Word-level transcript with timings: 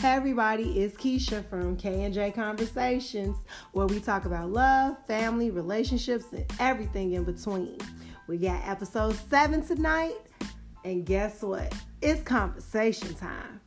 Hey 0.00 0.12
everybody, 0.12 0.80
it's 0.80 0.96
Keisha 0.96 1.44
from 1.50 1.76
K 1.76 2.04
and 2.04 2.14
J 2.14 2.30
Conversations, 2.30 3.36
where 3.72 3.86
we 3.86 4.00
talk 4.00 4.24
about 4.24 4.48
love, 4.50 4.96
family, 5.06 5.50
relationships, 5.50 6.24
and 6.32 6.50
everything 6.58 7.12
in 7.12 7.24
between. 7.24 7.76
We 8.26 8.38
got 8.38 8.66
episode 8.66 9.14
seven 9.28 9.62
tonight, 9.66 10.16
and 10.84 11.04
guess 11.04 11.42
what? 11.42 11.74
It's 12.00 12.22
conversation 12.22 13.14
time. 13.14 13.60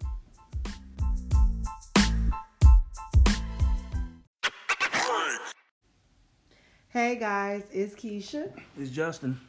Hey 6.89 7.15
guys, 7.15 7.63
it's 7.71 7.95
Keisha, 7.95 8.51
It's 8.79 8.91
Justin. 8.91 9.39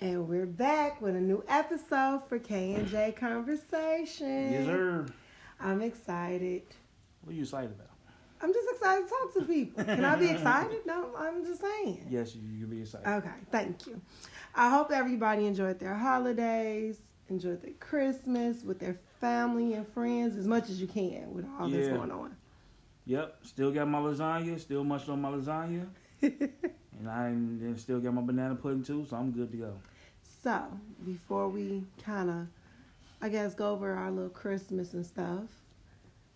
and 0.00 0.28
we're 0.28 0.46
back 0.46 1.00
with 1.02 1.16
a 1.16 1.20
new 1.20 1.42
episode 1.48 2.22
for 2.28 2.38
K 2.38 2.74
and 2.74 2.86
J 2.86 3.12
Conversations. 3.18 4.20
Yes, 4.52 4.66
sir. 4.66 5.06
I'm 5.60 5.82
excited. 5.82 6.62
What 7.22 7.32
are 7.32 7.34
you 7.34 7.42
excited 7.42 7.70
about? 7.72 7.88
I'm 8.40 8.52
just 8.52 8.68
excited 8.70 9.04
to 9.06 9.10
talk 9.10 9.34
to 9.34 9.42
people. 9.52 9.84
Can 9.84 10.04
I 10.04 10.16
be 10.16 10.28
excited? 10.28 10.84
No, 10.86 11.10
I'm 11.18 11.44
just 11.44 11.60
saying. 11.62 12.06
Yes, 12.10 12.34
you, 12.34 12.42
you 12.42 12.60
can 12.66 12.70
be 12.70 12.82
excited. 12.82 13.08
Okay, 13.08 13.30
thank 13.50 13.86
you. 13.86 14.00
I 14.54 14.68
hope 14.68 14.92
everybody 14.92 15.46
enjoyed 15.46 15.78
their 15.78 15.94
holidays, 15.94 16.98
enjoyed 17.30 17.62
their 17.62 17.72
Christmas 17.80 18.62
with 18.62 18.78
their 18.78 18.98
family 19.20 19.72
and 19.74 19.88
friends 19.88 20.36
as 20.36 20.46
much 20.46 20.68
as 20.68 20.80
you 20.80 20.86
can 20.86 21.32
with 21.32 21.46
all 21.58 21.68
this 21.68 21.86
Yeah. 21.88 21.96
going 21.96 22.10
on. 22.10 22.36
Yep, 23.06 23.38
still 23.42 23.70
got 23.72 23.88
my 23.88 23.98
lasagna, 24.00 24.58
still 24.60 24.84
munched 24.84 25.08
on 25.08 25.22
my 25.22 25.30
lasagna, 25.30 25.86
and 26.22 27.08
I 27.08 27.26
and 27.28 27.78
still 27.80 28.00
got 28.00 28.12
my 28.12 28.20
banana 28.22 28.54
pudding 28.56 28.82
too, 28.82 29.06
so 29.08 29.16
I'm 29.16 29.30
good 29.30 29.50
to 29.52 29.56
go. 29.56 29.78
so, 30.42 30.64
before 31.06 31.48
we 31.48 31.84
kind 32.04 32.28
of, 32.30 32.46
I 33.20 33.28
guess, 33.28 33.54
go 33.54 33.70
over 33.70 33.94
our 33.94 34.10
little 34.10 34.30
Christmas 34.30 34.92
and 34.94 35.04
stuff, 35.04 35.44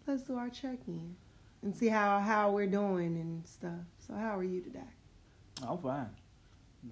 let's 0.07 0.23
do 0.23 0.37
our 0.37 0.49
check 0.49 0.79
in 0.87 1.15
and 1.63 1.77
see 1.77 1.89
how, 1.89 2.19
how 2.21 2.51
we're 2.51 2.67
doing 2.67 3.17
and 3.17 3.47
stuff. 3.47 3.85
So, 4.07 4.15
how 4.15 4.39
are 4.39 4.45
you 4.45 4.61
today? 4.61 4.81
I'm 5.67 5.79
fine. 5.79 6.09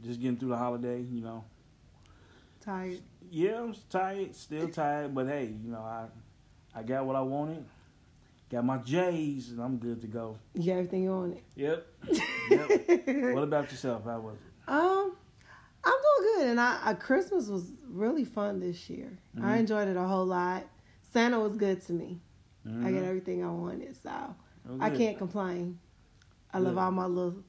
Just 0.05 0.20
getting 0.20 0.36
through 0.36 0.50
the 0.50 0.56
holiday, 0.56 1.00
you 1.00 1.22
know. 1.22 1.45
Tired? 2.61 2.98
Yeah, 3.30 3.61
I'm 3.61 3.75
tired, 3.89 4.34
still 4.34 4.69
tired, 4.69 5.14
but 5.14 5.27
hey, 5.27 5.55
you 5.62 5.70
know, 5.70 5.80
I 5.80 6.06
I 6.75 6.83
got 6.83 7.06
what 7.06 7.17
I 7.17 7.23
wanted. 7.23 7.64
Got 8.50 8.64
my 8.64 8.78
J's, 8.78 9.50
and 9.50 9.61
I'm 9.61 9.77
good 9.77 10.00
to 10.00 10.06
go. 10.06 10.39
You 10.55 10.73
got 10.73 10.78
everything 10.78 11.08
on 11.08 11.33
it? 11.33 11.42
Yep. 11.56 11.86
yep. 12.50 13.34
What 13.34 13.45
about 13.45 13.70
yourself? 13.70 14.05
How 14.05 14.20
was 14.20 14.36
it? 14.36 14.70
Um, 14.70 15.17
I'm 15.89 15.94
doing 16.19 16.34
good, 16.39 16.47
and 16.50 16.61
I, 16.61 16.78
I 16.83 16.94
Christmas 16.94 17.48
was 17.48 17.70
really 17.89 18.25
fun 18.25 18.61
this 18.61 18.91
year. 18.91 19.17
I 19.39 19.56
Mhm. 19.56 19.61
enjoyed 19.61 19.89
it 19.89 19.97
a 19.97 20.03
whole 20.05 20.27
lot. 20.27 20.64
Santa 21.12 21.41
was 21.41 21.56
good 21.56 21.80
to 21.86 21.92
me. 21.92 22.20
I 22.67 22.69
Mhm. 22.69 22.95
got 22.95 23.05
everything 23.05 23.45
I 23.45 23.50
wanted, 23.50 23.97
so 23.97 24.11
Oh, 24.69 24.78
I 24.80 24.91
can't 24.91 25.17
complain. 25.17 25.78
I 26.53 26.58
love 26.58 26.77
all 26.77 26.91
my 26.91 27.06
little 27.06 27.42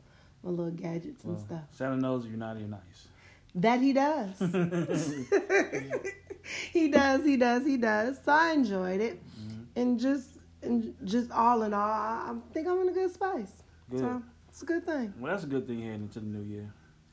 my 0.44 0.52
little 0.52 0.72
gadgets 0.72 1.26
and 1.26 1.38
stuff. 1.38 1.64
Santa 1.72 1.98
knows 1.98 2.26
you're 2.26 2.38
naughty 2.38 2.64
or 2.64 2.68
nice. 2.68 3.08
That 3.56 3.82
he 3.82 3.92
does. 3.92 4.40
he 6.72 6.88
does. 6.88 7.26
He 7.26 7.36
does. 7.38 7.66
He 7.66 7.78
does. 7.78 8.20
So 8.24 8.32
I 8.32 8.52
enjoyed 8.52 9.02
it, 9.02 9.22
Mhm. 9.22 9.66
and 9.76 10.00
just 10.00 10.38
and 10.62 10.94
just 11.04 11.32
all 11.32 11.64
in 11.64 11.74
all, 11.74 11.90
I, 11.90 12.32
I 12.32 12.36
think 12.54 12.68
I'm 12.68 12.80
in 12.82 12.90
a 12.90 12.94
good 12.94 13.12
space. 13.14 13.64
Good. 13.90 14.00
So 14.00 14.24
it's 14.50 14.62
a 14.62 14.66
good 14.66 14.86
thing. 14.86 15.14
Well, 15.20 15.32
that's 15.32 15.44
a 15.46 15.48
good 15.48 15.66
thing 15.68 15.82
heading 15.82 16.04
into 16.04 16.20
the 16.20 16.26
new 16.28 16.42
year. 16.44 16.72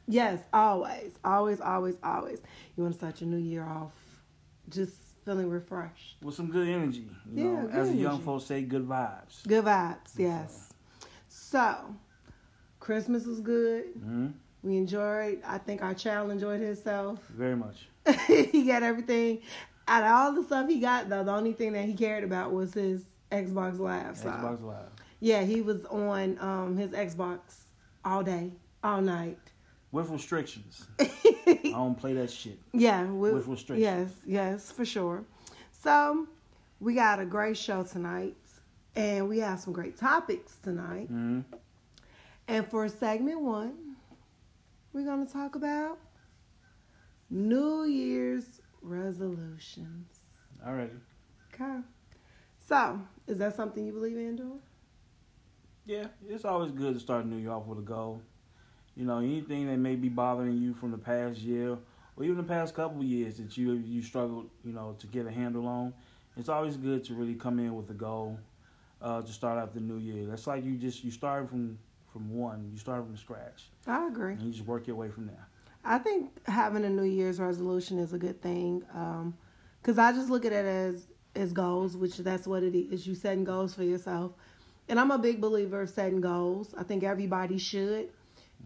Yes, 0.09 0.41
always, 0.53 1.12
always, 1.25 1.61
always, 1.61 1.97
always. 2.03 2.41
You 2.77 2.83
want 2.85 2.95
to 2.95 2.99
start 2.99 3.21
your 3.21 3.29
new 3.31 3.37
year 3.39 3.65
off 3.65 3.93
just 4.69 4.95
feeling 5.25 5.51
refreshed. 5.51 6.17
with 6.22 6.34
some 6.34 6.50
good 6.50 6.69
energy. 6.69 7.09
You 7.33 7.44
Yeah, 7.44 7.62
know, 7.62 7.69
as 7.72 7.89
the 7.89 7.97
young 7.97 8.21
folks 8.21 8.44
say, 8.44 8.62
good 8.62 8.87
vibes. 8.89 9.47
Good 9.47 9.65
vibes, 9.65 10.12
yes. 10.17 10.72
So, 11.28 11.94
Christmas 12.81 13.27
was 13.27 13.41
good. 13.41 13.87
hmm 13.99 14.28
We 14.62 14.77
enjoyed. 14.77 15.43
I 15.44 15.59
think 15.59 15.83
our 15.83 15.94
child 15.94 16.31
enjoyed 16.31 16.61
himself. 16.61 17.19
Very 17.31 17.56
much. 17.56 17.88
he 18.28 18.62
got 18.65 18.83
everything. 18.84 19.41
Out 19.88 20.03
of 20.05 20.11
all 20.11 20.33
the 20.41 20.44
stuff 20.44 20.69
he 20.69 20.78
got, 20.81 21.09
though, 21.09 21.25
the 21.25 21.33
only 21.33 21.53
thing 21.53 21.73
that 21.73 21.84
he 21.84 21.94
cared 21.94 22.23
about 22.25 22.53
was 22.53 22.75
his 22.75 23.03
Xbox 23.33 23.78
Live. 23.81 24.17
So, 24.17 24.28
Xbox 24.28 24.62
Live. 24.62 24.88
yeah, 25.21 25.43
he 25.43 25.61
was 25.62 25.84
on 25.87 26.38
um, 26.41 26.77
his 26.77 26.93
Xbox 26.93 27.38
all 28.05 28.23
day, 28.23 28.53
all 28.84 29.00
night. 29.03 29.38
With 29.97 30.11
restrictions. 30.11 30.87
I 31.01 31.71
don't 31.73 31.95
play 31.95 32.12
that 32.12 32.31
shit. 32.31 32.59
Yeah, 32.75 33.05
we, 33.07 33.33
With 33.33 33.47
restrictions. 33.47 33.81
Yes, 33.81 34.11
yes, 34.27 34.71
for 34.71 34.84
sure. 34.84 35.25
So 35.83 36.27
we 36.81 36.95
got 36.95 37.19
a 37.19 37.25
great 37.25 37.57
show 37.57 37.83
tonight, 37.83 38.37
and 38.95 39.27
we 39.27 39.39
have 39.39 39.59
some 39.59 39.73
great 39.73 39.97
topics 39.97 40.56
tonight. 40.62 41.06
hmm 41.09 41.41
And 42.47 42.67
for 42.69 42.87
segment 42.91 43.41
one, 43.41 43.97
we're 44.93 45.06
gonna 45.06 45.25
talk 45.25 45.55
about 45.55 45.99
New 47.31 47.85
Year's 47.85 48.61
resolutions. 48.83 50.12
Alrighty. 50.62 51.01
Okay. 51.55 51.81
So, 52.69 53.01
is 53.27 53.39
that 53.39 53.56
something 53.56 53.87
you 53.87 53.95
believe 53.95 54.19
in 54.19 54.37
doing? 54.37 54.61
Yeah, 55.87 56.09
it's 56.29 56.45
always 56.45 56.71
good 56.71 56.93
to 56.93 57.01
start 57.01 57.25
a 57.25 57.29
new 57.29 57.39
year 57.39 57.53
off 57.53 57.65
with 57.65 57.79
a 57.79 57.83
goal. 57.83 58.21
You 58.97 59.05
know, 59.05 59.19
anything 59.19 59.67
that 59.67 59.77
may 59.77 59.95
be 59.95 60.09
bothering 60.09 60.57
you 60.57 60.75
from 60.75 60.91
the 60.91 60.99
past 60.99 61.39
year 61.39 61.77
or 62.17 62.25
even 62.25 62.37
the 62.37 62.43
past 62.43 62.75
couple 62.75 63.01
of 63.01 63.07
years 63.07 63.37
that 63.37 63.57
you 63.57 63.73
you 63.73 64.03
struggled, 64.03 64.49
you 64.65 64.73
know, 64.73 64.97
to 64.99 65.07
get 65.07 65.27
a 65.27 65.31
handle 65.31 65.67
on. 65.67 65.93
It's 66.37 66.49
always 66.49 66.77
good 66.77 67.05
to 67.05 67.15
really 67.15 67.35
come 67.35 67.59
in 67.59 67.75
with 67.75 67.91
a 67.91 67.95
goal 67.95 68.39
uh, 69.01 69.23
to 69.23 69.33
start 69.33 69.59
out 69.59 69.75
the 69.75 69.81
new 69.81 69.99
year. 69.99 70.27
That's 70.27 70.47
like 70.47 70.65
you 70.65 70.77
just 70.77 71.05
you 71.05 71.11
start 71.11 71.49
from 71.49 71.79
from 72.12 72.31
one, 72.35 72.71
you 72.73 72.79
start 72.79 73.05
from 73.05 73.17
scratch, 73.17 73.65
I 73.87 74.06
agree. 74.06 74.33
and 74.33 74.43
you 74.43 74.51
just 74.53 74.67
work 74.67 74.87
your 74.87 74.97
way 74.97 75.11
from 75.11 75.27
there. 75.27 75.47
I 75.85 75.99
think 75.99 76.31
having 76.47 76.85
a 76.85 76.89
New 76.89 77.03
Year's 77.05 77.39
resolution 77.39 77.99
is 77.99 78.15
a 78.15 78.19
good 78.19 78.41
thing. 78.41 78.83
Um, 78.95 79.37
cause 79.83 79.99
I 79.99 80.12
just 80.12 80.31
look 80.31 80.47
at 80.47 80.53
it 80.53 80.65
as 80.65 81.09
as 81.35 81.53
goals, 81.53 81.97
which 81.97 82.17
that's 82.17 82.47
what 82.47 82.62
it 82.62 82.75
is. 82.75 83.06
You 83.06 83.15
setting 83.15 83.45
goals 83.45 83.75
for 83.75 83.83
yourself, 83.85 84.33
and 84.89 84.99
I'm 84.99 85.11
a 85.11 85.19
big 85.19 85.41
believer 85.43 85.83
of 85.83 85.91
setting 85.91 86.23
goals. 86.23 86.75
I 86.79 86.83
think 86.85 87.05
everybody 87.05 87.59
should, 87.59 88.09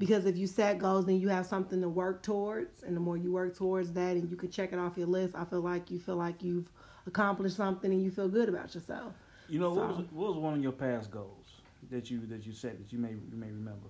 because 0.00 0.24
if 0.24 0.38
you 0.38 0.46
set 0.46 0.78
goals, 0.78 1.04
then 1.04 1.20
you 1.20 1.28
have 1.28 1.44
something 1.44 1.80
to 1.82 1.88
work 1.88 2.22
towards, 2.22 2.82
and 2.82 2.96
the 2.96 3.00
more 3.00 3.18
you 3.18 3.30
work 3.30 3.54
towards 3.54 3.92
that, 3.92 4.16
and 4.16 4.30
you 4.30 4.36
can 4.36 4.50
check 4.50 4.72
it 4.72 4.78
off 4.78 4.96
your 4.96 5.06
list, 5.06 5.34
I 5.36 5.44
feel 5.44 5.60
like 5.60 5.90
you 5.90 6.00
feel 6.00 6.16
like 6.16 6.42
you've 6.42 6.70
accomplished 7.06 7.56
something, 7.56 7.92
and 7.92 8.02
you 8.02 8.10
feel 8.10 8.26
good 8.26 8.48
about 8.48 8.74
yourself. 8.74 9.12
You 9.48 9.60
know, 9.60 9.74
what 9.74 9.88
was 9.88 10.06
what 10.10 10.28
was 10.30 10.38
one 10.38 10.54
of 10.54 10.62
your 10.62 10.72
past 10.72 11.10
goals 11.10 11.46
that 11.90 12.10
you 12.10 12.26
that 12.26 12.46
you 12.46 12.52
set 12.54 12.78
that 12.78 12.90
you 12.92 12.98
may 12.98 13.10
you 13.10 13.36
may 13.36 13.48
remember? 13.48 13.88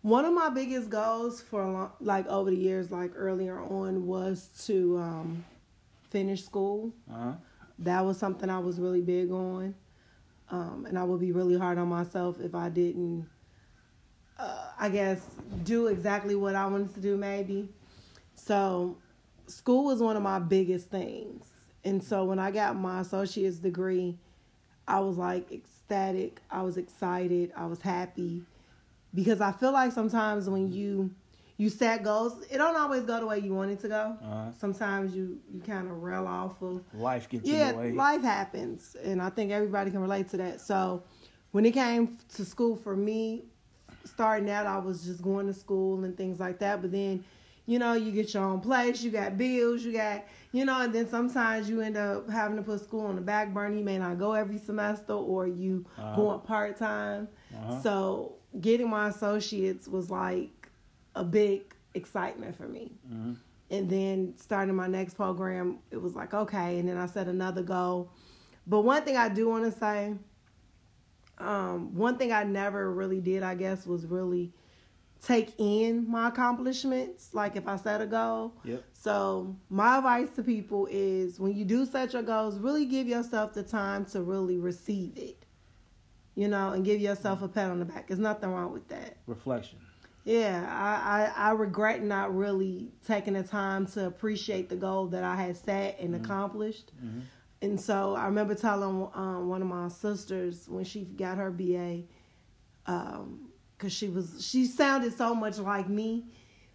One 0.00 0.24
of 0.24 0.32
my 0.32 0.48
biggest 0.48 0.88
goals 0.88 1.42
for 1.42 1.62
a 1.62 1.70
long, 1.70 1.90
like 2.00 2.26
over 2.28 2.50
the 2.50 2.56
years, 2.56 2.90
like 2.90 3.12
earlier 3.14 3.60
on, 3.60 4.06
was 4.06 4.48
to 4.66 4.96
um, 4.98 5.44
finish 6.08 6.44
school. 6.44 6.92
Uh 7.12 7.14
huh. 7.14 7.32
that 7.80 8.04
was 8.04 8.16
something 8.16 8.48
I 8.48 8.58
was 8.58 8.78
really 8.80 9.02
big 9.02 9.30
on. 9.30 9.74
Um, 10.48 10.86
and 10.88 10.96
I 10.98 11.02
would 11.02 11.20
be 11.20 11.32
really 11.32 11.58
hard 11.58 11.76
on 11.76 11.88
myself 11.88 12.40
if 12.40 12.54
I 12.54 12.68
didn't, 12.68 13.28
uh, 14.38 14.70
I 14.78 14.88
guess, 14.88 15.20
do 15.64 15.86
exactly 15.88 16.34
what 16.34 16.54
I 16.54 16.66
wanted 16.66 16.94
to 16.94 17.00
do, 17.00 17.16
maybe. 17.16 17.68
So, 18.34 18.98
school 19.46 19.84
was 19.84 20.00
one 20.00 20.16
of 20.16 20.22
my 20.22 20.38
biggest 20.38 20.88
things. 20.90 21.46
And 21.84 22.02
so, 22.02 22.24
when 22.24 22.38
I 22.38 22.50
got 22.50 22.76
my 22.76 23.00
associate's 23.00 23.56
degree, 23.58 24.18
I 24.86 25.00
was 25.00 25.16
like 25.16 25.50
ecstatic. 25.52 26.40
I 26.50 26.62
was 26.62 26.76
excited. 26.76 27.52
I 27.56 27.66
was 27.66 27.80
happy 27.80 28.42
because 29.14 29.40
I 29.40 29.52
feel 29.52 29.72
like 29.72 29.92
sometimes 29.92 30.48
when 30.48 30.70
you 30.72 31.10
you 31.58 31.70
set 31.70 32.02
goals, 32.02 32.44
it 32.50 32.58
don't 32.58 32.76
always 32.76 33.04
go 33.04 33.18
the 33.18 33.26
way 33.26 33.38
you 33.38 33.54
want 33.54 33.70
it 33.70 33.80
to 33.80 33.88
go. 33.88 34.16
Uh 34.22 34.26
huh. 34.26 34.52
Sometimes 34.58 35.16
you 35.16 35.38
you 35.52 35.60
kind 35.60 35.90
of 35.90 36.02
rail 36.02 36.26
off 36.26 36.60
of 36.62 36.82
Life 36.92 37.28
gets 37.28 37.48
yeah, 37.48 37.70
in 37.70 37.76
the 37.76 37.80
way. 37.82 37.92
life 37.92 38.22
happens, 38.22 38.94
and 39.02 39.22
I 39.22 39.30
think 39.30 39.50
everybody 39.50 39.90
can 39.90 40.00
relate 40.00 40.28
to 40.30 40.36
that. 40.36 40.60
So, 40.60 41.02
when 41.52 41.64
it 41.64 41.72
came 41.72 42.18
to 42.34 42.44
school 42.44 42.76
for 42.76 42.94
me, 42.94 43.44
starting 44.06 44.48
out, 44.50 44.66
I 44.66 44.78
was 44.78 45.04
just 45.04 45.22
going 45.22 45.46
to 45.46 45.52
school 45.54 46.04
and 46.04 46.16
things 46.16 46.40
like 46.40 46.58
that. 46.60 46.80
But 46.82 46.92
then, 46.92 47.24
you 47.66 47.78
know, 47.78 47.94
you 47.94 48.12
get 48.12 48.32
your 48.34 48.44
own 48.44 48.60
place, 48.60 49.02
you 49.02 49.10
got 49.10 49.36
bills, 49.36 49.82
you 49.84 49.92
got, 49.92 50.24
you 50.52 50.64
know, 50.64 50.80
and 50.80 50.92
then 50.92 51.08
sometimes 51.08 51.68
you 51.68 51.80
end 51.80 51.96
up 51.96 52.28
having 52.30 52.56
to 52.56 52.62
put 52.62 52.80
school 52.80 53.06
on 53.06 53.16
the 53.16 53.20
back 53.22 53.52
burner. 53.52 53.76
You 53.76 53.84
may 53.84 53.98
not 53.98 54.18
go 54.18 54.32
every 54.32 54.58
semester, 54.58 55.12
or 55.14 55.46
you 55.46 55.84
Uh-huh. 55.98 56.14
going 56.16 56.40
part 56.40 56.76
time. 56.76 57.28
Uh-huh. 57.54 57.80
So, 57.82 58.32
getting 58.60 58.88
my 58.88 59.08
associates 59.08 59.86
was 59.88 60.10
like 60.10 60.70
a 61.14 61.24
big 61.24 61.74
excitement 61.94 62.54
for 62.56 62.68
me 62.68 62.92
hmm 63.08 63.32
and 63.68 63.90
then 63.90 64.32
starting 64.36 64.74
my 64.76 64.86
next 64.86 65.14
program 65.14 65.78
it 65.90 66.00
was 66.00 66.14
like 66.14 66.32
okay 66.32 66.78
and 66.78 66.88
then 66.88 66.96
i 66.96 67.04
set 67.06 67.26
another 67.26 67.62
goal 67.62 68.08
but 68.66 68.82
one 68.82 69.02
thing 69.02 69.16
i 69.16 69.28
do 69.28 69.48
want 69.48 69.64
to 69.64 69.76
say 69.76 70.14
um, 71.38 71.94
one 71.94 72.16
thing 72.18 72.32
i 72.32 72.42
never 72.44 72.92
really 72.92 73.20
did 73.20 73.42
i 73.42 73.54
guess 73.54 73.86
was 73.86 74.06
really 74.06 74.52
take 75.24 75.54
in 75.58 76.08
my 76.08 76.28
accomplishments. 76.28 77.30
Like 77.32 77.56
if 77.56 77.66
I 77.66 77.76
set 77.76 78.00
a 78.02 78.06
goal. 78.06 78.52
Yep. 78.64 78.84
So 78.92 79.56
my 79.70 79.96
advice 79.96 80.28
to 80.36 80.42
people 80.42 80.86
is 80.90 81.40
when 81.40 81.56
you 81.56 81.64
do 81.64 81.86
set 81.86 82.12
your 82.12 82.22
goals, 82.22 82.58
really 82.58 82.84
give 82.84 83.06
yourself 83.08 83.54
the 83.54 83.62
time 83.62 84.04
to 84.06 84.22
really 84.22 84.58
receive 84.58 85.16
it. 85.16 85.42
You 86.34 86.48
know, 86.48 86.72
and 86.72 86.84
give 86.84 87.00
yourself 87.00 87.40
a 87.40 87.48
pat 87.48 87.70
on 87.70 87.78
the 87.78 87.86
back. 87.86 88.08
There's 88.08 88.20
nothing 88.20 88.50
wrong 88.52 88.72
with 88.72 88.86
that. 88.88 89.16
Reflection. 89.26 89.78
Yeah, 90.24 90.66
I, 90.68 91.22
I, 91.44 91.48
I 91.48 91.52
regret 91.52 92.02
not 92.04 92.36
really 92.36 92.90
taking 93.06 93.32
the 93.34 93.42
time 93.42 93.86
to 93.88 94.06
appreciate 94.06 94.68
the 94.68 94.76
goal 94.76 95.06
that 95.08 95.24
I 95.24 95.34
had 95.36 95.56
set 95.56 95.98
and 95.98 96.12
Mhm. 96.14 96.22
accomplished. 96.24 96.92
Mhm. 97.02 97.22
And 97.62 97.80
so 97.80 98.14
I 98.14 98.26
remember 98.26 98.54
telling 98.54 99.08
um, 99.14 99.48
one 99.48 99.62
of 99.62 99.68
my 99.68 99.88
sisters 99.88 100.68
when 100.68 100.84
she 100.84 101.04
got 101.04 101.38
her 101.38 101.50
BA, 101.50 102.02
because 102.84 103.92
she 103.92 104.08
was 104.08 104.46
she 104.46 104.66
sounded 104.66 105.16
so 105.16 105.34
much 105.34 105.58
like 105.58 105.88
me 105.88 106.26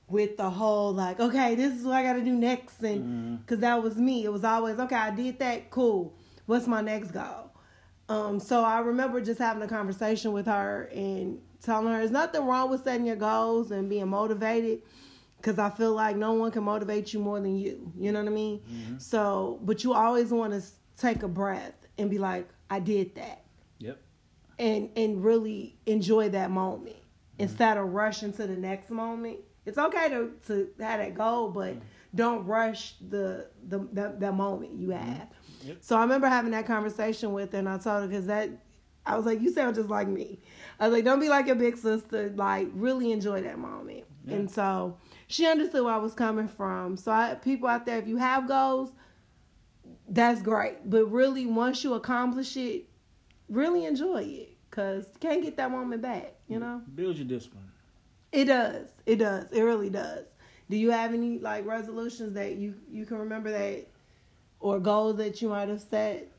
with 0.07 0.37
the 0.37 0.49
whole 0.49 0.93
like, 0.93 1.19
okay, 1.19 1.55
this 1.55 1.73
is 1.73 1.83
what 1.85 1.95
I 1.95 2.03
got 2.03 2.13
to 2.13 2.23
do 2.23 2.33
next, 2.33 2.81
and 2.81 3.39
because 3.45 3.59
that 3.59 3.81
was 3.81 3.95
me. 3.95 4.25
It 4.25 4.31
was 4.31 4.43
always 4.43 4.79
okay. 4.79 4.95
I 4.95 5.11
did 5.11 5.39
that. 5.39 5.69
Cool. 5.69 6.13
What's 6.47 6.67
my 6.67 6.81
next 6.81 7.11
goal? 7.11 7.51
Um, 8.09 8.39
so 8.39 8.63
I 8.63 8.79
remember 8.79 9.21
just 9.21 9.39
having 9.39 9.63
a 9.63 9.67
conversation 9.67 10.33
with 10.33 10.47
her 10.47 10.89
and 10.93 11.39
telling 11.63 11.93
her 11.93 11.99
there's 11.99 12.11
nothing 12.11 12.45
wrong 12.45 12.69
with 12.69 12.83
setting 12.83 13.05
your 13.05 13.15
goals 13.15 13.71
and 13.71 13.89
being 13.89 14.09
motivated 14.09 14.81
because 15.41 15.57
I 15.57 15.69
feel 15.69 15.93
like 15.93 16.15
no 16.15 16.33
one 16.33 16.51
can 16.51 16.63
motivate 16.63 17.13
you 17.13 17.19
more 17.19 17.39
than 17.39 17.57
you. 17.57 17.91
You 17.97 18.11
know 18.11 18.19
what 18.19 18.27
I 18.27 18.31
mean? 18.31 18.59
Mhm. 18.59 19.01
So, 19.01 19.59
but 19.63 19.83
you 19.83 19.93
always 19.93 20.31
want 20.31 20.53
to 20.53 20.61
take 20.97 21.23
a 21.23 21.27
breath 21.27 21.73
and 21.97 22.09
be 22.09 22.17
like, 22.17 22.47
I 22.69 22.79
did 22.79 23.15
that, 23.15 23.43
Yep. 23.79 23.99
and 24.59 24.89
and 24.95 25.23
really 25.23 25.77
enjoy 25.85 26.29
that 26.29 26.51
moment 26.51 26.95
mm-hmm. 26.95 27.43
instead 27.43 27.77
of 27.77 27.91
rushing 27.91 28.31
to 28.33 28.47
the 28.47 28.55
next 28.55 28.89
moment. 28.91 29.39
It's 29.65 29.77
okay 29.77 30.09
to 30.09 30.31
to 30.47 30.69
have 30.79 30.99
that 30.99 31.15
goal, 31.15 31.49
but 31.49 31.73
mm-hmm. 31.73 31.85
don't 32.15 32.45
rush 32.45 32.95
the 33.09 33.47
the 33.67 33.79
the, 33.79 34.15
the 34.19 34.31
moment 34.31 34.73
you 34.73 34.89
mm-hmm. 34.89 35.11
have. 35.11 35.27
Yep. 35.63 35.77
So 35.81 35.97
I 35.97 36.01
remember 36.01 36.27
having 36.27 36.51
that 36.51 36.65
conversation 36.65 37.33
with 37.33 37.51
her, 37.53 37.59
and 37.59 37.69
I 37.69 37.77
told 37.77 38.03
her 38.03 38.07
because 38.07 38.27
that 38.27 38.49
I 39.05 39.17
was 39.17 39.25
like, 39.25 39.41
you 39.41 39.51
sound 39.51 39.75
just 39.75 39.89
like 39.89 40.07
me. 40.07 40.39
I 40.79 40.87
was 40.87 40.95
like, 40.95 41.05
don't 41.05 41.19
be 41.19 41.29
like 41.29 41.47
your 41.47 41.55
big 41.55 41.77
sister. 41.77 42.31
Like, 42.35 42.67
really 42.73 43.11
enjoy 43.11 43.41
that 43.41 43.57
moment. 43.57 44.03
Yeah. 44.25 44.35
And 44.35 44.51
so 44.51 44.97
she 45.31 45.47
understood 45.47 45.83
where 45.83 45.93
I 45.93 45.97
was 45.97 46.13
coming 46.13 46.47
from. 46.47 46.97
So 46.97 47.11
I, 47.11 47.35
people 47.35 47.67
out 47.67 47.85
there, 47.85 47.97
if 47.99 48.07
you 48.07 48.17
have 48.17 48.47
goals, 48.47 48.91
that's 50.09 50.41
great. 50.41 50.89
But 50.89 51.05
really, 51.05 51.45
once 51.45 51.83
you 51.83 51.93
accomplish 51.93 52.57
it, 52.57 52.85
really 53.49 53.85
enjoy 53.85 54.23
it 54.23 54.57
because 54.69 55.05
you 55.13 55.19
can't 55.19 55.41
get 55.41 55.57
that 55.57 55.71
moment 55.71 56.01
back. 56.01 56.33
You 56.47 56.59
know, 56.59 56.81
Build 56.95 57.17
your 57.17 57.27
discipline. 57.27 57.63
it 58.31 58.45
does. 58.45 58.87
It 59.05 59.17
does. 59.17 59.51
It 59.51 59.61
really 59.61 59.89
does. 59.89 60.25
Do 60.69 60.77
you 60.77 60.91
have 60.91 61.13
any 61.13 61.39
like 61.39 61.65
resolutions 61.65 62.33
that 62.33 62.55
you 62.55 62.75
you 62.89 63.05
can 63.05 63.17
remember 63.17 63.51
that, 63.51 63.87
or 64.59 64.79
goals 64.79 65.17
that 65.17 65.41
you 65.41 65.49
might 65.49 65.69
have 65.69 65.81
set? 65.81 66.29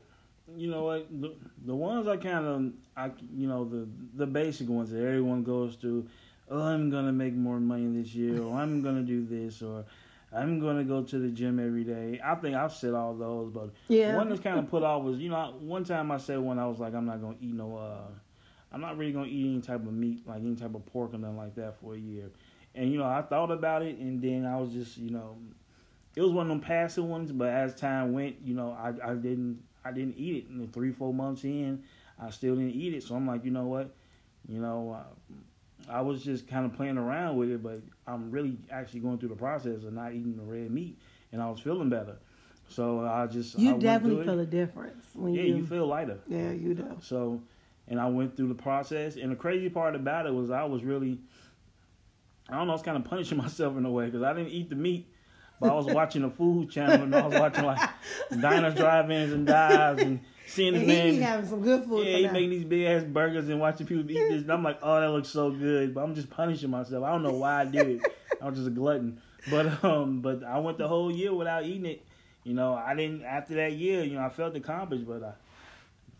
You 0.57 0.69
know 0.69 0.83
what? 0.83 1.07
The, 1.21 1.35
the 1.65 1.75
ones 1.75 2.07
I 2.07 2.17
kind 2.17 2.45
of, 2.45 2.73
I 2.97 3.11
you 3.35 3.47
know 3.47 3.63
the 3.65 3.87
the 4.15 4.25
basic 4.27 4.67
ones 4.69 4.89
that 4.91 4.99
everyone 4.99 5.43
goes 5.43 5.75
through. 5.75 6.07
Oh, 6.49 6.61
I'm 6.61 6.89
gonna 6.89 7.13
make 7.13 7.33
more 7.33 7.59
money 7.59 7.87
this 8.01 8.13
year, 8.13 8.41
or 8.41 8.57
I'm 8.57 8.81
gonna 8.81 9.01
do 9.03 9.25
this, 9.25 9.61
or 9.61 9.85
I'm 10.31 10.59
gonna 10.59 10.83
go 10.83 11.01
to 11.03 11.19
the 11.19 11.29
gym 11.29 11.59
every 11.59 11.83
day. 11.83 12.19
I 12.23 12.35
think 12.35 12.55
I've 12.55 12.73
said 12.73 12.93
all 12.93 13.13
those, 13.13 13.51
but 13.51 13.69
Yeah. 13.87 14.15
one 14.15 14.29
that's 14.29 14.41
kind 14.41 14.59
of 14.59 14.69
put 14.69 14.83
off 14.83 15.03
was 15.03 15.19
you 15.19 15.29
know 15.29 15.55
one 15.61 15.83
time 15.83 16.11
I 16.11 16.17
said 16.17 16.39
when 16.39 16.59
I 16.59 16.67
was 16.67 16.79
like 16.79 16.93
I'm 16.93 17.05
not 17.05 17.21
gonna 17.21 17.37
eat 17.39 17.53
no 17.53 17.77
uh 17.77 18.07
I'm 18.71 18.81
not 18.81 18.97
really 18.97 19.13
gonna 19.13 19.27
eat 19.27 19.45
any 19.45 19.61
type 19.61 19.85
of 19.85 19.93
meat 19.93 20.27
like 20.27 20.41
any 20.41 20.55
type 20.55 20.75
of 20.75 20.85
pork 20.87 21.13
or 21.13 21.17
nothing 21.17 21.37
like 21.37 21.55
that 21.55 21.79
for 21.79 21.95
a 21.95 21.99
year, 21.99 22.29
and 22.75 22.91
you 22.91 22.97
know 22.97 23.05
I 23.05 23.21
thought 23.21 23.51
about 23.51 23.81
it 23.83 23.97
and 23.97 24.21
then 24.21 24.45
I 24.45 24.59
was 24.59 24.71
just 24.73 24.97
you 24.97 25.11
know 25.11 25.37
it 26.15 26.21
was 26.21 26.31
one 26.31 26.45
of 26.45 26.49
them 26.49 26.59
passive 26.59 27.05
ones, 27.05 27.31
but 27.31 27.49
as 27.49 27.73
time 27.73 28.13
went, 28.13 28.35
you 28.43 28.53
know 28.53 28.71
I 28.71 28.89
I 29.11 29.13
didn't 29.13 29.63
I 29.85 29.91
didn't 29.91 30.17
eat 30.17 30.43
it. 30.45 30.49
And 30.49 30.71
three 30.73 30.91
four 30.91 31.13
months 31.13 31.43
in, 31.45 31.83
I 32.19 32.29
still 32.31 32.55
didn't 32.55 32.75
eat 32.75 32.93
it. 32.93 33.03
So 33.03 33.15
I'm 33.15 33.25
like 33.25 33.45
you 33.45 33.51
know 33.51 33.65
what, 33.65 33.95
you 34.47 34.59
know. 34.59 34.97
Uh, 34.99 35.33
I 35.89 36.01
was 36.01 36.23
just 36.23 36.47
kind 36.47 36.65
of 36.65 36.73
playing 36.73 36.97
around 36.97 37.37
with 37.37 37.49
it, 37.51 37.61
but 37.63 37.81
I'm 38.07 38.31
really 38.31 38.57
actually 38.71 39.01
going 39.01 39.17
through 39.17 39.29
the 39.29 39.35
process 39.35 39.83
of 39.83 39.93
not 39.93 40.13
eating 40.13 40.37
the 40.37 40.43
red 40.43 40.71
meat, 40.71 40.97
and 41.31 41.41
I 41.41 41.49
was 41.49 41.59
feeling 41.59 41.89
better. 41.89 42.17
So 42.69 43.05
I 43.05 43.27
just 43.27 43.57
you 43.59 43.71
went 43.71 43.81
definitely 43.81 44.25
feel 44.25 44.39
a 44.39 44.45
difference 44.45 45.05
when 45.13 45.33
Yeah, 45.33 45.43
you. 45.43 45.55
you 45.57 45.65
feel 45.65 45.85
lighter. 45.85 46.19
yeah, 46.27 46.51
you 46.51 46.73
do. 46.73 46.97
So, 47.01 47.41
and 47.87 47.99
I 47.99 48.07
went 48.07 48.35
through 48.37 48.47
the 48.47 48.55
process. 48.55 49.15
And 49.17 49.31
the 49.31 49.35
crazy 49.35 49.69
part 49.69 49.95
about 49.95 50.25
it 50.25 50.33
was 50.33 50.49
I 50.49 50.63
was 50.63 50.83
really, 50.83 51.19
I 52.49 52.55
don't 52.55 52.67
know, 52.67 52.73
I 52.73 52.75
was 52.75 52.81
kind 52.81 52.97
of 52.97 53.03
punishing 53.03 53.37
myself 53.45 53.77
in 53.77 53.85
a 53.85 53.91
way 53.91 54.05
because 54.05 54.23
I 54.23 54.33
didn't 54.33 54.51
eat 54.51 54.69
the 54.69 54.75
meat, 54.75 55.07
but 55.59 55.69
I 55.69 55.73
was 55.73 55.85
watching 55.87 56.21
the 56.21 56.29
food 56.29 56.71
channel 56.71 57.03
and 57.03 57.13
I 57.13 57.27
was 57.27 57.33
watching 57.37 57.65
like 57.65 57.89
diners, 58.41 58.75
drive-ins, 58.75 59.33
and 59.33 59.45
dives 59.45 60.01
and 60.01 60.19
seeing 60.53 60.73
this 60.73 60.83
And 60.83 60.91
he 60.91 61.19
man. 61.19 61.21
having 61.21 61.49
some 61.49 61.61
good 61.61 61.83
food. 61.85 62.05
Yeah, 62.07 62.17
he 62.17 62.25
now. 62.25 62.31
making 62.33 62.49
these 62.51 62.63
big 62.65 62.85
ass 62.85 63.03
burgers 63.03 63.49
and 63.49 63.59
watching 63.59 63.87
people 63.87 64.09
eat 64.09 64.13
this. 64.13 64.41
And 64.43 64.51
I'm 64.51 64.63
like, 64.63 64.79
oh, 64.81 64.99
that 65.01 65.09
looks 65.09 65.29
so 65.29 65.51
good. 65.51 65.93
But 65.93 66.03
I'm 66.03 66.15
just 66.15 66.29
punishing 66.29 66.69
myself. 66.69 67.03
I 67.03 67.11
don't 67.11 67.23
know 67.23 67.33
why 67.33 67.61
I 67.61 67.65
did 67.65 67.87
it. 67.87 68.01
I 68.41 68.47
was 68.47 68.57
just 68.57 68.67
a 68.67 68.71
glutton. 68.71 69.21
But 69.49 69.83
um, 69.83 70.21
but 70.21 70.43
I 70.43 70.59
went 70.59 70.77
the 70.77 70.87
whole 70.87 71.11
year 71.11 71.33
without 71.33 71.65
eating 71.65 71.85
it. 71.85 72.05
You 72.43 72.53
know, 72.53 72.73
I 72.73 72.95
didn't. 72.95 73.23
After 73.23 73.55
that 73.55 73.73
year, 73.73 74.03
you 74.03 74.15
know, 74.15 74.21
I 74.21 74.29
felt 74.29 74.55
accomplished. 74.55 75.05
But 75.05 75.23
I, 75.23 75.33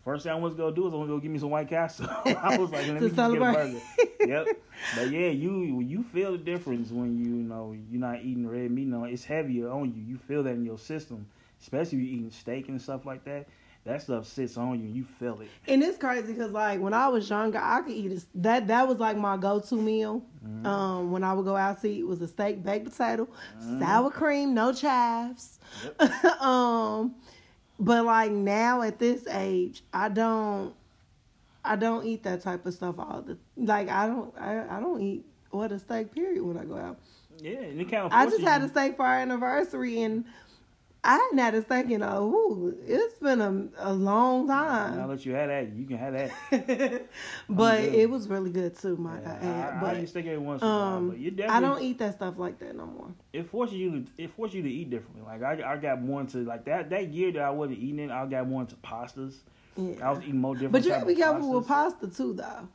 first 0.04 0.24
thing 0.24 0.32
I 0.32 0.36
was 0.36 0.54
gonna 0.54 0.74
do 0.74 0.86
is 0.86 0.92
I 0.92 0.96
was 0.96 1.06
gonna 1.08 1.18
go 1.18 1.20
get 1.20 1.30
me 1.30 1.38
some 1.38 1.50
White 1.50 1.68
Castle. 1.68 2.06
I 2.10 2.56
was 2.58 2.70
like, 2.70 2.86
let 2.86 2.94
me 2.94 3.08
just 3.08 3.16
get 3.16 3.30
a 3.30 3.34
burger. 3.34 3.80
yep. 4.20 4.46
But 4.94 5.10
yeah, 5.10 5.28
you 5.28 5.80
you 5.80 6.02
feel 6.02 6.32
the 6.32 6.38
difference 6.38 6.90
when 6.90 7.16
you, 7.16 7.24
you 7.24 7.42
know 7.42 7.74
you're 7.90 8.00
not 8.00 8.20
eating 8.22 8.46
red 8.46 8.70
meat. 8.70 8.86
No, 8.86 9.04
it's 9.04 9.24
heavier 9.24 9.70
on 9.70 9.94
you. 9.94 10.02
You 10.02 10.18
feel 10.18 10.42
that 10.42 10.50
in 10.50 10.64
your 10.64 10.78
system, 10.78 11.26
especially 11.62 11.98
if 11.98 12.04
you're 12.04 12.14
eating 12.14 12.30
steak 12.30 12.68
and 12.68 12.80
stuff 12.80 13.06
like 13.06 13.24
that. 13.24 13.46
That 13.84 14.00
stuff 14.00 14.26
sits 14.26 14.56
on 14.56 14.80
you 14.80 14.86
and 14.86 14.96
you 14.96 15.04
feel 15.04 15.42
it. 15.42 15.50
And 15.68 15.82
it's 15.82 15.98
crazy 15.98 16.32
because 16.32 16.52
like 16.52 16.80
when 16.80 16.94
I 16.94 17.08
was 17.08 17.28
younger, 17.28 17.60
I 17.62 17.82
could 17.82 17.92
eat 17.92 18.12
a, 18.12 18.22
that. 18.36 18.66
That 18.68 18.88
was 18.88 18.98
like 18.98 19.18
my 19.18 19.36
go-to 19.36 19.74
meal. 19.74 20.22
Mm-hmm. 20.42 20.66
Um, 20.66 21.10
when 21.10 21.22
I 21.22 21.34
would 21.34 21.44
go 21.44 21.54
out 21.54 21.82
to 21.82 21.88
eat 21.88 22.06
was 22.06 22.22
a 22.22 22.28
steak, 22.28 22.64
baked 22.64 22.86
potato, 22.86 23.28
sour 23.78 24.10
cream, 24.10 24.54
no 24.54 24.72
chives. 24.72 25.58
um, 26.40 27.14
but 27.78 28.06
like 28.06 28.30
now 28.32 28.80
at 28.80 28.98
this 28.98 29.26
age, 29.26 29.82
I 29.92 30.08
don't, 30.08 30.74
I 31.62 31.76
don't 31.76 32.06
eat 32.06 32.22
that 32.22 32.40
type 32.40 32.64
of 32.64 32.72
stuff 32.72 32.94
all 32.98 33.20
the 33.20 33.36
like. 33.56 33.90
I 33.90 34.06
don't, 34.06 34.34
I, 34.38 34.78
I 34.78 34.80
don't 34.80 35.02
eat 35.02 35.26
what 35.50 35.72
a 35.72 35.78
steak 35.78 36.14
period 36.14 36.42
when 36.42 36.56
I 36.56 36.64
go 36.64 36.78
out. 36.78 36.98
Yeah, 37.38 37.58
and 37.58 37.78
it 37.78 37.90
kind 37.90 38.04
of. 38.04 38.12
I 38.12 38.24
just 38.26 38.42
had 38.42 38.62
a 38.62 38.68
steak 38.70 38.96
for 38.96 39.04
our 39.04 39.18
anniversary 39.18 40.00
and. 40.00 40.24
I 41.04 41.16
hadn't 41.16 41.38
had 41.38 41.54
a 41.54 41.62
steak 41.62 41.90
in 41.90 42.02
a, 42.02 42.18
ooh, 42.18 42.74
it's 42.86 43.18
been 43.18 43.40
a, 43.42 43.68
a 43.90 43.92
long 43.92 44.46
Now 44.46 44.54
time. 44.56 45.08
that 45.08 45.26
you 45.26 45.32
had 45.32 45.50
that, 45.50 45.72
you 45.74 45.84
can 45.84 45.98
have 45.98 46.14
that. 46.14 47.06
but 47.48 47.80
it 47.80 48.08
was 48.08 48.26
really 48.26 48.48
good 48.50 48.74
too, 48.78 48.96
my 48.96 49.20
Yeah, 49.20 49.38
I, 49.42 49.46
I, 49.46 49.76
I, 49.76 49.80
but 49.80 49.98
eat 49.98 50.08
steak 50.08 50.24
every 50.24 50.38
once 50.38 50.62
in 50.62 50.68
a 50.68 50.70
while, 50.70 50.82
um, 50.82 51.10
but 51.10 51.18
you 51.18 51.34
I 51.46 51.60
don't 51.60 51.82
eat 51.82 51.98
that 51.98 52.14
stuff 52.14 52.38
like 52.38 52.58
that 52.60 52.74
no 52.74 52.86
more. 52.86 53.08
It 53.34 53.50
forces 53.50 53.76
you 53.76 53.90
to. 53.90 54.04
It 54.16 54.30
forces 54.30 54.54
you 54.54 54.62
to 54.62 54.70
eat 54.70 54.88
differently. 54.88 55.22
Like 55.26 55.42
I, 55.42 55.74
I 55.74 55.76
got 55.76 56.02
more 56.02 56.22
into 56.22 56.38
like 56.38 56.64
that. 56.64 56.88
That 56.88 57.08
year 57.08 57.32
that 57.32 57.42
I 57.42 57.50
wasn't 57.50 57.80
eating 57.80 57.98
it, 57.98 58.10
I 58.10 58.24
got 58.24 58.48
more 58.48 58.62
into 58.62 58.76
pastas. 58.76 59.34
Yeah. 59.76 60.08
I 60.08 60.10
was 60.10 60.20
eating 60.20 60.40
more 60.40 60.54
different. 60.54 60.72
But 60.72 60.84
you 60.84 60.90
gotta 60.90 61.06
be 61.06 61.16
careful 61.16 61.42
pastas. 61.42 61.54
with 61.54 61.66
pasta 61.68 62.06
too, 62.08 62.32
though, 62.32 62.68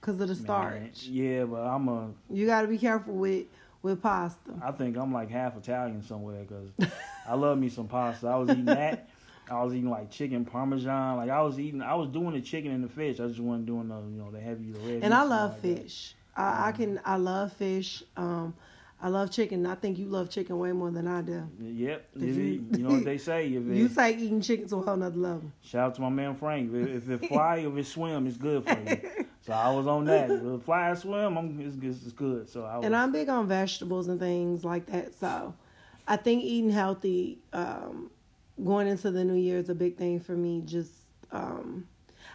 because 0.00 0.14
of 0.20 0.26
the 0.28 0.34
Man, 0.34 0.42
starch. 0.42 1.04
Yeah, 1.04 1.44
but 1.44 1.60
I'm 1.60 1.86
a. 1.88 2.10
You 2.30 2.46
gotta 2.46 2.66
be 2.66 2.78
careful 2.78 3.14
with 3.14 3.46
with 3.82 4.02
pasta. 4.02 4.52
I 4.62 4.72
think 4.72 4.96
I'm 4.96 5.12
like 5.12 5.30
half 5.30 5.56
Italian 5.56 6.02
somewhere 6.02 6.44
because 6.44 6.70
I 7.28 7.34
love 7.34 7.58
me 7.58 7.68
some 7.68 7.88
pasta. 7.88 8.26
I 8.28 8.36
was 8.36 8.50
eating 8.50 8.64
that. 8.66 9.08
I 9.50 9.62
was 9.62 9.74
eating 9.74 9.90
like 9.90 10.10
chicken 10.10 10.44
parmesan. 10.44 11.16
Like 11.18 11.30
I 11.30 11.40
was 11.42 11.58
eating. 11.58 11.82
I 11.82 11.94
was 11.94 12.08
doing 12.08 12.32
the 12.32 12.40
chicken 12.40 12.72
and 12.72 12.82
the 12.82 12.88
fish. 12.88 13.20
I 13.20 13.28
just 13.28 13.38
wasn't 13.40 13.66
doing 13.66 13.88
the 13.88 13.96
you 13.96 14.18
know 14.18 14.30
the 14.30 14.40
heavy 14.40 14.72
the 14.72 14.80
red. 14.80 15.02
And 15.02 15.14
I 15.14 15.22
love 15.22 15.52
like 15.62 15.82
fish. 15.82 16.14
I, 16.36 16.68
I 16.68 16.72
can. 16.72 17.00
I 17.04 17.16
love 17.16 17.52
fish. 17.52 18.02
Um, 18.16 18.54
I 19.00 19.08
love 19.08 19.30
chicken. 19.30 19.66
I 19.66 19.74
think 19.74 19.98
you 19.98 20.06
love 20.06 20.30
chicken 20.30 20.58
way 20.58 20.72
more 20.72 20.90
than 20.90 21.06
I 21.06 21.20
do. 21.20 21.46
Yep. 21.60 22.08
You, 22.16 22.26
you- 22.26 22.78
know 22.78 22.90
what 22.94 23.04
they 23.04 23.18
say. 23.18 23.46
If 23.52 23.68
it, 23.68 23.76
You 23.76 23.88
say 23.88 24.14
eating 24.16 24.40
chicken 24.40 24.66
to 24.68 24.76
a 24.76 24.82
whole 24.82 24.96
nother 24.96 25.18
level. 25.18 25.52
Shout 25.62 25.88
out 25.88 25.94
to 25.96 26.00
my 26.00 26.08
man 26.08 26.34
Frank. 26.34 26.72
If, 26.74 27.08
if 27.08 27.22
it 27.22 27.28
fly, 27.28 27.58
if 27.58 27.76
it 27.76 27.86
swim, 27.86 28.26
it's 28.26 28.38
good 28.38 28.64
for 28.64 28.78
you. 28.88 29.26
So 29.42 29.52
I 29.52 29.70
was 29.70 29.86
on 29.86 30.06
that. 30.06 30.30
If 30.30 30.42
it 30.42 30.62
fly 30.64 30.88
or 30.90 30.96
swim, 30.96 31.36
I'm, 31.36 31.60
it's, 31.60 31.76
it's, 31.80 32.04
it's 32.04 32.12
good. 32.12 32.48
So 32.48 32.64
I 32.64 32.78
was. 32.78 32.86
And 32.86 32.96
I'm 32.96 33.12
big 33.12 33.28
on 33.28 33.46
vegetables 33.46 34.08
and 34.08 34.18
things 34.18 34.64
like 34.64 34.86
that. 34.86 35.14
So 35.20 35.54
I 36.06 36.16
think 36.16 36.44
eating 36.44 36.70
healthy, 36.70 37.38
um, 37.52 38.10
going 38.62 38.88
into 38.88 39.10
the 39.10 39.24
new 39.24 39.34
year 39.34 39.58
is 39.58 39.68
a 39.68 39.74
big 39.74 39.96
thing 39.96 40.20
for 40.20 40.32
me. 40.32 40.62
Just, 40.64 40.92
um, 41.32 41.86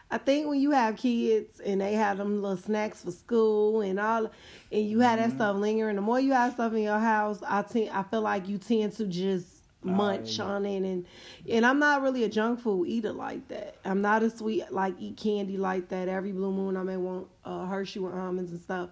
I 0.10 0.18
think 0.18 0.48
when 0.48 0.60
you 0.60 0.72
have 0.72 0.98
kids 0.98 1.60
and 1.62 1.80
they 1.80 1.94
have 1.94 2.18
them 2.18 2.42
little 2.42 2.58
snacks 2.58 3.04
for 3.04 3.12
school 3.12 3.82
and 3.82 4.00
all, 4.00 4.30
and 4.72 4.88
you 4.88 5.00
have 5.00 5.20
that 5.20 5.32
stuff 5.32 5.56
lingering, 5.56 5.96
the 5.96 6.02
more 6.02 6.20
you 6.20 6.34
have 6.34 6.54
stuff 6.54 6.74
in 6.74 6.84
your 6.84 7.00
house, 7.00 7.42
I 7.48 7.62
think 7.62 7.96
I 7.96 8.04
feel 8.04 8.22
like 8.22 8.50
you 8.50 8.58
tend 8.58 8.94
to 8.94 9.06
just 9.06 9.48
munch 9.84 10.38
yeah. 10.38 10.46
on 10.46 10.64
it 10.64 10.84
and 10.84 11.08
and 11.50 11.66
I'm 11.66 11.80
not 11.80 12.04
really 12.04 12.24
a 12.24 12.30
junk 12.30 12.60
food 12.60 12.88
eater 12.88 13.12
like 13.12 13.48
that. 13.48 13.78
I'm 13.84 14.02
not 14.02 14.22
a 14.22 14.30
sweet 14.30 14.72
like 14.72 14.96
eat 15.00 15.18
candy 15.18 15.58
like 15.58 15.90
that. 15.90 16.08
Every 16.08 16.32
blue 16.32 16.52
moon 16.52 16.78
I 16.78 16.84
may 16.84 16.98
want 16.98 17.28
uh, 17.46 17.66
Hershey 17.66 18.00
with 18.00 18.14
almonds 18.14 18.52
and 18.52 18.62
stuff, 18.62 18.90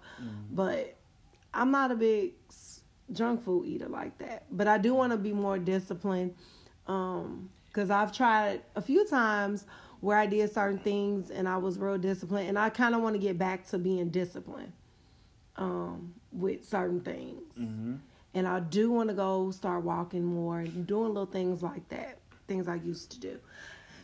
but 0.50 0.96
I'm 1.52 1.70
not 1.70 1.90
a 1.90 1.94
big 1.94 2.32
junk 3.12 3.42
food 3.44 3.66
eater 3.66 3.88
like 3.88 4.16
that, 4.18 4.44
but 4.50 4.66
I 4.68 4.78
do 4.78 4.94
want 4.94 5.12
to 5.12 5.18
be 5.18 5.32
more 5.32 5.58
disciplined. 5.58 6.34
Um, 6.86 7.50
because 7.68 7.88
I've 7.88 8.10
tried 8.12 8.62
a 8.74 8.82
few 8.82 9.06
times 9.06 9.64
where 10.00 10.18
I 10.18 10.26
did 10.26 10.52
certain 10.52 10.78
things 10.80 11.30
and 11.30 11.48
I 11.48 11.56
was 11.56 11.78
real 11.78 11.98
disciplined, 11.98 12.48
and 12.48 12.58
I 12.58 12.68
kind 12.68 12.96
of 12.96 13.00
want 13.02 13.14
to 13.14 13.20
get 13.20 13.38
back 13.38 13.64
to 13.68 13.78
being 13.78 14.08
disciplined 14.08 14.72
um, 15.56 16.14
with 16.32 16.64
certain 16.68 17.00
things. 17.00 17.42
Mm-hmm. 17.58 17.94
And 18.34 18.48
I 18.48 18.58
do 18.60 18.90
want 18.90 19.08
to 19.08 19.14
go 19.14 19.50
start 19.52 19.84
walking 19.84 20.24
more 20.24 20.58
and 20.60 20.84
doing 20.86 21.08
little 21.08 21.26
things 21.26 21.62
like 21.62 21.88
that, 21.90 22.18
things 22.48 22.66
I 22.66 22.76
used 22.76 23.12
to 23.12 23.20
do. 23.20 23.38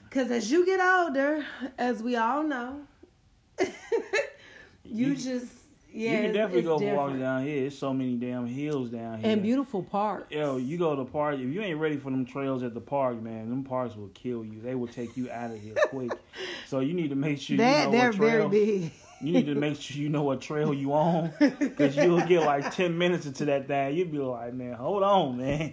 Because 0.04 0.30
as 0.30 0.50
you 0.50 0.64
get 0.64 0.78
older, 0.80 1.44
as 1.78 2.02
we 2.04 2.14
all 2.16 2.44
know, 2.44 2.82
you, 4.84 5.08
You- 5.08 5.16
just 5.16 5.52
yeah, 5.96 6.10
you 6.12 6.22
can 6.24 6.32
definitely 6.34 6.62
go 6.62 6.78
different. 6.78 6.98
walking 6.98 7.18
down 7.20 7.44
here. 7.44 7.60
There's 7.62 7.78
so 7.78 7.92
many 7.92 8.14
damn 8.14 8.46
hills 8.46 8.90
down 8.90 9.18
here. 9.20 9.32
and 9.32 9.42
beautiful 9.42 9.82
parks. 9.82 10.30
Yo, 10.30 10.56
you 10.58 10.76
go 10.78 10.94
to 10.94 11.02
the 11.04 11.10
park. 11.10 11.36
If 11.36 11.52
you 11.52 11.60
ain't 11.62 11.78
ready 11.78 11.96
for 11.96 12.10
them 12.10 12.24
trails 12.26 12.62
at 12.62 12.74
the 12.74 12.80
park, 12.80 13.20
man, 13.22 13.48
them 13.50 13.64
parks 13.64 13.96
will 13.96 14.08
kill 14.08 14.44
you. 14.44 14.60
They 14.60 14.74
will 14.74 14.88
take 14.88 15.16
you 15.16 15.30
out 15.30 15.50
of 15.50 15.60
here 15.60 15.74
quick. 15.88 16.12
so 16.66 16.80
you 16.80 16.92
need 16.94 17.10
to 17.10 17.16
make 17.16 17.40
sure 17.40 17.54
you 17.56 17.62
They 17.62 17.84
know 17.84 17.90
they're 17.90 18.10
what 18.10 18.16
very 18.18 18.32
trail. 18.38 18.48
big. 18.48 18.92
You 19.22 19.32
need 19.32 19.46
to 19.46 19.54
make 19.54 19.80
sure 19.80 19.96
you 19.96 20.10
know 20.10 20.22
what 20.24 20.42
trail 20.42 20.74
you 20.74 20.92
on, 20.92 21.32
because 21.38 21.96
you'll 21.96 22.20
get 22.26 22.42
like 22.42 22.74
ten 22.74 22.98
minutes 22.98 23.24
into 23.24 23.46
that 23.46 23.66
thing. 23.66 23.96
You'll 23.96 24.08
be 24.08 24.18
like, 24.18 24.52
man, 24.52 24.74
hold 24.74 25.02
on, 25.02 25.38
man, 25.38 25.72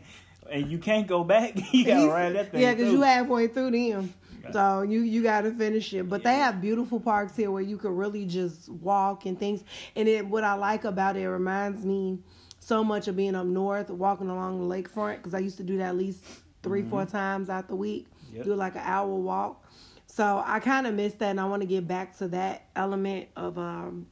and 0.49 0.71
you 0.71 0.77
can't 0.77 1.07
go 1.07 1.25
back. 1.25 1.51
you 1.73 1.83
gotta 1.85 2.07
ride 2.07 2.35
that 2.35 2.51
thing. 2.51 2.61
Yeah, 2.61 2.73
because 2.73 2.93
you 2.93 3.01
halfway 3.01 3.47
through 3.47 3.71
them. 3.71 4.13
So 4.51 4.81
you 4.81 5.01
you 5.01 5.23
got 5.23 5.41
to 5.41 5.51
finish 5.51 5.93
it. 5.93 6.09
But 6.09 6.23
they 6.23 6.35
have 6.35 6.59
beautiful 6.59 6.99
parks 6.99 7.35
here 7.35 7.51
where 7.51 7.61
you 7.61 7.77
could 7.77 7.91
really 7.91 8.25
just 8.25 8.69
walk 8.69 9.25
and 9.25 9.39
things. 9.39 9.63
And 9.95 10.07
it 10.07 10.25
what 10.25 10.43
I 10.43 10.53
like 10.55 10.83
about 10.83 11.15
it, 11.15 11.21
it 11.21 11.29
reminds 11.29 11.85
me 11.85 12.19
so 12.59 12.83
much 12.83 13.07
of 13.07 13.15
being 13.15 13.35
up 13.35 13.45
north, 13.45 13.89
walking 13.89 14.29
along 14.29 14.67
the 14.67 14.75
lakefront. 14.75 15.17
Because 15.17 15.33
I 15.33 15.39
used 15.39 15.57
to 15.57 15.63
do 15.63 15.77
that 15.77 15.89
at 15.89 15.97
least 15.97 16.23
3 16.63 16.83
four 16.83 17.05
times 17.05 17.49
out 17.49 17.67
the 17.67 17.75
week. 17.75 18.07
Mm-hmm. 18.07 18.37
Yep. 18.37 18.45
Do 18.45 18.55
like 18.55 18.75
an 18.75 18.81
hour 18.83 19.07
walk. 19.07 19.63
So 20.07 20.43
I 20.45 20.59
kind 20.59 20.85
of 20.85 20.93
miss 20.93 21.13
that, 21.15 21.31
and 21.31 21.41
I 21.41 21.45
want 21.45 21.61
to 21.61 21.67
get 21.67 21.87
back 21.87 22.15
to 22.19 22.27
that 22.27 22.67
element 22.75 23.29
of 23.35 23.57
um, 23.57 24.05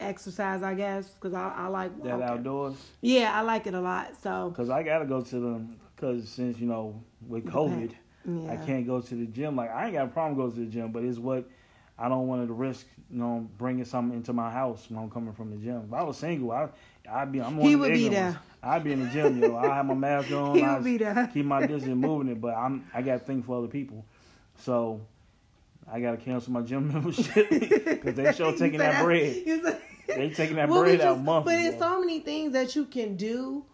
exercise, 0.00 0.62
I 0.62 0.74
guess, 0.74 1.08
because 1.08 1.34
I, 1.34 1.52
I 1.54 1.66
like 1.66 2.02
that 2.02 2.22
outdoors. 2.22 2.76
Yeah, 3.00 3.36
I 3.36 3.42
like 3.42 3.66
it 3.66 3.74
a 3.74 3.80
lot. 3.80 4.14
So 4.22 4.52
Cause 4.56 4.70
I 4.70 4.82
gotta 4.82 5.06
go 5.06 5.20
to 5.20 5.40
them. 5.40 5.76
Cause 5.96 6.28
since 6.28 6.58
you 6.58 6.66
know 6.66 7.02
with 7.26 7.44
COVID, 7.46 7.92
yeah. 8.26 8.52
I 8.52 8.56
can't 8.56 8.86
go 8.86 9.00
to 9.00 9.14
the 9.14 9.26
gym. 9.26 9.56
Like 9.56 9.70
I 9.70 9.84
ain't 9.86 9.94
got 9.94 10.04
a 10.06 10.08
problem 10.08 10.36
going 10.36 10.52
to 10.52 10.60
the 10.60 10.66
gym, 10.66 10.92
but 10.92 11.02
it's 11.04 11.18
what 11.18 11.44
I 11.98 12.08
don't 12.08 12.26
want 12.26 12.46
to 12.46 12.52
risk. 12.52 12.86
You 13.10 13.18
know, 13.18 13.48
bringing 13.58 13.84
something 13.84 14.16
into 14.16 14.32
my 14.32 14.50
house 14.50 14.86
when 14.88 14.98
I'm 15.02 15.10
coming 15.10 15.32
from 15.34 15.50
the 15.50 15.56
gym. 15.56 15.84
If 15.88 15.92
I 15.94 16.02
was 16.02 16.16
single, 16.16 16.50
I 16.52 16.68
I'd 17.10 17.30
be. 17.32 17.40
I'm 17.40 17.56
one 17.56 17.68
He 17.68 17.76
would 17.76 17.92
be 17.92 18.08
there. 18.08 18.38
I'd 18.62 18.82
be 18.82 18.92
in 18.92 19.04
the 19.04 19.10
gym, 19.10 19.38
yo. 19.40 19.56
I 19.56 19.66
have 19.66 19.86
my 19.86 19.94
mask 19.94 20.30
on. 20.32 20.56
He 20.56 20.62
I 20.62 20.74
would 20.76 20.84
be 20.84 20.96
there. 20.98 21.30
keep 21.32 21.44
my 21.46 21.66
distance, 21.66 21.94
moving 21.96 22.32
it. 22.32 22.40
But 22.40 22.54
I'm 22.54 22.86
I 22.94 23.02
got 23.02 23.12
to 23.14 23.18
think 23.20 23.44
for 23.44 23.58
other 23.58 23.68
people, 23.68 24.04
so 24.56 25.00
I 25.90 26.00
got 26.00 26.12
to 26.12 26.16
cancel 26.16 26.52
my 26.52 26.62
gym 26.62 26.88
membership 26.92 27.48
because 27.50 28.14
they 28.14 28.32
sure 28.32 28.52
taking 28.56 28.78
that 28.78 29.04
bread. 29.04 29.44
They 30.06 30.30
taking 30.30 30.56
that 30.56 30.68
Well, 30.68 30.80
we 30.82 30.96
bread 30.96 31.00
out 31.02 31.14
just- 31.16 31.24
monthly. 31.24 31.54
But 31.56 31.62
there's 31.62 31.78
so 31.78 32.00
many 32.00 32.20
things 32.20 32.52
that 32.54 32.74
you 32.76 32.84
can 32.86 33.16
do 33.16 33.64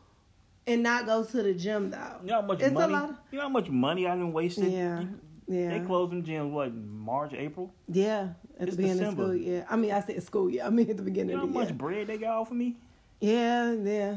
and 0.72 0.82
not 0.82 1.06
go 1.06 1.24
to 1.24 1.42
the 1.42 1.54
gym 1.54 1.90
though. 1.90 1.98
You 2.22 2.28
know 2.28 2.40
how 2.40 2.46
much 2.46 2.60
it's 2.60 2.70
a 2.70 2.72
money? 2.72 2.92
lot 2.92 3.10
of- 3.10 3.16
You 3.30 3.38
know 3.38 3.42
how 3.44 3.48
much 3.50 3.68
money 3.70 4.06
I 4.06 4.10
done 4.10 4.32
wasted? 4.32 4.72
Yeah. 4.72 5.04
Yeah. 5.48 5.78
They 5.78 5.84
closed 5.84 6.12
them 6.12 6.22
gyms 6.22 6.50
what 6.50 6.72
March, 6.74 7.32
April. 7.34 7.74
Yeah. 7.88 8.28
At 8.58 8.68
It's 8.68 8.76
the 8.76 8.82
beginning 8.82 8.98
December. 8.98 9.22
of 9.22 9.28
school, 9.30 9.36
yeah. 9.36 9.64
I 9.68 9.76
mean, 9.76 9.90
I 9.90 10.00
said 10.00 10.22
school, 10.22 10.48
yeah. 10.50 10.66
I 10.66 10.70
mean, 10.70 10.88
at 10.90 10.96
the 10.96 11.02
beginning 11.02 11.30
You 11.30 11.36
know 11.36 11.40
how 11.40 11.46
of 11.48 11.52
the 11.52 11.58
much 11.58 11.68
year. 11.70 11.76
bread 11.78 12.06
they 12.06 12.18
got 12.18 12.38
off 12.40 12.50
of 12.50 12.56
me? 12.56 12.76
Yeah, 13.20 13.72
yeah. 13.72 14.16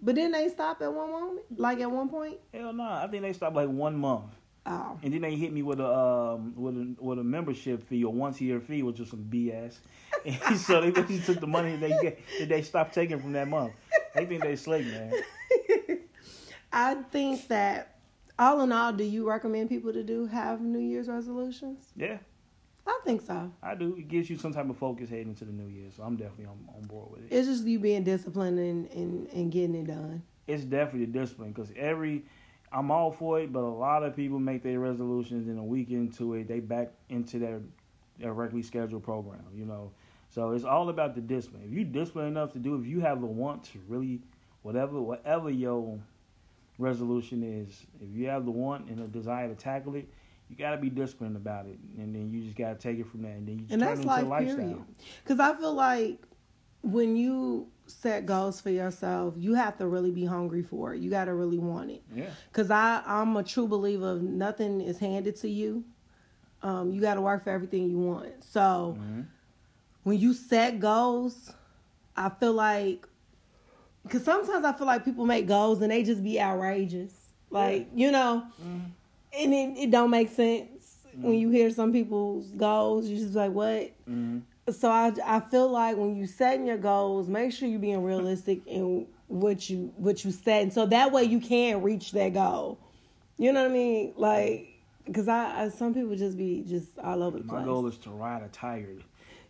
But 0.00 0.14
then 0.14 0.30
they 0.30 0.48
stop 0.48 0.80
at 0.80 0.92
one 0.92 1.10
moment, 1.10 1.40
like 1.58 1.80
at 1.80 1.90
one 1.90 2.08
point. 2.08 2.38
Hell 2.54 2.72
no! 2.72 2.84
I 2.84 3.08
think 3.10 3.22
they 3.24 3.32
stopped 3.32 3.56
like 3.56 3.68
one 3.68 3.96
month, 3.98 4.30
Oh, 4.64 4.96
and 5.02 5.12
then 5.12 5.22
they 5.22 5.34
hit 5.34 5.52
me 5.52 5.62
with 5.62 5.80
a 5.80 5.92
um, 5.92 6.52
with 6.54 6.76
a 6.76 6.94
with 7.00 7.18
a 7.18 7.24
membership 7.24 7.82
fee 7.82 8.04
or 8.04 8.12
once 8.12 8.40
a 8.40 8.44
year 8.44 8.60
fee, 8.60 8.84
which 8.84 9.00
was 9.00 9.10
some 9.10 9.24
BS. 9.28 9.80
And 10.24 10.58
so 10.58 10.80
they 10.80 10.90
basically 10.90 11.20
took 11.20 11.40
the 11.40 11.46
money 11.46 11.76
that 11.76 11.80
they 11.80 11.96
get, 12.02 12.20
that 12.38 12.48
they 12.48 12.62
stopped 12.62 12.94
taking 12.94 13.18
from 13.20 13.32
that 13.32 13.48
month. 13.48 13.72
They 14.14 14.26
think 14.26 14.42
they 14.42 14.56
slick, 14.56 14.86
man. 14.86 15.12
I 16.72 16.94
think 16.94 17.48
that 17.48 17.98
all 18.38 18.60
in 18.62 18.72
all, 18.72 18.92
do 18.92 19.04
you 19.04 19.28
recommend 19.28 19.68
people 19.68 19.92
to 19.92 20.02
do 20.02 20.26
have 20.26 20.60
New 20.60 20.78
Year's 20.78 21.08
resolutions? 21.08 21.80
Yeah, 21.96 22.18
I 22.86 23.00
think 23.04 23.22
so. 23.22 23.50
I 23.62 23.74
do. 23.74 23.96
It 23.96 24.08
gives 24.08 24.28
you 24.30 24.38
some 24.38 24.52
type 24.52 24.68
of 24.68 24.76
focus 24.76 25.10
heading 25.10 25.28
into 25.28 25.44
the 25.44 25.52
new 25.52 25.68
year, 25.68 25.88
so 25.96 26.02
I'm 26.02 26.16
definitely 26.16 26.46
on, 26.46 26.58
on 26.76 26.86
board 26.86 27.10
with 27.10 27.20
it. 27.24 27.34
It's 27.34 27.48
just 27.48 27.64
you 27.64 27.78
being 27.78 28.04
disciplined 28.04 28.58
and, 28.58 28.90
and, 28.92 29.28
and 29.32 29.50
getting 29.52 29.74
it 29.76 29.86
done. 29.86 30.22
it's 30.46 30.64
definitely 30.64 31.04
a 31.04 31.06
discipline 31.06 31.52
because 31.52 31.72
every 31.76 32.24
I'm 32.70 32.90
all 32.90 33.10
for 33.10 33.40
it, 33.40 33.52
but 33.52 33.60
a 33.60 33.62
lot 33.62 34.02
of 34.02 34.14
people 34.14 34.38
make 34.38 34.62
their 34.62 34.78
resolutions 34.78 35.48
and 35.48 35.58
a 35.58 35.62
week 35.62 35.90
into 35.90 36.34
it, 36.34 36.48
they 36.48 36.60
back 36.60 36.90
into 37.08 37.38
their 37.38 37.60
their 38.18 38.32
regularly 38.32 38.62
scheduled 38.62 39.02
program. 39.04 39.44
You 39.54 39.64
know, 39.64 39.92
so 40.38 40.52
it's 40.52 40.62
all 40.64 40.88
about 40.88 41.16
the 41.16 41.20
discipline. 41.20 41.64
If 41.66 41.72
you 41.72 41.82
disciplined 41.82 42.28
enough 42.28 42.52
to 42.52 42.60
do, 42.60 42.76
if 42.76 42.86
you 42.86 43.00
have 43.00 43.20
the 43.20 43.26
want 43.26 43.64
to 43.72 43.80
really, 43.88 44.20
whatever 44.62 45.02
whatever 45.02 45.50
your 45.50 45.98
resolution 46.78 47.42
is, 47.42 47.84
if 48.00 48.16
you 48.16 48.28
have 48.28 48.44
the 48.44 48.52
want 48.52 48.88
and 48.88 49.00
a 49.00 49.08
desire 49.08 49.48
to 49.48 49.56
tackle 49.56 49.96
it, 49.96 50.08
you 50.48 50.54
got 50.54 50.70
to 50.70 50.76
be 50.76 50.90
disciplined 50.90 51.34
about 51.34 51.66
it, 51.66 51.76
and 51.98 52.14
then 52.14 52.30
you 52.30 52.44
just 52.44 52.56
got 52.56 52.68
to 52.68 52.76
take 52.76 53.00
it 53.00 53.08
from 53.08 53.22
there, 53.22 53.32
and 53.32 53.48
then 53.48 53.58
you 53.58 53.60
just 53.62 53.72
and 53.72 53.82
turn 53.82 53.88
that's 53.88 54.00
it 54.00 54.02
into 54.04 54.22
a 54.22 54.30
lifestyle. 54.30 54.86
because 55.24 55.40
i 55.40 55.52
feel 55.56 55.74
like 55.74 56.22
when 56.82 57.16
you 57.16 57.66
set 57.88 58.24
goals 58.24 58.60
for 58.60 58.70
yourself 58.70 59.34
you 59.36 59.54
have 59.54 59.76
to 59.76 59.88
really 59.88 60.12
be 60.12 60.24
hungry 60.24 60.62
for 60.62 60.94
it. 60.94 61.00
You 61.00 61.10
got 61.10 61.24
to 61.24 61.34
really 61.34 61.58
want 61.58 61.90
it. 61.90 62.04
Yeah, 62.14 62.26
because 62.52 62.70
i 62.70 63.02
i'm 63.06 63.36
a 63.36 63.42
true 63.42 63.66
believer 63.66 64.12
of 64.12 64.22
nothing 64.22 64.82
is 64.82 64.98
handed 64.98 65.34
to 65.40 65.48
you. 65.48 65.84
Um, 66.62 66.92
you 66.92 67.00
got 67.00 67.14
to 67.14 67.22
work 67.22 67.42
for 67.42 67.50
everything 67.50 67.90
you 67.90 67.98
want. 67.98 68.44
So 68.44 68.96
hmm 69.00 69.22
when 70.08 70.18
you 70.18 70.32
set 70.32 70.80
goals 70.80 71.52
i 72.16 72.28
feel 72.28 72.52
like 72.52 73.06
because 74.02 74.24
sometimes 74.24 74.64
i 74.64 74.72
feel 74.72 74.86
like 74.86 75.04
people 75.04 75.26
make 75.26 75.46
goals 75.46 75.80
and 75.82 75.90
they 75.92 76.02
just 76.02 76.22
be 76.22 76.40
outrageous 76.40 77.12
like 77.50 77.88
you 77.94 78.10
know 78.10 78.44
Mhm. 78.60 78.90
and 79.40 79.54
it, 79.54 79.82
it 79.84 79.90
don't 79.90 80.10
make 80.10 80.30
sense 80.30 81.06
when 81.20 81.34
you 81.34 81.50
hear 81.50 81.70
some 81.70 81.92
people's 81.92 82.46
goals 82.66 83.06
you 83.08 83.16
just 83.18 83.34
like 83.34 83.52
what 83.52 83.90
hmm 84.06 84.38
so 84.70 84.90
I, 84.90 85.12
I 85.24 85.40
feel 85.40 85.68
like 85.70 85.96
when 85.96 86.14
you 86.14 86.26
setting 86.26 86.66
your 86.66 86.76
goals, 86.76 87.26
make 87.26 87.52
sure 87.52 87.66
you're 87.66 87.78
being 87.80 88.04
realistic 88.04 88.66
in 88.66 89.06
what 89.26 89.70
you 89.70 89.94
what 89.96 90.22
you 90.26 90.30
set, 90.30 90.62
and 90.62 90.70
so 90.70 90.84
that 90.84 91.10
way 91.10 91.24
you 91.24 91.40
can 91.40 91.80
reach 91.82 92.12
that 92.12 92.34
goal. 92.34 92.78
You 93.38 93.54
know 93.54 93.62
what 93.62 93.70
I 93.70 93.72
mean? 93.72 94.12
Like, 94.14 94.68
cause 95.14 95.26
I, 95.26 95.62
I 95.62 95.68
some 95.70 95.94
people 95.94 96.14
just 96.16 96.36
be 96.36 96.64
just 96.68 96.98
all 96.98 97.22
over 97.22 97.38
the 97.38 97.44
my 97.44 97.54
place. 97.54 97.64
goal 97.64 97.86
is 97.86 97.96
to 98.04 98.10
ride 98.10 98.42
a 98.42 98.48
tiger 98.48 98.98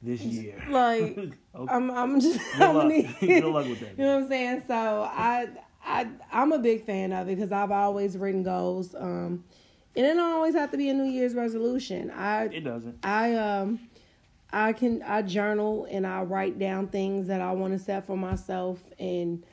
this 0.02 0.20
year. 0.22 0.62
like 0.70 1.02
Okay. 1.18 1.32
I'm 1.54 1.90
I'm 1.90 2.20
just 2.20 2.38
Good 2.52 2.62
I'm 2.62 2.76
luck. 2.76 2.88
Good 3.20 3.44
luck 3.44 3.66
with 3.66 3.80
that. 3.80 3.90
You 3.98 4.04
know 4.04 4.14
what 4.16 4.22
I'm 4.24 4.28
saying? 4.28 4.62
So 4.66 4.74
I 4.74 5.48
I 5.84 6.08
I'm 6.32 6.52
a 6.52 6.58
big 6.58 6.84
fan 6.84 7.12
of 7.12 7.28
it 7.28 7.36
because 7.36 7.52
I've 7.52 7.70
always 7.70 8.16
written 8.16 8.42
goals. 8.42 8.94
Um, 8.94 9.44
and 9.96 10.06
it 10.06 10.14
don't 10.14 10.34
always 10.34 10.54
have 10.54 10.70
to 10.70 10.76
be 10.76 10.88
a 10.90 10.94
New 10.94 11.10
Year's 11.10 11.34
resolution. 11.34 12.10
I 12.10 12.44
It 12.44 12.60
doesn't. 12.64 12.98
I 13.02 13.34
um 13.34 13.80
I 14.52 14.72
can 14.72 15.02
I 15.02 15.22
journal 15.22 15.86
and 15.90 16.06
I 16.06 16.22
write 16.22 16.58
down 16.58 16.88
things 16.88 17.26
that 17.26 17.40
I 17.40 17.52
want 17.52 17.72
to 17.72 17.78
set 17.78 18.06
for 18.06 18.16
myself 18.16 18.78
and 18.98 19.44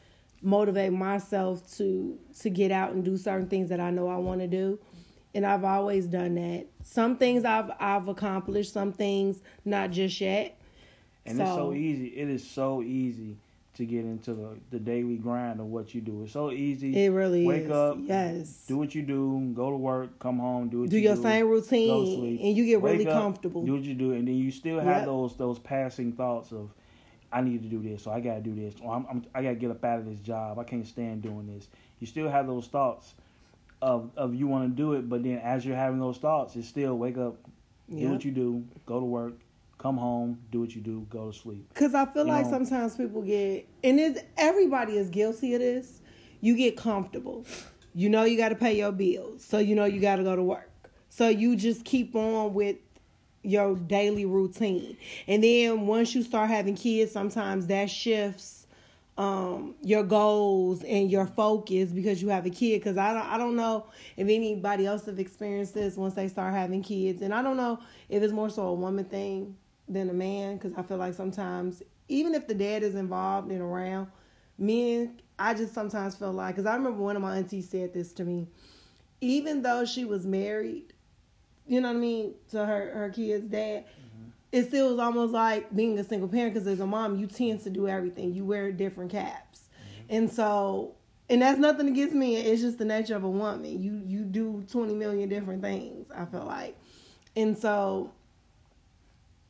motivate 0.41 0.93
myself 0.93 1.75
to 1.77 2.17
to 2.41 2.49
get 2.49 2.71
out 2.71 2.91
and 2.91 3.03
do 3.03 3.17
certain 3.17 3.47
things 3.47 3.69
that 3.69 3.79
I 3.79 3.89
know 3.89 4.07
I 4.07 4.17
want 4.17 4.41
to 4.41 4.47
do. 4.47 4.79
And 5.35 5.45
I've 5.45 5.65
always 5.65 6.05
done 6.07 6.35
that. 6.35 6.65
Some 6.83 7.17
things 7.17 7.43
I've 7.43 7.69
I've 7.79 8.07
accomplished, 8.07 8.71
some 8.71 8.91
things 8.93 9.41
not 9.65 9.91
just 9.91 10.19
yet. 10.21 10.57
And 11.25 11.39
it's 11.39 11.49
so 11.49 11.55
So- 11.57 11.73
easy. 11.73 12.07
It 12.07 12.29
is 12.29 12.47
so 12.47 12.81
easy 12.81 13.35
to 13.73 13.85
get 13.85 14.05
into 14.05 14.33
the, 14.33 14.51
the 14.71 14.79
daily 14.79 15.17
grind 15.17 15.59
of 15.59 15.65
what 15.65 15.93
you 15.93 15.99
do. 15.99 16.23
It's 16.23 16.31
so 16.31 16.49
easy. 16.51 16.95
It 17.05 17.09
really 17.09 17.45
Wake 17.45 17.63
is. 17.65 17.71
up, 17.71 17.97
Yes. 18.01 18.63
Do 18.65 18.77
what 18.77 18.95
you 18.95 19.01
do. 19.01 19.51
Go 19.53 19.69
to 19.69 19.75
work. 19.75 20.17
Come 20.19 20.39
home. 20.39 20.69
Do 20.69 20.79
what 20.81 20.89
do 20.89 20.95
you 20.97 21.03
your 21.03 21.15
do. 21.15 21.21
same 21.21 21.49
routine 21.49 22.05
sleep, 22.17 22.39
and 22.41 22.55
you 22.55 22.65
get 22.65 22.81
really 22.81 23.05
up, 23.05 23.21
comfortable. 23.21 23.65
Do 23.65 23.73
what 23.73 23.83
you 23.83 23.93
do, 23.93 24.13
and 24.13 24.25
then 24.25 24.35
you 24.35 24.49
still 24.51 24.79
have 24.79 24.99
Yep. 24.99 25.05
those 25.05 25.35
those 25.35 25.59
passing 25.59 26.13
thoughts 26.13 26.53
of, 26.53 26.69
I 27.33 27.41
need 27.41 27.61
to 27.63 27.67
do 27.67 27.81
this, 27.81 28.07
or 28.07 28.13
I 28.13 28.21
got 28.21 28.35
to 28.35 28.41
do 28.41 28.55
this, 28.55 28.75
or 28.81 28.95
I'm, 28.95 29.05
I'm 29.09 29.25
I 29.35 29.41
got 29.43 29.49
to 29.49 29.55
get 29.55 29.71
up 29.71 29.83
out 29.83 29.99
of 29.99 30.05
this 30.05 30.19
job. 30.19 30.57
I 30.57 30.63
can't 30.63 30.87
stand 30.87 31.23
doing 31.23 31.45
this. 31.47 31.67
You 31.99 32.07
still 32.07 32.29
have 32.29 32.47
those 32.47 32.67
thoughts 32.67 33.13
of 33.85 34.09
of 34.17 34.33
you 34.33 34.47
want 34.47 34.67
to 34.69 34.75
do 34.75 34.93
it, 34.93 35.07
but 35.07 35.21
then 35.23 35.37
as 35.37 35.63
you're 35.63 35.75
having 35.75 35.99
those 35.99 36.17
thoughts, 36.17 36.55
it's 36.55 36.67
still 36.67 36.97
wake 36.97 37.17
up, 37.17 37.35
do 37.89 37.97
Yep. 37.97 38.11
what 38.11 38.25
you 38.25 38.31
do, 38.31 38.65
go 38.87 38.99
to 38.99 39.05
work, 39.05 39.33
come 39.77 39.95
home, 39.97 40.39
do 40.51 40.59
what 40.61 40.73
you 40.75 40.81
do, 40.81 41.05
go 41.09 41.31
to 41.31 41.37
sleep. 41.37 41.71
Cause 41.75 41.93
I 41.93 42.05
feel 42.05 42.25
You 42.25 42.31
like 42.31 42.45
know- 42.45 42.51
sometimes 42.51 42.95
people 42.97 43.21
get, 43.21 43.67
and 43.83 43.99
it's, 43.99 44.19
everybody 44.37 44.93
is 44.97 45.09
guilty 45.09 45.53
of 45.53 45.59
this. 45.61 46.01
You 46.41 46.57
get 46.57 46.75
comfortable. 46.77 47.45
You 47.93 48.09
know 48.09 48.23
you 48.23 48.37
got 48.37 48.49
to 48.49 48.55
pay 48.55 48.75
your 48.75 48.91
bills, 48.91 49.43
so 49.45 49.59
you 49.59 49.75
know 49.75 49.85
you 49.85 50.01
got 50.01 50.15
to 50.17 50.23
go 50.23 50.35
to 50.35 50.43
work. 50.43 50.69
So 51.09 51.29
you 51.29 51.55
just 51.55 51.85
keep 51.85 52.15
on 52.15 52.53
with 52.55 52.77
your 53.43 53.75
daily 53.75 54.25
routine, 54.25 54.97
and 55.27 55.43
then 55.43 55.85
once 55.85 56.15
you 56.15 56.23
start 56.23 56.49
having 56.49 56.75
kids, 56.75 57.11
sometimes 57.11 57.67
that 57.67 57.89
shifts 57.91 58.64
um 59.17 59.75
your 59.81 60.03
goals 60.03 60.84
and 60.84 61.10
your 61.10 61.25
focus 61.25 61.91
because 61.91 62.22
you 62.22 62.29
have 62.29 62.45
a 62.45 62.50
kid. 62.50 62.79
Because 62.79 62.98
I 62.98 63.13
don't 63.13 63.25
I 63.25 63.38
don't 63.38 63.55
know 63.55 63.88
if 64.17 64.27
anybody 64.27 64.86
else 64.86 65.05
have 65.05 65.19
experienced 65.19 65.74
this 65.74 65.95
once 65.95 66.13
they 66.13 66.27
start 66.27 66.53
having 66.53 66.84
kids. 66.84 67.22
And 67.22 67.34
I 67.34 67.41
don't 67.41 67.57
know 67.57 67.79
if 68.10 68.22
it's 68.22 68.34
more 68.34 68.50
so 68.50 68.67
a 68.67 68.74
woman 68.74 69.05
thing 69.05 69.55
than 69.88 70.10
a 70.10 70.13
man 70.13 70.57
because 70.57 70.74
I 70.74 70.81
feel 70.81 70.98
like 70.98 71.13
sometimes 71.13 71.84
even 72.07 72.34
if 72.36 72.48
the 72.48 72.53
dad 72.53 72.84
is 72.84 72.95
involved 72.95 73.51
and 73.51 73.62
around 73.62 74.07
men 74.57 75.19
I 75.38 75.53
just 75.53 75.74
sometimes 75.74 76.15
feel 76.15 76.31
like 76.31 76.55
because 76.55 76.65
I 76.65 76.75
remember 76.75 77.01
one 77.01 77.15
of 77.15 77.22
my 77.22 77.38
aunties 77.38 77.69
said 77.69 77.93
this 77.93 78.13
to 78.13 78.24
me 78.24 78.48
even 79.22 79.62
though 79.62 79.86
she 79.86 80.05
was 80.05 80.25
married 80.25 80.93
you 81.67 81.81
know 81.81 81.89
what 81.89 81.98
I 81.98 82.00
mean 82.00 82.34
to 82.51 82.65
her 82.65 82.91
her 82.93 83.10
kid's 83.10 83.48
dad 83.48 83.86
it 84.55 84.67
still 84.67 84.91
was 84.91 85.00
almost 85.00 85.33
like 85.33 85.75
being 85.75 86.00
a 86.00 86.03
single 86.03 86.29
parent 86.29 86.53
because 86.53 86.65
as 86.65 86.79
a 86.79 86.85
mom 86.85 87.19
you 87.19 87.27
tend 87.27 87.62
to 87.62 87.69
do 87.69 87.89
everything. 87.89 88.33
You 88.33 88.45
wear 88.45 88.71
different 88.71 89.12
caps. 89.12 89.67
Mm-hmm. 89.67 90.15
and 90.15 90.31
so 90.31 90.95
and 91.29 91.41
that's 91.41 91.59
nothing 91.59 91.89
against 91.89 92.13
me 92.15 92.38
it's 92.38 92.62
just 92.62 92.77
the 92.77 92.85
nature 92.85 93.15
of 93.17 93.25
a 93.25 93.29
woman. 93.29 93.65
You 93.65 94.01
you 94.05 94.24
do 94.24 94.65
20 94.71 94.93
million 94.93 95.27
different 95.27 95.62
things 95.62 96.09
i 96.15 96.25
feel 96.25 96.45
like. 96.45 96.77
And 97.35 97.57
so 97.57 98.12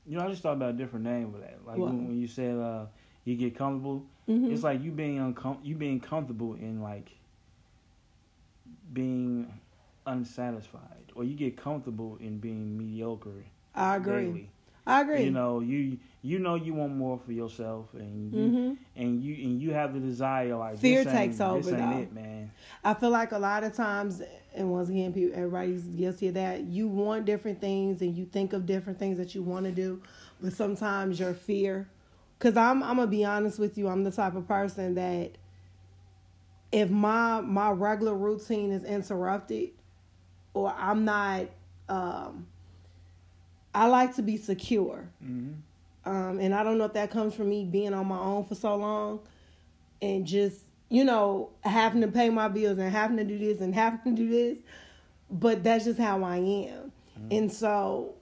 you 0.07 0.17
know 0.17 0.25
i 0.25 0.29
just 0.29 0.41
thought 0.41 0.53
about 0.53 0.71
a 0.71 0.77
different 0.77 1.05
name 1.05 1.31
for 1.31 1.37
that. 1.37 1.59
Like 1.65 1.77
when, 1.77 2.07
when, 2.07 2.19
you 2.19 2.27
said 2.27 2.57
uh 2.57 2.85
you 3.25 3.35
get 3.35 3.55
comfortable 3.55 4.05
mm-hmm. 4.27 4.51
it's 4.51 4.63
like 4.63 4.83
you 4.83 4.91
being 4.91 5.17
uncom- 5.19 5.63
you 5.63 5.75
being 5.75 5.99
comfortable 5.99 6.55
in 6.55 6.81
like 6.81 7.11
being 8.91 9.51
unsatisfied 10.07 11.11
or 11.15 11.23
you 11.23 11.35
get 11.35 11.57
comfortable 11.57 12.17
in 12.19 12.37
being 12.39 12.77
mediocre 12.77 13.43
i 13.73 13.95
agree. 13.97 14.25
daily. 14.25 14.49
I 14.87 15.01
agree. 15.01 15.23
You 15.23 15.31
know, 15.31 15.61
you 15.61 15.97
you 16.21 16.39
know 16.39 16.55
you 16.55 16.73
want 16.73 16.95
more 16.95 17.17
for 17.17 17.31
yourself, 17.31 17.87
and 17.93 18.31
you 18.31 18.39
mm-hmm. 18.39 18.73
and 18.95 19.23
you 19.23 19.33
and 19.35 19.61
you 19.61 19.73
have 19.73 19.93
the 19.93 19.99
desire. 19.99 20.55
Like 20.55 20.77
fear 20.77 21.03
takes 21.03 21.39
over. 21.39 21.61
This 21.61 21.73
ain't 21.73 22.01
it, 22.01 22.13
man. 22.13 22.51
I 22.83 22.93
feel 22.93 23.09
like 23.09 23.31
a 23.31 23.39
lot 23.39 23.63
of 23.63 23.75
times, 23.75 24.21
and 24.53 24.71
once 24.71 24.89
again, 24.89 25.11
people, 25.11 25.35
everybody's 25.35 25.83
guilty 25.83 26.27
of 26.27 26.35
that. 26.35 26.65
You 26.65 26.87
want 26.87 27.25
different 27.25 27.59
things, 27.59 28.01
and 28.01 28.15
you 28.15 28.25
think 28.25 28.53
of 28.53 28.67
different 28.67 28.99
things 28.99 29.17
that 29.17 29.33
you 29.33 29.41
want 29.41 29.65
to 29.65 29.71
do, 29.71 30.01
but 30.39 30.53
sometimes 30.53 31.19
your 31.19 31.33
fear. 31.33 31.89
Because 32.37 32.55
I'm 32.55 32.83
I'm 32.83 32.97
gonna 32.97 33.07
be 33.07 33.25
honest 33.25 33.57
with 33.57 33.77
you, 33.77 33.87
I'm 33.87 34.03
the 34.03 34.11
type 34.11 34.35
of 34.35 34.47
person 34.47 34.95
that 34.95 35.31
if 36.71 36.91
my 36.91 37.41
my 37.41 37.71
regular 37.71 38.13
routine 38.13 38.71
is 38.71 38.83
interrupted, 38.83 39.71
or 40.53 40.71
I'm 40.77 41.05
not. 41.05 41.47
Um, 41.87 42.47
I 43.75 43.87
like 43.87 44.15
to 44.15 44.21
be 44.21 44.37
secure. 44.37 45.07
Mm-hmm. 45.23 46.09
Um, 46.09 46.39
and 46.39 46.53
I 46.53 46.63
don't 46.63 46.77
know 46.77 46.85
if 46.85 46.93
that 46.93 47.11
comes 47.11 47.33
from 47.33 47.49
me 47.49 47.65
being 47.65 47.93
on 47.93 48.07
my 48.07 48.17
own 48.17 48.45
for 48.45 48.55
so 48.55 48.75
long 48.75 49.19
and 50.01 50.25
just, 50.25 50.61
you 50.89 51.03
know, 51.03 51.49
having 51.61 52.01
to 52.01 52.07
pay 52.07 52.29
my 52.29 52.47
bills 52.47 52.77
and 52.77 52.91
having 52.91 53.17
to 53.17 53.23
do 53.23 53.37
this 53.37 53.59
and 53.59 53.73
having 53.73 54.15
to 54.15 54.23
do 54.23 54.29
this. 54.29 54.59
But 55.29 55.63
that's 55.63 55.85
just 55.85 55.99
how 55.99 56.23
I 56.23 56.37
am. 56.37 56.43
Mm-hmm. 56.43 57.27
And 57.31 57.51
so 57.51 58.13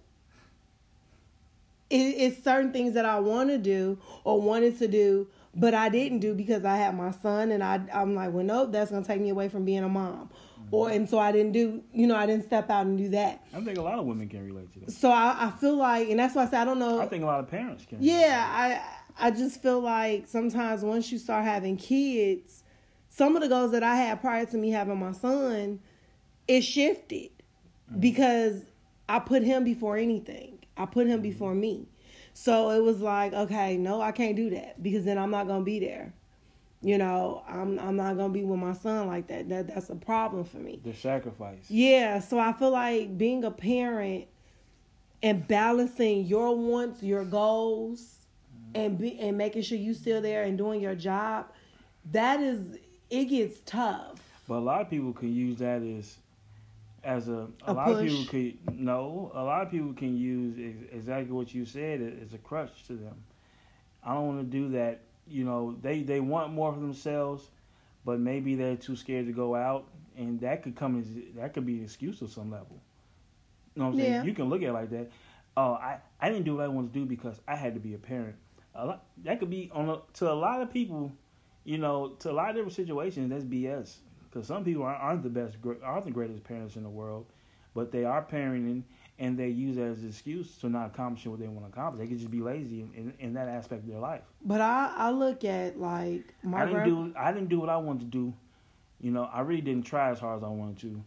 it, 1.89 1.95
it's 1.95 2.43
certain 2.43 2.71
things 2.71 2.93
that 2.93 3.05
I 3.05 3.19
want 3.19 3.49
to 3.49 3.57
do 3.57 3.97
or 4.23 4.41
wanted 4.41 4.79
to 4.79 4.87
do, 4.87 5.27
but 5.53 5.73
I 5.73 5.89
didn't 5.89 6.19
do 6.19 6.33
because 6.33 6.63
I 6.63 6.77
had 6.77 6.95
my 6.95 7.11
son. 7.11 7.51
And 7.51 7.61
I, 7.61 7.81
I'm 7.93 8.15
like, 8.15 8.31
well, 8.31 8.45
nope, 8.45 8.71
that's 8.71 8.91
going 8.91 9.03
to 9.03 9.07
take 9.07 9.21
me 9.21 9.29
away 9.29 9.49
from 9.49 9.65
being 9.65 9.83
a 9.83 9.89
mom 9.89 10.29
or 10.73 10.89
and 10.89 11.07
so 11.07 11.19
I 11.19 11.31
didn't 11.31 11.51
do 11.51 11.83
you 11.93 12.07
know 12.07 12.15
I 12.15 12.25
didn't 12.25 12.45
step 12.45 12.69
out 12.69 12.87
and 12.87 12.97
do 12.97 13.09
that. 13.09 13.45
I 13.53 13.61
think 13.61 13.77
a 13.77 13.81
lot 13.81 13.99
of 13.99 14.05
women 14.05 14.27
can 14.27 14.43
relate 14.43 14.73
to 14.73 14.79
that. 14.79 14.91
So 14.91 15.11
I, 15.11 15.47
I 15.47 15.51
feel 15.51 15.75
like, 15.75 16.09
and 16.09 16.19
that's 16.19 16.33
why 16.33 16.43
I 16.43 16.47
say 16.47 16.57
I 16.57 16.65
don't 16.65 16.79
know. 16.79 16.99
I 16.99 17.05
think 17.05 17.23
a 17.23 17.27
lot 17.27 17.39
of 17.39 17.47
parents 17.47 17.85
can. 17.85 17.99
Yeah, 18.01 18.43
I 18.49 19.27
I 19.27 19.31
just 19.31 19.61
feel 19.61 19.79
like 19.79 20.27
sometimes 20.27 20.81
once 20.81 21.11
you 21.11 21.19
start 21.19 21.45
having 21.45 21.77
kids, 21.77 22.63
some 23.09 23.35
of 23.35 23.43
the 23.43 23.49
goals 23.49 23.71
that 23.71 23.83
I 23.83 23.95
had 23.95 24.19
prior 24.19 24.45
to 24.47 24.57
me 24.57 24.71
having 24.71 24.99
my 24.99 25.11
son, 25.11 25.79
it 26.47 26.61
shifted 26.61 27.29
mm-hmm. 27.89 27.99
because 27.99 28.63
I 29.07 29.19
put 29.19 29.43
him 29.43 29.63
before 29.63 29.97
anything. 29.97 30.57
I 30.75 30.87
put 30.87 31.05
him 31.05 31.13
mm-hmm. 31.13 31.21
before 31.21 31.53
me. 31.53 31.87
So 32.33 32.71
it 32.71 32.81
was 32.81 32.99
like, 32.99 33.31
okay, 33.33 33.77
no, 33.77 34.01
I 34.01 34.11
can't 34.11 34.35
do 34.35 34.49
that 34.49 34.81
because 34.81 35.05
then 35.05 35.19
I'm 35.19 35.29
not 35.29 35.47
gonna 35.47 35.63
be 35.63 35.79
there 35.79 36.13
you 36.83 36.97
know 36.97 37.41
i'm 37.47 37.79
i'm 37.79 37.95
not 37.95 38.17
gonna 38.17 38.33
be 38.33 38.43
with 38.43 38.59
my 38.59 38.73
son 38.73 39.07
like 39.07 39.27
that. 39.27 39.49
That 39.49 39.67
that's 39.67 39.89
a 39.89 39.95
problem 39.95 40.43
for 40.43 40.57
me. 40.57 40.81
The 40.83 40.93
sacrifice. 40.93 41.65
Yeah 41.69 42.19
so 42.19 42.37
i 42.37 42.53
feel 42.53 42.71
like 42.71 43.17
being 43.17 43.43
a 43.45 43.51
parent 43.51 44.27
and 45.23 45.47
balancing 45.47 46.25
your 46.25 46.55
wants 46.55 47.01
your 47.01 47.23
goals 47.23 48.27
mm-hmm. 48.53 48.81
and 48.81 48.97
be 48.99 49.19
and 49.19 49.37
making 49.37 49.61
sure 49.61 49.77
you 49.77 49.93
still 49.93 50.21
there 50.21 50.43
and 50.43 50.57
doing 50.57 50.81
your 50.81 50.95
job 50.95 51.47
that 52.11 52.41
is 52.41 52.77
it 53.09 53.25
gets 53.25 53.59
tough. 53.65 54.19
But 54.47 54.55
a 54.55 54.59
lot 54.59 54.81
of 54.81 54.89
people 54.89 55.13
can 55.13 55.33
use 55.33 55.59
that 55.59 55.81
as 55.81 56.17
as 57.03 57.27
a 57.27 57.47
a, 57.65 57.71
a 57.71 57.73
lot 57.73 57.87
push. 57.87 57.95
of 57.95 58.07
people 58.07 58.25
could 58.25 58.79
no 58.79 59.31
a 59.33 59.43
lot 59.43 59.61
of 59.61 59.71
people 59.71 59.93
can 59.93 60.17
use 60.17 60.57
exactly 60.91 61.31
what 61.31 61.53
you 61.53 61.65
said 61.65 62.01
as 62.21 62.33
a 62.33 62.37
crutch 62.37 62.83
to 62.87 62.93
them. 62.93 63.15
I 64.03 64.13
don't 64.13 64.27
want 64.27 64.39
to 64.39 64.57
do 64.57 64.69
that 64.69 65.01
you 65.33 65.43
know 65.43 65.75
they 65.81 66.03
they 66.03 66.19
want 66.19 66.53
more 66.53 66.71
for 66.71 66.79
themselves, 66.79 67.49
but 68.05 68.19
maybe 68.19 68.55
they're 68.55 68.75
too 68.75 68.95
scared 68.95 69.25
to 69.25 69.33
go 69.33 69.55
out, 69.55 69.87
and 70.15 70.39
that 70.41 70.61
could 70.61 70.75
come 70.75 70.99
as 70.99 71.07
that 71.35 71.53
could 71.53 71.65
be 71.65 71.77
an 71.79 71.83
excuse 71.83 72.21
of 72.21 72.31
some 72.31 72.51
level. 72.51 72.81
You 73.75 73.81
know 73.81 73.87
what 73.87 73.93
I'm 73.95 73.99
saying? 73.99 74.13
Yeah. 74.13 74.23
You 74.23 74.33
can 74.33 74.49
look 74.49 74.61
at 74.61 74.69
it 74.69 74.73
like 74.73 74.91
that. 74.91 75.11
Oh, 75.57 75.73
I 75.73 75.97
I 76.19 76.29
didn't 76.29 76.45
do 76.45 76.57
what 76.57 76.65
I 76.65 76.67
wanted 76.67 76.93
to 76.93 76.99
do 76.99 77.05
because 77.05 77.41
I 77.47 77.55
had 77.55 77.73
to 77.73 77.79
be 77.79 77.95
a 77.95 77.97
parent. 77.97 78.35
A 78.75 78.85
lot, 78.85 79.05
that 79.23 79.39
could 79.39 79.49
be 79.49 79.69
on 79.73 79.89
a, 79.89 79.97
to 80.15 80.31
a 80.31 80.33
lot 80.33 80.61
of 80.61 80.71
people, 80.71 81.11
you 81.63 81.77
know, 81.77 82.09
to 82.19 82.31
a 82.31 82.33
lot 82.33 82.49
of 82.49 82.55
different 82.55 82.73
situations. 82.73 83.29
That's 83.29 83.43
BS 83.43 83.97
because 84.29 84.47
some 84.47 84.63
people 84.63 84.83
aren't, 84.83 85.01
aren't 85.01 85.23
the 85.23 85.29
best, 85.29 85.57
aren't 85.83 86.05
the 86.05 86.11
greatest 86.11 86.43
parents 86.43 86.75
in 86.75 86.83
the 86.83 86.89
world, 86.89 87.25
but 87.73 87.91
they 87.91 88.03
are 88.05 88.23
parenting 88.23 88.83
and 89.23 89.39
they 89.39 89.47
use 89.47 89.77
that 89.77 89.85
as 89.85 90.01
an 90.01 90.09
excuse 90.09 90.57
to 90.57 90.67
not 90.69 90.87
accomplish 90.87 91.25
what 91.25 91.39
they 91.39 91.47
want 91.47 91.65
to 91.65 91.71
accomplish. 91.71 92.01
They 92.01 92.07
could 92.07 92.19
just 92.19 92.29
be 92.29 92.41
lazy 92.41 92.81
in, 92.81 92.91
in, 92.93 93.13
in 93.19 93.33
that 93.35 93.47
aspect 93.47 93.83
of 93.83 93.89
their 93.89 93.99
life. 93.99 94.21
But 94.43 94.59
I, 94.59 94.93
I 94.95 95.11
look 95.11 95.45
at 95.45 95.79
like 95.79 96.33
my 96.43 96.63
I 96.63 96.65
didn't 96.65 96.85
do 96.85 97.13
I 97.17 97.31
didn't 97.31 97.47
do 97.47 97.59
what 97.59 97.69
I 97.69 97.77
wanted 97.77 98.11
to 98.11 98.17
do. 98.17 98.33
You 98.99 99.11
know, 99.11 99.29
I 99.31 99.39
really 99.41 99.61
didn't 99.61 99.85
try 99.85 100.11
as 100.11 100.19
hard 100.19 100.37
as 100.37 100.43
I 100.43 100.49
wanted 100.49 100.79
to. 100.79 101.03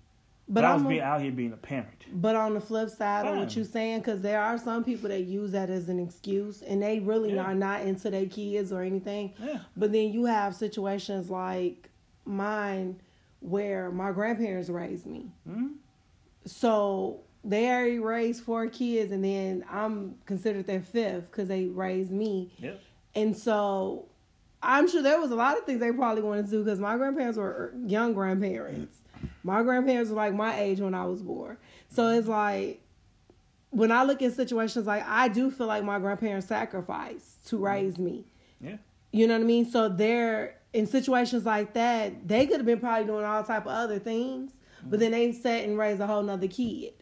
But, 0.49 0.63
but 0.63 0.65
I 0.65 0.75
was 0.75 0.85
being 0.85 1.01
out 1.01 1.21
here 1.21 1.33
being 1.33 1.53
a 1.53 1.57
parent. 1.57 2.05
But 2.11 2.37
on 2.37 2.55
the 2.55 2.61
flip 2.61 2.89
side 2.89 3.25
Fine. 3.25 3.33
of 3.33 3.39
what 3.39 3.57
you're 3.57 3.65
saying, 3.65 3.99
because 3.99 4.21
there 4.21 4.41
are 4.41 4.57
some 4.57 4.85
people 4.85 5.09
that 5.09 5.25
use 5.25 5.51
that 5.53 5.71
as 5.71 5.89
an 5.89 5.99
excuse, 5.99 6.63
and 6.63 6.81
they 6.81 7.01
really 7.01 7.35
yeah. 7.35 7.43
are 7.43 7.55
not 7.55 7.83
into 7.83 8.11
their 8.11 8.27
kids 8.27 8.73
or 8.73 8.83
anything. 8.83 9.35
Yeah. 9.43 9.59
But 9.77 9.93
then 9.93 10.13
you 10.13 10.27
have 10.27 10.55
situations 10.55 11.31
like 11.31 11.91
mine, 12.25 13.01
where 13.41 13.91
my 13.91 14.13
grandparents 14.13 14.69
raised 14.69 15.05
me. 15.05 15.33
Mm-hmm. 15.49 15.67
So 16.47 17.26
they 17.47 17.69
already 17.71 17.99
raised 17.99 18.43
four 18.43 18.67
kids, 18.67 19.13
and 19.13 19.25
then 19.25 19.65
I'm 19.71 20.17
considered 20.27 20.67
their 20.67 20.83
fifth 20.83 21.31
because 21.31 21.49
they 21.49 21.67
raised 21.67 22.11
me. 22.11 22.53
Yep. 22.59 22.81
And 23.15 23.37
so 23.37 24.09
I'm 24.63 24.89
sure 24.91 25.03
there 25.03 25.21
was 25.21 25.31
a 25.31 25.37
lot 25.37 25.57
of 25.57 25.65
things 25.65 25.81
they 25.81 25.93
probably 25.93 26.23
wanted 26.23 26.47
to 26.47 26.51
do 26.51 26.65
because 26.65 26.81
my 26.81 26.97
grandparents 26.97 27.39
were 27.39 27.73
young 27.87 28.15
grandparents. 28.15 28.99
My 29.43 29.63
grandparents 29.63 30.11
were 30.11 30.17
like 30.17 30.35
my 30.35 30.59
age 30.59 30.81
when 30.81 30.95
I 30.95 31.07
was 31.07 31.23
born. 31.23 31.57
So 31.89 32.09
it's 32.09 32.29
like 32.29 32.83
when 33.71 33.93
I 33.93 34.03
look 34.03 34.23
at 34.23 34.35
situations 34.35 34.87
like 34.87 35.05
I 35.07 35.29
do 35.29 35.51
feel 35.51 35.67
like 35.67 35.85
my 35.85 35.99
grandparents 35.99 36.49
sacrificed 36.49 37.47
to 37.49 37.57
mm-hmm. 37.57 37.65
raise 37.65 37.99
me. 37.99 38.25
Yeah. 38.61 38.77
You 39.13 39.29
know 39.29 39.35
what 39.35 39.45
I 39.45 39.47
mean? 39.47 39.71
So 39.71 39.89
they're 39.89 40.57
in 40.73 40.87
situations 40.87 41.47
like 41.47 41.73
that, 41.75 42.27
they 42.29 42.47
could 42.47 42.59
have 42.59 42.67
been 42.67 42.81
probably 42.81 43.07
doing 43.07 43.25
all 43.25 43.43
type 43.43 43.63
of 43.63 43.73
other 43.73 43.99
things, 43.99 44.53
but 44.83 44.91
mm-hmm. 44.91 44.99
then 44.99 45.13
they 45.13 45.33
sat 45.33 45.65
and 45.65 45.79
raised 45.79 46.01
a 46.01 46.07
whole 46.07 46.23
nother 46.23 46.49
kid. 46.49 46.93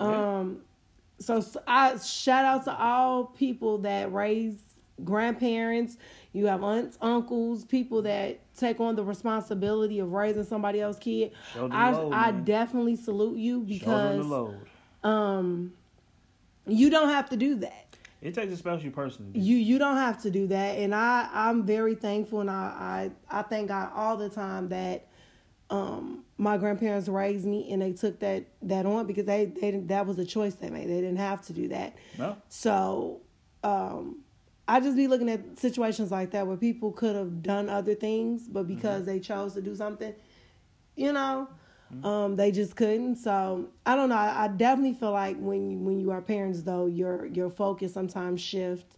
Um, 0.00 0.62
so 1.18 1.44
I 1.66 1.96
shout 1.98 2.44
out 2.44 2.64
to 2.64 2.76
all 2.76 3.24
people 3.26 3.78
that 3.78 4.12
raise 4.12 4.56
grandparents. 5.04 5.96
You 6.32 6.46
have 6.46 6.62
aunts, 6.62 6.96
uncles, 7.00 7.64
people 7.64 8.02
that 8.02 8.40
take 8.56 8.80
on 8.80 8.96
the 8.96 9.04
responsibility 9.04 9.98
of 9.98 10.12
raising 10.12 10.44
somebody 10.44 10.80
else's 10.80 11.00
kid. 11.00 11.32
I 11.56 11.90
load, 11.90 12.12
I 12.12 12.30
definitely 12.32 12.96
salute 12.96 13.38
you 13.38 13.60
because 13.60 14.24
um, 15.02 15.72
you 16.66 16.90
don't 16.90 17.08
have 17.08 17.28
to 17.30 17.36
do 17.36 17.56
that. 17.56 17.86
It 18.22 18.34
takes 18.34 18.52
a 18.52 18.56
special 18.56 18.90
person. 18.90 19.30
You 19.34 19.56
you 19.56 19.78
don't 19.78 19.96
have 19.96 20.20
to 20.22 20.30
do 20.30 20.46
that, 20.48 20.78
and 20.78 20.94
I 20.94 21.28
I'm 21.32 21.64
very 21.64 21.94
thankful, 21.94 22.40
and 22.40 22.50
I 22.50 23.10
I, 23.30 23.38
I 23.38 23.42
thank 23.42 23.68
God 23.68 23.90
all 23.94 24.18
the 24.18 24.28
time 24.28 24.68
that 24.68 25.06
um, 25.70 26.24
my 26.40 26.56
grandparents 26.56 27.06
raised 27.06 27.44
me 27.44 27.70
and 27.70 27.82
they 27.82 27.92
took 27.92 28.18
that 28.20 28.46
that 28.62 28.86
on 28.86 29.06
because 29.06 29.26
they 29.26 29.44
they 29.44 29.72
that 29.72 30.06
was 30.06 30.18
a 30.18 30.24
choice 30.24 30.54
they 30.54 30.70
made. 30.70 30.88
They 30.88 31.00
didn't 31.02 31.18
have 31.18 31.42
to 31.46 31.52
do 31.52 31.68
that. 31.68 31.94
No. 32.18 32.34
So 32.48 33.20
um, 33.62 34.20
I 34.66 34.80
just 34.80 34.96
be 34.96 35.06
looking 35.06 35.28
at 35.28 35.58
situations 35.58 36.10
like 36.10 36.30
that 36.30 36.46
where 36.46 36.56
people 36.56 36.92
could 36.92 37.14
have 37.14 37.42
done 37.42 37.68
other 37.68 37.94
things, 37.94 38.48
but 38.48 38.66
because 38.66 39.02
mm-hmm. 39.02 39.10
they 39.10 39.20
chose 39.20 39.52
to 39.52 39.60
do 39.60 39.76
something, 39.76 40.14
you 40.96 41.12
know, 41.12 41.46
mm-hmm. 41.92 42.06
um, 42.06 42.36
they 42.36 42.50
just 42.50 42.74
couldn't. 42.74 43.16
So 43.16 43.68
I 43.84 43.94
don't 43.94 44.08
know. 44.08 44.16
I, 44.16 44.44
I 44.44 44.48
definitely 44.48 44.94
feel 44.94 45.12
like 45.12 45.36
when 45.38 45.70
you, 45.70 45.78
when 45.78 46.00
you 46.00 46.10
are 46.10 46.22
parents, 46.22 46.62
though, 46.62 46.86
your 46.86 47.26
your 47.26 47.50
focus 47.50 47.92
sometimes 47.92 48.40
shifts, 48.40 48.96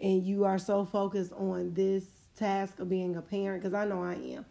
and 0.00 0.24
you 0.24 0.44
are 0.44 0.58
so 0.58 0.84
focused 0.84 1.32
on 1.34 1.72
this 1.72 2.04
task 2.34 2.80
of 2.80 2.88
being 2.88 3.14
a 3.14 3.22
parent 3.22 3.62
because 3.62 3.74
I 3.74 3.84
know 3.84 4.02
I 4.02 4.14
am. 4.14 4.44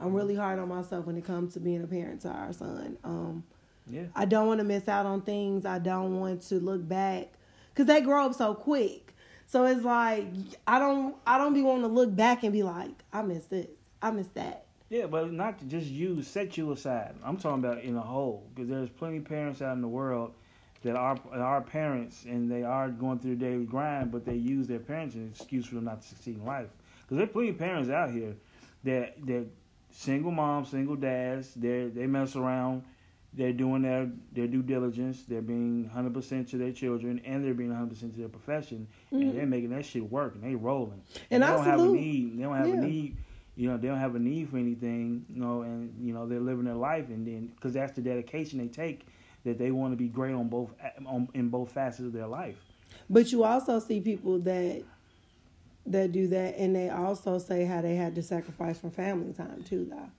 I'm 0.00 0.12
really 0.12 0.34
hard 0.34 0.58
on 0.58 0.68
myself 0.68 1.06
when 1.06 1.16
it 1.16 1.24
comes 1.24 1.54
to 1.54 1.60
being 1.60 1.82
a 1.82 1.86
parent 1.86 2.22
to 2.22 2.28
our 2.28 2.52
son. 2.52 2.98
Um, 3.04 3.44
Yeah. 3.88 4.04
I 4.14 4.24
don't 4.24 4.46
want 4.46 4.58
to 4.60 4.64
miss 4.64 4.88
out 4.88 5.06
on 5.06 5.22
things. 5.22 5.64
I 5.64 5.78
don't 5.78 6.18
want 6.20 6.42
to 6.48 6.56
look 6.60 6.86
back 6.86 7.28
because 7.72 7.86
they 7.86 8.00
grow 8.00 8.26
up 8.26 8.34
so 8.34 8.54
quick. 8.54 9.14
So 9.46 9.64
it's 9.64 9.84
like 9.84 10.26
I 10.66 10.78
don't 10.78 11.14
I 11.26 11.38
don't 11.38 11.54
be 11.54 11.62
wanting 11.62 11.82
to 11.82 11.88
look 11.88 12.14
back 12.14 12.42
and 12.42 12.52
be 12.52 12.62
like 12.62 13.04
I 13.12 13.22
missed 13.22 13.50
this, 13.50 13.68
I 14.02 14.10
missed 14.10 14.34
that. 14.34 14.64
Yeah, 14.88 15.06
but 15.06 15.32
not 15.32 15.58
to 15.60 15.64
just 15.64 15.86
you, 15.86 16.22
set 16.22 16.56
you 16.56 16.70
aside. 16.72 17.14
I'm 17.24 17.36
talking 17.36 17.64
about 17.64 17.82
in 17.82 17.96
a 17.96 18.00
whole, 18.00 18.44
because 18.54 18.68
there's 18.68 18.88
plenty 18.88 19.16
of 19.18 19.24
parents 19.24 19.60
out 19.60 19.74
in 19.74 19.82
the 19.82 19.88
world 19.88 20.32
that 20.82 20.94
are 20.96 21.18
are 21.32 21.60
parents 21.60 22.24
and 22.24 22.50
they 22.50 22.62
are 22.62 22.88
going 22.88 23.18
through 23.18 23.36
their 23.36 23.50
daily 23.50 23.64
grind, 23.64 24.10
but 24.12 24.24
they 24.24 24.34
use 24.34 24.66
their 24.66 24.78
parents 24.78 25.14
as 25.14 25.22
an 25.22 25.28
excuse 25.28 25.66
for 25.66 25.76
them 25.76 25.84
not 25.84 26.02
to 26.02 26.08
succeed 26.08 26.36
in 26.36 26.44
life. 26.44 26.68
Because 27.02 27.18
there's 27.18 27.30
plenty 27.30 27.50
of 27.50 27.58
parents 27.58 27.88
out 27.88 28.10
here 28.10 28.34
that 28.84 29.14
that 29.26 29.46
single 29.96 30.30
moms, 30.30 30.70
single 30.70 30.96
dads, 30.96 31.54
they 31.54 31.86
they 31.86 32.06
mess 32.06 32.36
around, 32.36 32.84
they're 33.32 33.52
doing 33.52 33.82
their 33.82 34.10
their 34.32 34.46
due 34.46 34.62
diligence, 34.62 35.24
they're 35.26 35.42
being 35.42 35.90
100% 35.94 36.50
to 36.50 36.58
their 36.58 36.72
children, 36.72 37.20
and 37.24 37.44
they're 37.44 37.54
being 37.54 37.70
100% 37.70 37.98
to 37.98 38.18
their 38.18 38.28
profession, 38.28 38.86
and 39.10 39.22
mm-hmm. 39.22 39.36
they're 39.36 39.46
making 39.46 39.70
that 39.70 39.86
shit 39.86 40.10
work, 40.10 40.34
and 40.34 40.44
they 40.44 40.54
rolling. 40.54 41.02
And 41.30 41.42
they 41.42 41.46
I 41.46 41.50
don't 41.50 41.64
have 41.64 41.80
a 41.80 41.86
need. 41.86 42.38
They 42.38 42.42
don't 42.42 42.56
have 42.56 42.68
Yeah. 42.68 42.74
a 42.74 42.80
need. 42.80 43.16
You 43.56 43.70
know, 43.70 43.78
they 43.78 43.88
don't 43.88 43.98
have 43.98 44.14
a 44.14 44.18
need 44.18 44.50
for 44.50 44.58
anything. 44.58 45.24
You 45.32 45.40
know, 45.40 45.62
and 45.62 45.94
you 46.06 46.12
know 46.12 46.26
they're 46.26 46.40
living 46.40 46.64
their 46.64 46.74
life, 46.74 47.08
and 47.08 47.26
then 47.26 47.52
because 47.54 47.72
that's 47.72 47.94
the 47.94 48.02
dedication 48.02 48.58
they 48.58 48.68
take, 48.68 49.06
that 49.44 49.58
they 49.58 49.70
want 49.70 49.92
to 49.92 49.96
be 49.96 50.08
great 50.08 50.34
on 50.34 50.48
both 50.48 50.74
on, 51.06 51.28
in 51.32 51.48
both 51.48 51.72
facets 51.72 52.06
of 52.06 52.12
their 52.12 52.26
life. 52.26 52.56
But 53.08 53.32
you 53.32 53.44
also 53.44 53.78
see 53.78 54.00
people 54.00 54.38
that 54.40 54.82
that 55.88 56.12
do 56.12 56.28
that, 56.28 56.56
and 56.58 56.74
they 56.74 56.90
also 56.90 57.38
say 57.38 57.64
how 57.64 57.80
they 57.80 57.94
had 57.96 58.14
to 58.16 58.22
sacrifice 58.22 58.78
from 58.78 58.90
family 58.90 59.32
time 59.32 59.62
too. 59.64 59.86
Though 59.90 60.10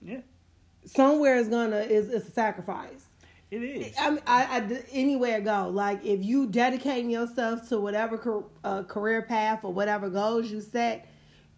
Yeah, 0.00 0.20
somewhere 0.84 1.36
is 1.36 1.48
gonna 1.48 1.78
is 1.78 2.08
it's 2.08 2.28
a 2.28 2.30
sacrifice. 2.30 3.04
it 3.50 3.62
is. 3.62 3.94
I, 3.98 4.10
mean, 4.10 4.20
I, 4.26 4.44
I 4.60 4.82
anywhere 4.92 5.38
it 5.38 5.44
go. 5.44 5.68
Like 5.68 6.04
if 6.04 6.24
you 6.24 6.46
dedicating 6.46 7.10
yourself 7.10 7.68
to 7.68 7.78
whatever 7.80 8.44
uh, 8.64 8.82
career 8.84 9.22
path 9.22 9.60
or 9.64 9.72
whatever 9.72 10.08
goals 10.08 10.50
you 10.50 10.60
set, 10.60 11.06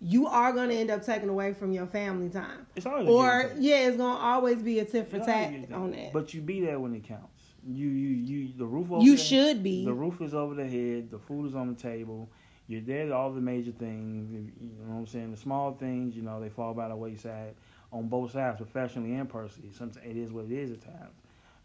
you 0.00 0.26
are 0.26 0.52
gonna 0.52 0.74
end 0.74 0.90
up 0.90 1.04
taking 1.04 1.28
away 1.28 1.52
from 1.54 1.72
your 1.72 1.86
family 1.86 2.28
time. 2.28 2.66
It's 2.76 2.84
always 2.86 3.08
Or 3.08 3.52
yeah, 3.58 3.86
it's 3.88 3.96
gonna 3.96 4.18
always 4.18 4.60
be 4.62 4.80
a 4.80 4.84
tit 4.84 5.08
for 5.10 5.18
tat 5.20 5.50
give 5.52 5.60
and 5.60 5.68
take. 5.68 5.76
on 5.76 5.90
that. 5.92 6.12
But 6.12 6.34
you 6.34 6.40
be 6.40 6.60
there 6.60 6.78
when 6.80 6.94
it 6.94 7.04
counts. 7.04 7.30
You 7.66 7.88
you 7.88 8.08
you 8.10 8.52
the 8.58 8.66
roof 8.66 8.90
over. 8.90 9.02
you 9.02 9.12
the- 9.16 9.22
should 9.22 9.62
be. 9.62 9.84
The 9.86 9.94
roof 9.94 10.20
is 10.20 10.34
over 10.34 10.54
the 10.54 10.66
head. 10.68 11.10
The 11.10 11.18
food 11.18 11.46
is 11.46 11.54
on 11.54 11.68
the 11.68 11.80
table. 11.80 12.28
There. 12.68 13.06
to 13.06 13.14
All 13.14 13.32
the 13.32 13.40
major 13.40 13.72
things. 13.72 14.32
You 14.32 14.68
know 14.78 14.94
what 14.94 14.98
I'm 15.00 15.06
saying. 15.06 15.30
The 15.30 15.36
small 15.36 15.72
things. 15.72 16.16
You 16.16 16.22
know 16.22 16.40
they 16.40 16.48
fall 16.48 16.74
by 16.74 16.88
the 16.88 16.96
wayside 16.96 17.54
on 17.92 18.08
both 18.08 18.32
sides, 18.32 18.56
professionally 18.56 19.14
and 19.14 19.28
personally. 19.28 19.70
Sometimes 19.72 20.04
it 20.04 20.16
is 20.16 20.32
what 20.32 20.46
it 20.46 20.52
is 20.52 20.72
at 20.72 20.82
times. 20.82 21.14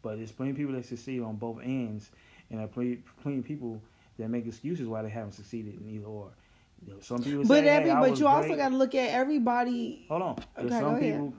But 0.01 0.17
there's 0.17 0.31
plenty 0.31 0.51
of 0.51 0.57
people 0.57 0.73
that 0.73 0.85
succeed 0.85 1.21
on 1.21 1.35
both 1.35 1.59
ends, 1.61 2.11
and 2.49 2.59
there 2.59 2.65
are 2.65 2.69
plenty, 2.69 2.99
plenty 3.21 3.39
of 3.39 3.45
people 3.45 3.81
that 4.17 4.29
make 4.29 4.45
excuses 4.45 4.87
why 4.87 5.01
they 5.01 5.09
haven't 5.09 5.33
succeeded 5.33 5.79
in 5.79 5.89
either 5.89 6.05
or. 6.05 6.31
You 6.85 6.93
know, 6.93 6.99
some 7.01 7.21
people 7.21 7.43
but 7.43 7.65
say, 7.65 7.67
every 7.67 7.89
hey, 7.89 7.95
but 7.99 8.17
you 8.19 8.27
also 8.27 8.55
got 8.55 8.69
to 8.69 8.77
look 8.77 8.95
at 8.95 9.09
everybody. 9.09 10.05
Hold 10.07 10.21
on. 10.21 10.35
There's 10.55 10.71
Okay, 10.71 10.79
some 10.79 10.99
people. 10.99 11.33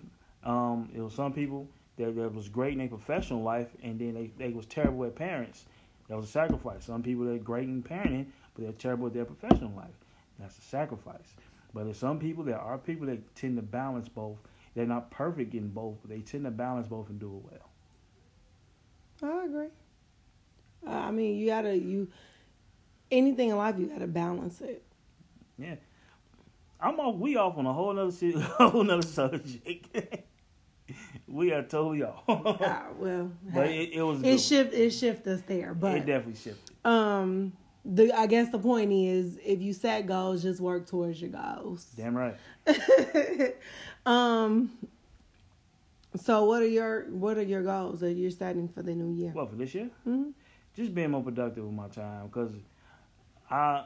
Um, 0.44 0.90
it 0.94 1.00
was 1.00 1.14
some 1.14 1.32
people 1.32 1.66
that, 1.96 2.14
that 2.14 2.34
was 2.34 2.48
great 2.50 2.72
in 2.72 2.78
their 2.78 2.88
professional 2.88 3.42
life, 3.42 3.68
and 3.82 3.98
then 3.98 4.12
they 4.12 4.30
they 4.36 4.52
was 4.52 4.66
terrible 4.66 5.04
at 5.04 5.14
parents. 5.14 5.64
That 6.08 6.16
was 6.16 6.26
a 6.26 6.30
sacrifice. 6.30 6.84
Some 6.84 7.02
people 7.02 7.24
that 7.24 7.32
are 7.34 7.38
great 7.38 7.68
in 7.68 7.82
parenting, 7.82 8.26
but 8.54 8.64
they're 8.64 8.72
terrible 8.72 9.06
at 9.08 9.14
their 9.14 9.24
professional 9.24 9.72
life. 9.76 9.94
That's 10.38 10.56
a 10.58 10.62
sacrifice. 10.62 11.34
But 11.74 11.84
there's 11.84 11.98
some 11.98 12.18
people. 12.18 12.42
There 12.44 12.58
are 12.58 12.78
people 12.78 13.06
that 13.06 13.34
tend 13.36 13.56
to 13.56 13.62
balance 13.62 14.08
both. 14.08 14.38
They're 14.74 14.86
not 14.86 15.10
perfect 15.10 15.54
in 15.54 15.68
both, 15.68 15.96
but 16.02 16.10
they 16.10 16.20
tend 16.20 16.44
to 16.44 16.50
balance 16.50 16.88
both 16.88 17.08
and 17.10 17.18
do 17.20 17.36
it 17.36 17.52
well. 19.22 19.30
I 19.40 19.44
agree. 19.44 19.66
Uh, 20.86 20.90
I 20.90 21.10
mean, 21.10 21.36
you 21.36 21.46
gotta 21.46 21.76
you 21.76 22.08
anything 23.10 23.50
in 23.50 23.56
life 23.56 23.76
you 23.78 23.86
gotta 23.86 24.06
balance 24.06 24.60
it. 24.60 24.82
Yeah. 25.58 25.74
I'm 26.80 26.98
off. 26.98 27.16
We 27.16 27.36
off 27.36 27.58
on 27.58 27.66
a 27.66 27.72
whole 27.72 27.92
nother 27.92 28.10
si- 28.12 28.32
whole 28.38 28.82
nother 28.84 29.06
subject. 29.06 29.94
we 31.28 31.52
are 31.52 31.62
totally 31.62 32.02
off. 32.02 32.22
Ah, 32.28 32.86
well, 32.98 33.30
but 33.52 33.66
it, 33.68 33.92
it 33.92 34.02
was. 34.02 34.22
it 34.22 34.38
shift 34.38 34.72
it 34.72 34.90
shift 34.90 35.26
us 35.26 35.42
there, 35.46 35.74
but 35.74 35.96
it 35.98 36.06
definitely 36.06 36.40
shifted. 36.40 36.74
um, 36.86 37.52
the 37.90 38.12
I 38.12 38.26
guess 38.26 38.50
the 38.50 38.58
point 38.58 38.92
is 38.92 39.38
if 39.44 39.60
you 39.60 39.72
set 39.72 40.06
goals, 40.06 40.42
just 40.42 40.60
work 40.60 40.86
towards 40.86 41.20
your 41.20 41.30
goals. 41.30 41.84
Damn 41.96 42.16
right. 42.16 42.36
um. 44.06 44.70
So 46.16 46.44
what 46.44 46.62
are 46.62 46.66
your 46.68 47.02
what 47.10 47.36
are 47.38 47.42
your 47.42 47.62
goals 47.62 48.00
that 48.00 48.12
you're 48.12 48.30
setting 48.30 48.68
for 48.68 48.82
the 48.82 48.94
new 48.94 49.14
year? 49.14 49.30
What 49.32 49.50
for 49.50 49.56
this 49.56 49.74
year? 49.74 49.90
Mhm. 50.06 50.32
Just 50.76 50.94
being 50.94 51.10
more 51.10 51.22
productive 51.22 51.64
with 51.64 51.74
my 51.74 51.88
time, 51.88 52.26
because 52.26 52.52
I 53.50 53.84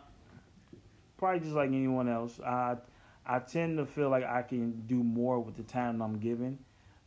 probably 1.17 1.41
just 1.41 1.53
like 1.55 1.69
anyone 1.69 2.09
else, 2.09 2.41
I 2.41 2.77
I 3.27 3.39
tend 3.39 3.79
to 3.79 3.87
feel 3.87 4.11
like 4.11 4.25
I 4.25 4.43
can 4.43 4.83
do 4.87 4.97
more 5.03 5.41
with 5.41 5.57
the 5.57 5.63
time 5.63 6.03
I'm 6.03 6.19
given. 6.19 6.59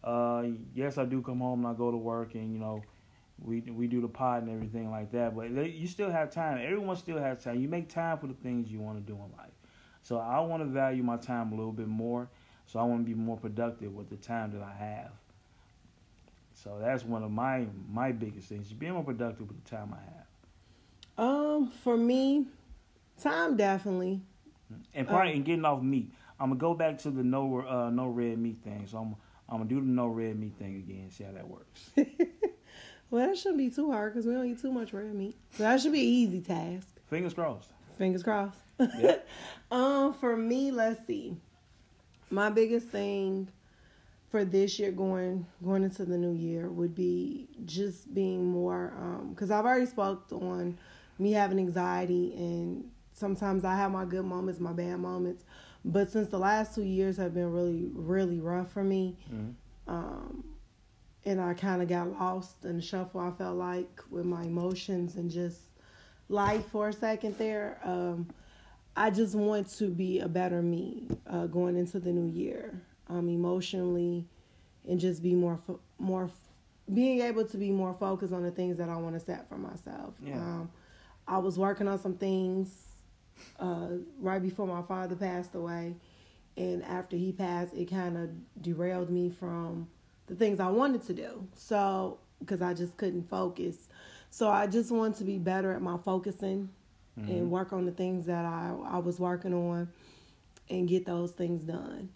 Uh, 0.04 0.46
yes, 0.74 0.98
I 0.98 1.06
do 1.06 1.22
come 1.22 1.40
home 1.40 1.66
and 1.66 1.76
I 1.76 1.78
go 1.78 1.92
to 1.92 1.98
work, 1.98 2.34
and 2.36 2.54
you 2.54 2.60
know, 2.60 2.82
we 3.40 3.62
we 3.62 3.88
do 3.88 4.02
the 4.02 4.08
pod 4.08 4.44
and 4.44 4.52
everything 4.52 4.90
like 4.92 5.12
that. 5.12 5.36
But 5.36 5.52
you 5.72 5.88
still 5.88 6.10
have 6.12 6.32
time. 6.32 6.60
Everyone 6.64 6.96
still 6.96 7.18
has 7.20 7.44
time. 7.44 7.60
You 7.60 7.68
make 7.68 7.90
time 7.90 8.18
for 8.18 8.28
the 8.28 8.34
things 8.34 8.72
you 8.72 8.80
want 8.80 8.98
to 8.98 9.04
do 9.04 9.14
in 9.16 9.32
life. 9.38 9.52
So 10.04 10.18
I 10.20 10.40
want 10.40 10.64
to 10.64 10.68
value 10.70 11.04
my 11.04 11.18
time 11.18 11.52
a 11.52 11.56
little 11.56 11.72
bit 11.74 11.88
more. 11.88 12.30
So 12.66 12.80
I 12.80 12.84
want 12.84 13.02
to 13.02 13.06
be 13.06 13.14
more 13.14 13.38
productive 13.38 13.94
with 13.94 14.10
the 14.10 14.16
time 14.18 14.52
that 14.54 14.62
I 14.62 14.74
have. 14.74 15.12
So 16.54 16.78
that's 16.82 17.04
one 17.06 17.24
of 17.24 17.32
my 17.32 17.68
my 17.92 18.12
biggest 18.12 18.50
things: 18.50 18.72
being 18.74 18.94
more 18.94 19.04
productive 19.04 19.48
with 19.48 19.64
the 19.64 19.70
time 19.70 19.94
I 19.94 20.04
have, 20.16 21.26
Um, 21.28 21.68
for 21.70 21.96
me, 21.96 22.48
time 23.22 23.56
definitely. 23.56 24.22
and 24.94 25.08
probably 25.08 25.32
Um, 25.32 25.36
and 25.38 25.46
getting 25.46 25.66
off 25.66 25.82
meat. 25.84 26.12
I'm 26.40 26.50
gonna 26.50 26.60
go 26.60 26.74
back 26.74 26.98
to 27.00 27.12
the 27.12 27.24
no 27.24 27.62
uh, 27.62 27.90
no 27.92 28.08
red 28.08 28.38
meat 28.40 28.58
thing. 28.64 28.86
So 28.88 28.98
I'm 28.98 29.16
I'm 29.48 29.58
gonna 29.60 29.70
do 29.70 29.80
the 29.80 29.86
no 29.88 30.08
red 30.08 30.38
meat 30.40 30.56
thing 30.58 30.78
again. 30.78 31.10
See 31.12 31.24
how 31.24 31.32
that 31.34 31.48
works. 31.48 31.92
Well, 33.10 33.26
that 33.28 33.38
shouldn't 33.38 33.58
be 33.58 33.70
too 33.70 33.92
hard 33.92 34.14
because 34.14 34.26
we 34.26 34.34
don't 34.34 34.46
eat 34.48 34.62
too 34.62 34.72
much 34.72 34.94
red 34.94 35.14
meat. 35.14 35.36
So 35.52 35.64
that 35.64 35.80
should 35.82 35.94
be 35.94 36.00
an 36.02 36.06
easy 36.06 36.42
task. 36.42 36.88
Fingers 37.10 37.34
crossed. 37.34 37.70
Fingers 37.98 38.24
crossed. 38.24 38.60
Yeah. 39.00 39.18
um, 39.72 40.14
for 40.14 40.36
me, 40.36 40.72
let's 40.72 41.06
see. 41.08 41.38
My 42.30 42.50
biggest 42.50 42.88
thing 42.90 43.48
for 44.30 44.44
this 44.44 44.78
year 44.78 44.92
going 44.92 45.46
going 45.64 45.84
into 45.84 46.04
the 46.04 46.18
new 46.18 46.34
year 46.34 46.70
would 46.70 46.94
be 46.94 47.48
just 47.66 48.14
being 48.14 48.46
more 48.46 48.94
um 49.00 49.30
because 49.30 49.50
I've 49.52 49.64
already 49.66 49.86
spoke 49.86 50.26
on 50.34 50.78
me 51.18 51.32
having 51.32 51.58
anxiety 51.60 52.34
and 52.36 52.92
sometimes 53.14 53.64
I 53.64 53.78
have 53.78 53.90
my 53.92 54.04
good 54.04 54.26
moments, 54.26 54.60
my 54.60 54.74
bad 54.74 54.98
moments. 55.00 55.46
But 55.86 56.12
since 56.12 56.28
the 56.28 56.38
last 56.38 56.76
two 56.76 56.84
years 56.84 57.16
have 57.16 57.34
been 57.34 57.54
really, 57.54 57.90
really 57.94 58.40
rough 58.42 58.70
for 58.70 58.84
me, 58.84 59.16
Mhm. 59.34 59.54
um, 59.88 60.44
and 61.28 61.42
I 61.42 61.54
kind 61.54 61.82
of 61.82 61.90
got 61.90 62.10
lost 62.18 62.64
in 62.64 62.78
the 62.78 62.82
shuffle. 62.82 63.20
I 63.20 63.32
felt 63.32 63.58
like 63.58 64.02
with 64.10 64.26
my 64.26 64.44
emotions 64.44 65.18
and 65.18 65.30
just 65.30 65.60
life 66.30 66.66
for 66.72 66.88
a 66.88 66.94
second 66.94 67.38
there. 67.38 67.80
Um, 67.84 68.30
I 68.96 69.10
just 69.10 69.36
want 69.36 69.70
to 69.78 69.90
be 69.90 70.20
a 70.20 70.28
better 70.30 70.62
me 70.62 71.04
uh, 71.30 71.48
going 71.48 71.76
into 71.76 72.00
the 72.00 72.12
new 72.12 72.32
year, 72.32 72.82
um, 73.10 73.28
emotionally, 73.28 74.26
and 74.88 75.00
just 75.02 75.22
be 75.22 75.36
more 75.36 75.60
fo- 75.68 75.82
more 76.00 76.26
f- 76.26 76.32
being 76.94 77.20
able 77.22 77.44
to 77.44 77.58
be 77.58 77.72
more 77.72 77.94
focused 77.94 78.32
on 78.32 78.42
the 78.42 78.52
things 78.52 78.78
that 78.78 78.88
I 78.88 78.96
want 78.96 79.16
to 79.16 79.20
set 79.20 79.50
for 79.50 79.58
myself. 79.58 80.14
Yeah. 80.24 80.38
Um, 80.38 80.72
I 81.28 81.40
was 81.40 81.60
working 81.60 81.90
on 81.90 82.00
some 82.00 82.14
things 82.14 82.70
uh, 83.60 83.90
right 84.22 84.42
before 84.42 84.66
my 84.66 84.82
father 84.82 85.16
passed 85.16 85.56
away, 85.56 85.98
and 86.56 86.84
after 86.86 87.18
he 87.18 87.34
passed, 87.34 87.74
it 87.74 87.90
kind 87.90 88.18
of 88.18 88.30
derailed 88.64 89.10
me 89.10 89.30
from 89.30 89.90
the 90.28 90.36
things 90.36 90.60
I 90.60 90.68
wanted 90.70 91.06
to 91.08 91.14
do. 91.14 91.48
So 91.56 92.20
because 92.40 92.62
I 92.62 92.74
just 92.74 92.98
couldn't 92.98 93.30
focus, 93.30 93.88
so 94.30 94.50
I 94.50 94.68
just 94.68 94.92
want 94.92 95.16
to 95.18 95.24
be 95.24 95.38
better 95.40 95.72
at 95.74 95.82
my 95.82 95.98
focusing 95.98 96.70
Mm-hmm. 97.20 97.32
and 97.32 97.50
work 97.50 97.74
on 97.74 97.86
the 97.88 97.92
things 97.92 98.28
that 98.28 98.46
I 98.46 98.76
I 98.86 99.00
was 99.00 99.20
working 99.20 99.52
on, 99.52 99.90
and 100.70 100.88
get 100.88 101.04
those 101.08 101.32
things 101.32 101.64
done. 101.64 102.10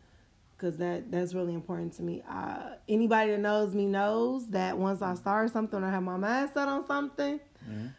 Cause 0.59 0.77
that 0.77 1.09
that's 1.11 1.33
really 1.33 1.55
important 1.55 1.93
to 1.93 2.03
me. 2.03 2.21
Uh, 2.29 2.75
anybody 2.87 3.31
that 3.31 3.39
knows 3.39 3.73
me 3.73 3.87
knows 3.87 4.45
that 4.49 4.77
once 4.77 5.01
I 5.01 5.15
start 5.15 5.51
something 5.51 5.81
or 5.83 5.89
have 5.89 6.03
my 6.03 6.17
mind 6.17 6.51
set 6.53 6.67
on 6.67 6.85
something, 6.85 7.39
Mhm. 7.67 7.89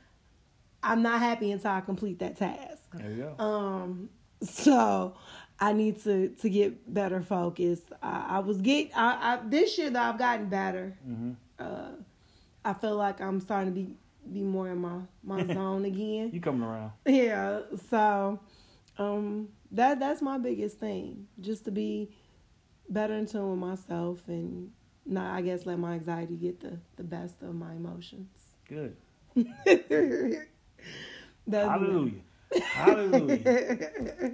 I'm 0.84 1.02
not 1.02 1.18
happy 1.18 1.50
until 1.50 1.72
I 1.72 1.80
complete 1.80 2.20
that 2.20 2.36
task. 2.36 2.82
There 2.94 3.10
you 3.10 3.34
go. 3.36 3.44
Um, 3.44 4.08
so 4.42 5.14
I 5.62 5.72
need 5.72 6.02
to 6.02 6.28
to 6.40 6.50
get 6.50 6.92
better 6.92 7.22
focused. 7.22 7.92
I, 8.02 8.26
I 8.30 8.38
was 8.40 8.60
get 8.60 8.90
I, 8.96 9.34
I 9.34 9.38
this 9.48 9.78
year 9.78 9.90
though 9.90 10.00
I've 10.00 10.18
gotten 10.18 10.46
better. 10.48 10.96
hmm 11.04 11.32
Uh, 11.58 11.92
I 12.64 12.72
feel 12.74 12.96
like 12.96 13.20
I'm 13.20 13.38
starting 13.40 13.72
to 13.72 13.80
be 13.80 13.94
be 14.32 14.42
more 14.42 14.68
in 14.70 14.78
my 14.78 14.98
my 15.22 15.46
zone 15.54 15.84
again. 15.84 16.30
You 16.32 16.40
coming 16.40 16.62
around? 16.62 16.90
Yeah. 17.06 17.60
So, 17.90 18.40
um, 18.98 19.48
that 19.70 20.00
that's 20.00 20.20
my 20.20 20.36
biggest 20.38 20.78
thing. 20.80 21.28
Just 21.40 21.64
to 21.66 21.70
be 21.70 22.10
better 22.88 23.14
in 23.14 23.26
tune 23.26 23.50
with 23.50 23.58
myself 23.60 24.18
and 24.26 24.72
not, 25.06 25.32
I 25.36 25.42
guess, 25.42 25.64
let 25.64 25.78
my 25.78 25.94
anxiety 25.94 26.34
get 26.36 26.58
the 26.60 26.78
the 26.96 27.04
best 27.04 27.40
of 27.42 27.54
my 27.54 27.74
emotions. 27.74 28.30
Good. 28.68 28.96
Hallelujah. 31.52 32.20
Hallelujah. 32.74 34.32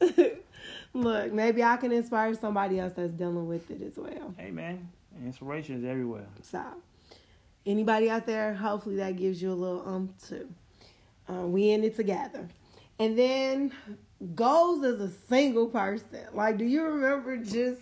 Look, 0.94 1.32
maybe 1.32 1.62
I 1.64 1.76
can 1.76 1.92
inspire 1.92 2.34
somebody 2.34 2.78
else 2.78 2.92
that's 2.94 3.12
dealing 3.12 3.46
with 3.46 3.70
it 3.70 3.82
as 3.82 3.96
well. 3.96 4.34
Hey 4.36 4.50
man, 4.50 4.88
inspiration 5.24 5.78
is 5.78 5.84
everywhere. 5.84 6.26
So, 6.42 6.62
anybody 7.64 8.10
out 8.10 8.26
there, 8.26 8.52
hopefully 8.52 8.96
that 8.96 9.16
gives 9.16 9.40
you 9.40 9.52
a 9.52 9.54
little 9.54 9.88
um 9.88 10.14
too. 10.28 10.48
Uh, 11.28 11.46
we 11.46 11.70
in 11.70 11.84
it 11.84 11.96
together. 11.96 12.46
And 12.98 13.18
then 13.18 13.72
goals 14.34 14.84
as 14.84 15.00
a 15.00 15.10
single 15.10 15.68
person. 15.68 16.26
Like, 16.34 16.58
do 16.58 16.64
you 16.64 16.84
remember 16.84 17.36
just 17.38 17.80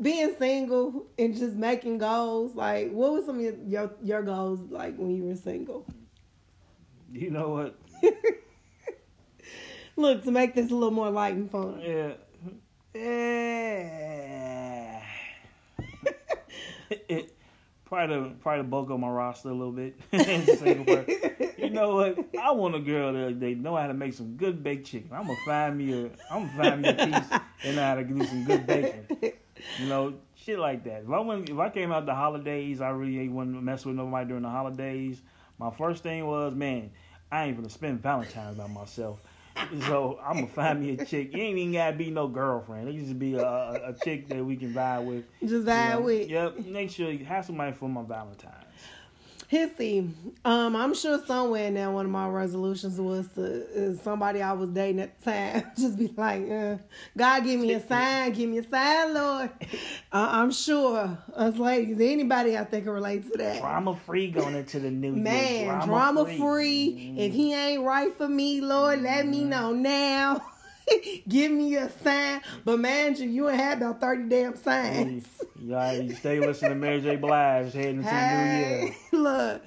being 0.00 0.34
single 0.38 1.06
and 1.18 1.34
just 1.34 1.54
making 1.54 1.98
goals? 1.98 2.54
Like, 2.54 2.90
what 2.92 3.12
was 3.12 3.24
some 3.24 3.36
of 3.36 3.42
your 3.42 3.54
your, 3.66 3.90
your 4.02 4.22
goals 4.22 4.60
like 4.70 4.96
when 4.96 5.16
you 5.16 5.24
were 5.24 5.36
single? 5.36 5.86
You 7.12 7.30
know 7.30 7.48
what? 7.48 7.78
Look, 9.96 10.24
to 10.24 10.30
make 10.30 10.54
this 10.54 10.70
a 10.70 10.74
little 10.74 10.90
more 10.90 11.10
light 11.10 11.34
and 11.34 11.50
fun. 11.50 11.80
Yeah. 11.80 12.12
Yeah. 12.94 15.02
it, 17.08 17.34
probably 17.84 18.16
the 18.16 18.30
probably 18.40 18.62
the 18.62 18.68
bulk 18.68 18.90
of 18.90 19.00
my 19.00 19.08
roster 19.08 19.48
a 19.48 19.54
little 19.54 19.72
bit. 19.72 19.98
You 21.58 21.70
know 21.70 21.94
what? 21.94 22.18
I 22.40 22.50
want 22.52 22.74
a 22.74 22.80
girl 22.80 23.12
that 23.14 23.40
they 23.40 23.54
know 23.54 23.76
how 23.76 23.86
to 23.86 23.94
make 23.94 24.12
some 24.12 24.36
good 24.36 24.62
baked 24.62 24.86
chicken. 24.86 25.10
I'm 25.12 25.26
gonna 25.26 25.38
find 25.44 25.78
me 25.78 25.92
a 25.92 26.10
I'm 26.30 26.46
gonna 26.46 26.56
find 26.56 26.82
me 26.82 26.88
a 26.90 26.94
piece 26.94 27.40
and 27.64 27.76
know 27.76 27.82
how 27.82 27.94
to 27.96 28.04
do 28.04 28.24
some 28.24 28.44
good 28.44 28.66
bacon. 28.66 29.06
You 29.80 29.88
know, 29.88 30.14
shit 30.36 30.58
like 30.58 30.84
that. 30.84 31.02
If 31.02 31.10
I 31.10 31.20
went, 31.20 31.48
if 31.48 31.58
I 31.58 31.70
came 31.70 31.92
out 31.92 32.06
the 32.06 32.14
holidays, 32.14 32.80
I 32.80 32.90
really 32.90 33.18
ain't 33.20 33.32
want 33.32 33.54
to 33.54 33.60
mess 33.60 33.84
with 33.84 33.96
nobody 33.96 34.28
during 34.28 34.42
the 34.42 34.50
holidays. 34.50 35.20
My 35.58 35.70
first 35.70 36.02
thing 36.02 36.26
was, 36.26 36.54
man, 36.54 36.90
I 37.32 37.46
ain't 37.46 37.56
gonna 37.56 37.70
spend 37.70 38.02
Valentine's 38.02 38.56
by 38.56 38.66
myself. 38.68 39.20
So 39.86 40.18
I'm 40.24 40.34
gonna 40.34 40.46
find 40.48 40.80
me 40.80 40.90
a 40.90 41.04
chick. 41.04 41.34
You 41.34 41.42
ain't 41.42 41.58
even 41.58 41.72
gotta 41.72 41.96
be 41.96 42.10
no 42.10 42.28
girlfriend. 42.28 42.88
It 42.88 42.98
just 42.98 43.18
be 43.18 43.34
a, 43.34 43.42
a, 43.44 43.90
a 43.90 43.94
chick 44.04 44.28
that 44.28 44.44
we 44.44 44.56
can 44.56 44.72
vibe 44.72 45.04
with. 45.06 45.24
Just 45.40 45.52
you 45.52 45.62
vibe 45.64 45.90
know? 45.92 46.00
with. 46.02 46.28
Yep. 46.28 46.58
Make 46.66 46.90
sure 46.90 47.10
you 47.10 47.24
have 47.24 47.44
somebody 47.44 47.72
for 47.72 47.88
my 47.88 48.02
Valentine's. 48.02 48.65
Hissy, 49.50 50.12
um, 50.44 50.74
I'm 50.74 50.92
sure 50.92 51.24
somewhere 51.24 51.66
in 51.66 51.74
there 51.74 51.90
one 51.90 52.04
of 52.04 52.10
my 52.10 52.26
resolutions 52.26 53.00
was 53.00 53.28
to 53.34 53.42
is 53.42 54.00
somebody 54.00 54.42
I 54.42 54.52
was 54.52 54.70
dating 54.70 55.00
at 55.00 55.20
the 55.20 55.30
time 55.30 55.62
just 55.78 55.96
be 55.96 56.08
like, 56.16 56.50
uh, 56.50 56.76
God 57.16 57.44
give 57.44 57.60
me 57.60 57.72
a 57.74 57.80
sign, 57.88 58.32
give 58.32 58.50
me 58.50 58.58
a 58.58 58.68
sign, 58.68 59.14
Lord. 59.14 59.50
Uh, 60.12 60.28
I'm 60.32 60.50
sure 60.50 61.16
us 61.34 61.56
ladies, 61.58 62.00
anybody 62.00 62.56
out 62.56 62.72
there 62.72 62.80
can 62.80 62.90
relate 62.90 63.30
to 63.30 63.38
that. 63.38 63.60
Drama 63.60 63.94
free 63.94 64.32
going 64.32 64.56
into 64.56 64.80
the 64.80 64.90
new 64.90 65.14
year. 65.14 65.22
Man, 65.22 65.86
drama, 65.86 66.24
free. 66.24 67.14
If 67.16 67.32
he 67.32 67.54
ain't 67.54 67.84
right 67.84 68.16
for 68.16 68.28
me, 68.28 68.60
Lord, 68.60 69.02
let 69.02 69.28
me 69.28 69.44
know 69.44 69.72
now. 69.72 70.42
Give 71.28 71.50
me 71.52 71.76
a 71.76 71.88
sign. 71.90 72.40
But 72.64 72.78
man, 72.78 73.16
you, 73.16 73.28
you 73.28 73.48
ain't 73.48 73.58
had 73.60 73.78
about 73.78 74.00
30 74.00 74.28
damn 74.28 74.56
signs. 74.56 75.26
Y'all 75.60 76.00
you 76.00 76.14
stay 76.14 76.38
listening 76.40 76.70
to 76.72 76.76
Mary 76.76 77.00
J. 77.00 77.16
Blige 77.16 77.72
heading 77.72 77.98
into 77.98 78.08
the 78.08 78.26
new 78.26 78.58
year. 78.58 78.94
Look. 79.12 79.62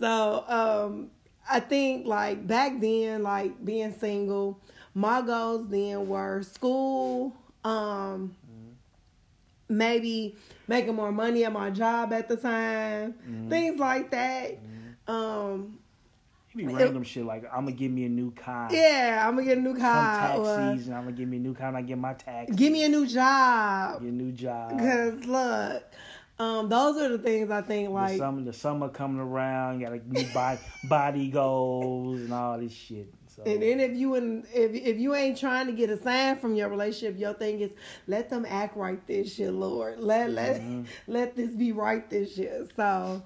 So, 0.00 0.44
um, 0.48 1.10
I 1.48 1.60
think 1.60 2.06
like 2.06 2.46
back 2.46 2.80
then, 2.80 3.22
like 3.22 3.64
being 3.64 3.92
single, 3.92 4.58
my 4.94 5.20
goals 5.22 5.68
then 5.68 6.08
were 6.08 6.42
school, 6.42 7.32
um, 7.64 8.34
maybe 9.68 10.36
making 10.68 10.94
more 10.94 11.12
money 11.12 11.44
at 11.44 11.52
my 11.52 11.70
job 11.70 12.12
at 12.12 12.28
the 12.28 12.36
time, 12.36 13.14
Mhm. 13.28 13.48
things 13.50 13.78
like 13.78 14.10
that. 14.10 14.58
Um, 15.06 15.78
It 16.54 16.58
be 16.58 16.66
random 16.66 17.02
shit 17.02 17.24
like 17.24 17.44
I'm 17.52 17.64
gonna 17.64 17.72
give 17.72 17.90
me 17.90 18.04
a 18.04 18.08
new 18.08 18.30
car. 18.30 18.68
yeah, 18.72 19.24
I'm 19.26 19.34
gonna 19.34 19.46
get 19.46 19.58
a 19.58 19.60
new 19.60 19.74
Come 19.74 19.80
car. 19.80 20.18
tax 20.20 20.38
or 20.38 20.56
season, 20.76 20.94
I'm 20.94 21.04
gonna 21.04 21.16
give 21.16 21.28
me 21.28 21.38
a 21.38 21.40
new 21.40 21.54
car. 21.54 21.68
and 21.68 21.76
I 21.76 21.82
get 21.82 21.98
my 21.98 22.14
tax. 22.14 22.54
give 22.54 22.72
me 22.72 22.84
a 22.84 22.88
new 22.88 23.06
job. 23.06 24.00
Get 24.02 24.08
a 24.08 24.12
new 24.12 24.30
job. 24.32 24.78
Cause 24.78 25.24
look, 25.26 25.84
um, 26.38 26.68
those 26.68 26.96
are 27.00 27.08
the 27.08 27.18
things 27.18 27.50
I 27.50 27.62
think 27.62 27.88
the 27.88 27.94
like 27.94 28.18
summer, 28.18 28.42
the 28.42 28.52
summer 28.52 28.88
coming 28.88 29.20
around, 29.20 29.80
you 29.80 29.86
got 29.86 29.94
a 29.96 30.08
new 30.08 30.24
body, 30.32 30.60
body 30.84 31.28
goals 31.28 32.22
and 32.22 32.32
all 32.32 32.58
this 32.58 32.72
shit. 32.72 33.12
So 33.34 33.42
And 33.44 33.60
then 33.62 33.80
if 33.80 33.96
you 33.96 34.14
and 34.14 34.44
if 34.54 34.72
if 34.74 34.96
you 34.98 35.14
ain't 35.16 35.36
trying 35.36 35.66
to 35.66 35.72
get 35.72 35.90
a 35.90 36.00
sign 36.00 36.36
from 36.38 36.54
your 36.54 36.68
relationship, 36.68 37.18
your 37.18 37.34
thing 37.34 37.60
is 37.60 37.72
let 38.06 38.30
them 38.30 38.46
act 38.48 38.76
right 38.76 39.04
this 39.08 39.36
year, 39.40 39.50
Lord. 39.50 39.98
Let 39.98 40.30
let 40.30 40.60
Mhm. 40.60 40.86
let 41.08 41.34
this 41.34 41.50
be 41.50 41.72
right 41.72 42.08
this 42.08 42.38
year. 42.38 42.64
So 42.76 43.24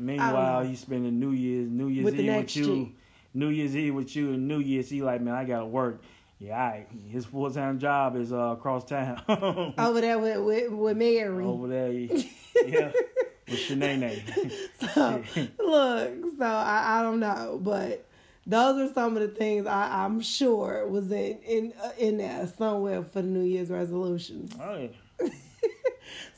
meanwhile, 0.00 0.64
know. 0.64 0.70
you 0.70 0.76
spending 0.76 1.18
New 1.20 1.32
Year's, 1.32 1.70
New 1.70 1.88
Year's 1.88 2.04
With 2.04 2.20
Eve 2.20 2.36
with 2.36 2.56
you, 2.56 2.84
chick. 2.84 2.94
New 3.34 3.48
Year's 3.48 3.76
Eve 3.76 3.94
with 3.94 4.16
you, 4.16 4.32
and 4.32 4.48
New 4.48 4.58
Year's 4.58 4.90
he 4.90 5.02
like, 5.02 5.20
man, 5.20 5.34
I 5.34 5.44
gotta 5.44 5.66
work. 5.66 6.02
Yeah, 6.38 6.58
right. 6.58 6.86
His 7.08 7.26
full 7.26 7.50
time 7.50 7.78
job 7.78 8.16
is 8.16 8.32
uh, 8.32 8.36
across 8.58 8.84
town. 8.84 9.22
over 9.78 10.00
there 10.00 10.18
with 10.18 10.38
with, 10.40 10.72
with 10.72 10.96
Mary. 10.96 11.44
Over 11.44 11.68
there, 11.68 11.92
yeah, 11.92 12.92
with 13.48 13.58
Shanae. 13.58 14.50
so 14.94 15.22
look, 15.62 16.10
so 16.38 16.44
I, 16.44 17.00
I 17.00 17.02
don't 17.02 17.20
know, 17.20 17.60
but 17.62 18.06
those 18.46 18.90
are 18.90 18.94
some 18.94 19.16
of 19.16 19.22
the 19.22 19.28
things 19.28 19.66
I, 19.66 20.04
I'm 20.04 20.20
sure 20.20 20.88
was 20.88 21.10
in 21.12 21.38
in 21.46 21.74
uh, 21.82 21.92
in 21.98 22.16
there 22.16 22.50
somewhere 22.56 23.02
for 23.02 23.20
the 23.20 23.28
New 23.28 23.44
Year's 23.44 23.68
resolutions. 23.68 24.54
Oh 24.60 24.76
yeah. 24.76 24.88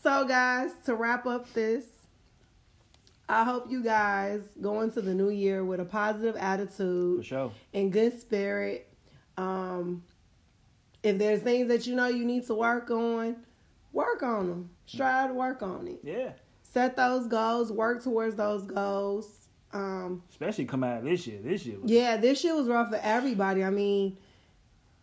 So, 0.03 0.25
guys, 0.25 0.72
to 0.87 0.96
wrap 0.96 1.27
up 1.27 1.53
this, 1.53 1.85
I 3.33 3.45
hope 3.45 3.71
you 3.71 3.83
guys 3.83 4.42
go 4.61 4.83
into 4.83 5.01
the 5.01 5.14
new 5.14 5.31
year 5.31 5.64
with 5.64 5.81
a 5.81 5.85
positive 5.87 6.35
For 6.35 6.40
attitude 6.40 7.25
sure. 7.25 7.51
and 7.73 7.90
good 7.90 8.21
spirit. 8.21 8.88
Um, 9.38 10.03
if 11.03 11.16
there's 11.18 11.40
things 11.40 11.68
that 11.68 11.87
you 11.87 11.95
know 11.97 12.09
you 12.09 12.25
need 12.27 12.47
to 12.49 12.55
work 12.55 12.90
on, 12.90 13.37
work 13.92 14.23
on 14.23 14.49
them. 14.49 14.71
Strive 14.87 15.29
to 15.31 15.35
work 15.35 15.62
on 15.62 15.88
it. 15.88 16.01
Yeah. 16.03 16.33
Set 16.62 16.95
those 16.97 17.27
goals. 17.27 17.73
Work 17.73 18.03
towards 18.05 18.37
those 18.37 18.64
goals. 18.64 19.49
Um, 19.73 20.23
Especially 20.31 20.66
come 20.66 20.85
out 20.85 20.99
of 20.99 21.05
this 21.05 21.27
year. 21.27 21.40
This 21.42 21.64
year. 21.64 21.79
was- 21.81 21.90
yeah, 21.90 22.18
this 22.18 22.45
year 22.45 22.55
was 22.55 22.68
rough 22.68 22.90
for 22.90 23.01
everybody. 23.03 23.64
I 23.64 23.71
mean, 23.71 24.18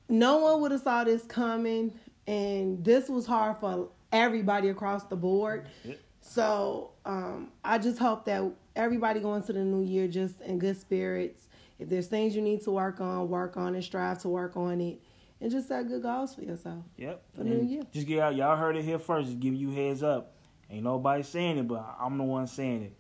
no 0.08 0.38
one 0.38 0.62
would 0.62 0.72
have 0.72 0.82
saw 0.82 1.04
this 1.04 1.24
coming, 1.24 1.94
and 2.28 2.84
this 2.86 3.10
was 3.10 3.26
hard 3.26 3.58
for 3.58 3.90
everybody 4.12 4.70
across 4.70 5.04
the 5.06 5.16
board. 5.16 5.66
Yeah. 5.84 5.96
So 6.22 6.92
um, 7.10 7.50
I 7.64 7.80
just 7.80 7.98
hope 7.98 8.26
that 8.26 8.44
everybody 8.76 9.20
going 9.20 9.42
to 9.44 9.54
the 9.54 9.64
new 9.64 9.84
year 9.84 10.08
just 10.08 10.40
in 10.42 10.60
good 10.60 10.80
spirits. 10.80 11.48
If 11.80 11.90
there's 11.90 12.08
things 12.08 12.36
you 12.36 12.42
need 12.42 12.62
to 12.64 12.72
work 12.72 13.02
on, 13.02 13.30
work 13.30 13.58
on 13.58 13.74
it. 13.76 13.82
Strive 13.84 14.20
to 14.22 14.30
work 14.30 14.56
on 14.56 14.80
it, 14.80 15.02
and 15.42 15.50
just 15.50 15.68
set 15.70 15.88
good 15.88 16.04
goals 16.04 16.36
for 16.36 16.42
yourself. 16.44 16.84
Yep. 16.98 17.24
For 17.36 17.44
the 17.44 17.50
New 17.50 17.64
Year. 17.66 17.84
Just 17.92 18.06
get 18.06 18.20
out. 18.20 18.36
Y'all 18.36 18.56
heard 18.58 18.76
it 18.76 18.84
here 18.86 19.00
first. 19.00 19.28
Just 19.28 19.40
give 19.40 19.56
you 19.56 19.72
heads 19.72 20.04
up. 20.04 20.36
Ain't 20.70 20.84
nobody 20.84 21.24
saying 21.24 21.58
it, 21.58 21.68
but 21.68 21.96
I'm 22.00 22.18
the 22.18 22.24
one 22.24 22.46
saying 22.46 22.84
it. 22.84 22.94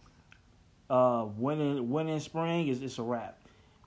Uh, 0.89 1.28
winning, 1.38 1.89
winning 1.91 2.19
spring 2.19 2.67
is 2.67 2.82
it's 2.82 2.98
a 2.98 3.04
wrap. 3.04 3.38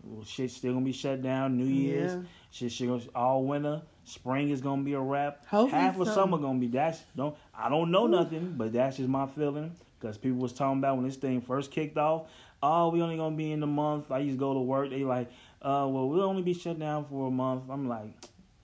Well, 0.05 0.25
shit 0.25 0.51
still 0.53 0.75
gonna 0.75 0.85
be 0.85 0.93
shut 0.93 1.21
down. 1.23 1.57
New 1.57 1.65
Year's, 1.65 2.13
Yeah. 2.13 2.21
shit, 2.53 2.73
shit 2.73 2.89
gonna, 2.89 3.03
all 3.15 3.45
winter. 3.45 3.83
Spring 4.05 4.51
is 4.51 4.61
gonna 4.61 4.83
be 4.83 4.93
a 4.93 5.01
wrap. 5.01 5.47
Hopefully 5.47 5.81
Half 5.81 5.99
of 5.99 6.07
so. 6.09 6.15
summer 6.15 6.39
gonna 6.39 6.59
be 6.59 6.67
that's 6.69 7.03
don't 7.17 7.37
I 7.57 7.69
don't 7.69 7.91
know 7.91 8.07
nothing, 8.07 8.55
but 8.57 8.73
that's 8.73 8.97
just 8.99 9.09
my 9.09 9.27
feeling. 9.27 9.73
Because 10.03 10.19
people 10.19 10.39
was 10.39 10.53
talking 10.53 10.79
about 10.79 10.97
when 10.97 11.07
this 11.07 11.15
thing 11.17 11.41
first 11.41 11.71
kicked 11.71 11.97
off. 11.97 12.27
Oh, 12.61 12.89
we 12.91 13.01
only 13.03 13.17
gonna 13.17 13.37
be 13.37 13.53
in 13.53 13.61
the 13.61 13.67
month. 13.69 14.11
I 14.11 14.19
used 14.19 14.35
to 14.37 14.41
go 14.41 14.53
to 14.53 14.61
work. 14.61 14.91
They 14.91 15.05
like, 15.05 15.29
uh, 15.63 15.87
well, 15.89 16.09
we'll 16.09 16.23
only 16.25 16.43
be 16.43 16.55
shut 16.55 16.79
down 16.79 17.05
for 17.05 17.29
a 17.29 17.31
month. 17.31 17.65
I'm 17.71 17.89
like, 17.89 18.11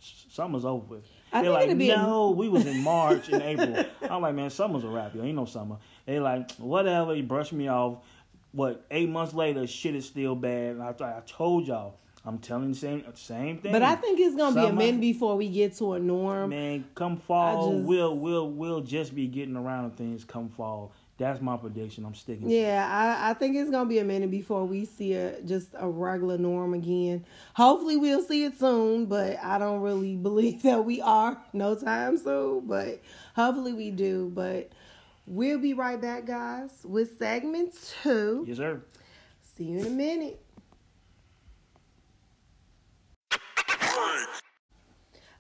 summer's 0.01 0.65
over 0.65 0.85
with. 0.97 1.05
I 1.33 1.43
They're 1.43 1.51
like, 1.53 1.71
no, 1.77 2.31
we 2.31 2.49
was 2.49 2.67
in 2.67 2.83
March 2.83 3.29
and 3.29 3.43
April. 3.43 3.85
I'm 4.11 4.23
like, 4.23 4.35
man, 4.35 4.51
summer's 4.51 4.83
a 4.83 4.89
wrap, 4.89 5.15
yo. 5.15 5.23
Ain't 5.23 5.37
no 5.37 5.45
summer. 5.45 5.77
They 6.07 6.19
like, 6.21 6.51
whatever. 6.57 7.15
He 7.15 7.23
brushed 7.23 7.53
me 7.53 7.69
off. 7.69 7.99
What? 8.53 8.85
Eight 8.91 9.09
months 9.09 9.35
later, 9.35 9.67
shit 9.67 9.95
is 9.95 10.07
still 10.07 10.35
bad. 10.35 10.77
And 10.77 10.83
I, 10.83 10.91
I 11.01 11.23
told 11.27 11.67
y'all, 11.69 11.99
I'm 12.25 12.39
telling 12.39 12.71
the 12.73 12.77
same 12.77 13.05
same 13.15 13.59
thing. 13.59 13.73
But 13.73 13.83
I 13.83 13.95
think 13.95 14.19
it's 14.21 14.37
gonna 14.37 14.55
be 14.55 14.61
a 14.61 14.65
Summer- 14.65 14.77
minute 14.79 15.01
before 15.01 15.37
we 15.37 15.49
get 15.49 15.75
to 15.79 15.93
a 15.95 15.99
norm. 16.01 16.51
man, 16.51 16.85
come 16.95 17.17
fall, 17.17 17.73
just- 17.75 17.85
we'll 17.85 18.17
we'll 18.17 18.51
we'll 18.51 18.81
just 18.81 19.15
be 19.15 19.27
getting 19.27 19.57
around 19.57 19.91
to 19.91 19.97
things. 19.97 20.25
Come 20.25 20.49
fall, 20.49 20.93
that's 21.19 21.41
my 21.41 21.57
prediction. 21.57 22.05
I'm 22.05 22.15
sticking. 22.15 22.49
to 22.49 22.55
it. 22.55 22.61
Yeah, 22.61 22.89
I, 22.91 23.31
I 23.31 23.35
think 23.35 23.57
it's 23.57 23.71
gonna 23.71 23.89
be 23.89 23.99
a 23.99 24.05
minute 24.05 24.31
before 24.31 24.65
we 24.65 24.85
see 24.85 25.15
a 25.15 25.43
just 25.43 25.69
a 25.75 25.89
regular 25.89 26.39
norm 26.39 26.75
again. 26.75 27.25
Hopefully, 27.55 27.97
we'll 27.97 28.23
see 28.23 28.45
it 28.45 28.59
soon, 28.59 29.07
but 29.07 29.37
I 29.43 29.59
don't 29.59 29.81
really 29.81 30.17
believe 30.29 30.63
that 30.63 30.85
we 30.85 31.01
are 31.01 31.37
no 31.53 31.75
time 31.75 32.17
soon. 32.17 32.67
But 32.67 33.03
hopefully, 33.35 33.73
we 33.73 33.91
do. 33.91 34.31
But 34.33 34.71
we'll 35.27 35.59
be 35.59 35.75
right 35.75 36.01
back, 36.01 36.25
guys, 36.25 36.71
with 36.85 37.19
segment 37.19 37.75
two. 38.03 38.45
Yes, 38.47 38.59
sir. 38.59 38.81
See 39.57 39.65
you 39.65 39.81
in 39.81 39.87
a 39.87 39.91
minute. 39.91 40.41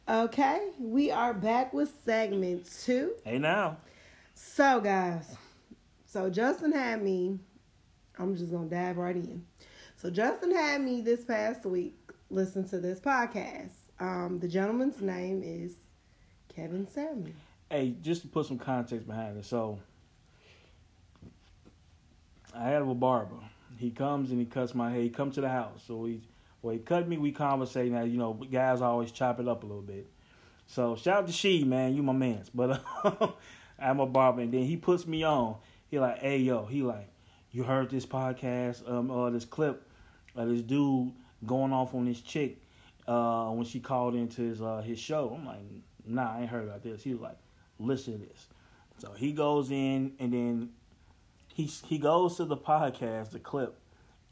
Okay, 0.09 0.71
we 0.79 1.11
are 1.11 1.35
back 1.35 1.75
with 1.75 1.93
segment 2.05 2.67
two. 2.83 3.12
Hey 3.25 3.38
now. 3.38 3.77
So, 4.33 4.81
guys, 4.81 5.37
so 6.09 6.29
Justin 6.29 6.73
had 6.73 7.03
me. 7.03 7.38
I'm 8.18 8.35
just 8.35 8.51
gonna 8.51 8.68
dive 8.68 8.97
right 8.97 9.14
in. 9.14 9.44
So 9.97 10.11
Justin 10.11 10.53
had 10.53 10.81
me 10.81 11.01
this 11.01 11.25
past 11.25 11.64
week 11.64 11.94
listen 12.31 12.66
to 12.68 12.79
this 12.81 13.01
podcast. 13.01 13.73
Um, 14.01 14.38
the 14.40 14.49
gentleman's 14.49 15.01
name 15.01 15.42
is 15.44 15.75
Kevin 16.55 16.87
Samuel. 16.87 17.35
Hey, 17.71 17.94
just 18.03 18.23
to 18.23 18.29
put 18.29 18.47
some 18.47 18.59
context 18.59 19.07
behind 19.07 19.38
it. 19.38 19.44
So, 19.44 19.79
I 22.55 22.64
had 22.64 22.83
a 22.83 22.85
barber. 22.87 23.37
He 23.77 23.90
comes 23.90 24.31
and 24.31 24.40
he 24.40 24.47
cuts 24.47 24.75
my 24.75 24.90
hair. 24.90 25.03
He 25.03 25.11
comes 25.11 25.35
to 25.37 25.40
the 25.40 25.49
house. 25.49 25.83
So 25.87 26.07
he, 26.07 26.21
well, 26.62 26.73
he 26.73 26.81
cut 26.81 27.07
me. 27.07 27.18
We 27.18 27.31
conversate 27.31 27.92
now. 27.92 28.03
You 28.03 28.18
know, 28.18 28.33
guys 28.33 28.81
always 28.81 29.12
chop 29.12 29.38
it 29.38 29.47
up 29.47 29.62
a 29.62 29.66
little 29.66 29.83
bit. 29.83 30.09
So 30.66 30.97
shout 30.97 31.18
out 31.18 31.27
to 31.27 31.33
She, 31.33 31.64
man. 31.64 31.94
You 31.94 32.03
my 32.03 32.12
man's. 32.12 32.51
But 32.51 32.83
uh, 33.05 33.29
I'm 33.79 34.01
a 34.01 34.07
barber. 34.07 34.40
And 34.40 34.53
then 34.53 34.64
he 34.64 34.77
puts 34.77 35.07
me 35.07 35.23
on. 35.23 35.57
He 35.88 35.98
like, 35.98 36.18
hey, 36.18 36.38
yo. 36.38 36.66
He 36.66 36.83
like, 36.83 37.09
you 37.51 37.64
heard 37.64 37.90
this 37.90 38.07
podcast, 38.07 38.88
um, 38.90 39.11
or 39.11 39.31
this 39.31 39.44
clip 39.44 39.88
of 40.37 40.48
this 40.48 40.62
dude 40.62 41.12
going 41.46 41.72
off 41.72 41.94
on 41.94 42.05
this 42.05 42.20
chick 42.20 42.62
uh, 43.07 43.48
when 43.51 43.64
she 43.64 43.81
called 43.81 44.14
into 44.14 44.42
his 44.42 44.61
uh, 44.61 44.83
his 44.85 44.98
show. 44.98 45.35
I'm 45.35 45.46
like, 45.46 45.59
nah, 46.07 46.37
I 46.37 46.40
ain't 46.42 46.51
heard 46.51 46.64
about 46.64 46.83
this. 46.83 47.03
He 47.03 47.12
was 47.12 47.20
like, 47.20 47.38
listen 47.79 48.20
to 48.20 48.27
this. 48.27 48.46
So 48.98 49.12
he 49.12 49.33
goes 49.33 49.70
in 49.70 50.12
and 50.18 50.33
then 50.33 50.70
he 51.55 51.64
he 51.64 51.98
goes 51.98 52.37
to 52.37 52.44
the 52.44 52.57
podcast, 52.57 53.31
the 53.31 53.38
clip, 53.38 53.79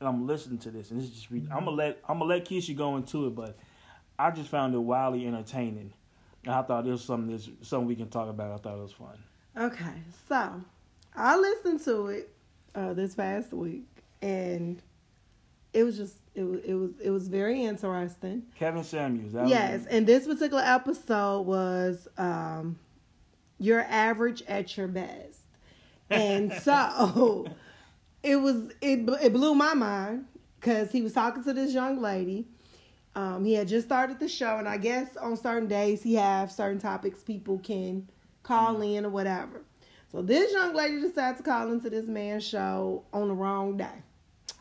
and 0.00 0.08
I'm 0.08 0.26
listening 0.26 0.58
to 0.58 0.70
this, 0.70 0.90
and 0.90 1.00
this 1.00 1.10
just 1.10 1.30
I'm 1.30 1.48
gonna 1.48 1.70
let 1.70 1.98
I'm 2.08 2.18
gonna 2.18 2.30
let 2.30 2.44
Keisha 2.44 2.76
go 2.76 2.96
into 2.96 3.26
it, 3.26 3.34
but 3.34 3.56
I 4.18 4.30
just 4.30 4.48
found 4.48 4.74
it 4.74 4.78
wildly 4.78 5.26
entertaining. 5.26 5.92
I 6.46 6.62
thought 6.62 6.86
it 6.86 6.90
was 6.90 7.02
something 7.02 7.34
this 7.34 7.48
something 7.62 7.88
we 7.88 7.96
can 7.96 8.08
talk 8.08 8.28
about. 8.28 8.52
I 8.52 8.56
thought 8.58 8.78
it 8.78 8.82
was 8.82 8.92
fun. 8.92 9.18
Okay, 9.56 10.02
so 10.28 10.60
I 11.16 11.36
listened 11.36 11.80
to 11.84 12.08
it 12.08 12.30
uh, 12.74 12.92
this 12.92 13.14
past 13.14 13.52
week, 13.52 13.86
and 14.20 14.82
it 15.72 15.84
was 15.84 15.96
just 15.96 16.16
it 16.34 16.42
was 16.42 16.60
it 16.64 16.74
was 16.74 16.90
it 17.02 17.10
was 17.10 17.28
very 17.28 17.64
interesting. 17.64 18.42
Kevin 18.58 18.84
Samuels. 18.84 19.32
That 19.32 19.48
yes, 19.48 19.80
was, 19.80 19.86
and 19.88 20.06
this 20.06 20.26
particular 20.26 20.62
episode 20.64 21.42
was 21.42 22.08
um, 22.18 22.78
your 23.58 23.80
average 23.82 24.42
at 24.46 24.76
your 24.76 24.88
best, 24.88 25.40
and 26.10 26.52
so 26.62 27.46
it 28.22 28.36
was 28.36 28.70
it 28.80 29.08
it 29.22 29.32
blew 29.32 29.54
my 29.54 29.74
mind 29.74 30.26
because 30.60 30.92
he 30.92 31.02
was 31.02 31.12
talking 31.12 31.44
to 31.44 31.52
this 31.52 31.72
young 31.72 32.00
lady. 32.00 32.46
Um, 33.14 33.46
he 33.46 33.54
had 33.54 33.66
just 33.66 33.86
started 33.86 34.18
the 34.18 34.28
show, 34.28 34.58
and 34.58 34.68
I 34.68 34.76
guess 34.76 35.16
on 35.16 35.38
certain 35.38 35.68
days 35.68 36.02
he 36.02 36.14
have 36.14 36.52
certain 36.52 36.78
topics 36.78 37.22
people 37.22 37.58
can 37.58 38.08
call 38.42 38.76
mm. 38.76 38.96
in 38.96 39.06
or 39.06 39.08
whatever. 39.08 39.62
So 40.12 40.22
this 40.22 40.52
young 40.52 40.74
lady 40.74 41.00
decided 41.00 41.38
to 41.38 41.42
call 41.42 41.72
into 41.72 41.90
this 41.90 42.06
man's 42.06 42.46
show 42.46 43.04
on 43.12 43.28
the 43.28 43.34
wrong 43.34 43.76
day 43.76 44.02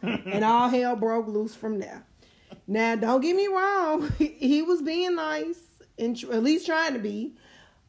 and 0.02 0.44
all 0.44 0.70
hell 0.70 0.96
broke 0.96 1.28
loose 1.28 1.56
from 1.56 1.80
there. 1.80 2.04
Now, 2.68 2.96
don't 2.96 3.22
get 3.22 3.36
me 3.36 3.48
wrong, 3.48 4.12
he 4.18 4.62
was 4.62 4.82
being 4.82 5.16
nice 5.16 5.60
and 5.98 6.22
at 6.32 6.44
least 6.44 6.66
trying 6.66 6.94
to 6.94 7.00
be, 7.00 7.36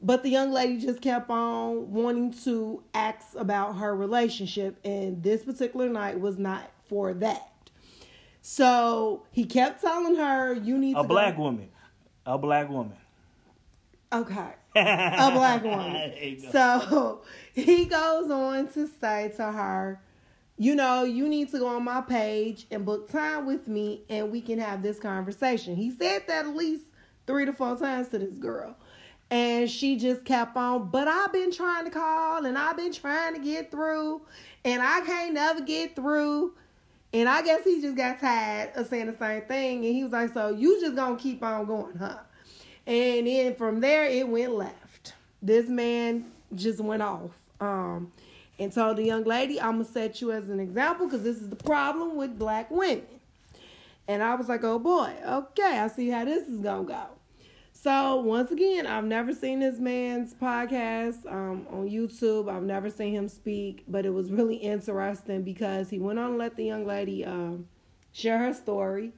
but 0.01 0.23
the 0.23 0.29
young 0.29 0.53
lady 0.53 0.79
just 0.79 1.01
kept 1.01 1.31
on 1.31 1.91
wanting 1.93 2.33
to 2.45 2.83
ask 2.95 3.35
about 3.37 3.77
her 3.79 3.95
relationship, 3.97 4.79
and 4.85 5.23
this 5.23 5.43
particular 5.43 5.89
night 5.89 6.21
was 6.21 6.39
not 6.39 6.71
for 6.89 7.15
that. 7.15 7.51
So 8.43 9.25
he 9.33 9.45
kept 9.45 9.81
telling 9.81 10.15
her, 10.17 10.53
"You 10.53 10.79
need 10.79 10.95
to 10.95 11.01
a 11.01 11.05
black 11.05 11.37
go. 11.37 11.43
woman, 11.45 11.69
a 12.25 12.39
black 12.39 12.69
woman." 12.69 12.97
Okay, 14.13 14.55
a 15.29 15.31
black 15.33 15.63
woman. 15.65 16.13
So 16.53 17.23
he 17.55 17.87
goes 17.87 18.31
on 18.31 18.69
to 18.69 18.89
say 19.01 19.33
to 19.37 19.51
her, 19.51 20.01
you 20.59 20.75
know, 20.75 21.05
you 21.05 21.29
need 21.29 21.51
to 21.51 21.59
go 21.59 21.67
on 21.69 21.85
my 21.85 22.01
page 22.01 22.67
and 22.71 22.85
book 22.85 23.11
time 23.11 23.47
with 23.47 23.69
me 23.69 24.03
and 24.09 24.31
we 24.31 24.41
can 24.41 24.59
have 24.59 24.83
this 24.83 24.99
conversation. 24.99 25.77
He 25.77 25.91
said 25.91 26.23
that 26.29 26.47
at 26.47 26.55
least 26.57 26.85
three 27.27 27.45
to 27.45 27.53
four 27.53 27.77
times 27.77 28.09
to 28.09 28.19
this 28.19 28.37
girl. 28.37 28.77
And 29.31 29.69
she 29.69 29.97
just 29.97 30.25
kept 30.25 30.57
on, 30.57 30.89
but 30.91 31.09
I've 31.09 31.33
been 31.33 31.51
trying 31.51 31.85
to 31.85 31.91
call 31.91 32.47
and 32.47 32.57
I've 32.57 32.77
been 32.77 32.93
trying 32.93 33.35
to 33.35 33.41
get 33.41 33.71
through 33.71 34.23
and 34.65 34.81
I 34.81 35.01
can't 35.01 35.35
never 35.35 35.61
get 35.63 35.97
through. 35.97 36.55
And 37.13 37.29
I 37.29 37.43
guess 37.43 37.65
he 37.65 37.81
just 37.81 37.97
got 37.97 38.21
tired 38.21 38.73
of 38.77 38.87
saying 38.87 39.07
the 39.07 39.17
same 39.17 39.43
thing. 39.43 39.85
And 39.85 39.95
he 39.95 40.05
was 40.05 40.13
like, 40.13 40.33
So 40.33 40.51
you 40.51 40.81
just 40.81 40.95
gonna 40.97 41.17
keep 41.17 41.43
on 41.43 41.67
going, 41.67 41.97
huh? 41.97 42.19
And 42.87 43.27
then 43.27 43.55
from 43.57 43.81
there 43.81 44.05
it 44.07 44.29
went 44.29 44.55
left. 44.55 45.15
This 45.43 45.69
man 45.69 46.27
just 46.55 46.81
went 46.81 47.03
off. 47.03 47.33
Um, 47.61 48.13
and 48.59 48.73
told 48.73 48.97
the 48.97 49.03
young 49.03 49.25
lady, 49.25 49.61
I'm 49.61 49.73
gonna 49.73 49.85
set 49.85 50.21
you 50.21 50.33
as 50.33 50.49
an 50.49 50.61
example 50.61 51.07
because 51.07 51.23
this 51.23 51.37
is 51.37 51.51
the 51.51 51.57
problem 51.57 52.17
with 52.17 52.39
black 52.39 52.71
women. 52.71 53.05
And 54.09 54.23
I 54.23 54.35
was 54.35 54.49
like, 54.49 54.65
oh 54.65 54.79
boy, 54.79 55.13
okay, 55.27 55.79
I 55.79 55.89
see 55.89 56.09
how 56.09 56.25
this 56.25 56.49
is 56.49 56.61
gonna 56.61 56.85
go. 56.85 57.07
So 57.73 58.17
once 58.21 58.51
again, 58.51 58.87
I've 58.87 59.05
never 59.05 59.33
seen 59.33 59.61
this 59.61 59.79
man's 59.79 60.35
podcast 60.35 61.31
um, 61.31 61.67
on 61.71 61.89
YouTube. 61.89 62.51
I've 62.51 62.63
never 62.63 62.91
seen 62.91 63.15
him 63.15 63.29
speak, 63.29 63.85
but 63.87 64.07
it 64.07 64.11
was 64.11 64.33
really 64.33 64.57
interesting 64.57 65.43
because 65.43 65.91
he 65.91 65.99
went 65.99 66.19
on 66.19 66.31
and 66.31 66.39
let 66.39 66.57
the 66.57 66.65
young 66.65 66.87
lady 66.87 67.25
um, 67.25 67.69
share 68.13 68.39
her 68.39 68.55
story. 68.55 69.13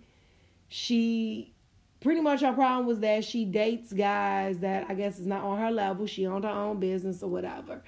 She 0.68 1.54
pretty 2.00 2.20
much 2.20 2.40
her 2.40 2.52
problem 2.52 2.86
was 2.86 3.00
that 3.00 3.24
she 3.24 3.44
dates 3.44 3.92
guys 3.92 4.58
that 4.60 4.86
I 4.88 4.94
guess 4.94 5.18
is 5.18 5.26
not 5.26 5.44
on 5.44 5.58
her 5.58 5.70
level. 5.70 6.06
She 6.06 6.26
owned 6.26 6.44
her 6.44 6.50
own 6.50 6.78
business 6.80 7.22
or 7.22 7.30
whatever 7.30 7.82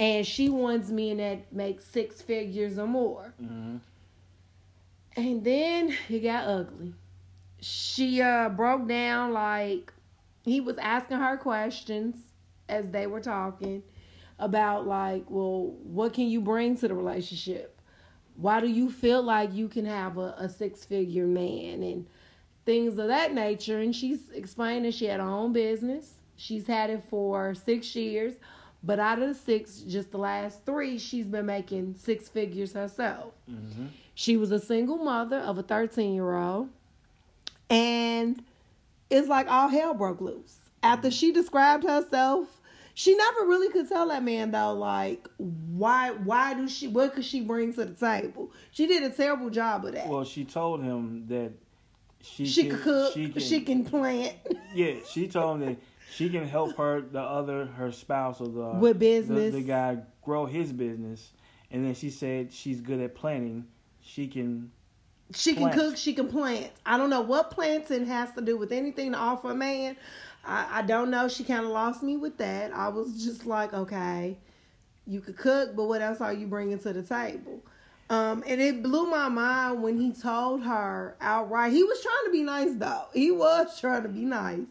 and 0.00 0.26
she 0.26 0.48
wants 0.48 0.88
men 0.88 1.18
that 1.18 1.52
make 1.52 1.82
six 1.82 2.22
figures 2.22 2.78
or 2.78 2.86
more. 2.86 3.34
Mm-hmm. 3.40 3.76
And 5.14 5.44
then 5.44 5.94
it 6.08 6.20
got 6.20 6.48
ugly. 6.48 6.94
She 7.60 8.22
uh, 8.22 8.48
broke 8.48 8.88
down 8.88 9.34
like 9.34 9.92
he 10.42 10.62
was 10.62 10.78
asking 10.78 11.18
her 11.18 11.36
questions 11.36 12.16
as 12.66 12.90
they 12.90 13.06
were 13.06 13.20
talking 13.20 13.82
about 14.38 14.86
like, 14.86 15.24
well, 15.28 15.74
what 15.82 16.14
can 16.14 16.28
you 16.28 16.40
bring 16.40 16.78
to 16.78 16.88
the 16.88 16.94
relationship? 16.94 17.78
Why 18.36 18.60
do 18.60 18.68
you 18.68 18.90
feel 18.90 19.22
like 19.22 19.52
you 19.52 19.68
can 19.68 19.84
have 19.84 20.16
a, 20.16 20.34
a 20.38 20.48
six 20.48 20.82
figure 20.82 21.26
man 21.26 21.82
and 21.82 22.06
things 22.64 22.98
of 22.98 23.08
that 23.08 23.34
nature? 23.34 23.78
And 23.78 23.94
she's 23.94 24.30
explaining 24.32 24.90
she 24.92 25.06
had 25.06 25.20
her 25.20 25.26
own 25.26 25.52
business. 25.52 26.14
She's 26.36 26.66
had 26.66 26.90
it 26.90 27.04
for 27.10 27.54
six 27.54 27.94
years 27.94 28.34
but 28.82 28.98
out 28.98 29.20
of 29.20 29.28
the 29.28 29.34
six, 29.34 29.80
just 29.80 30.10
the 30.10 30.18
last 30.18 30.64
three, 30.64 30.98
she's 30.98 31.26
been 31.26 31.46
making 31.46 31.96
six 31.98 32.28
figures 32.28 32.72
herself. 32.72 33.34
Mm-hmm. 33.50 33.86
She 34.14 34.36
was 34.36 34.50
a 34.50 34.58
single 34.58 34.96
mother 34.96 35.38
of 35.38 35.58
a 35.58 35.62
13 35.62 36.14
year 36.14 36.34
old. 36.34 36.68
And 37.68 38.42
it's 39.10 39.28
like 39.28 39.48
all 39.50 39.68
hell 39.68 39.94
broke 39.94 40.20
loose. 40.20 40.56
After 40.82 41.08
mm-hmm. 41.08 41.14
she 41.14 41.32
described 41.32 41.84
herself, 41.84 42.60
she 42.94 43.14
never 43.14 43.40
really 43.40 43.70
could 43.70 43.88
tell 43.88 44.08
that 44.08 44.22
man 44.22 44.50
though, 44.50 44.72
like 44.72 45.28
why 45.38 46.10
why 46.10 46.54
do 46.54 46.68
she 46.68 46.88
what 46.88 47.14
could 47.14 47.24
she 47.24 47.40
bring 47.40 47.72
to 47.74 47.84
the 47.84 47.94
table? 47.94 48.50
She 48.72 48.86
did 48.86 49.02
a 49.02 49.10
terrible 49.10 49.50
job 49.50 49.84
of 49.84 49.92
that. 49.92 50.08
Well, 50.08 50.24
she 50.24 50.44
told 50.44 50.82
him 50.82 51.26
that 51.28 51.52
she 52.22 52.46
she 52.46 52.68
can, 52.68 52.78
cook, 52.78 53.14
she 53.14 53.28
can, 53.28 53.42
she 53.42 53.60
can 53.62 53.84
plant. 53.84 54.34
Yeah, 54.74 54.94
she 55.08 55.26
told 55.26 55.60
him 55.60 55.66
that 55.66 55.76
she 56.12 56.28
can 56.28 56.46
help 56.46 56.76
her 56.76 57.00
the 57.00 57.20
other 57.20 57.66
her 57.66 57.90
spouse 57.90 58.40
or 58.40 58.48
the 58.48 58.78
with 58.78 58.98
business 58.98 59.52
the, 59.52 59.60
the 59.60 59.66
guy 59.66 59.98
grow 60.22 60.46
his 60.46 60.72
business. 60.72 61.32
And 61.72 61.84
then 61.84 61.94
she 61.94 62.10
said 62.10 62.52
she's 62.52 62.80
good 62.80 63.00
at 63.00 63.14
planting. 63.14 63.66
She 64.00 64.28
can 64.28 64.70
she 65.34 65.54
plant. 65.54 65.74
can 65.74 65.80
cook 65.80 65.96
she 65.96 66.14
can 66.14 66.28
plant. 66.28 66.70
I 66.86 66.96
don't 66.96 67.10
know 67.10 67.20
what 67.20 67.50
planting 67.50 68.06
has 68.06 68.32
to 68.34 68.40
do 68.40 68.56
with 68.56 68.72
anything 68.72 69.12
to 69.12 69.18
offer 69.18 69.50
a 69.50 69.54
man. 69.54 69.96
I, 70.44 70.78
I 70.78 70.82
don't 70.82 71.10
know. 71.10 71.28
She 71.28 71.44
kind 71.44 71.64
of 71.64 71.70
lost 71.70 72.02
me 72.02 72.16
with 72.16 72.38
that. 72.38 72.72
I 72.72 72.88
was 72.88 73.24
just 73.24 73.46
like 73.46 73.74
okay 73.74 74.38
you 75.10 75.20
could 75.20 75.36
cook 75.36 75.74
but 75.74 75.84
what 75.84 76.00
else 76.00 76.20
are 76.20 76.32
you 76.32 76.46
bringing 76.46 76.78
to 76.78 76.92
the 76.92 77.02
table 77.02 77.62
um, 78.10 78.42
and 78.44 78.60
it 78.60 78.82
blew 78.82 79.08
my 79.08 79.28
mind 79.28 79.82
when 79.82 79.96
he 79.98 80.12
told 80.12 80.64
her 80.64 81.16
outright. 81.20 81.72
He 81.72 81.84
was 81.84 82.02
trying 82.02 82.24
to 82.24 82.32
be 82.32 82.42
nice 82.42 82.74
though. 82.74 83.04
He 83.14 83.30
was 83.30 83.80
trying 83.80 84.02
to 84.02 84.08
be 84.08 84.24
nice 84.24 84.66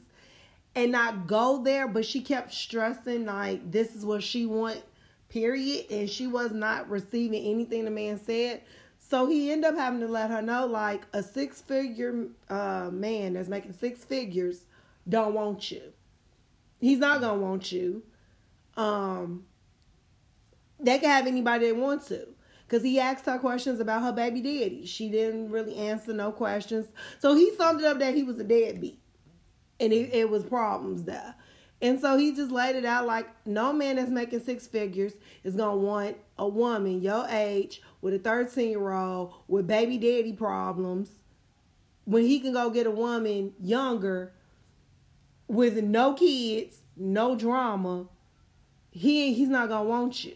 and 0.75 0.91
not 0.91 1.25
go 1.25 1.63
there, 1.63 1.87
but 1.87 2.05
she 2.05 2.19
kept 2.19 2.53
stressing 2.53 3.25
like 3.25 3.71
this 3.71 3.95
is 3.95 4.05
what 4.05 4.23
she 4.23 4.45
want, 4.45 4.83
period, 5.29 5.85
and 5.89 6.09
she 6.09 6.27
was 6.27 6.51
not 6.51 6.89
receiving 6.89 7.41
anything 7.41 7.85
the 7.85 7.91
man 7.91 8.19
said. 8.19 8.61
So 8.99 9.25
he 9.25 9.51
ended 9.51 9.71
up 9.71 9.77
having 9.77 10.01
to 10.01 10.07
let 10.07 10.29
her 10.29 10.41
know 10.41 10.67
like 10.67 11.03
a 11.13 11.23
six 11.23 11.61
figure 11.61 12.27
uh, 12.49 12.89
man 12.91 13.33
that's 13.33 13.47
making 13.47 13.73
six 13.73 14.03
figures 14.03 14.65
don't 15.07 15.33
want 15.33 15.71
you. 15.71 15.81
He's 16.81 16.99
not 16.99 17.21
gonna 17.21 17.39
want 17.39 17.71
you. 17.71 18.03
Um, 18.75 19.45
they 20.77 20.99
can 20.99 21.09
have 21.09 21.25
anybody 21.25 21.67
they 21.67 21.71
want 21.71 22.05
to. 22.07 22.27
Cause 22.69 22.83
he 22.83 22.99
asked 22.99 23.25
her 23.25 23.39
questions 23.39 23.79
about 23.79 24.03
her 24.03 24.13
baby 24.13 24.41
daddy. 24.41 24.85
She 24.85 25.09
didn't 25.09 25.49
really 25.49 25.75
answer 25.75 26.13
no 26.13 26.31
questions. 26.31 26.87
So 27.19 27.35
he 27.35 27.53
summed 27.55 27.81
it 27.81 27.87
up 27.87 27.99
that 27.99 28.13
he 28.15 28.23
was 28.23 28.39
a 28.39 28.43
deadbeat. 28.43 28.99
and 29.79 29.93
it, 29.93 30.13
it 30.13 30.29
was 30.29 30.43
problems 30.43 31.03
there. 31.03 31.35
And 31.81 31.99
so 31.99 32.17
he 32.17 32.33
just 32.35 32.51
laid 32.51 32.75
it 32.75 32.85
out 32.85 33.07
like 33.07 33.27
no 33.45 33.71
man 33.71 33.95
that's 33.95 34.11
making 34.11 34.41
six 34.41 34.67
figures 34.67 35.13
is 35.43 35.55
gonna 35.55 35.77
want 35.77 36.17
a 36.37 36.47
woman 36.47 37.01
your 37.01 37.25
age 37.29 37.81
with 38.01 38.13
a 38.13 38.19
13 38.19 38.69
year 38.69 38.91
old 38.91 39.33
with 39.47 39.67
baby 39.67 39.97
daddy 39.97 40.33
problems 40.33 41.09
when 42.05 42.25
he 42.25 42.39
can 42.39 42.53
go 42.53 42.69
get 42.69 42.87
a 42.87 42.91
woman 42.91 43.53
younger 43.61 44.33
with 45.47 45.81
no 45.83 46.13
kids, 46.13 46.81
no 46.97 47.35
drama. 47.35 48.07
He 48.91 49.33
he's 49.33 49.49
not 49.49 49.69
gonna 49.69 49.87
want 49.87 50.25
you. 50.25 50.35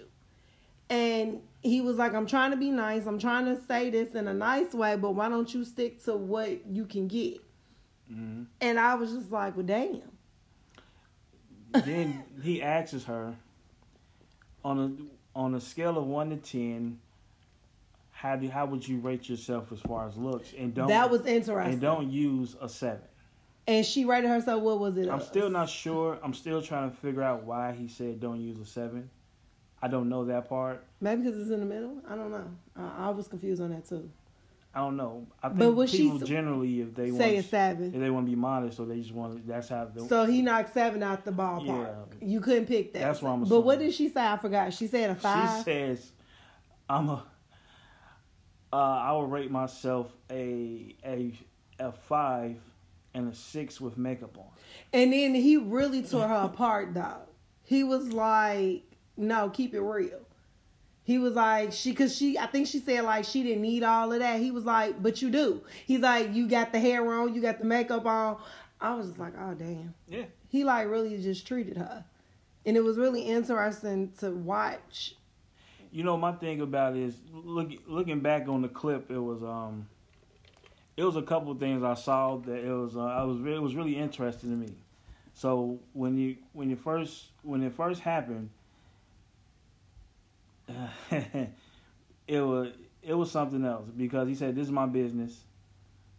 And 0.90 1.42
he 1.64 1.80
was 1.80 1.98
like, 1.98 2.14
I'm 2.14 2.28
trying 2.28 2.52
to 2.52 2.58
be 2.58 2.70
nice. 2.70 3.06
I'm 3.06 3.18
trying 3.18 3.46
to 3.46 3.60
say 3.66 3.90
this 3.90 4.16
in 4.16 4.28
a 4.28 4.34
nice 4.34 4.74
way, 4.74 4.98
but 4.98 5.12
why 5.12 5.30
don't 5.30 5.52
you 5.54 5.64
stick 5.64 6.04
to 6.04 6.16
what 6.16 6.68
you 6.68 6.86
can 6.86 7.08
get? 7.08 7.38
Mm-hmm. 8.12 8.44
And 8.60 8.80
I 8.80 8.96
was 8.96 9.14
just 9.14 9.32
like, 9.32 9.56
well, 9.56 9.66
damn. 9.66 10.02
then 11.72 12.24
he 12.44 12.62
asks 12.62 13.04
her 13.06 13.34
on 14.64 14.80
a 14.80 15.40
on 15.40 15.56
a 15.56 15.62
scale 15.62 15.98
of 15.98 16.06
one 16.06 16.30
to 16.30 16.36
ten, 16.36 17.00
how 18.12 18.36
do 18.36 18.50
how 18.50 18.66
would 18.66 18.88
you 18.88 19.00
rate 19.00 19.30
yourself 19.30 19.72
as 19.72 19.80
far 19.80 20.08
as 20.08 20.18
looks? 20.18 20.54
And 20.58 20.74
don't 20.76 20.90
that 20.90 21.10
was 21.10 21.26
interesting. 21.26 21.74
and 21.74 21.82
don't 21.82 22.12
use 22.12 22.58
a 22.62 22.68
seven. 22.68 23.02
And 23.66 23.86
she 23.86 24.04
rated 24.04 24.30
herself. 24.30 24.62
What 24.62 24.80
was 24.80 24.98
it? 24.98 25.08
I'm 25.08 25.22
still 25.22 25.50
not 25.50 25.70
sure. 25.70 26.20
I'm 26.22 26.34
still 26.34 26.62
trying 26.62 26.92
to 26.92 26.98
figure 26.98 27.24
out 27.24 27.44
why 27.44 27.72
he 27.72 27.88
said 27.88 28.20
don't 28.20 28.42
use 28.42 28.60
a 28.60 28.66
seven. 28.66 29.10
I 29.84 29.88
don't 29.90 30.08
know 30.08 30.24
that 30.26 30.48
part. 30.48 30.82
Maybe 31.02 31.24
because 31.24 31.38
it's 31.40 31.52
in 31.52 31.60
the 31.60 31.66
middle. 31.66 31.98
I 32.10 32.16
don't 32.16 32.32
know. 32.32 32.50
I, 32.78 33.08
I 33.08 33.10
was 33.10 33.28
confused 33.28 33.62
on 33.62 33.72
that 33.72 33.88
too. 33.88 34.10
I 34.74 34.80
don't 34.80 34.96
know. 34.98 35.28
I 35.44 35.50
think 35.50 35.60
But 35.76 35.90
people 35.90 36.18
generally, 36.20 36.80
if 36.82 36.96
they 36.96 37.12
Say 37.12 37.32
a 37.34 37.36
want, 37.36 37.46
seven. 37.48 37.94
if 37.94 38.00
they 38.00 38.10
want 38.10 38.26
to 38.26 38.30
be 38.32 38.36
modest, 38.36 38.80
or 38.80 38.86
they 38.88 39.02
just 39.02 39.12
want, 39.14 39.46
that's 39.46 39.68
how. 39.68 39.86
They, 39.94 40.08
So 40.08 40.26
he 40.26 40.42
knocked 40.42 40.74
seven 40.74 41.04
out 41.04 41.26
the 41.26 41.32
ballpark. 41.32 41.68
Yeah. 41.68 42.28
You 42.28 42.40
couldn't 42.40 42.66
pick 42.68 42.94
that. 42.94 43.00
That's 43.00 43.22
what 43.22 43.32
I'm 43.32 43.44
But 43.44 43.62
what 43.62 43.78
did 43.80 43.94
she 43.94 44.08
say? 44.10 44.26
I 44.26 44.38
forgot. 44.38 44.74
She 44.74 44.88
said 44.88 45.10
a 45.12 45.16
five. 45.16 45.60
She 45.60 45.64
says, 45.66 46.12
"I'm 46.90 47.10
a. 47.10 47.24
Uh, 48.72 48.76
I 48.78 49.12
would 49.14 49.30
rate 49.30 49.52
myself 49.52 50.12
a 50.32 50.96
a 51.06 51.34
a 51.80 51.92
five 51.92 52.56
and 53.14 53.32
a 53.32 53.36
six 53.36 53.80
with 53.80 53.98
makeup 53.98 54.36
on. 54.40 54.46
and 54.92 55.14
then 55.14 55.36
he 55.36 55.58
really 55.58 56.02
tore 56.02 56.28
her 56.28 56.46
apart, 56.46 56.96
though. 56.96 57.18
He 57.64 57.84
was 57.84 58.12
like, 58.12 58.84
"No, 59.18 59.50
keep 59.50 59.74
it 59.74 59.82
real." 59.82 60.20
He 61.06 61.18
was 61.18 61.34
like, 61.34 61.74
"She, 61.74 61.94
cause 61.94 62.16
she, 62.16 62.38
I 62.38 62.46
think 62.48 62.68
she 62.68 62.80
said 62.80 63.04
like 63.04 63.26
she 63.26 63.44
didn't 63.44 63.62
need 63.62 63.84
all 63.84 64.12
of 64.12 64.20
that." 64.20 64.40
He 64.40 64.52
was 64.52 64.66
like, 64.66 65.02
"But 65.04 65.22
you 65.22 65.30
do." 65.30 65.64
He's 65.86 66.00
like, 66.00 66.34
"You 66.34 66.48
got 66.48 66.72
the 66.72 66.80
hair 66.80 67.06
on, 67.14 67.34
you 67.34 67.42
got 67.42 67.60
the 67.60 67.66
makeup 67.66 68.06
on." 68.06 68.38
I 68.80 68.96
was 68.96 69.08
just 69.08 69.20
like, 69.20 69.34
"Oh 69.40 69.54
damn." 69.54 69.94
Yeah, 70.08 70.26
He 70.50 70.64
like 70.64 70.88
really 70.90 71.18
just 71.22 71.46
treated 71.48 71.78
her, 71.78 72.06
and 72.66 72.78
it 72.78 72.84
was 72.84 72.98
really 72.98 73.22
interesting 73.22 74.12
to 74.20 74.32
watch. 74.32 75.16
you 75.92 76.04
know 76.04 76.18
my 76.18 76.32
thing 76.32 76.62
about 76.62 76.96
it 76.96 77.04
is 77.04 77.16
look 77.32 77.70
looking 77.88 78.20
back 78.22 78.48
on 78.48 78.62
the 78.62 78.70
clip. 78.70 79.12
It 79.12 79.20
was 79.20 79.44
um, 79.44 79.88
it 80.98 81.04
was 81.04 81.16
a 81.18 81.22
couple 81.22 81.52
of 81.52 81.60
things 81.60 81.84
I 81.84 81.94
saw 81.96 82.38
that 82.38 82.64
it 82.64 82.74
was 82.74 82.96
uh, 82.96 83.02
I 83.04 83.24
was 83.24 83.38
it 83.46 83.62
was 83.62 83.76
really 83.76 83.96
interesting 83.98 84.50
to 84.52 84.56
me. 84.56 84.74
So 85.34 85.80
when 85.94 86.18
you 86.18 86.38
when 86.54 86.70
you 86.70 86.76
first 86.78 87.26
when 87.42 87.62
it 87.64 87.74
first 87.74 88.02
happened, 88.02 88.50
it 92.28 92.42
was 92.42 92.70
it 93.02 93.14
was 93.14 93.32
something 93.32 93.66
else 93.66 93.90
because 93.96 94.28
he 94.28 94.36
said 94.36 94.56
this 94.56 94.66
is 94.66 94.72
my 94.72 94.86
business. 94.86 95.44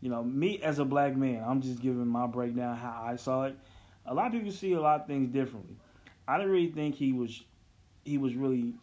You 0.00 0.10
know, 0.10 0.22
me 0.22 0.60
as 0.62 0.78
a 0.78 0.84
black 0.84 1.16
man, 1.16 1.42
I'm 1.46 1.62
just 1.62 1.80
giving 1.80 2.06
my 2.06 2.26
breakdown 2.26 2.76
how 2.76 3.04
I 3.06 3.16
saw 3.16 3.44
it. 3.44 3.56
A 4.04 4.12
lot 4.12 4.26
of 4.26 4.32
people 4.32 4.52
see 4.52 4.74
a 4.74 4.80
lot 4.80 5.00
of 5.00 5.06
things 5.06 5.30
differently. 5.30 5.76
I 6.28 6.36
didn't 6.36 6.52
really 6.52 6.70
think 6.70 6.94
he 6.94 7.12
was 7.12 7.42
he 8.04 8.18
was 8.18 8.34
really 8.34 8.74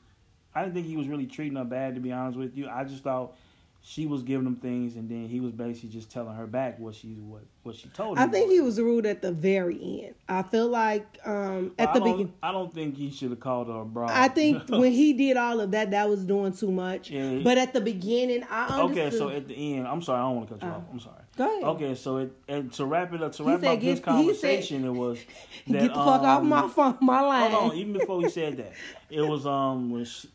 I 0.56 0.64
didn't 0.64 0.74
think 0.74 0.88
he 0.88 0.98
was 0.98 1.08
really 1.08 1.28
treating 1.28 1.58
her 1.58 1.64
bad 1.64 1.96
to 1.96 2.02
be 2.02 2.12
honest 2.12 2.38
with 2.38 2.58
you. 2.58 2.68
I 2.68 2.84
just 2.84 3.04
thought 3.04 3.36
she 3.84 4.06
was 4.06 4.22
giving 4.22 4.46
him 4.46 4.56
things 4.58 4.96
and 4.96 5.10
then 5.10 5.28
he 5.28 5.40
was 5.40 5.52
basically 5.54 5.90
just 5.90 6.12
telling 6.12 6.36
her 6.36 6.46
back 6.46 6.78
what 6.78 6.94
she 6.94 7.08
what 7.16 7.42
what 7.64 7.76
she 7.76 7.90
told 7.90 8.18
him. 8.18 8.24
I 8.24 8.32
think 8.32 8.52
he 8.52 8.62
was 8.62 8.80
rude 8.80 9.08
at 9.08 9.22
the 9.24 9.32
very 9.32 10.04
end. 10.06 10.16
I 10.30 10.44
feel 10.44 10.68
like 10.68 11.18
um, 11.26 11.74
at 11.80 11.94
the 11.94 12.00
beginning. 12.00 12.34
I 12.44 12.52
don't 12.52 12.72
think 12.74 12.96
he 12.96 13.10
should 13.10 13.32
have 13.32 13.40
called 13.40 13.68
her 13.68 13.82
a 13.82 13.86
broad. 13.86 14.12
I 14.12 14.28
think 14.28 14.64
when 14.70 14.92
he 14.92 15.14
did 15.14 15.36
all 15.36 15.60
of 15.60 15.72
that, 15.72 15.92
that 15.92 16.08
was 16.08 16.24
doing 16.24 16.54
too 16.54 16.72
much. 16.72 17.10
Yeah, 17.10 17.40
but 17.44 17.58
at 17.58 17.74
the 17.74 17.82
beginning, 17.82 18.44
I 18.50 18.68
understood. 18.82 19.08
Okay, 19.08 19.18
so 19.18 19.30
at 19.30 19.48
the 19.48 19.76
end, 19.78 19.88
I'm 19.88 20.02
sorry, 20.04 20.20
I 20.20 20.24
don't 20.24 20.36
want 20.38 20.50
to 20.50 20.54
cut 20.56 20.64
you 20.64 20.70
Uh, 20.70 20.76
off. 20.78 20.84
I'm 20.92 21.00
sorry. 21.00 21.16
Go 21.38 21.46
ahead. 21.48 21.64
Okay, 21.76 21.96
so 21.96 22.18
it, 22.18 22.34
and 22.48 22.72
to 22.74 22.86
wrap 22.86 23.14
it 23.14 23.24
up, 23.24 23.32
to 23.34 23.44
wrap 23.44 23.62
said 23.62 23.68
up 23.74 23.80
this 23.80 23.90
he 23.90 23.96
said- 23.96 24.04
conversation, 24.04 24.86
it 24.86 24.90
was 24.94 25.18
that, 25.68 25.74
Get 25.82 25.88
the 25.88 25.94
fuck 25.96 26.22
off 26.22 26.42
um, 26.42 26.50
my 26.50 26.68
phone, 26.68 26.98
my 27.02 27.22
line. 27.22 27.52
Hold 27.52 27.72
on, 27.72 27.78
even 27.78 27.94
before 27.94 28.22
he 28.22 28.30
said 28.30 28.58
that, 28.58 28.74
it 29.10 29.22
was 29.22 29.46
um 29.48 29.90
when 29.92 30.06
she, 30.06 30.30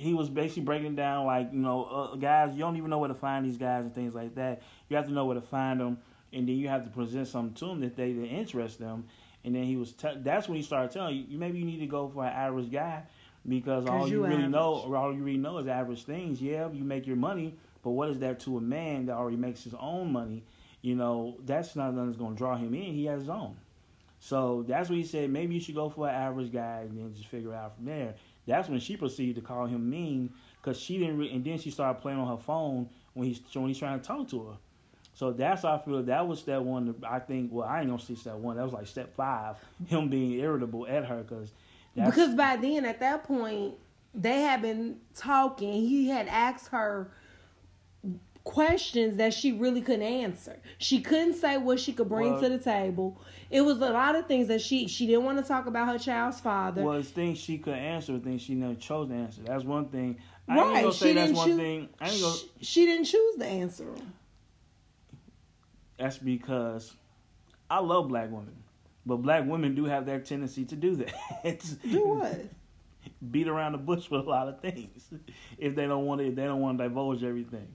he 0.00 0.14
was 0.14 0.30
basically 0.30 0.62
breaking 0.62 0.96
down 0.96 1.26
like 1.26 1.52
you 1.52 1.58
know 1.58 1.84
uh, 1.84 2.16
guys, 2.16 2.54
you 2.54 2.60
don't 2.60 2.76
even 2.76 2.90
know 2.90 2.98
where 2.98 3.08
to 3.08 3.14
find 3.14 3.44
these 3.44 3.56
guys 3.58 3.84
and 3.84 3.94
things 3.94 4.14
like 4.14 4.34
that. 4.36 4.62
You 4.88 4.96
have 4.96 5.06
to 5.06 5.12
know 5.12 5.26
where 5.26 5.34
to 5.34 5.40
find 5.42 5.80
them, 5.80 5.98
and 6.32 6.48
then 6.48 6.56
you 6.56 6.68
have 6.68 6.84
to 6.84 6.90
present 6.90 7.28
something 7.28 7.54
to 7.54 7.66
them 7.66 7.80
that 7.80 7.96
they 7.96 8.12
that 8.12 8.26
interest 8.26 8.78
them. 8.78 9.04
And 9.44 9.54
then 9.54 9.64
he 9.64 9.76
was 9.76 9.92
te- 9.92 10.18
that's 10.18 10.48
when 10.48 10.56
he 10.56 10.62
started 10.62 10.90
telling 10.90 11.16
you, 11.16 11.24
you 11.28 11.38
maybe 11.38 11.58
you 11.58 11.64
need 11.64 11.80
to 11.80 11.86
go 11.86 12.08
for 12.08 12.24
an 12.24 12.32
average 12.32 12.70
guy 12.70 13.04
because 13.48 13.86
all 13.86 14.08
you 14.08 14.16
you 14.16 14.26
really 14.26 14.48
know 14.48 14.78
average. 14.78 14.90
or 14.90 14.96
all 14.96 15.14
you 15.14 15.22
really 15.22 15.38
know 15.38 15.58
is 15.58 15.66
average 15.66 16.04
things. 16.04 16.40
Yeah, 16.42 16.70
you 16.70 16.84
make 16.84 17.06
your 17.06 17.16
money, 17.16 17.56
but 17.82 17.90
what 17.90 18.10
is 18.10 18.18
that 18.20 18.40
to 18.40 18.56
a 18.58 18.60
man 18.60 19.06
that 19.06 19.14
already 19.16 19.36
makes 19.36 19.64
his 19.64 19.74
own 19.74 20.12
money? 20.12 20.44
You 20.82 20.94
know, 20.94 21.36
that's 21.44 21.76
not 21.76 21.92
nothing 21.94 22.06
that's 22.06 22.18
going 22.18 22.34
to 22.34 22.38
draw 22.38 22.56
him 22.56 22.74
in. 22.74 22.94
He 22.94 23.04
has 23.06 23.20
his 23.22 23.30
own. 23.30 23.56
So 24.18 24.64
that's 24.68 24.88
what 24.90 24.98
he 24.98 25.04
said. 25.04 25.30
Maybe 25.30 25.54
you 25.54 25.60
should 25.60 25.74
go 25.74 25.88
for 25.88 26.06
an 26.08 26.14
average 26.14 26.52
guy 26.52 26.84
and 26.88 26.98
then 26.98 27.14
just 27.14 27.28
figure 27.28 27.52
it 27.52 27.56
out 27.56 27.76
from 27.76 27.86
there. 27.86 28.14
That's 28.46 28.68
when 28.68 28.80
she 28.80 28.96
proceeded 28.96 29.36
to 29.36 29.42
call 29.42 29.66
him 29.66 29.88
mean 29.88 30.32
because 30.60 30.78
she 30.80 30.98
didn't. 30.98 31.18
Re- 31.18 31.30
and 31.32 31.44
then 31.44 31.58
she 31.58 31.70
started 31.70 32.00
playing 32.00 32.18
on 32.18 32.28
her 32.28 32.42
phone 32.42 32.88
when 33.14 33.28
he's 33.28 33.40
when 33.54 33.68
he's 33.68 33.78
trying 33.78 34.00
to 34.00 34.06
talk 34.06 34.28
to 34.30 34.44
her. 34.48 34.56
So 35.14 35.32
that's 35.32 35.62
how 35.62 35.74
I 35.74 35.78
feel. 35.78 36.02
That 36.02 36.26
was 36.26 36.40
step 36.40 36.62
one. 36.62 36.94
I 37.06 37.18
think. 37.18 37.50
Well, 37.52 37.68
I 37.68 37.80
ain't 37.80 37.90
gonna 37.90 38.00
see 38.00 38.14
step 38.14 38.36
one. 38.36 38.56
That 38.56 38.64
was 38.64 38.72
like 38.72 38.86
step 38.86 39.14
five. 39.14 39.56
Him 39.86 40.08
being 40.08 40.32
irritable 40.32 40.86
at 40.86 41.04
her 41.04 41.22
because. 41.22 41.52
because 41.94 42.34
by 42.34 42.56
then, 42.56 42.84
at 42.84 43.00
that 43.00 43.24
point, 43.24 43.74
they 44.14 44.40
had 44.42 44.62
been 44.62 44.98
talking. 45.14 45.72
He 45.72 46.08
had 46.08 46.28
asked 46.28 46.68
her 46.68 47.10
questions 48.44 49.16
that 49.16 49.34
she 49.34 49.52
really 49.52 49.80
couldn't 49.80 50.02
answer. 50.02 50.58
She 50.78 51.00
couldn't 51.00 51.34
say 51.34 51.56
what 51.58 51.78
she 51.80 51.92
could 51.92 52.08
bring 52.08 52.32
Well- 52.32 52.40
to 52.42 52.48
the 52.48 52.58
table. 52.58 53.20
It 53.50 53.62
was 53.62 53.78
a 53.80 53.90
lot 53.90 54.14
of 54.16 54.26
things 54.26 54.48
that 54.48 54.60
she 54.60 54.86
she 54.86 55.06
didn't 55.06 55.24
want 55.24 55.38
to 55.38 55.44
talk 55.44 55.66
about 55.66 55.88
her 55.88 55.98
child's 55.98 56.40
father. 56.40 56.82
Well, 56.84 56.98
it's 56.98 57.10
things 57.10 57.38
she 57.38 57.58
could 57.58 57.74
answer, 57.74 58.18
things 58.18 58.42
she 58.42 58.54
never 58.54 58.74
chose 58.76 59.08
to 59.08 59.14
answer. 59.14 59.42
That's 59.42 59.64
one 59.64 59.88
thing. 59.88 60.18
I 60.48 60.52
ain't 60.56 60.62
right? 60.66 60.80
gonna 60.82 60.92
She 60.94 60.98
say 61.00 61.12
that's 61.14 61.26
didn't 61.28 61.36
one 61.36 61.48
choose. 61.48 61.56
thing. 61.58 61.88
I 62.00 62.10
ain't 62.10 62.20
gonna. 62.22 62.34
she, 62.36 62.50
she 62.64 62.86
didn't 62.86 63.04
choose 63.06 63.36
to 63.38 63.46
answer. 63.46 63.94
That's 65.98 66.18
because 66.18 66.94
I 67.68 67.80
love 67.80 68.08
black 68.08 68.30
women, 68.30 68.54
but 69.04 69.16
black 69.18 69.46
women 69.46 69.74
do 69.74 69.84
have 69.84 70.06
that 70.06 70.24
tendency 70.24 70.64
to 70.66 70.76
do 70.76 70.96
that. 70.96 71.76
Do 71.90 72.06
what? 72.06 72.40
Beat 73.30 73.48
around 73.48 73.72
the 73.72 73.78
bush 73.78 74.10
with 74.10 74.20
a 74.26 74.28
lot 74.30 74.48
of 74.48 74.60
things 74.60 75.08
if 75.58 75.74
they 75.74 75.86
don't 75.86 76.06
want 76.06 76.20
to. 76.20 76.26
If 76.28 76.34
they 76.36 76.44
don't 76.44 76.60
want 76.60 76.78
to 76.78 76.84
divulge 76.84 77.22
everything. 77.24 77.68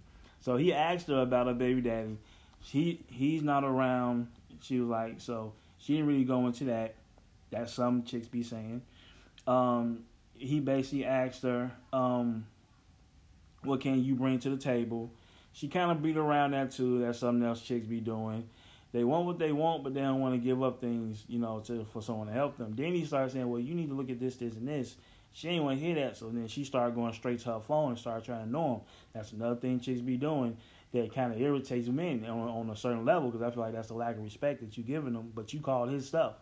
So 0.46 0.58
he 0.58 0.72
asked 0.74 1.08
her 1.08 1.22
about 1.22 1.48
her 1.48 1.56
baby 1.56 1.82
daddy. 1.82 2.20
She 2.62 3.04
he's 3.08 3.42
not 3.42 3.64
around. 3.64 4.28
She 4.62 4.80
was 4.80 4.88
like, 4.88 5.20
so 5.20 5.54
she 5.80 5.94
didn't 5.94 6.08
really 6.08 6.24
go 6.24 6.46
into 6.46 6.66
that. 6.66 6.94
That 7.50 7.68
some 7.68 8.04
chicks 8.04 8.28
be 8.28 8.44
saying. 8.44 8.84
Um, 9.48 10.04
he 10.36 10.60
basically 10.60 11.04
asked 11.04 11.42
her, 11.42 11.72
um, 11.92 12.46
"What 13.64 13.82
can 13.82 14.04
you 14.04 14.14
bring 14.14 14.38
to 14.42 14.52
the 14.52 14.58
table?" 14.58 15.10
She 15.52 15.68
kind 15.68 15.90
of 15.90 16.04
beat 16.04 16.16
around 16.16 16.52
that 16.52 16.70
too. 16.70 17.00
That's 17.00 17.18
something 17.18 17.44
else 17.44 17.62
chicks 17.64 17.88
be 17.88 18.00
doing. 18.00 18.48
They 18.92 19.04
want 19.04 19.26
what 19.26 19.40
they 19.40 19.52
want, 19.52 19.84
but 19.84 19.96
they 19.96 20.02
don't 20.02 20.22
want 20.22 20.36
to 20.36 20.40
give 20.40 20.62
up 20.62 20.80
things, 20.80 21.24
you 21.28 21.40
know, 21.40 21.62
to 21.62 21.86
for 21.86 22.04
someone 22.04 22.28
to 22.28 22.34
help 22.34 22.58
them. 22.58 22.76
Then 22.76 22.94
he 22.94 23.04
started 23.04 23.32
saying, 23.32 23.50
"Well, 23.50 23.62
you 23.62 23.74
need 23.74 23.90
to 23.90 23.96
look 23.96 24.12
at 24.12 24.20
this, 24.20 24.36
this, 24.36 24.54
and 24.54 24.68
this." 24.68 24.96
She 25.36 25.50
ain't 25.50 25.66
want 25.66 25.80
to 25.80 25.86
hear 25.86 25.96
that, 25.96 26.16
so 26.16 26.30
then 26.30 26.48
she 26.48 26.64
started 26.64 26.96
going 26.96 27.12
straight 27.12 27.40
to 27.40 27.52
her 27.56 27.60
phone 27.60 27.90
and 27.90 28.00
started 28.00 28.24
trying 28.24 28.46
to 28.46 28.50
know 28.50 28.76
him. 28.76 28.82
That's 29.14 29.34
another 29.34 29.58
thing 29.58 29.82
chicks 29.82 30.00
be 30.00 30.16
doing 30.16 30.56
that 30.94 31.14
kind 31.14 31.34
of 31.34 31.42
irritates 31.42 31.90
men 31.90 32.26
on, 32.26 32.48
on 32.48 32.70
a 32.70 32.76
certain 32.78 33.04
level 33.04 33.30
because 33.30 33.42
I 33.42 33.52
feel 33.52 33.62
like 33.62 33.74
that's 33.74 33.90
the 33.90 33.96
lack 33.96 34.16
of 34.16 34.24
respect 34.24 34.62
that 34.62 34.78
you're 34.78 34.86
giving 34.88 35.12
them. 35.12 35.34
But 35.36 35.54
you 35.54 35.60
called 35.60 35.90
his 35.90 36.08
stuff, 36.08 36.36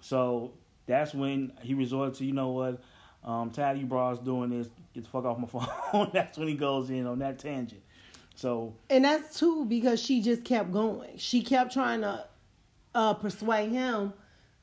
so 0.00 0.54
that's 0.86 1.14
when 1.14 1.52
he 1.62 1.74
resorted 1.74 2.16
to, 2.16 2.24
you 2.24 2.32
know 2.32 2.48
what, 2.48 2.82
um, 3.22 3.52
tired 3.52 3.78
you 3.78 3.86
bras 3.86 4.18
doing 4.18 4.50
this, 4.50 4.70
get 4.92 5.04
the 5.04 5.10
fuck 5.10 5.24
off 5.24 5.38
my 5.38 5.46
phone. 5.92 6.10
that's 6.12 6.36
when 6.36 6.48
he 6.48 6.54
goes 6.54 6.90
in 6.90 7.06
on 7.06 7.20
that 7.20 7.38
tangent. 7.38 7.82
So 8.34 8.74
And 8.90 9.04
that's 9.04 9.38
too 9.38 9.66
because 9.66 10.02
she 10.02 10.20
just 10.20 10.42
kept 10.42 10.72
going. 10.72 11.16
She 11.16 11.42
kept 11.42 11.72
trying 11.72 12.00
to 12.00 12.26
uh, 12.92 13.14
persuade 13.14 13.70
him 13.70 14.14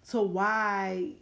to 0.09 0.21
why 0.21 1.13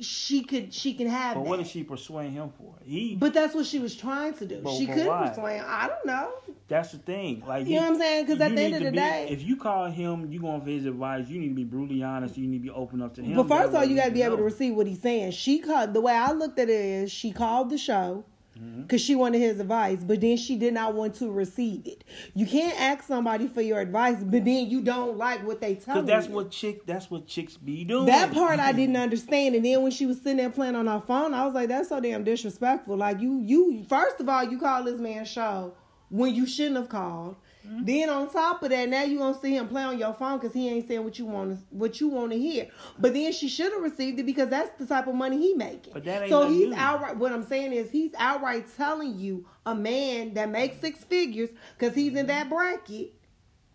she 0.00 0.42
could 0.42 0.72
she 0.72 0.94
can 0.94 1.06
have. 1.08 1.34
But 1.34 1.42
that. 1.44 1.48
what 1.50 1.60
is 1.60 1.68
she 1.68 1.82
persuading 1.84 2.32
him 2.32 2.50
for? 2.58 2.74
He. 2.84 3.14
But 3.16 3.32
that's 3.34 3.54
what 3.54 3.66
she 3.66 3.78
was 3.78 3.94
trying 3.94 4.34
to 4.34 4.46
do. 4.46 4.60
But- 4.62 4.74
she 4.76 4.86
but 4.86 4.94
could 4.96 5.06
why? 5.06 5.28
persuade. 5.28 5.60
I 5.66 5.88
don't 5.88 6.06
know. 6.06 6.30
That's 6.68 6.92
the 6.92 6.98
thing. 6.98 7.42
Like 7.46 7.66
You 7.66 7.76
know 7.76 7.82
what 7.82 7.90
I'm 7.92 7.98
saying? 8.00 8.26
'Cause 8.26 8.40
at 8.40 8.54
the 8.56 8.60
end 8.62 8.74
of 8.74 8.82
the 8.82 8.90
be- 8.90 8.96
day- 8.96 9.28
if 9.30 9.42
you 9.42 9.56
call 9.56 9.86
him, 9.86 10.30
you 10.32 10.40
going 10.40 10.60
for 10.60 10.70
his 10.70 10.84
advice. 10.86 11.28
You 11.28 11.38
need 11.38 11.48
to 11.50 11.54
be 11.54 11.64
brutally 11.64 12.02
honest. 12.02 12.36
You 12.36 12.46
need 12.48 12.58
to 12.58 12.62
be 12.64 12.70
open 12.70 13.00
up 13.02 13.14
to 13.14 13.22
him. 13.22 13.36
But 13.36 13.48
first 13.48 13.68
of 13.68 13.74
all, 13.76 13.84
you 13.84 13.94
got 13.96 14.06
to 14.06 14.10
be 14.10 14.22
able 14.22 14.36
to 14.38 14.42
receive 14.42 14.74
what 14.74 14.86
he's 14.86 15.00
saying. 15.00 15.30
She 15.32 15.58
called 15.60 15.94
the 15.94 16.00
way 16.00 16.12
I 16.14 16.32
looked 16.32 16.58
at 16.58 16.68
it 16.68 16.74
is 16.74 17.12
she 17.12 17.30
called 17.32 17.70
the 17.70 17.78
show. 17.78 18.24
Mm-hmm. 18.56 18.82
because 18.82 19.02
she 19.02 19.14
wanted 19.14 19.40
his 19.40 19.60
advice, 19.60 19.98
but 20.02 20.22
then 20.22 20.38
she 20.38 20.56
did 20.56 20.72
not 20.72 20.94
want 20.94 21.14
to 21.16 21.30
receive 21.30 21.86
it. 21.86 22.04
You 22.32 22.46
can't 22.46 22.78
ask 22.80 23.04
somebody 23.04 23.48
for 23.48 23.60
your 23.60 23.80
advice, 23.80 24.16
but 24.20 24.46
then 24.46 24.70
you 24.70 24.80
don't 24.80 25.18
like 25.18 25.46
what 25.46 25.60
they 25.60 25.74
tell 25.74 25.96
you. 25.96 26.02
that's 26.02 26.26
what 26.26 26.50
chick. 26.50 26.86
That's 26.86 27.10
what 27.10 27.26
chicks 27.26 27.58
be 27.58 27.84
doing. 27.84 28.06
That 28.06 28.32
part 28.32 28.58
I 28.58 28.72
didn't 28.80 28.96
understand, 28.96 29.56
and 29.56 29.64
then 29.64 29.82
when 29.82 29.92
she 29.92 30.06
was 30.06 30.16
sitting 30.18 30.38
there 30.38 30.48
playing 30.48 30.74
on 30.74 30.86
her 30.86 31.02
phone, 31.06 31.34
I 31.34 31.44
was 31.44 31.52
like, 31.54 31.68
"That's 31.68 31.90
so 31.90 32.00
damn 32.00 32.24
disrespectful." 32.24 32.96
Like 32.96 33.20
you, 33.20 33.40
you 33.44 33.84
first 33.88 34.20
of 34.20 34.28
all, 34.28 34.44
you 34.44 34.58
call 34.58 34.84
this 34.84 34.98
man 34.98 35.26
show 35.26 35.74
when 36.08 36.34
you 36.34 36.46
shouldn't 36.46 36.76
have 36.76 36.88
called. 36.88 37.36
Mm-hmm. 37.66 37.84
Then 37.84 38.08
on 38.10 38.30
top 38.30 38.62
of 38.62 38.70
that, 38.70 38.88
now 38.88 39.02
you 39.02 39.18
gonna 39.18 39.38
see 39.38 39.56
him 39.56 39.66
play 39.68 39.82
on 39.82 39.98
your 39.98 40.12
phone 40.14 40.38
because 40.38 40.54
he 40.54 40.68
ain't 40.68 40.86
saying 40.86 41.02
what 41.02 41.18
you 41.18 41.26
want 41.26 41.50
to 41.58 41.64
what 41.70 42.00
you 42.00 42.08
want 42.08 42.30
to 42.32 42.38
hear. 42.38 42.68
But 42.98 43.12
then 43.14 43.32
she 43.32 43.48
should 43.48 43.72
have 43.72 43.82
received 43.82 44.20
it 44.20 44.26
because 44.26 44.48
that's 44.48 44.70
the 44.78 44.86
type 44.86 45.06
of 45.06 45.14
money 45.14 45.38
he 45.38 45.54
making. 45.54 45.92
But 45.92 46.04
that 46.04 46.22
ain't 46.22 46.30
so 46.30 46.48
he's 46.48 46.72
outright. 46.74 47.16
What 47.16 47.32
I'm 47.32 47.42
saying 47.44 47.72
is 47.72 47.90
he's 47.90 48.12
outright 48.18 48.66
telling 48.76 49.18
you 49.18 49.46
a 49.64 49.74
man 49.74 50.34
that 50.34 50.48
makes 50.50 50.78
six 50.78 51.02
figures 51.04 51.50
because 51.78 51.94
he's 51.94 52.14
in 52.14 52.26
that 52.28 52.48
bracket 52.48 53.12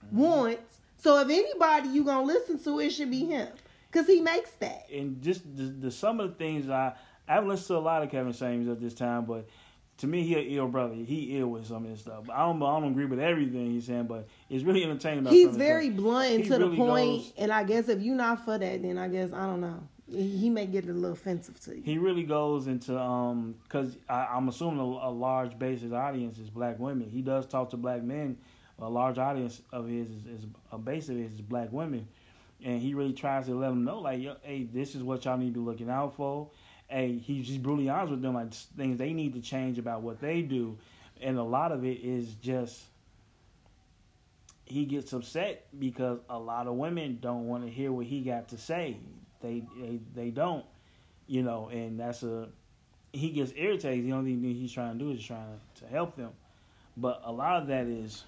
Mm-hmm. 0.08 0.18
wants. 0.20 0.80
So 0.98 1.20
if 1.20 1.30
anybody 1.30 1.90
you 1.90 2.04
gonna 2.04 2.26
listen 2.26 2.60
to, 2.64 2.80
it 2.80 2.90
should 2.92 3.12
be 3.12 3.26
him 3.26 3.48
because 3.92 4.08
he 4.08 4.20
makes 4.22 4.52
that. 4.60 4.88
and 4.92 5.22
just 5.22 5.44
the, 5.56 5.64
the 5.64 5.92
some 5.92 6.20
of 6.20 6.30
the 6.32 6.36
things 6.36 6.70
I 6.70 6.94
I've 7.28 7.46
listened 7.46 7.68
to 7.68 7.78
a 7.78 7.80
lot 7.80 8.04
of 8.04 8.10
Kevin 8.12 8.34
Samuels 8.34 8.70
at 8.70 8.82
this 8.82 8.94
time, 8.94 9.26
but 9.26 9.48
to 10.02 10.08
me 10.08 10.24
he 10.24 10.34
an 10.34 10.46
ill 10.48 10.68
brother. 10.68 10.96
He 10.96 11.38
ill 11.38 11.48
with 11.48 11.68
some 11.68 11.86
of 11.86 11.92
this 11.92 12.02
stuff. 12.02 12.28
I 12.30 12.40
don't 12.40 12.62
I 12.62 12.80
don't 12.80 12.92
agree 12.92 13.06
with 13.06 13.20
everything 13.20 13.72
he's 13.72 13.86
saying, 13.86 14.06
but 14.06 14.28
it's 14.50 14.64
really 14.64 14.84
entertaining. 14.84 15.26
He's 15.28 15.44
some 15.44 15.54
of 15.54 15.60
the 15.60 15.64
very 15.64 15.90
blunt 15.92 16.32
and 16.34 16.44
He 16.44 16.50
to 16.50 16.58
really 16.58 16.70
the 16.72 16.76
point, 16.78 17.22
goes- 17.22 17.34
and 17.38 17.52
I 17.52 17.64
guess 17.64 17.88
if 17.88 18.02
you're 18.02 18.16
not 18.16 18.44
for 18.44 18.58
that, 18.58 18.82
then 18.82 18.98
I 18.98 19.08
guess 19.08 19.32
I 19.32 19.46
don't 19.46 19.62
know. 19.62 19.80
He 20.12 20.38
he 20.38 20.50
may 20.50 20.66
get 20.66 20.86
a 20.86 20.92
little 20.92 21.12
offensive 21.12 21.60
to 21.62 21.76
you. 21.78 21.84
He 21.84 22.00
really 22.00 22.24
goes 22.24 22.66
into 22.68 23.00
um 23.00 23.56
because 23.64 23.96
I'm 24.10 24.50
assuming 24.50 24.80
a, 24.80 24.84
a 24.84 25.12
large 25.12 25.58
base 25.58 25.84
of 25.84 25.94
audience 25.94 26.40
is 26.40 26.50
black 26.50 26.80
women. 26.80 27.10
He 27.10 27.22
does 27.22 27.46
talk 27.46 27.70
to 27.70 27.78
black 27.78 28.02
men. 28.04 28.38
A 28.80 28.90
large 28.90 29.20
audience 29.20 29.62
of 29.72 29.88
his 29.88 30.10
is, 30.10 30.26
is 30.26 30.46
a 30.72 30.78
base 30.80 31.08
of 31.10 31.16
his 31.16 31.34
is 31.34 31.42
black 31.42 31.72
women, 31.72 32.08
and 32.64 32.82
he 32.82 32.96
really 32.96 33.14
tries 33.14 33.46
to 33.46 33.54
let 33.54 33.70
them 33.70 33.84
know 33.84 34.00
like, 34.00 34.20
hey, 34.42 34.64
this 34.74 34.96
is 34.96 35.04
what 35.04 35.24
y'all 35.26 35.38
need 35.38 35.54
to 35.54 35.60
be 35.60 35.66
looking 35.66 35.88
out 35.92 36.16
for. 36.16 36.50
Hey, 36.92 37.18
he's 37.18 37.48
just 37.48 37.64
brutally 37.64 37.88
honest 37.88 38.12
with 38.12 38.22
them 38.22 38.34
like 38.34 38.54
things 38.54 38.98
they 38.98 39.14
need 39.14 39.34
to 39.36 39.42
change 39.42 39.80
about 39.80 40.02
what 40.02 40.20
they 40.20 40.42
do, 40.42 40.78
and 41.22 41.38
a 41.38 41.44
lot 41.44 41.72
of 41.72 41.86
it 41.86 42.04
is 42.04 42.34
just 42.36 42.82
he 44.66 44.86
gets 44.86 45.14
upset 45.14 45.68
because 45.80 46.20
a 46.30 46.38
lot 46.38 46.68
of 46.68 46.74
women 46.74 47.20
don't 47.22 47.48
want 47.48 47.64
to 47.64 47.70
hear 47.70 47.92
what 47.92 48.06
he 48.06 48.22
got 48.22 48.50
to 48.50 48.58
say. 48.58 48.98
They 49.42 49.64
they, 49.80 50.00
they 50.14 50.30
don't, 50.32 50.66
you 51.28 51.44
know, 51.44 51.70
and 51.70 51.98
that's 51.98 52.24
a 52.24 52.50
he 53.14 53.30
gets 53.30 53.54
irritated. 53.56 54.06
The 54.06 54.12
only 54.12 54.36
thing 54.36 54.54
he's 54.56 54.74
trying 54.74 54.98
to 54.98 55.00
do 55.00 55.12
is 55.12 55.24
trying 55.24 55.60
to 55.80 55.88
help 55.88 56.18
them, 56.18 56.32
but 56.98 57.22
a 57.24 57.32
lot 57.32 57.62
of 57.62 57.68
that 57.68 57.88
is 57.88 58.26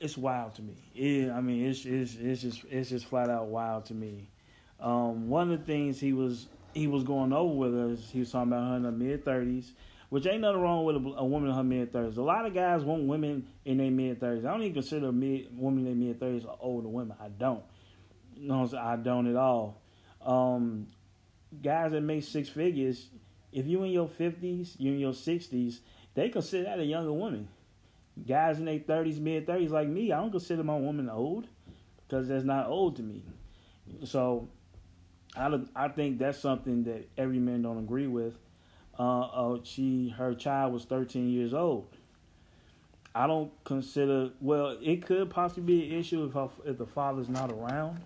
it's 0.00 0.16
wild 0.16 0.54
to 0.54 0.62
me. 0.62 0.74
It, 0.94 1.30
I 1.30 1.40
mean, 1.40 1.66
it's 1.66 1.84
it's 1.84 2.14
it's 2.14 2.42
just 2.42 2.64
it's 2.70 2.90
just 2.90 3.06
flat 3.06 3.28
out 3.28 3.46
wild 3.46 3.86
to 3.86 3.94
me. 3.94 4.28
Um, 4.80 5.28
one 5.28 5.50
of 5.50 5.60
the 5.60 5.64
things 5.64 5.98
he 5.98 6.12
was 6.12 6.46
he 6.74 6.86
was 6.86 7.02
going 7.02 7.32
over 7.32 7.54
with 7.54 7.74
us, 7.74 8.10
he 8.10 8.20
was 8.20 8.30
talking 8.30 8.52
about 8.52 8.70
her 8.70 8.76
in 8.76 8.84
her 8.84 8.92
mid 8.92 9.24
thirties, 9.24 9.72
which 10.08 10.26
ain't 10.26 10.42
nothing 10.42 10.60
wrong 10.60 10.84
with 10.84 10.96
a, 10.96 11.18
a 11.18 11.24
woman 11.24 11.50
in 11.50 11.56
her 11.56 11.64
mid 11.64 11.92
thirties. 11.92 12.16
A 12.16 12.22
lot 12.22 12.46
of 12.46 12.54
guys 12.54 12.84
want 12.84 13.04
women 13.04 13.48
in 13.64 13.78
their 13.78 13.90
mid 13.90 14.20
thirties. 14.20 14.44
I 14.44 14.52
don't 14.52 14.62
even 14.62 14.74
consider 14.74 15.10
mid 15.10 15.48
women 15.52 15.86
in 15.86 15.98
their 15.98 16.08
mid 16.08 16.20
thirties 16.20 16.44
older 16.60 16.88
women. 16.88 17.16
I 17.20 17.28
don't. 17.28 17.64
No, 18.36 18.70
I 18.78 18.96
don't 18.96 19.28
at 19.28 19.36
all. 19.36 19.82
Um, 20.24 20.86
guys 21.62 21.92
that 21.92 22.02
make 22.02 22.22
six 22.22 22.48
figures, 22.48 23.08
if 23.52 23.66
you 23.66 23.82
in 23.82 23.90
your 23.90 24.08
fifties, 24.08 24.76
you 24.78 24.92
in 24.92 25.00
your 25.00 25.14
sixties, 25.14 25.80
they 26.14 26.28
consider 26.28 26.64
that 26.64 26.78
a 26.78 26.84
younger 26.84 27.12
woman. 27.12 27.48
Guys 28.26 28.58
in 28.58 28.64
their 28.64 28.78
thirties, 28.78 29.18
mid 29.18 29.46
thirties, 29.46 29.70
like 29.70 29.88
me, 29.88 30.12
I 30.12 30.18
don't 30.18 30.30
consider 30.30 30.62
my 30.62 30.76
woman 30.76 31.08
old 31.08 31.48
because 32.06 32.28
that's 32.28 32.44
not 32.44 32.68
old 32.68 32.96
to 32.96 33.02
me. 33.02 33.24
So, 34.04 34.48
I 35.36 35.60
I 35.74 35.88
think 35.88 36.18
that's 36.18 36.38
something 36.38 36.84
that 36.84 37.08
every 37.16 37.38
man 37.38 37.62
don't 37.62 37.78
agree 37.78 38.06
with. 38.06 38.34
Uh, 38.98 39.20
uh, 39.20 39.58
she 39.62 40.08
her 40.16 40.34
child 40.34 40.72
was 40.72 40.84
13 40.84 41.30
years 41.30 41.54
old. 41.54 41.86
I 43.14 43.26
don't 43.26 43.52
consider 43.64 44.30
well. 44.40 44.76
It 44.82 45.06
could 45.06 45.30
possibly 45.30 45.62
be 45.62 45.90
an 45.90 45.98
issue 46.00 46.24
if 46.24 46.32
her, 46.34 46.48
if 46.64 46.78
the 46.78 46.86
father's 46.86 47.28
not 47.28 47.52
around, 47.52 48.00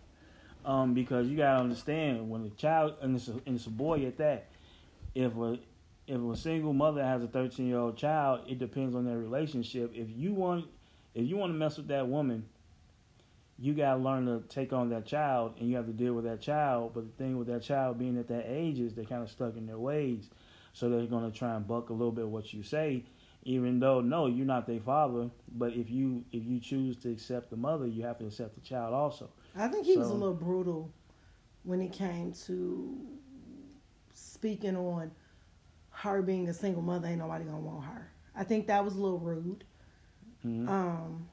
um, 0.64 0.94
because 0.94 1.28
you 1.28 1.36
gotta 1.36 1.60
understand 1.60 2.28
when 2.28 2.44
the 2.44 2.50
child 2.50 2.94
and 3.00 3.16
it's 3.16 3.28
a, 3.28 3.32
and 3.46 3.56
it's 3.56 3.66
a 3.66 3.70
boy 3.70 4.04
at 4.06 4.18
that. 4.18 4.48
If 5.14 5.36
a 5.36 5.58
if 6.06 6.20
a 6.20 6.36
single 6.36 6.72
mother 6.72 7.02
has 7.02 7.22
a 7.22 7.26
13 7.28 7.66
year 7.66 7.78
old 7.78 7.96
child, 7.96 8.42
it 8.48 8.58
depends 8.58 8.94
on 8.94 9.04
their 9.04 9.18
relationship. 9.18 9.92
If 9.94 10.08
you 10.10 10.34
want 10.34 10.66
if 11.14 11.26
you 11.26 11.36
want 11.36 11.52
to 11.52 11.58
mess 11.58 11.76
with 11.76 11.88
that 11.88 12.08
woman, 12.08 12.44
you 13.62 13.74
gotta 13.74 14.00
learn 14.00 14.26
to 14.26 14.42
take 14.48 14.72
on 14.72 14.88
that 14.88 15.06
child, 15.06 15.54
and 15.60 15.70
you 15.70 15.76
have 15.76 15.86
to 15.86 15.92
deal 15.92 16.14
with 16.14 16.24
that 16.24 16.40
child. 16.40 16.90
But 16.94 17.04
the 17.04 17.22
thing 17.22 17.38
with 17.38 17.46
that 17.46 17.62
child 17.62 17.96
being 17.96 18.18
at 18.18 18.26
that 18.26 18.44
age 18.48 18.80
is 18.80 18.92
they're 18.92 19.04
kind 19.04 19.22
of 19.22 19.30
stuck 19.30 19.56
in 19.56 19.68
their 19.68 19.78
ways, 19.78 20.30
so 20.72 20.90
they're 20.90 21.06
gonna 21.06 21.30
try 21.30 21.54
and 21.54 21.64
buck 21.66 21.90
a 21.90 21.92
little 21.92 22.10
bit 22.10 22.26
what 22.26 22.52
you 22.52 22.64
say, 22.64 23.04
even 23.44 23.78
though 23.78 24.00
no, 24.00 24.26
you're 24.26 24.44
not 24.44 24.66
their 24.66 24.80
father. 24.80 25.30
But 25.52 25.74
if 25.74 25.88
you 25.90 26.24
if 26.32 26.44
you 26.44 26.58
choose 26.58 26.96
to 26.98 27.12
accept 27.12 27.50
the 27.50 27.56
mother, 27.56 27.86
you 27.86 28.02
have 28.02 28.18
to 28.18 28.26
accept 28.26 28.56
the 28.56 28.62
child 28.62 28.94
also. 28.94 29.30
I 29.54 29.68
think 29.68 29.86
he 29.86 29.96
was 29.96 30.10
a 30.10 30.12
little 30.12 30.34
brutal 30.34 30.90
when 31.62 31.80
it 31.80 31.92
came 31.92 32.32
to 32.46 32.98
speaking 34.12 34.76
on 34.76 35.12
her 35.90 36.20
being 36.20 36.48
a 36.48 36.52
single 36.52 36.82
mother. 36.82 37.06
Ain't 37.06 37.20
nobody 37.20 37.44
gonna 37.44 37.60
want 37.60 37.84
her. 37.84 38.10
I 38.34 38.42
think 38.42 38.66
that 38.66 38.84
was 38.84 38.96
a 38.96 39.00
little 39.00 39.20
rude. 39.20 39.62
Mhm. 40.44 40.68
Um, 40.68 41.28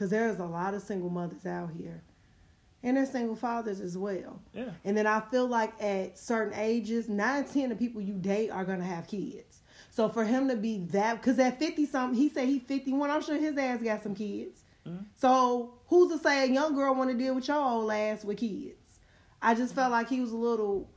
because 0.00 0.10
there's 0.10 0.38
a 0.38 0.46
lot 0.46 0.72
of 0.72 0.80
single 0.80 1.10
mothers 1.10 1.44
out 1.44 1.68
here, 1.76 2.02
and 2.82 2.96
there's 2.96 3.10
single 3.10 3.36
fathers 3.36 3.80
as 3.80 3.98
well. 3.98 4.40
Yeah. 4.54 4.70
And 4.82 4.96
then 4.96 5.06
I 5.06 5.20
feel 5.20 5.46
like 5.46 5.74
at 5.78 6.18
certain 6.18 6.58
ages, 6.58 7.06
nine, 7.06 7.44
ten 7.44 7.70
of 7.70 7.78
people 7.78 8.00
you 8.00 8.14
date 8.14 8.48
are 8.48 8.64
gonna 8.64 8.82
have 8.82 9.06
kids. 9.06 9.60
So 9.90 10.08
for 10.08 10.24
him 10.24 10.48
to 10.48 10.56
be 10.56 10.78
that, 10.92 11.20
because 11.20 11.38
at 11.38 11.58
fifty 11.58 11.84
something, 11.84 12.18
he 12.18 12.30
said 12.30 12.48
he 12.48 12.60
fifty 12.60 12.94
one. 12.94 13.10
I'm 13.10 13.20
sure 13.20 13.36
his 13.36 13.58
ass 13.58 13.82
got 13.82 14.02
some 14.02 14.14
kids. 14.14 14.62
Mhm. 14.86 15.04
So 15.16 15.74
who's 15.88 16.10
to 16.12 16.18
say 16.18 16.44
a 16.44 16.50
young 16.50 16.74
girl 16.74 16.94
want 16.94 17.10
to 17.10 17.16
deal 17.16 17.34
with 17.34 17.46
your 17.46 17.58
old 17.58 17.92
ass 17.92 18.24
with 18.24 18.38
kids? 18.38 18.78
I 19.42 19.54
just 19.54 19.74
felt 19.74 19.90
like 19.90 20.08
he 20.08 20.22
was 20.22 20.32
a 20.32 20.36
little. 20.36 20.88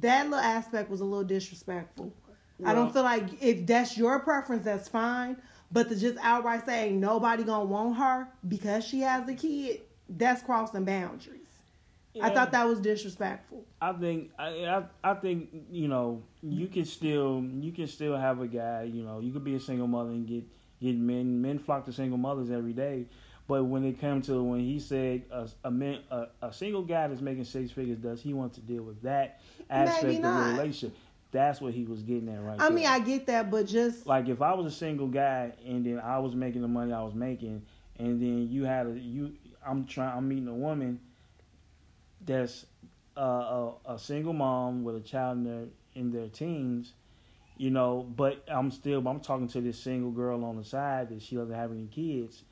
That 0.00 0.24
little 0.30 0.38
aspect 0.42 0.88
was 0.88 1.02
a 1.02 1.04
little 1.04 1.24
disrespectful. 1.24 2.14
I 2.64 2.74
don't 2.74 2.92
feel 2.92 3.04
like 3.04 3.40
if 3.42 3.66
that's 3.66 3.96
your 3.96 4.18
preference, 4.20 4.64
that's 4.64 4.88
fine. 4.88 5.36
But 5.70 5.88
to 5.90 5.96
just 5.96 6.18
outright 6.22 6.64
say 6.64 6.90
nobody 6.92 7.44
gonna 7.44 7.64
want 7.64 7.96
her 7.98 8.28
because 8.46 8.84
she 8.84 9.00
has 9.00 9.28
a 9.28 9.34
kid, 9.34 9.82
that's 10.08 10.42
crossing 10.42 10.84
boundaries. 10.84 11.48
I 12.20 12.30
thought 12.30 12.52
that 12.52 12.66
was 12.66 12.80
disrespectful. 12.80 13.64
I 13.80 13.92
think 13.92 14.30
I, 14.38 14.48
I 14.48 14.84
I 15.04 15.14
think 15.14 15.50
you 15.70 15.88
know 15.88 16.22
you 16.42 16.66
can 16.66 16.84
still 16.84 17.44
you 17.54 17.72
can 17.72 17.86
still 17.86 18.16
have 18.16 18.40
a 18.40 18.48
guy 18.48 18.84
you 18.84 19.02
know 19.02 19.20
you 19.20 19.32
could 19.32 19.44
be 19.44 19.54
a 19.54 19.60
single 19.60 19.86
mother 19.86 20.10
and 20.10 20.26
get 20.26 20.44
get 20.80 20.96
men 20.96 21.40
men 21.40 21.58
flock 21.58 21.84
to 21.84 21.92
single 21.92 22.18
mothers 22.18 22.50
every 22.50 22.72
day, 22.72 23.06
but 23.46 23.64
when 23.64 23.84
it 23.84 24.00
comes 24.00 24.26
to 24.26 24.42
when 24.42 24.60
he 24.60 24.80
said 24.80 25.22
a 25.30 25.48
a, 25.64 25.70
man, 25.70 26.00
a 26.10 26.26
a 26.42 26.52
single 26.52 26.82
guy 26.82 27.06
that's 27.06 27.20
making 27.20 27.44
six 27.44 27.70
figures 27.70 27.98
does 27.98 28.20
he 28.20 28.34
want 28.34 28.54
to 28.54 28.60
deal 28.60 28.82
with 28.82 29.00
that 29.02 29.40
aspect 29.70 30.16
of 30.16 30.20
not. 30.20 30.44
the 30.44 30.52
relationship? 30.52 30.96
That's 31.30 31.60
what 31.60 31.74
he 31.74 31.84
was 31.84 32.02
getting 32.02 32.28
at 32.30 32.42
right 32.42 32.54
I 32.58 32.68
there. 32.68 32.70
mean, 32.70 32.86
I 32.86 32.98
get 33.00 33.26
that, 33.26 33.50
but 33.50 33.66
just 33.66 34.06
like 34.06 34.28
if 34.28 34.40
I 34.40 34.54
was 34.54 34.66
a 34.72 34.74
single 34.76 35.08
guy 35.08 35.52
and 35.66 35.84
then 35.84 36.00
I 36.00 36.18
was 36.18 36.34
making 36.34 36.62
the 36.62 36.68
money 36.68 36.92
I 36.92 37.02
was 37.02 37.14
making, 37.14 37.62
and 37.98 38.20
then 38.20 38.48
you 38.50 38.64
had 38.64 38.86
a 38.86 38.98
you 38.98 39.34
I'm 39.66 39.84
trying 39.86 40.16
I'm 40.16 40.28
meeting 40.28 40.48
a 40.48 40.54
woman 40.54 41.00
that's 42.24 42.66
uh, 43.16 43.20
a, 43.20 43.72
a 43.94 43.98
single 43.98 44.32
mom 44.32 44.84
with 44.84 44.96
a 44.96 45.00
child 45.00 45.38
in 45.38 45.44
their 45.44 45.64
in 45.94 46.12
their 46.12 46.28
teens, 46.28 46.92
you 47.56 47.70
know, 47.70 48.06
but 48.16 48.44
I'm 48.48 48.70
still 48.70 49.06
I'm 49.06 49.20
talking 49.20 49.48
to 49.48 49.60
this 49.60 49.78
single 49.78 50.10
girl 50.10 50.44
on 50.44 50.56
the 50.56 50.64
side 50.64 51.10
that 51.10 51.22
she 51.22 51.36
doesn't 51.36 51.54
have 51.54 51.72
any 51.72 51.86
kids. 51.86 52.42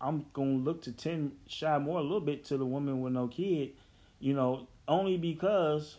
I'm 0.00 0.26
gonna 0.32 0.50
look 0.52 0.82
to 0.82 0.92
ten 0.92 1.32
shy 1.46 1.78
more 1.78 1.98
a 1.98 2.02
little 2.02 2.20
bit 2.20 2.44
to 2.46 2.56
the 2.56 2.66
woman 2.66 3.02
with 3.02 3.12
no 3.12 3.28
kid, 3.28 3.72
you 4.18 4.34
know, 4.34 4.66
only 4.88 5.16
because, 5.18 5.98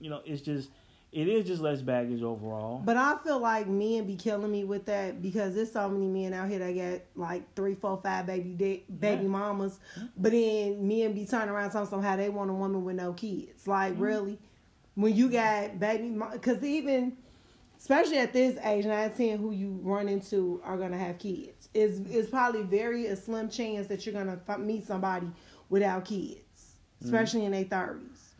you 0.00 0.08
know, 0.10 0.22
it's 0.24 0.40
just 0.42 0.70
it 1.10 1.26
is 1.26 1.46
just 1.46 1.62
less 1.62 1.80
baggage 1.80 2.22
overall. 2.22 2.82
But 2.84 2.96
I 2.98 3.16
feel 3.24 3.38
like 3.40 3.66
men 3.66 4.06
be 4.06 4.14
killing 4.16 4.50
me 4.52 4.64
with 4.64 4.84
that 4.86 5.22
because 5.22 5.54
there's 5.54 5.72
so 5.72 5.88
many 5.88 6.06
men 6.06 6.34
out 6.34 6.48
here 6.48 6.58
that 6.58 6.72
get 6.74 7.06
like 7.16 7.54
three, 7.54 7.74
four, 7.74 7.98
five 8.02 8.26
baby 8.26 8.84
baby 8.98 9.22
Yeah. 9.22 9.28
mamas, 9.28 9.78
but 10.16 10.32
then 10.32 10.86
men 10.86 11.12
be 11.14 11.24
turning 11.24 11.48
around 11.48 11.70
talking 11.70 11.88
somehow 11.88 12.16
they 12.16 12.28
want 12.28 12.50
a 12.50 12.54
woman 12.54 12.84
with 12.84 12.96
no 12.96 13.12
kids. 13.14 13.66
Like 13.66 13.94
Mm-hmm. 13.94 14.02
really, 14.02 14.38
when 14.96 15.14
you 15.16 15.30
got 15.30 15.78
baby, 15.80 16.10
because 16.32 16.62
even 16.62 17.16
especially 17.78 18.18
at 18.18 18.32
this 18.32 18.58
age, 18.64 18.84
nine, 18.84 19.10
ten, 19.12 19.38
who 19.38 19.52
you 19.52 19.78
run 19.82 20.08
into 20.08 20.60
are 20.64 20.76
gonna 20.76 20.98
have 20.98 21.18
kids. 21.18 21.68
Is 21.74 22.00
is 22.08 22.26
probably 22.28 22.62
very 22.62 23.06
a 23.06 23.16
slim 23.16 23.48
chance 23.48 23.86
that 23.86 24.04
you're 24.04 24.14
gonna 24.14 24.40
f- 24.48 24.58
meet 24.58 24.86
somebody 24.86 25.30
without 25.70 26.04
kids, 26.04 26.74
especially 27.02 27.44
in 27.44 27.52
their 27.52 27.64
thirties. 27.64 28.34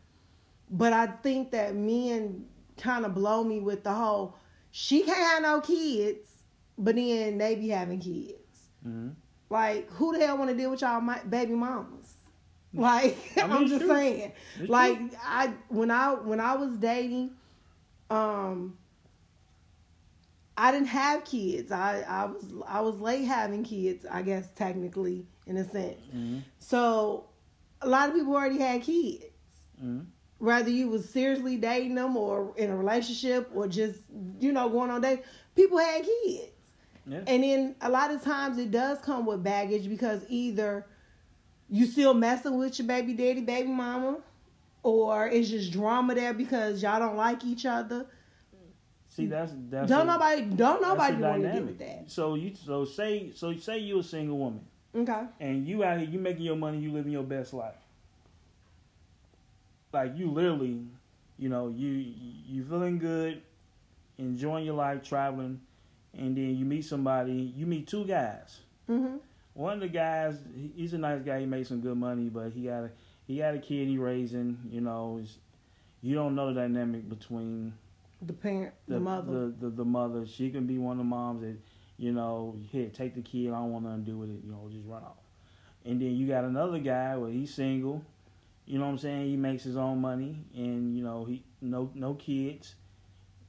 But 0.70 0.92
I 0.92 1.06
think 1.06 1.52
that 1.52 1.74
men 1.74 2.44
kind 2.78 3.04
of 3.04 3.14
blow 3.14 3.44
me 3.44 3.60
with 3.60 3.84
the 3.84 3.92
whole 3.92 4.34
she 4.70 5.02
can't 5.02 5.18
have 5.18 5.42
no 5.42 5.60
kids, 5.60 6.28
but 6.76 6.94
then 6.94 7.38
they 7.38 7.54
be 7.54 7.68
having 7.68 8.00
kids. 8.00 8.66
hmm 8.82 9.10
Like 9.50 9.90
who 9.92 10.16
the 10.16 10.24
hell 10.26 10.38
want 10.38 10.50
to 10.50 10.56
deal 10.56 10.70
with 10.70 10.80
y'all 10.82 11.00
my 11.00 11.18
baby 11.20 11.54
mamas? 11.54 12.14
Like 12.74 13.16
I 13.36 13.46
mean, 13.46 13.62
it's 13.62 13.70
just 13.70 13.84
true. 13.86 13.94
saying. 13.94 14.32
It's 14.60 14.68
like 14.68 14.98
true. 14.98 15.10
I 15.24 15.52
when 15.68 15.90
I 15.90 16.12
when 16.14 16.38
I 16.38 16.54
was 16.56 16.76
dating, 16.76 17.30
um, 18.10 18.76
I 20.56 20.72
didn't 20.72 20.88
have 20.88 21.24
kids. 21.24 21.70
I 21.72 22.00
I 22.02 22.24
was 22.26 22.44
I 22.66 22.80
was 22.82 23.00
late 23.00 23.24
having 23.24 23.64
kids. 23.64 24.04
I 24.10 24.22
guess 24.22 24.48
technically 24.54 25.26
in 25.46 25.56
a 25.56 25.64
sense. 25.64 25.96
hmm 26.12 26.38
So 26.58 27.26
a 27.80 27.88
lot 27.88 28.08
of 28.10 28.14
people 28.14 28.34
already 28.34 28.58
had 28.58 28.82
kids. 28.82 29.24
hmm 29.80 30.00
Whether 30.38 30.70
you 30.70 30.88
was 30.88 31.08
seriously 31.08 31.56
dating 31.56 31.96
them 31.96 32.16
or 32.16 32.52
in 32.56 32.70
a 32.70 32.76
relationship 32.76 33.50
or 33.54 33.66
just 33.66 34.00
you 34.38 34.52
know 34.52 34.68
going 34.68 34.90
on 34.90 35.00
date 35.00 35.24
people 35.56 35.78
had 35.78 36.04
kids. 36.04 36.52
Yeah. 37.06 37.22
And 37.26 37.42
then 37.42 37.74
a 37.80 37.90
lot 37.90 38.10
of 38.12 38.22
times 38.22 38.58
it 38.58 38.70
does 38.70 38.98
come 39.00 39.26
with 39.26 39.42
baggage 39.42 39.88
because 39.88 40.22
either 40.28 40.86
you 41.68 41.86
still 41.86 42.14
messing 42.14 42.56
with 42.58 42.78
your 42.78 42.86
baby 42.86 43.14
daddy, 43.14 43.40
baby 43.40 43.68
mama, 43.68 44.18
or 44.82 45.26
it's 45.26 45.48
just 45.48 45.72
drama 45.72 46.14
there 46.14 46.34
because 46.34 46.82
y'all 46.82 46.98
don't 47.00 47.16
like 47.16 47.44
each 47.44 47.66
other. 47.66 48.06
See, 49.08 49.26
that's 49.26 49.52
that's 49.68 49.88
don't 49.88 50.02
a- 50.08 50.12
nobody 50.12 50.42
don't 50.42 50.80
nobody 50.80 51.16
want 51.16 51.42
to 51.42 51.52
deal 51.52 51.62
with 51.64 51.78
that. 51.80 52.04
So 52.10 52.34
you 52.36 52.54
so 52.54 52.84
say 52.84 53.32
so 53.34 53.54
say 53.56 53.78
you 53.78 53.98
a 53.98 54.02
single 54.02 54.38
woman 54.38 54.60
Okay. 54.94 55.22
and 55.40 55.66
you 55.66 55.82
out 55.82 55.98
here 55.98 56.08
you 56.08 56.18
making 56.20 56.42
your 56.44 56.56
money, 56.56 56.78
you 56.78 56.92
living 56.92 57.12
your 57.12 57.24
best 57.24 57.52
life. 57.52 57.74
Like 59.92 60.16
you 60.16 60.30
literally, 60.30 60.82
you 61.38 61.48
know, 61.48 61.68
you 61.68 61.88
you 62.46 62.64
feeling 62.64 62.98
good, 62.98 63.42
enjoying 64.18 64.64
your 64.64 64.74
life, 64.74 65.02
traveling, 65.02 65.60
and 66.16 66.36
then 66.36 66.56
you 66.56 66.64
meet 66.64 66.84
somebody. 66.84 67.52
You 67.56 67.66
meet 67.66 67.86
two 67.86 68.04
guys. 68.04 68.60
hmm 68.86 69.16
One 69.54 69.74
of 69.74 69.80
the 69.80 69.88
guys, 69.88 70.38
he's 70.76 70.92
a 70.92 70.98
nice 70.98 71.22
guy. 71.22 71.40
He 71.40 71.46
made 71.46 71.66
some 71.66 71.80
good 71.80 71.96
money, 71.96 72.28
but 72.28 72.52
he 72.52 72.62
got 72.62 72.84
a 72.84 72.90
he 73.26 73.38
got 73.38 73.54
a 73.54 73.58
kid 73.58 73.88
he 73.88 73.98
raising. 73.98 74.58
You 74.70 74.80
know, 74.82 75.22
you 76.02 76.14
don't 76.14 76.34
know 76.34 76.52
the 76.52 76.60
dynamic 76.60 77.08
between 77.08 77.72
The 78.22 78.32
parent, 78.32 78.74
the, 78.86 78.94
the, 78.94 79.00
mother. 79.00 79.32
The, 79.32 79.54
the 79.60 79.70
the 79.70 79.84
mother. 79.84 80.26
She 80.26 80.50
can 80.50 80.66
be 80.66 80.78
one 80.78 80.92
of 80.92 80.98
the 80.98 81.04
moms 81.04 81.42
that 81.42 81.56
you 81.96 82.12
know, 82.12 82.54
here 82.70 82.88
take 82.90 83.14
the 83.14 83.22
kid. 83.22 83.48
I 83.48 83.58
don't 83.58 83.72
want 83.72 83.84
nothing 83.84 84.04
to 84.04 84.10
do 84.12 84.18
with 84.18 84.30
it. 84.30 84.40
You 84.44 84.52
know, 84.52 84.68
just 84.70 84.86
run 84.86 85.02
off. 85.02 85.16
And 85.84 86.00
then 86.00 86.14
you 86.16 86.28
got 86.28 86.44
another 86.44 86.78
guy 86.78 87.16
where 87.16 87.30
he's 87.30 87.52
single. 87.54 88.04
You 88.68 88.78
know 88.78 88.84
what 88.84 88.92
I'm 88.92 88.98
saying? 88.98 89.30
He 89.30 89.36
makes 89.36 89.64
his 89.64 89.78
own 89.78 89.98
money, 89.98 90.44
and 90.54 90.94
you 90.94 91.02
know 91.02 91.24
he 91.24 91.42
no 91.62 91.90
no 91.94 92.14
kids, 92.14 92.74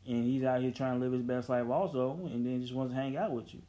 and 0.08 0.24
he's 0.24 0.44
out 0.44 0.62
here 0.62 0.72
trying 0.72 0.94
to 0.94 1.00
live 1.00 1.12
his 1.12 1.22
best 1.22 1.50
life 1.50 1.70
also, 1.70 2.18
and 2.32 2.46
then 2.46 2.62
just 2.62 2.74
wants 2.74 2.94
to 2.94 3.00
hang 3.00 3.18
out 3.18 3.32
with 3.32 3.54
you. 3.54 3.62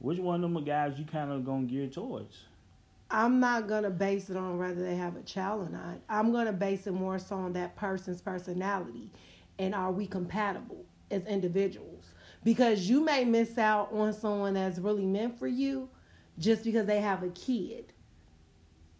Which 0.00 0.18
one 0.18 0.44
of 0.44 0.52
them 0.52 0.64
guys 0.64 0.98
you 0.98 1.06
kind 1.06 1.32
of 1.32 1.46
gonna 1.46 1.64
gear 1.64 1.86
towards? 1.86 2.36
I'm 3.10 3.40
not 3.40 3.68
gonna 3.68 3.88
base 3.88 4.28
it 4.28 4.36
on 4.36 4.58
whether 4.58 4.82
they 4.82 4.96
have 4.96 5.16
a 5.16 5.22
child 5.22 5.66
or 5.66 5.70
not. 5.70 5.98
I'm 6.10 6.30
gonna 6.30 6.52
base 6.52 6.86
it 6.86 6.92
more 6.92 7.18
so 7.18 7.36
on 7.36 7.54
that 7.54 7.74
person's 7.74 8.20
personality 8.20 9.10
and 9.58 9.74
are 9.74 9.90
we 9.90 10.06
compatible 10.06 10.84
as 11.10 11.24
individuals? 11.24 12.12
Because 12.44 12.88
you 12.88 13.02
may 13.02 13.24
miss 13.24 13.58
out 13.58 13.92
on 13.92 14.12
someone 14.12 14.54
that's 14.54 14.78
really 14.78 15.06
meant 15.06 15.38
for 15.38 15.48
you 15.48 15.88
just 16.38 16.64
because 16.64 16.86
they 16.86 17.00
have 17.00 17.22
a 17.22 17.30
kid. 17.30 17.92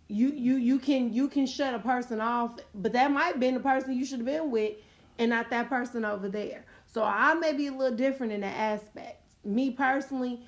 You 0.09 0.31
you 0.31 0.57
you 0.57 0.79
can 0.79 1.13
you 1.13 1.29
can 1.29 1.47
shut 1.47 1.75
a 1.75 1.79
person 1.79 2.21
off, 2.21 2.59
but 2.75 2.93
that 2.95 3.11
might 3.11 3.27
have 3.27 3.41
been 3.41 3.55
the 3.55 3.61
person 3.61 3.93
you 3.93 4.05
should 4.05 4.21
have 4.21 4.27
been 4.27 4.51
with 4.51 4.75
and 5.19 5.31
not 5.31 5.51
that 5.51 5.69
person 5.69 6.05
over 6.05 6.29
there. 6.29 6.65
So 6.87 7.05
I 7.05 7.35
may 7.35 7.53
be 7.53 7.67
a 7.67 7.73
little 7.73 7.97
different 7.97 8.33
in 8.33 8.41
that 8.41 8.57
aspect. 8.57 9.23
Me 9.45 9.71
personally, 9.71 10.41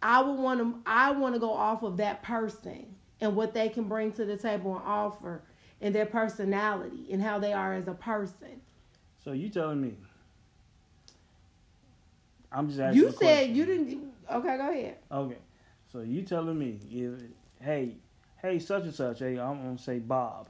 I 0.00 0.22
would 0.22 0.38
want 0.38 0.60
to 0.60 0.80
I 0.86 1.10
want 1.10 1.34
to 1.34 1.40
go 1.40 1.52
off 1.52 1.82
of 1.82 1.96
that 1.96 2.22
person 2.22 2.94
and 3.20 3.34
what 3.34 3.52
they 3.52 3.68
can 3.68 3.84
bring 3.84 4.12
to 4.12 4.24
the 4.24 4.36
table 4.36 4.76
and 4.76 4.84
offer 4.84 5.42
and 5.80 5.94
their 5.94 6.06
personality 6.06 7.08
and 7.10 7.22
how 7.22 7.38
they 7.38 7.52
are 7.52 7.74
as 7.74 7.88
a 7.88 7.94
person. 7.94 8.60
So 9.24 9.32
you 9.32 9.48
telling 9.48 9.80
me? 9.80 9.96
I'm 12.52 12.68
just 12.68 12.80
asking. 12.80 13.02
You 13.02 13.10
said 13.10 13.56
you 13.56 13.64
didn't 13.64 14.12
Okay, 14.30 14.56
go 14.56 14.70
ahead. 14.70 14.96
Okay, 15.10 15.38
so 15.90 16.00
you 16.00 16.22
telling 16.22 16.58
me 16.58 16.78
if 16.90 17.20
hey 17.60 17.96
hey 18.42 18.58
such 18.58 18.84
and 18.84 18.94
such 18.94 19.18
hey 19.20 19.38
I'm 19.38 19.62
gonna 19.62 19.78
say 19.78 19.98
Bob. 19.98 20.48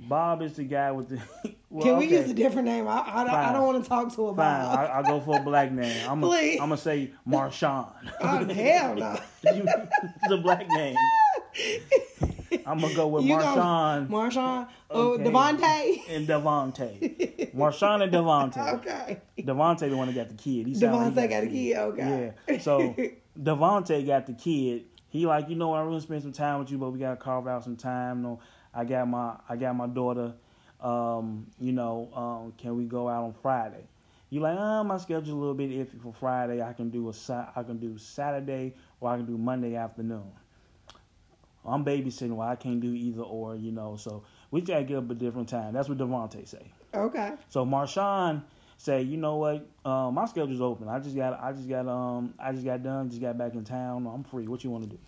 Bob 0.00 0.42
is 0.42 0.52
the 0.54 0.62
guy 0.62 0.92
with 0.92 1.08
the. 1.08 1.20
well, 1.70 1.84
Can 1.84 1.96
we 1.98 2.06
okay, 2.06 2.20
use 2.20 2.30
a 2.30 2.34
different 2.34 2.66
name? 2.68 2.86
I 2.86 3.02
I 3.04 3.24
don't, 3.24 3.34
I 3.34 3.52
don't 3.52 3.66
want 3.66 3.82
to 3.82 3.88
talk 3.88 4.14
to 4.14 4.26
a 4.28 4.34
Fine, 4.34 4.36
Bob. 4.36 4.78
I, 4.78 4.84
I'll 4.86 5.02
go 5.02 5.20
for 5.20 5.38
a 5.38 5.42
black 5.42 5.72
name. 5.72 6.08
I'm 6.08 6.20
gonna 6.20 6.36
I'm 6.36 6.58
gonna 6.58 6.76
say 6.76 7.10
Marshawn. 7.26 7.90
oh 8.20 8.44
hell 8.54 8.94
no. 8.94 9.18
it's 9.42 10.32
a 10.32 10.36
black 10.38 10.68
name. 10.68 10.96
I'm 12.64 12.78
gonna 12.78 12.94
go 12.94 13.08
with 13.08 13.24
You 13.24 13.34
Marshawn 13.34 14.08
Marshawn. 14.08 14.68
Oh, 14.90 15.14
Okay. 15.14 15.24
Devontae. 15.24 16.02
and 16.08 16.28
Devontae. 16.28 17.52
Marshawn 17.56 18.02
and 18.02 18.12
Devontae. 18.12 18.74
Okay. 18.74 19.20
Devontae 19.38 19.90
the 19.90 19.96
one 19.96 20.06
that 20.06 20.14
got 20.14 20.28
the 20.28 20.34
kid. 20.34 20.66
He 20.66 20.74
sound 20.74 20.94
like 20.96 21.12
he 21.12 21.20
Devontae 21.20 21.30
got 21.30 21.42
a 21.42 21.46
kid. 21.48 21.76
Okay. 21.76 22.32
Yeah. 22.48 22.58
So 22.58 22.94
Devontae 23.40 24.06
got 24.06 24.26
the 24.26 24.32
kid. 24.34 24.84
He 25.10 25.26
like, 25.26 25.48
you 25.48 25.56
know, 25.56 25.72
I 25.72 25.82
really 25.82 26.00
spend 26.00 26.22
some 26.22 26.32
time 26.32 26.58
with 26.58 26.70
you, 26.70 26.78
but 26.78 26.90
we 26.90 26.98
gotta 26.98 27.16
carve 27.16 27.46
out 27.46 27.64
some 27.64 27.76
time. 27.76 28.18
You 28.18 28.22
know, 28.24 28.40
I 28.74 28.84
got 28.84 29.08
my 29.08 29.36
I 29.48 29.56
got 29.56 29.74
my 29.74 29.86
daughter. 29.86 30.34
Um, 30.80 31.46
you 31.58 31.72
know, 31.72 32.08
um, 32.14 32.52
can 32.56 32.76
we 32.76 32.84
go 32.84 33.08
out 33.08 33.24
on 33.24 33.34
Friday? 33.42 33.84
You 34.30 34.40
like, 34.40 34.58
uh, 34.58 34.84
my 34.84 34.98
schedule's 34.98 35.30
a 35.30 35.34
little 35.34 35.54
bit 35.54 35.70
iffy 35.70 36.00
for 36.00 36.12
Friday. 36.12 36.62
I 36.62 36.72
can 36.74 36.90
do 36.90 37.08
a 37.08 37.50
I 37.56 37.62
can 37.62 37.78
do 37.78 37.96
Saturday 37.96 38.74
or 39.00 39.10
I 39.10 39.16
can 39.16 39.26
do 39.26 39.38
Monday 39.38 39.74
afternoon. 39.74 40.30
I'm 41.64 41.84
babysitting, 41.84 42.36
well, 42.36 42.48
I 42.48 42.56
can't 42.56 42.80
do 42.80 42.94
either 42.94 43.22
or, 43.22 43.56
you 43.56 43.72
know. 43.72 43.96
So 43.96 44.24
we 44.50 44.60
gotta 44.60 44.84
get 44.84 44.98
up 44.98 45.10
a 45.10 45.14
different 45.14 45.48
time. 45.48 45.72
That's 45.72 45.88
what 45.88 45.98
Devontae 45.98 46.46
say. 46.46 46.70
okay. 46.94 47.32
So 47.48 47.64
Marshawn 47.64 48.42
say, 48.78 49.02
you 49.02 49.16
know 49.18 49.36
what, 49.36 49.68
uh, 49.84 50.10
my 50.10 50.24
schedule's 50.24 50.60
open. 50.62 50.88
I 50.88 50.98
just 51.00 51.14
got, 51.14 51.38
I 51.42 51.52
just 51.52 51.68
got, 51.68 51.86
um, 51.86 52.32
I 52.38 52.52
just 52.52 52.64
got 52.64 52.82
done, 52.82 53.10
just 53.10 53.20
got 53.20 53.36
back 53.36 53.52
in 53.54 53.64
town. 53.64 54.06
I'm 54.06 54.24
free. 54.24 54.48
What 54.48 54.64
you 54.64 54.70
want 54.70 54.84
to 54.84 54.90
do? 54.90 54.98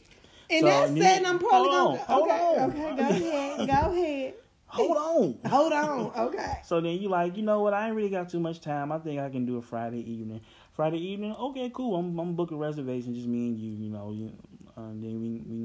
And 0.51 0.61
So, 0.61 0.67
that's 0.67 0.91
you- 0.93 1.27
I'm 1.27 1.39
probably 1.39 1.69
hold 1.69 1.71
gonna. 1.71 2.01
on, 2.01 2.07
hold 2.07 2.29
okay, 2.29 2.59
on. 2.59 2.71
okay, 2.71 2.97
go 2.97 3.03
ahead, 3.03 3.67
go 3.67 3.93
ahead. 3.93 4.35
Hold 4.73 4.97
on. 4.97 5.51
Hold 5.51 5.73
on, 5.73 6.13
okay. 6.29 6.59
So 6.63 6.81
then 6.81 6.93
you 7.01 7.09
like, 7.09 7.37
you 7.37 7.43
know 7.43 7.61
what? 7.61 7.75
I 7.75 7.89
ain't 7.89 7.97
really 7.97 8.09
got 8.09 8.29
too 8.29 8.39
much 8.39 8.61
time. 8.61 8.93
I 8.93 8.99
think 9.01 9.21
I 9.21 9.29
can 9.29 9.45
do 9.45 9.57
a 9.57 9.63
Friday 9.63 9.99
evening. 10.09 10.43
Friday 10.75 10.99
evening, 10.99 11.35
okay, 11.35 11.71
cool. 11.75 11.97
I'm, 11.97 12.17
I'm 12.21 12.37
booking 12.37 12.57
reservation, 12.57 13.13
just 13.13 13.27
me 13.27 13.49
and 13.49 13.59
you. 13.59 13.73
You 13.73 13.91
know, 13.91 14.13
you, 14.13 14.31
uh, 14.77 14.83
then 14.95 15.21
we 15.21 15.43
we 15.45 15.57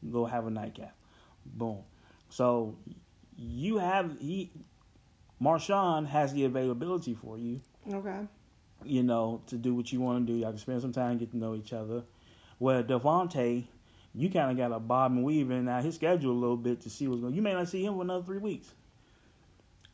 can 0.00 0.10
go 0.12 0.24
have 0.26 0.46
a 0.46 0.50
nightcap. 0.50 0.94
Boom. 1.44 1.78
So 2.28 2.76
you 3.36 3.78
have 3.78 4.16
he, 4.20 4.52
Marshawn 5.42 6.06
has 6.06 6.32
the 6.32 6.44
availability 6.44 7.14
for 7.14 7.36
you. 7.38 7.60
Okay. 7.92 8.20
you 8.84 9.02
know, 9.02 9.42
to 9.48 9.56
do 9.56 9.74
what 9.74 9.92
you 9.92 10.00
want 10.00 10.26
to 10.26 10.32
do. 10.32 10.38
Y'all 10.38 10.50
can 10.50 10.58
spend 10.58 10.80
some 10.80 10.92
time, 10.92 11.18
get 11.18 11.30
to 11.32 11.36
know 11.36 11.54
each 11.54 11.72
other. 11.72 12.02
Where 12.58 12.82
Devontae, 12.82 13.64
you 14.14 14.30
kind 14.30 14.50
of 14.50 14.56
got 14.56 14.74
a 14.74 14.78
bob 14.78 15.12
and 15.12 15.24
weave 15.24 15.50
in 15.50 15.64
now 15.64 15.80
his 15.80 15.94
schedule 15.96 16.32
a 16.32 16.38
little 16.38 16.56
bit 16.56 16.80
to 16.82 16.90
see 16.90 17.08
what's 17.08 17.20
going. 17.20 17.34
You 17.34 17.42
may 17.42 17.52
not 17.54 17.68
see 17.68 17.84
him 17.84 17.94
for 17.94 18.02
another 18.02 18.24
three 18.24 18.38
weeks. 18.38 18.68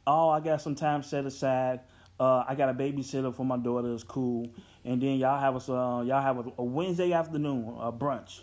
Oh, 0.06 0.28
I 0.28 0.40
got 0.40 0.60
some 0.60 0.74
time 0.74 1.02
set 1.02 1.24
aside. 1.24 1.80
Uh, 2.18 2.44
I 2.48 2.54
got 2.54 2.68
a 2.68 2.74
babysitter 2.74 3.34
for 3.34 3.44
my 3.44 3.56
daughter. 3.56 3.92
It's 3.94 4.02
cool. 4.02 4.50
And 4.84 5.00
then 5.00 5.18
y'all 5.18 5.38
have 5.38 5.54
a 5.54 5.72
uh, 5.72 6.02
y'all 6.02 6.22
have 6.22 6.38
a, 6.38 6.52
a 6.58 6.64
Wednesday 6.64 7.12
afternoon, 7.12 7.76
a 7.80 7.92
brunch. 7.92 8.40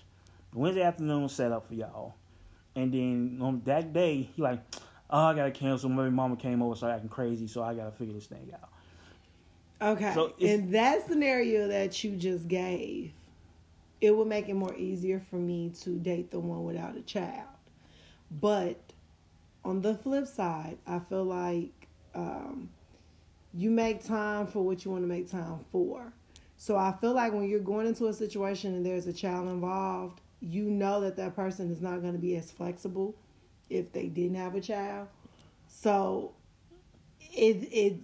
Wednesday 0.54 0.84
afternoon 0.84 1.28
set 1.28 1.52
up 1.52 1.68
for 1.68 1.74
y'all. 1.74 2.16
And 2.76 2.94
then 2.94 3.40
on 3.42 3.62
that 3.66 3.94
day, 3.94 4.30
he 4.34 4.42
like, 4.42 4.60
oh, 5.10 5.26
I 5.26 5.34
gotta 5.34 5.52
cancel. 5.52 5.90
My 5.90 6.10
mama 6.10 6.36
came 6.36 6.62
over, 6.62 6.76
so 6.76 6.88
acting 6.88 7.10
crazy, 7.10 7.48
so 7.48 7.64
I 7.64 7.74
gotta 7.74 7.92
figure 7.92 8.14
this 8.14 8.28
thing 8.28 8.52
out. 8.54 8.70
Okay. 9.82 10.14
So 10.14 10.34
in 10.40 10.72
that 10.72 11.06
scenario 11.08 11.68
that 11.68 12.04
you 12.04 12.16
just 12.16 12.48
gave, 12.48 13.12
it 14.02 14.16
would 14.16 14.28
make 14.28 14.50
it 14.50 14.54
more 14.54 14.76
easier 14.76 15.20
for 15.30 15.38
me 15.38 15.72
to 15.82 15.98
date 15.98 16.32
the 16.32 16.40
one 16.40 16.64
without 16.64 16.96
a 16.96 17.02
child. 17.02 17.48
But 18.32 18.80
on 19.64 19.82
the 19.82 19.96
flip 19.96 20.28
side, 20.28 20.78
I 20.88 21.00
feel 21.00 21.24
like 21.24 21.88
um, 22.14 22.70
you 23.54 23.72
make 23.72 24.04
time 24.04 24.48
for 24.48 24.64
what 24.64 24.86
you 24.86 24.92
want 24.92 25.04
to 25.04 25.08
make 25.08 25.30
time 25.30 25.60
for. 25.72 26.14
So 26.58 26.78
I 26.78 26.94
feel 27.02 27.14
like 27.14 27.34
when 27.34 27.50
you're 27.50 27.60
going 27.60 27.86
into 27.86 28.08
a 28.08 28.14
situation 28.14 28.74
and 28.76 28.86
there's 28.86 29.08
a 29.08 29.14
child 29.14 29.48
involved, 29.50 30.22
you 30.40 30.64
know 30.66 31.02
that 31.02 31.18
that 31.18 31.36
person 31.36 31.72
is 31.72 31.82
not 31.82 32.02
going 32.02 32.14
to 32.14 32.20
be 32.20 32.36
as 32.38 32.52
flexible 32.52 33.16
if 33.70 33.92
they 33.92 34.08
didn't 34.08 34.36
have 34.36 34.56
a 34.56 34.62
child. 34.62 35.08
So 35.68 36.34
it 37.20 37.70
it. 37.72 37.96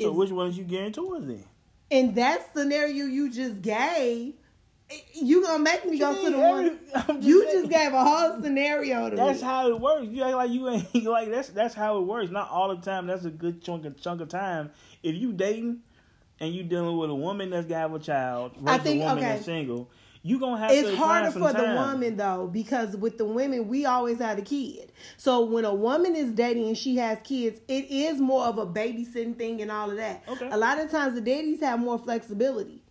So 0.00 0.12
which 0.12 0.30
ones 0.30 0.56
you 0.56 0.90
towards 0.90 1.26
then? 1.26 1.44
In 1.90 2.14
that 2.14 2.52
scenario 2.54 3.06
you 3.06 3.30
just 3.30 3.62
gave, 3.62 4.34
you 5.14 5.42
gonna 5.42 5.62
make 5.62 5.84
me 5.86 5.98
go 5.98 6.24
to 6.24 6.30
the 6.30 6.38
one. 6.38 6.78
Just 6.94 7.22
you 7.22 7.44
saying. 7.44 7.62
just 7.62 7.70
gave 7.70 7.92
a 7.92 8.04
whole 8.04 8.42
scenario 8.42 9.10
to 9.10 9.16
That's 9.16 9.40
me. 9.40 9.46
how 9.46 9.68
it 9.68 9.80
works. 9.80 10.06
You 10.08 10.22
act 10.22 10.34
like 10.34 10.50
you 10.50 10.68
ain't 10.68 10.94
like 11.04 11.30
that's 11.30 11.48
that's 11.48 11.74
how 11.74 11.98
it 11.98 12.02
works. 12.02 12.30
Not 12.30 12.50
all 12.50 12.74
the 12.74 12.82
time. 12.82 13.06
That's 13.06 13.24
a 13.24 13.30
good 13.30 13.62
chunk 13.62 13.84
of 13.84 14.00
chunk 14.00 14.20
of 14.20 14.28
time. 14.28 14.70
If 15.02 15.14
you 15.14 15.32
dating 15.32 15.80
and 16.40 16.54
you 16.54 16.62
dealing 16.62 16.96
with 16.96 17.10
a 17.10 17.14
woman 17.14 17.50
that's 17.50 17.66
got 17.66 17.94
a 17.94 17.98
child 17.98 18.52
versus 18.56 18.68
I 18.68 18.78
think, 18.78 19.02
a 19.02 19.06
woman 19.06 19.18
okay. 19.18 19.34
that's 19.34 19.44
single, 19.44 19.90
you 20.28 20.38
gonna 20.38 20.58
have 20.58 20.70
it's 20.70 20.94
harder 20.96 21.30
for 21.30 21.52
the 21.52 21.62
woman 21.62 22.16
though 22.16 22.48
because 22.52 22.96
with 22.96 23.16
the 23.18 23.24
women 23.24 23.68
we 23.68 23.86
always 23.86 24.18
had 24.18 24.38
a 24.38 24.42
kid. 24.42 24.92
So 25.16 25.44
when 25.44 25.64
a 25.64 25.74
woman 25.74 26.14
is 26.14 26.32
dating 26.32 26.66
and 26.66 26.76
she 26.76 26.96
has 26.96 27.18
kids 27.24 27.60
it 27.68 27.90
is 27.90 28.20
more 28.20 28.44
of 28.44 28.58
a 28.58 28.66
babysitting 28.66 29.36
thing 29.36 29.62
and 29.62 29.70
all 29.70 29.90
of 29.90 29.96
that. 29.96 30.24
Okay. 30.28 30.48
a 30.50 30.56
lot 30.56 30.78
of 30.78 30.90
times 30.90 31.14
the 31.14 31.20
daddies 31.20 31.60
have 31.60 31.80
more 31.80 31.98
flexibility 31.98 32.82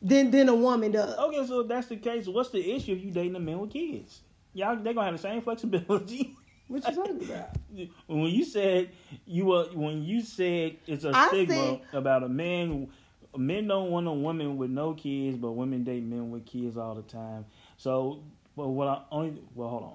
than 0.00 0.30
than 0.30 0.48
a 0.48 0.54
woman 0.54 0.92
does. 0.92 1.16
Okay 1.16 1.46
so 1.46 1.60
if 1.60 1.68
that's 1.68 1.88
the 1.88 1.96
case 1.96 2.26
what's 2.26 2.50
the 2.50 2.72
issue 2.72 2.92
if 2.92 3.04
you 3.04 3.10
dating 3.10 3.36
a 3.36 3.40
man 3.40 3.58
with 3.58 3.70
kids? 3.70 4.22
Y'all 4.54 4.76
they 4.76 4.94
gonna 4.94 5.06
have 5.06 5.14
the 5.14 5.18
same 5.20 5.40
flexibility. 5.42 6.34
What 6.68 6.84
you 6.88 6.94
talking 6.96 7.22
about? 7.22 7.50
when 8.08 8.24
you 8.24 8.44
said 8.44 8.90
you 9.24 9.44
were 9.44 9.66
when 9.72 10.02
you 10.02 10.20
said 10.20 10.78
it's 10.88 11.04
a 11.04 11.12
I 11.14 11.28
stigma 11.28 11.54
said, 11.54 11.80
about 11.92 12.24
a 12.24 12.28
man 12.28 12.88
men 13.38 13.68
don't 13.68 13.90
want 13.90 14.06
a 14.06 14.12
woman 14.12 14.56
with 14.56 14.70
no 14.70 14.94
kids, 14.94 15.36
but 15.36 15.52
women 15.52 15.84
date 15.84 16.02
men 16.02 16.30
with 16.30 16.46
kids 16.46 16.76
all 16.76 16.94
the 16.94 17.02
time. 17.02 17.46
So, 17.76 18.22
but 18.56 18.68
what 18.68 18.88
I 18.88 19.02
only 19.10 19.40
well, 19.54 19.68
hold 19.68 19.82
on. 19.82 19.94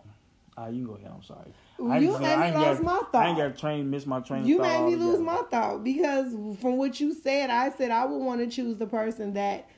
Ah, 0.57 0.67
you 0.67 0.85
can 0.85 0.85
go 0.85 0.93
ahead. 0.93 1.11
I'm 1.15 1.23
sorry. 1.23 1.53
I 1.79 1.97
you 1.99 2.19
made 2.19 2.51
me 2.53 2.57
lose 2.57 2.77
got, 2.77 2.83
my 2.83 2.99
thought. 3.11 3.15
I 3.15 3.27
ain't 3.29 3.37
got 3.37 3.57
train, 3.57 3.89
miss 3.89 4.05
my 4.05 4.19
train. 4.19 4.45
You 4.45 4.59
made 4.59 4.85
me 4.85 4.95
lose 4.95 5.19
my 5.19 5.41
thought 5.49 5.83
because 5.83 6.33
from 6.59 6.77
what 6.77 6.99
you 6.99 7.13
said, 7.13 7.49
I 7.49 7.71
said 7.71 7.91
I 7.91 8.05
would 8.05 8.19
want 8.19 8.41
to 8.41 8.47
choose 8.47 8.77
the 8.77 8.85
person 8.85 9.33
that 9.33 9.69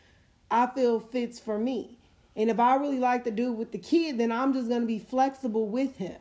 I 0.50 0.68
feel 0.68 1.00
fits 1.00 1.40
for 1.40 1.58
me. 1.58 2.00
And 2.36 2.50
if 2.50 2.60
I 2.60 2.76
really 2.76 3.00
like 3.00 3.24
the 3.24 3.32
dude 3.32 3.58
with 3.58 3.72
the 3.72 3.78
kid, 3.78 4.18
then 4.18 4.32
I'm 4.32 4.54
just 4.54 4.68
gonna 4.68 4.86
be 4.86 5.00
flexible 5.00 5.68
with 5.68 5.98
him 5.98 6.16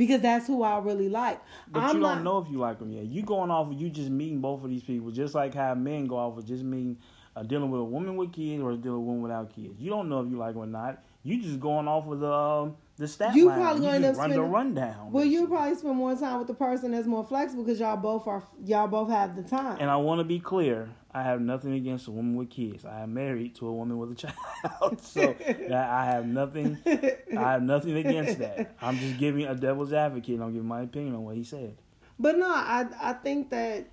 because 0.00 0.22
that's 0.22 0.46
who 0.46 0.62
I 0.62 0.78
really 0.78 1.10
like. 1.10 1.42
But 1.70 1.82
I'm 1.82 1.96
you 1.96 2.02
don't 2.02 2.24
know 2.24 2.38
if 2.38 2.50
you 2.50 2.56
like 2.56 2.78
them 2.78 2.90
yet. 2.90 3.04
You 3.04 3.20
going 3.20 3.50
off 3.50 3.70
of 3.70 3.78
you 3.78 3.90
just 3.90 4.08
meeting 4.08 4.40
both 4.40 4.64
of 4.64 4.70
these 4.70 4.82
people, 4.82 5.10
just 5.10 5.34
like 5.34 5.52
how 5.52 5.74
men 5.74 6.06
go 6.06 6.16
off 6.16 6.38
of 6.38 6.46
just 6.46 6.64
meeting 6.64 6.96
uh, 7.36 7.42
dealing 7.42 7.70
with 7.70 7.82
a 7.82 7.84
woman 7.84 8.16
with 8.16 8.32
kids 8.32 8.62
or 8.62 8.72
dealing 8.76 8.82
with 8.82 8.94
a 8.94 8.98
woman 8.98 9.20
without 9.20 9.54
kids. 9.54 9.78
You 9.78 9.90
don't 9.90 10.08
know 10.08 10.22
if 10.22 10.30
you 10.30 10.38
like 10.38 10.54
them 10.54 10.62
or 10.62 10.66
not. 10.66 11.04
You 11.22 11.42
just 11.42 11.60
going 11.60 11.86
off 11.86 12.08
of 12.08 12.18
the 12.18 12.32
um, 12.32 12.76
the 13.00 13.08
stat 13.08 13.34
you 13.34 13.46
line. 13.46 13.58
Probably 13.58 13.86
you 13.86 13.92
end 13.92 14.04
up 14.04 14.16
run 14.16 14.30
spending, 14.30 14.38
the 14.38 14.44
rundown. 14.44 15.10
Well, 15.10 15.24
you 15.24 15.48
probably 15.48 15.74
spend 15.74 15.96
more 15.96 16.14
time 16.14 16.38
with 16.38 16.46
the 16.46 16.54
person 16.54 16.92
that's 16.92 17.06
more 17.06 17.24
flexible 17.24 17.64
because 17.64 17.80
y'all 17.80 17.96
both 17.96 18.26
are 18.26 18.44
y'all 18.64 18.86
both 18.86 19.08
have 19.08 19.34
the 19.34 19.42
time. 19.42 19.78
And 19.80 19.90
I 19.90 19.96
want 19.96 20.20
to 20.20 20.24
be 20.24 20.38
clear. 20.38 20.90
I 21.12 21.22
have 21.22 21.40
nothing 21.40 21.72
against 21.72 22.06
a 22.06 22.12
woman 22.12 22.36
with 22.36 22.50
kids. 22.50 22.84
I 22.84 23.00
am 23.00 23.14
married 23.14 23.56
to 23.56 23.66
a 23.66 23.72
woman 23.72 23.98
with 23.98 24.12
a 24.12 24.14
child, 24.14 25.00
so 25.02 25.34
I 25.74 26.04
have 26.04 26.26
nothing. 26.26 26.78
I 26.86 27.52
have 27.52 27.62
nothing 27.62 27.96
against 27.96 28.38
that. 28.38 28.76
I'm 28.80 28.96
just 28.98 29.18
giving 29.18 29.46
a 29.46 29.54
devil's 29.54 29.92
advocate. 29.92 30.34
and 30.34 30.44
I'm 30.44 30.52
giving 30.52 30.68
my 30.68 30.82
opinion 30.82 31.16
on 31.16 31.24
what 31.24 31.34
he 31.36 31.42
said. 31.42 31.76
But 32.18 32.36
no, 32.36 32.48
I 32.48 32.86
I 33.00 33.14
think 33.14 33.50
that 33.50 33.88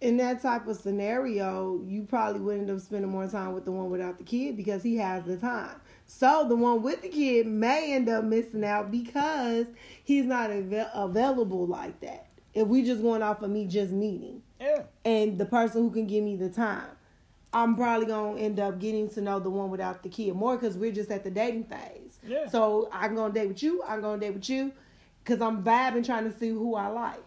in 0.00 0.16
that 0.16 0.42
type 0.42 0.66
of 0.66 0.76
scenario, 0.76 1.80
you 1.86 2.02
probably 2.02 2.40
would 2.40 2.58
end 2.58 2.70
up 2.70 2.80
spending 2.80 3.10
more 3.10 3.26
time 3.28 3.52
with 3.52 3.64
the 3.64 3.72
one 3.72 3.90
without 3.90 4.18
the 4.18 4.24
kid 4.24 4.56
because 4.56 4.82
he 4.82 4.96
has 4.96 5.24
the 5.24 5.36
time. 5.36 5.80
So 6.06 6.46
the 6.48 6.56
one 6.56 6.82
with 6.82 7.02
the 7.02 7.08
kid 7.08 7.46
may 7.46 7.92
end 7.92 8.08
up 8.08 8.24
missing 8.24 8.64
out 8.64 8.90
because 8.90 9.66
he's 10.02 10.24
not 10.24 10.50
av- 10.50 10.90
available 10.94 11.66
like 11.66 12.00
that. 12.00 12.28
If 12.54 12.68
we 12.68 12.82
just 12.82 13.02
going 13.02 13.22
off 13.22 13.42
of 13.42 13.50
me 13.50 13.66
just 13.66 13.92
meeting. 13.92 14.42
Yeah. 14.60 14.84
And 15.04 15.36
the 15.36 15.44
person 15.44 15.82
who 15.82 15.90
can 15.90 16.06
give 16.06 16.24
me 16.24 16.36
the 16.36 16.48
time. 16.48 16.88
I'm 17.52 17.74
probably 17.76 18.06
gonna 18.06 18.38
end 18.38 18.60
up 18.60 18.78
getting 18.78 19.08
to 19.10 19.20
know 19.20 19.40
the 19.40 19.50
one 19.50 19.70
without 19.70 20.02
the 20.02 20.08
kid 20.08 20.34
more 20.34 20.56
because 20.56 20.76
we're 20.76 20.92
just 20.92 21.10
at 21.10 21.24
the 21.24 21.30
dating 21.30 21.64
phase. 21.64 22.18
Yeah. 22.26 22.48
So 22.48 22.88
I'm 22.92 23.14
gonna 23.14 23.32
date 23.32 23.48
with 23.48 23.62
you. 23.62 23.82
I'm 23.86 24.00
gonna 24.00 24.20
date 24.20 24.34
with 24.34 24.48
you 24.48 24.72
because 25.24 25.40
I'm 25.40 25.62
vibing 25.62 26.04
trying 26.04 26.30
to 26.30 26.38
see 26.38 26.48
who 26.50 26.74
I 26.74 26.88
like. 26.88 27.25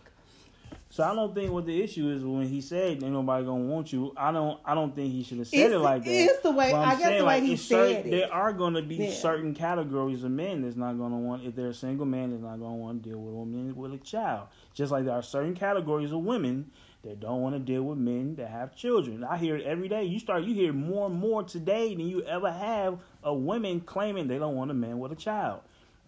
So 0.92 1.04
I 1.04 1.14
don't 1.14 1.36
think 1.36 1.52
what 1.52 1.68
the 1.68 1.82
issue 1.84 2.10
is 2.10 2.24
when 2.24 2.48
he 2.48 2.62
said 2.62 3.04
ain't 3.04 3.14
nobody 3.14 3.46
gonna 3.46 3.64
want 3.66 3.94
you. 3.94 4.12
I 4.18 4.32
don't. 4.32 4.60
I 4.66 4.74
don't 4.74 4.96
think 4.96 5.14
he 5.14 5.22
should 5.22 5.38
have 5.38 5.48
said 5.48 5.68
it's, 5.68 5.76
it 5.76 5.78
like 5.78 6.04
that. 6.04 6.10
It's 6.10 6.42
the 6.42 6.50
way. 6.50 6.74
I 6.74 6.96
guess 6.96 7.04
saying, 7.04 7.20
the 7.20 7.26
way 7.26 7.40
like, 7.40 7.44
he 7.44 7.56
said 7.58 7.96
certain, 7.96 8.08
it. 8.08 8.18
There 8.18 8.34
are 8.34 8.52
gonna 8.54 8.82
be 8.82 8.96
yeah. 8.96 9.12
certain 9.12 9.54
categories 9.54 10.24
of 10.24 10.32
men 10.32 10.64
that's 10.64 10.76
not 10.76 10.98
gonna 10.98 11.20
want. 11.20 11.46
If 11.46 11.56
they're 11.56 11.68
a 11.68 11.74
single 11.76 12.08
man, 12.08 12.32
that's 12.32 12.42
not 12.42 12.60
gonna 12.60 12.76
want 12.76 13.04
to 13.04 13.10
deal 13.10 13.20
with 13.20 13.36
a 13.36 13.38
woman 13.38 13.76
with 13.76 13.94
a 13.94 13.98
child. 13.98 14.48
Just 14.74 14.92
like 14.92 15.06
there 15.06 15.14
are 15.14 15.22
certain 15.22 15.54
categories 15.54 16.12
of 16.12 16.22
women 16.22 16.72
that 17.04 17.20
don't 17.20 17.42
want 17.42 17.54
to 17.54 17.60
deal 17.60 17.84
with 17.84 18.00
men 18.00 18.36
that 18.38 18.50
have 18.50 18.76
children. 18.76 19.24
I 19.24 19.38
hear 19.38 19.58
it 19.58 19.66
every 19.68 19.90
day. 19.90 20.06
You 20.06 20.18
start. 20.18 20.44
You 20.44 20.56
hear 20.56 20.74
more 20.74 21.06
and 21.06 21.16
more 21.16 21.44
today 21.44 21.94
than 21.94 22.08
you 22.08 22.24
ever 22.24 22.52
have 22.52 22.98
of 23.24 23.38
women 23.42 23.82
claiming 23.82 24.28
they 24.28 24.40
don't 24.40 24.56
want 24.56 24.72
a 24.72 24.74
man 24.74 24.98
with 24.98 25.12
a 25.12 25.16
child 25.16 25.62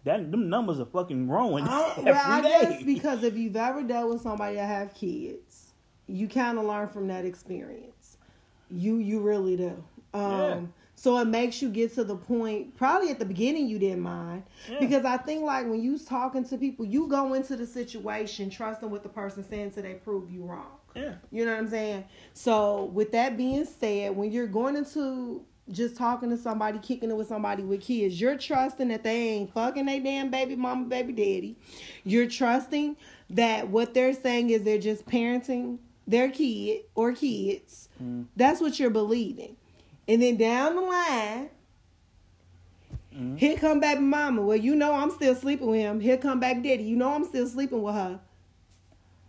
that 0.04 0.32
them 0.32 0.49
numbers 0.49 0.80
are 0.80 0.86
fucking 0.86 1.28
growing. 1.28 1.68
I, 1.68 1.93
well, 2.04 2.22
I 2.26 2.41
guess 2.41 2.84
because 2.84 3.24
if 3.24 3.38
you've 3.38 3.56
ever 3.56 3.84
dealt 3.84 4.12
with 4.12 4.22
somebody 4.22 4.56
that 4.56 4.68
have 4.68 4.93
kids, 4.93 5.74
you 6.08 6.28
kind 6.28 6.58
of 6.58 6.66
learn 6.66 6.88
from 6.88 7.08
that 7.08 7.26
experience. 7.26 8.18
You 8.70 8.97
you 8.97 9.20
really 9.20 9.58
do. 9.58 9.84
Um, 10.14 10.32
yeah. 10.32 10.60
So 10.95 11.18
it 11.18 11.26
makes 11.26 11.62
you 11.62 11.70
get 11.70 11.95
to 11.95 12.04
the 12.04 12.16
point. 12.16 12.76
Probably 12.78 13.10
at 13.10 13.20
the 13.20 13.26
beginning 13.26 13.68
you 13.68 13.80
didn't 13.80 14.02
mind 14.02 14.43
yeah. 14.70 14.80
because 14.80 15.04
I 15.04 15.18
think 15.18 15.43
like 15.43 15.66
when 15.68 15.82
you 15.82 15.97
talking 15.97 16.43
to 16.45 16.58
people, 16.58 16.86
you 16.86 17.08
go 17.08 17.34
into 17.34 17.56
the 17.56 17.66
situation 17.66 18.49
trusting 18.49 18.89
what 18.89 19.04
the 19.04 19.10
person 19.10 19.43
saying 19.47 19.64
until 19.64 19.84
they 19.84 19.95
prove 19.95 20.30
you 20.30 20.43
wrong. 20.43 20.78
Yeah. 20.95 21.14
You 21.32 21.45
know 21.45 21.54
what 21.54 21.60
I'm 21.60 21.70
saying? 21.70 22.06
So 22.34 22.86
with 22.93 23.12
that 23.14 23.38
being 23.38 23.66
said, 23.66 24.16
when 24.16 24.32
you're 24.32 24.47
going 24.47 24.76
into 24.76 25.43
just 25.72 25.95
talking 25.95 26.30
to 26.30 26.38
somebody, 26.38 26.80
kicking 26.80 27.09
it 27.09 27.15
with 27.15 27.28
somebody 27.28 27.63
with 27.63 27.82
kids. 27.82 28.19
You're 28.19 28.38
trusting 28.38 28.88
that 28.89 29.03
they 29.03 29.30
ain't 29.30 29.53
fucking 29.53 29.86
their 29.86 29.99
damn 29.99 30.30
baby 30.30 30.55
mama, 30.55 30.86
baby 30.86 31.13
daddy. 31.13 31.55
You're 32.03 32.28
trusting 32.28 32.97
that 33.32 33.69
what 33.69 33.93
they're 33.93 34.13
saying 34.13 34.49
is 34.49 34.63
they're 34.63 34.78
just 34.78 35.05
parenting 35.05 35.80
their 36.07 36.30
kid 36.30 36.82
or 36.95 37.13
kids. 37.13 37.89
Mm. 38.01 38.26
That's 38.36 38.61
what 38.61 38.80
you're 38.80 38.89
believing. 38.89 39.55
And 40.07 40.22
then 40.22 40.38
down 40.38 40.76
the 40.76 40.82
line, 40.82 41.49
mm. 43.15 43.38
here 43.38 43.57
come 43.57 43.80
baby 43.80 44.01
mama. 44.01 44.41
Well, 44.41 44.57
you 44.57 44.76
know 44.76 44.93
I'm 44.93 45.11
still 45.11 45.36
sleeping 45.36 45.67
with 45.67 45.80
him. 45.80 45.99
Here 45.99 46.17
come 46.17 46.39
back 46.39 46.57
daddy. 46.57 46.84
You 46.84 46.95
know 46.95 47.13
I'm 47.13 47.26
still 47.26 47.47
sleeping 47.47 47.82
with 47.82 47.95
her. 47.95 48.19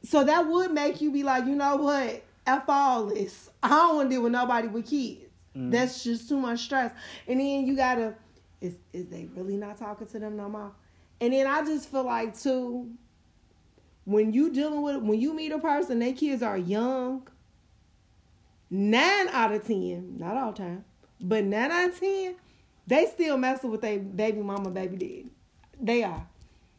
So 0.05 0.24
that 0.24 0.49
would 0.49 0.72
make 0.72 1.01
you 1.01 1.12
be 1.12 1.22
like, 1.22 1.47
you 1.47 1.55
know 1.55 1.76
what? 1.76 2.24
F 2.47 2.64
all 2.68 3.07
this. 3.07 3.51
I 3.62 3.68
don't 3.68 3.97
want 3.97 4.11
to 4.11 4.16
deal 4.16 4.22
with 4.22 4.32
nobody 4.32 4.66
with 4.66 4.88
kids. 4.88 5.32
Mm. 5.57 5.71
That's 5.71 6.03
just 6.03 6.29
too 6.29 6.39
much 6.39 6.61
stress. 6.61 6.93
And 7.29 7.41
then 7.41 7.67
you 7.67 7.77
gotta, 7.77 8.15
is 8.61 8.75
is 8.93 9.07
they 9.07 9.29
really 9.35 9.57
not 9.57 9.79
talking 9.79 10.07
to 10.07 10.19
them 10.19 10.37
no 10.37 10.49
more? 10.49 10.73
And 11.21 11.33
then 11.33 11.47
I 11.47 11.65
just 11.65 11.91
feel 11.91 12.05
like 12.05 12.39
too, 12.39 12.91
when 14.05 14.33
you 14.33 14.53
dealing 14.53 14.83
with 14.83 14.97
when 14.97 15.21
you 15.21 15.35
meet 15.35 15.53
a 15.53 15.59
person, 15.59 15.99
their 15.99 16.13
kids 16.13 16.43
are 16.43 16.59
young. 16.59 17.29
Nine 18.71 19.29
out 19.29 19.53
of 19.53 19.67
ten, 19.67 20.17
not 20.17 20.37
all 20.37 20.53
time, 20.55 20.85
but 21.21 21.45
nine 21.45 21.71
out 21.71 21.91
of 21.91 22.01
ten, 22.01 22.37
they 22.87 23.05
still 23.07 23.37
messing 23.37 23.71
with 23.71 23.83
their 23.83 23.99
baby 23.99 24.41
mama, 24.41 24.71
baby 24.71 24.97
daddy. 24.97 25.31
They 25.79 26.03
are. 26.03 26.27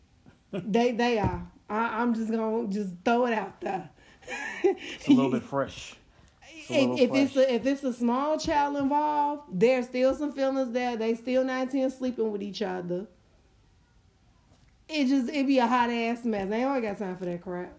they 0.52 0.92
they 0.92 1.20
are. 1.20 1.48
I, 1.70 2.02
I'm 2.02 2.16
just 2.16 2.32
gonna 2.32 2.68
just 2.68 2.94
throw 3.06 3.28
it 3.28 3.34
out 3.34 3.62
there. 3.62 3.90
it's 4.64 5.08
a 5.08 5.12
little 5.12 5.32
bit 5.32 5.44
fresh 5.44 5.96
if, 6.70 7.00
if 7.00 7.14
it's 7.14 7.36
a, 7.36 7.54
if 7.54 7.66
it's 7.66 7.84
a 7.84 7.94
small 7.94 8.38
child 8.38 8.78
involved, 8.78 9.44
there's 9.52 9.86
still 9.86 10.14
some 10.16 10.32
feelings 10.32 10.72
there. 10.72 10.96
They 10.98 11.16
still 11.16 11.44
19 11.44 11.90
sleeping 11.90 12.32
with 12.32 12.44
each 12.44 12.62
other. 12.62 13.08
It 14.88 15.08
just 15.08 15.30
it 15.30 15.48
be 15.48 15.60
a 15.60 15.68
hot 15.68 15.90
ass 15.90 16.26
mess. 16.26 16.50
They 16.50 16.64
ain't 16.64 16.84
got 16.84 16.98
time 16.98 17.18
for 17.18 17.26
that 17.26 17.42
crap. 17.42 17.74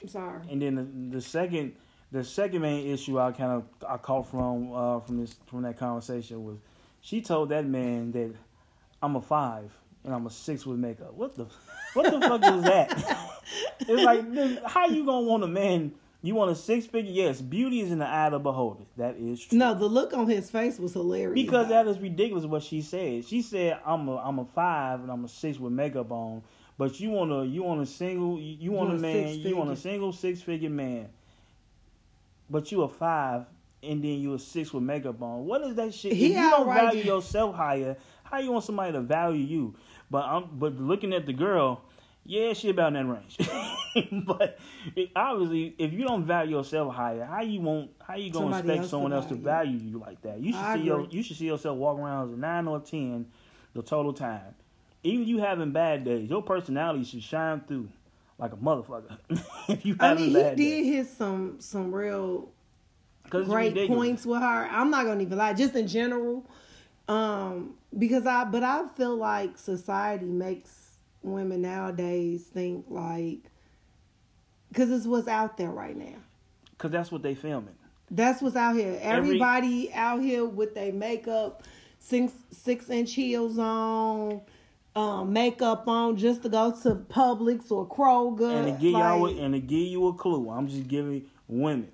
I'm 0.00 0.08
sorry. 0.08 0.40
And 0.50 0.62
then 0.62 0.74
the, 0.74 1.16
the 1.16 1.20
second 1.20 1.74
the 2.12 2.22
second 2.22 2.62
main 2.62 2.86
issue 2.86 3.18
I 3.18 3.32
kind 3.32 3.52
of 3.52 3.64
I 3.86 3.96
caught 3.96 4.30
from 4.30 4.72
uh, 4.72 5.00
from 5.00 5.20
this 5.20 5.36
from 5.46 5.62
that 5.62 5.76
conversation 5.76 6.44
was 6.44 6.56
she 7.00 7.20
told 7.20 7.48
that 7.50 7.66
man 7.66 8.12
that 8.12 8.34
I'm 9.02 9.16
a 9.16 9.20
five 9.20 9.72
and 10.04 10.14
I'm 10.14 10.26
a 10.26 10.30
six 10.30 10.64
with 10.64 10.78
makeup. 10.78 11.14
What 11.14 11.34
the 11.34 11.46
what 11.94 12.10
the 12.10 12.20
fuck 12.20 12.42
is 12.44 12.62
that? 12.62 13.28
it's 13.80 14.02
like 14.02 14.64
how 14.64 14.86
you 14.86 15.04
gonna 15.04 15.26
want 15.26 15.44
a 15.44 15.48
man 15.48 15.92
you 16.26 16.34
want 16.34 16.50
a 16.50 16.54
six 16.56 16.86
figure? 16.86 17.12
Yes, 17.12 17.40
beauty 17.40 17.80
is 17.80 17.90
in 17.92 17.98
the 17.98 18.06
eye 18.06 18.26
of 18.26 18.32
the 18.32 18.38
beholder. 18.38 18.84
That 18.96 19.16
is 19.16 19.44
true. 19.44 19.58
No, 19.58 19.74
the 19.74 19.86
look 19.86 20.12
on 20.14 20.28
his 20.28 20.50
face 20.50 20.78
was 20.78 20.92
hilarious. 20.94 21.34
Because 21.34 21.68
that 21.68 21.86
is 21.86 21.98
ridiculous 21.98 22.44
what 22.44 22.62
she 22.62 22.82
said. 22.82 23.24
She 23.24 23.42
said, 23.42 23.78
"I'm 23.86 24.08
a 24.08 24.16
I'm 24.18 24.38
a 24.38 24.44
five 24.44 25.00
and 25.00 25.10
I'm 25.10 25.24
a 25.24 25.28
six 25.28 25.58
with 25.58 25.72
makeup 25.72 26.10
on." 26.12 26.42
But 26.78 27.00
you 27.00 27.10
want 27.10 27.32
a 27.32 27.46
you 27.46 27.62
want 27.62 27.80
a 27.80 27.86
single 27.86 28.38
you, 28.40 28.72
want, 28.72 28.90
want 28.90 28.98
a 28.98 29.02
man 29.02 29.28
you 29.34 29.56
want 29.56 29.70
a 29.70 29.76
single 29.76 30.12
six 30.12 30.42
figure 30.42 30.70
man. 30.70 31.08
but 32.50 32.70
you 32.72 32.82
a 32.82 32.88
five, 32.88 33.46
and 33.82 34.02
then 34.02 34.20
you 34.20 34.34
a 34.34 34.38
six 34.38 34.72
with 34.72 34.82
makeup 34.82 35.22
on. 35.22 35.46
What 35.46 35.62
is 35.62 35.74
that 35.76 35.94
shit? 35.94 36.12
He 36.12 36.26
if 36.26 36.32
you 36.32 36.50
don't 36.50 36.66
value 36.66 37.02
yourself 37.04 37.54
higher, 37.56 37.96
how 38.24 38.38
you 38.38 38.52
want 38.52 38.64
somebody 38.64 38.92
to 38.92 39.00
value 39.00 39.44
you? 39.44 39.74
But 40.10 40.24
I'm 40.24 40.48
but 40.52 40.74
looking 40.76 41.12
at 41.14 41.26
the 41.26 41.32
girl, 41.32 41.82
yeah, 42.26 42.52
she 42.52 42.70
about 42.70 42.94
in 42.94 43.06
that 43.06 43.12
range. 43.12 44.24
but 44.26 44.58
it, 44.94 45.10
obviously, 45.16 45.74
if 45.78 45.92
you 45.92 46.04
don't 46.04 46.24
value 46.24 46.56
yourself 46.56 46.94
higher, 46.94 47.24
how 47.24 47.40
you 47.42 47.60
want 47.60 47.90
how 48.00 48.16
you 48.16 48.30
gonna 48.30 48.46
Somebody 48.46 48.58
expect 48.60 48.78
else 48.78 48.86
to 48.86 48.90
someone 48.90 49.12
else 49.12 49.26
to 49.26 49.34
value. 49.34 49.78
you 49.78 49.98
like 49.98 50.20
that? 50.22 50.40
You 50.40 50.52
should 50.52 50.60
I 50.60 50.76
see 50.76 50.82
your 50.82 51.06
you 51.08 51.22
should 51.22 51.36
see 51.36 51.46
yourself 51.46 51.76
walking 51.78 52.04
around 52.04 52.28
as 52.28 52.34
a 52.34 52.36
nine 52.36 52.66
or 52.66 52.80
ten 52.80 53.26
the 53.74 53.82
total 53.82 54.12
time. 54.12 54.54
Even 55.02 55.26
you 55.26 55.38
having 55.38 55.72
bad 55.72 56.04
days, 56.04 56.28
your 56.28 56.42
personality 56.42 57.04
should 57.04 57.22
shine 57.22 57.60
through 57.60 57.88
like 58.38 58.52
a 58.52 58.56
motherfucker. 58.56 59.18
if 59.68 59.86
you 59.86 59.96
I 60.00 60.14
mean, 60.14 60.28
he 60.28 60.34
did 60.34 60.56
days. 60.56 60.86
hit 60.86 61.06
some 61.08 61.56
some 61.60 61.94
real 61.94 62.50
great 63.30 63.88
points 63.88 64.26
with 64.26 64.40
her. 64.40 64.68
I'm 64.70 64.90
not 64.90 65.06
gonna 65.06 65.22
even 65.22 65.38
lie, 65.38 65.54
just 65.54 65.74
in 65.74 65.86
general, 65.86 66.44
um, 67.08 67.74
because 67.96 68.26
I 68.26 68.44
but 68.44 68.62
I 68.62 68.88
feel 68.96 69.16
like 69.16 69.58
society 69.58 70.26
makes 70.26 70.75
women 71.26 71.62
nowadays 71.62 72.44
think 72.44 72.86
like 72.88 73.50
because 74.68 74.90
it's 74.90 75.06
what's 75.06 75.28
out 75.28 75.56
there 75.56 75.70
right 75.70 75.96
now. 75.96 76.16
Cause 76.78 76.90
that's 76.90 77.10
what 77.10 77.22
they 77.22 77.34
filming. 77.34 77.74
That's 78.10 78.40
what's 78.42 78.56
out 78.56 78.76
here. 78.76 78.98
Every- 79.00 79.28
Everybody 79.40 79.92
out 79.92 80.20
here 80.20 80.44
with 80.44 80.74
their 80.74 80.92
makeup, 80.92 81.62
six 81.98 82.32
six 82.50 82.88
inch 82.90 83.14
heels 83.14 83.58
on, 83.58 84.42
um, 84.94 85.32
makeup 85.32 85.88
on 85.88 86.16
just 86.16 86.42
to 86.42 86.48
go 86.48 86.70
to 86.82 86.94
Publix 86.94 87.70
or 87.70 87.86
Kroger. 87.88 88.54
And 88.66 88.66
to 88.76 88.80
give 88.80 88.92
y'all 88.92 89.26
a, 89.26 89.40
and 89.42 89.54
to 89.54 89.60
give 89.60 89.88
you 89.88 90.06
a 90.08 90.14
clue, 90.14 90.50
I'm 90.50 90.68
just 90.68 90.86
giving 90.88 91.24
women. 91.48 91.90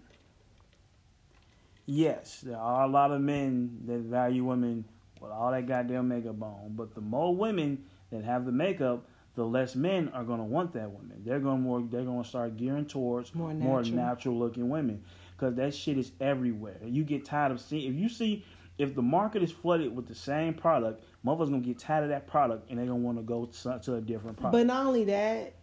Yes, 1.86 2.40
there 2.42 2.56
are 2.58 2.84
a 2.84 2.88
lot 2.88 3.10
of 3.10 3.20
men 3.20 3.78
that 3.86 3.98
value 4.00 4.44
women 4.44 4.84
with 5.20 5.30
all 5.32 5.50
that 5.50 5.66
goddamn 5.66 6.08
makeup 6.08 6.40
on, 6.42 6.72
but 6.76 6.94
the 6.94 7.00
more 7.00 7.34
women 7.34 7.84
that 8.10 8.24
have 8.24 8.44
the 8.44 8.52
makeup, 8.52 9.04
the 9.34 9.44
less 9.44 9.74
men 9.74 10.08
are 10.10 10.24
gonna 10.24 10.44
want 10.44 10.72
that 10.74 10.90
woman. 10.90 11.22
They're 11.24 11.40
gonna 11.40 11.60
more 11.60 11.82
they're 11.82 12.04
gonna 12.04 12.24
start 12.24 12.56
gearing 12.56 12.86
towards 12.86 13.34
More 13.34 13.52
more 13.54 13.82
natural. 13.82 13.96
natural 13.96 14.38
looking 14.38 14.68
women 14.68 15.02
because 15.36 15.54
that 15.56 15.74
shit 15.74 15.98
is 15.98 16.12
everywhere. 16.20 16.78
You 16.84 17.04
get 17.04 17.24
tired 17.24 17.52
of 17.52 17.60
seeing 17.60 17.92
if 17.92 17.98
you 17.98 18.08
see 18.08 18.44
if 18.78 18.94
the 18.94 19.02
market 19.02 19.42
is 19.42 19.52
flooded 19.52 19.94
with 19.94 20.06
the 20.06 20.14
same 20.14 20.54
product, 20.54 21.04
motherfuckers 21.24 21.50
gonna 21.50 21.60
get 21.60 21.78
tired 21.78 22.04
of 22.04 22.10
that 22.10 22.26
product 22.26 22.68
and 22.70 22.78
they're 22.78 22.86
gonna 22.86 22.98
want 22.98 23.18
to 23.18 23.22
go 23.22 23.46
to, 23.46 23.80
to 23.82 23.94
a 23.94 24.00
different 24.00 24.36
product. 24.36 24.52
But 24.52 24.66
not 24.66 24.86
only 24.86 25.04
that, 25.04 25.54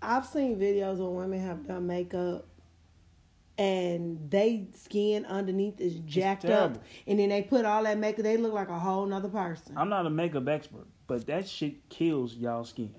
I've 0.00 0.26
seen 0.26 0.58
videos 0.58 0.98
where 0.98 1.10
women 1.10 1.40
have 1.40 1.66
done 1.66 1.86
makeup 1.86 2.46
and 3.58 4.30
they 4.30 4.66
skin 4.74 5.26
underneath 5.26 5.80
is 5.80 5.96
jacked 6.06 6.46
up 6.46 6.82
and 7.06 7.18
then 7.18 7.28
they 7.28 7.42
put 7.42 7.64
all 7.66 7.84
that 7.84 7.98
makeup 7.98 8.24
they 8.24 8.36
look 8.38 8.52
like 8.52 8.68
a 8.68 8.78
whole 8.78 9.06
nother 9.06 9.28
person. 9.28 9.76
I'm 9.76 9.88
not 9.88 10.06
a 10.06 10.10
makeup 10.10 10.48
expert, 10.48 10.86
but 11.06 11.26
that 11.26 11.46
shit 11.46 11.88
kills 11.88 12.34
y'all 12.34 12.64
skin. 12.64 12.94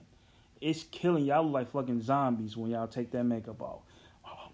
It's 0.64 0.84
killing 0.84 1.26
y'all 1.26 1.44
look 1.44 1.54
like 1.54 1.72
fucking 1.72 2.02
zombies 2.02 2.56
when 2.56 2.72
y'all 2.72 2.88
take 2.88 3.12
that 3.12 3.26
makeup 3.26 3.62
off. 3.62 3.82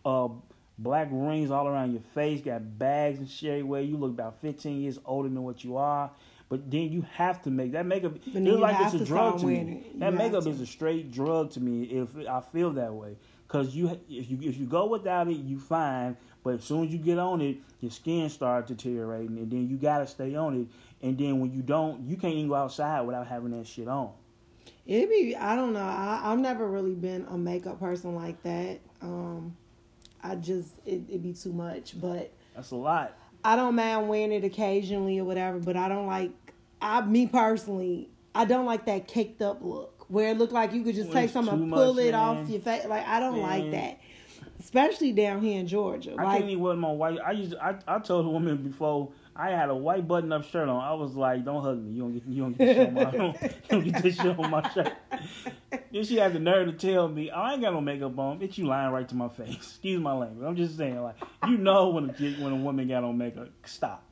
Uh, 0.04 0.34
black 0.80 1.08
rings 1.12 1.52
all 1.52 1.68
around 1.68 1.92
your 1.92 2.02
face, 2.16 2.42
got 2.42 2.80
bags 2.80 3.20
and 3.20 3.30
shit 3.30 3.52
everywhere. 3.52 3.82
You 3.82 3.96
look 3.96 4.12
about 4.12 4.42
15 4.42 4.82
years 4.82 4.98
older 5.06 5.30
than 5.30 5.44
what 5.44 5.64
you 5.64 5.78
are. 5.78 6.10
But 6.50 6.72
then 6.72 6.92
you 6.92 7.06
have 7.14 7.44
to 7.44 7.52
make 7.52 7.74
that 7.74 7.86
makeup. 7.86 8.14
It's 8.26 8.60
like 8.60 8.76
it's 8.88 8.96
a 8.96 9.06
drug 9.06 9.40
to 9.42 9.46
me. 9.46 9.84
it. 9.86 10.00
That 10.00 10.16
makeup 10.16 10.46
to. 10.46 10.50
is 10.50 10.60
a 10.60 10.66
straight 10.66 11.12
drug 11.12 11.52
to 11.52 11.60
me. 11.60 11.84
If 11.84 12.18
I 12.28 12.42
feel 12.42 12.72
that 12.72 12.92
way, 12.92 13.18
because 13.48 13.76
you 13.76 14.00
if 14.10 14.32
you 14.32 14.40
if 14.42 14.58
you 14.58 14.66
go 14.66 14.88
without 14.88 15.28
it, 15.28 15.38
you 15.38 15.60
fine. 15.60 16.18
But 16.44 16.56
as 16.56 16.64
soon 16.64 16.88
as 16.88 16.92
you 16.92 16.98
get 16.98 17.20
on 17.20 17.42
it, 17.42 17.58
your 17.82 17.92
skin 17.92 18.30
starts 18.30 18.70
deteriorating, 18.70 19.38
and 19.38 19.52
then 19.52 19.70
you 19.70 19.78
gotta 19.78 20.08
stay 20.08 20.34
on 20.36 20.62
it. 20.62 21.06
And 21.06 21.20
then 21.20 21.40
when 21.40 21.54
you 21.54 21.62
don't, 21.62 22.08
you 22.08 22.18
can't 22.18 22.34
even 22.34 22.50
go 22.50 22.56
outside 22.56 23.02
without 23.02 23.28
having 23.28 23.52
that 23.52 23.68
shit 23.68 23.88
on. 23.88 24.12
It 24.90 25.08
be 25.08 25.36
I 25.36 25.56
don't 25.56 25.74
know. 25.74 25.80
I, 25.82 26.20
I've 26.24 26.40
never 26.40 26.68
really 26.68 26.96
been 26.96 27.28
a 27.30 27.38
makeup 27.38 27.80
person 27.80 28.16
like 28.16 28.42
that. 28.42 28.80
Um, 29.04 29.56
I 30.24 30.34
just 30.36 30.72
it 30.84 31.02
it 31.08 31.22
be 31.22 31.32
too 31.34 31.54
much, 31.54 32.00
but 32.02 32.34
That's 32.56 32.72
a 32.72 32.76
lot. 32.76 33.16
I 33.44 33.56
don't 33.56 33.76
mind 33.76 34.10
wearing 34.10 34.32
it 34.32 34.44
occasionally 34.44 35.20
or 35.20 35.26
whatever. 35.26 35.60
But 35.60 35.78
I 35.78 35.90
don't 35.90 36.08
like 36.08 36.32
I 36.82 37.02
me 37.02 37.28
personally 37.28 38.10
I 38.34 38.46
don't 38.46 38.66
like 38.66 38.86
that 38.88 39.08
caked 39.08 39.44
up 39.44 39.60
look 39.62 40.06
where 40.08 40.30
it 40.32 40.40
looked 40.40 40.54
like 40.54 40.74
you 40.74 40.84
could 40.84 40.96
just 40.96 41.10
When 41.10 41.18
take 41.18 41.30
something 41.30 41.54
and 41.54 41.72
pull 41.72 41.94
much, 41.94 42.04
it 42.06 42.12
man. 42.14 42.20
off 42.20 42.50
your 42.50 42.62
face. 42.62 42.86
Like 42.86 43.08
I 43.08 43.20
don't 43.20 43.42
like 43.42 43.70
that, 43.70 44.00
especially 44.60 45.12
down 45.12 45.40
here 45.42 45.60
in 45.60 45.68
Georgia. 45.68 46.16
I 46.18 46.24
Like 46.24 46.40
can't 46.40 46.50
even 46.50 46.64
wear 46.64 46.76
my 46.76 46.92
white. 46.92 47.20
I 47.24 47.34
used. 47.34 47.54
I, 47.62 47.76
I 47.88 48.00
told 48.00 48.26
a 48.26 48.30
woman 48.30 48.58
before 48.58 49.12
I 49.40 49.52
had 49.52 49.70
a 49.70 49.76
white 49.76 50.06
button 50.06 50.34
up 50.34 50.44
shirt 50.44 50.68
on. 50.68 50.84
I 50.84 50.94
was 50.96 51.16
like, 51.16 51.46
"Don't 51.46 51.64
hug 51.64 51.82
me. 51.82 51.94
You 51.94 52.02
don't 52.02 52.14
get. 52.14 52.26
You 52.28 52.42
don't 52.42 52.58
get 52.58 52.68
this 52.68 52.76
shit 52.76 52.88
on 52.88 52.94
my. 52.94 53.12
you 53.42 53.70
don't 53.70 53.84
get 53.86 54.04
this 54.04 54.16
shit 54.18 54.40
on 54.40 54.52
my 54.52 54.70
shirt." 54.72 54.94
then 55.94 56.04
she 56.04 56.18
had 56.18 56.34
the 56.34 56.40
nerve 56.40 56.68
to 56.68 56.74
tell 56.74 57.08
me, 57.08 57.32
oh, 57.34 57.40
"I 57.40 57.54
ain't 57.54 57.62
got 57.62 57.72
no 57.72 57.80
makeup 57.80 58.20
on." 58.20 58.38
Bitch, 58.38 58.58
you 58.58 58.68
lying 58.68 58.92
right 58.92 59.08
to 59.08 59.16
my 59.16 59.30
face. 59.30 59.56
Excuse 59.56 60.02
my 60.02 60.12
language. 60.12 60.46
I'm 60.46 60.58
just 60.58 60.76
saying, 60.76 61.02
like, 61.02 61.16
you 61.48 61.58
know 61.58 61.88
when 61.88 62.10
a 62.10 62.14
when 62.44 62.52
a 62.52 62.58
woman 62.58 62.90
got 62.90 63.06
on 63.06 63.18
makeup, 63.18 63.48
stop. 63.64 64.04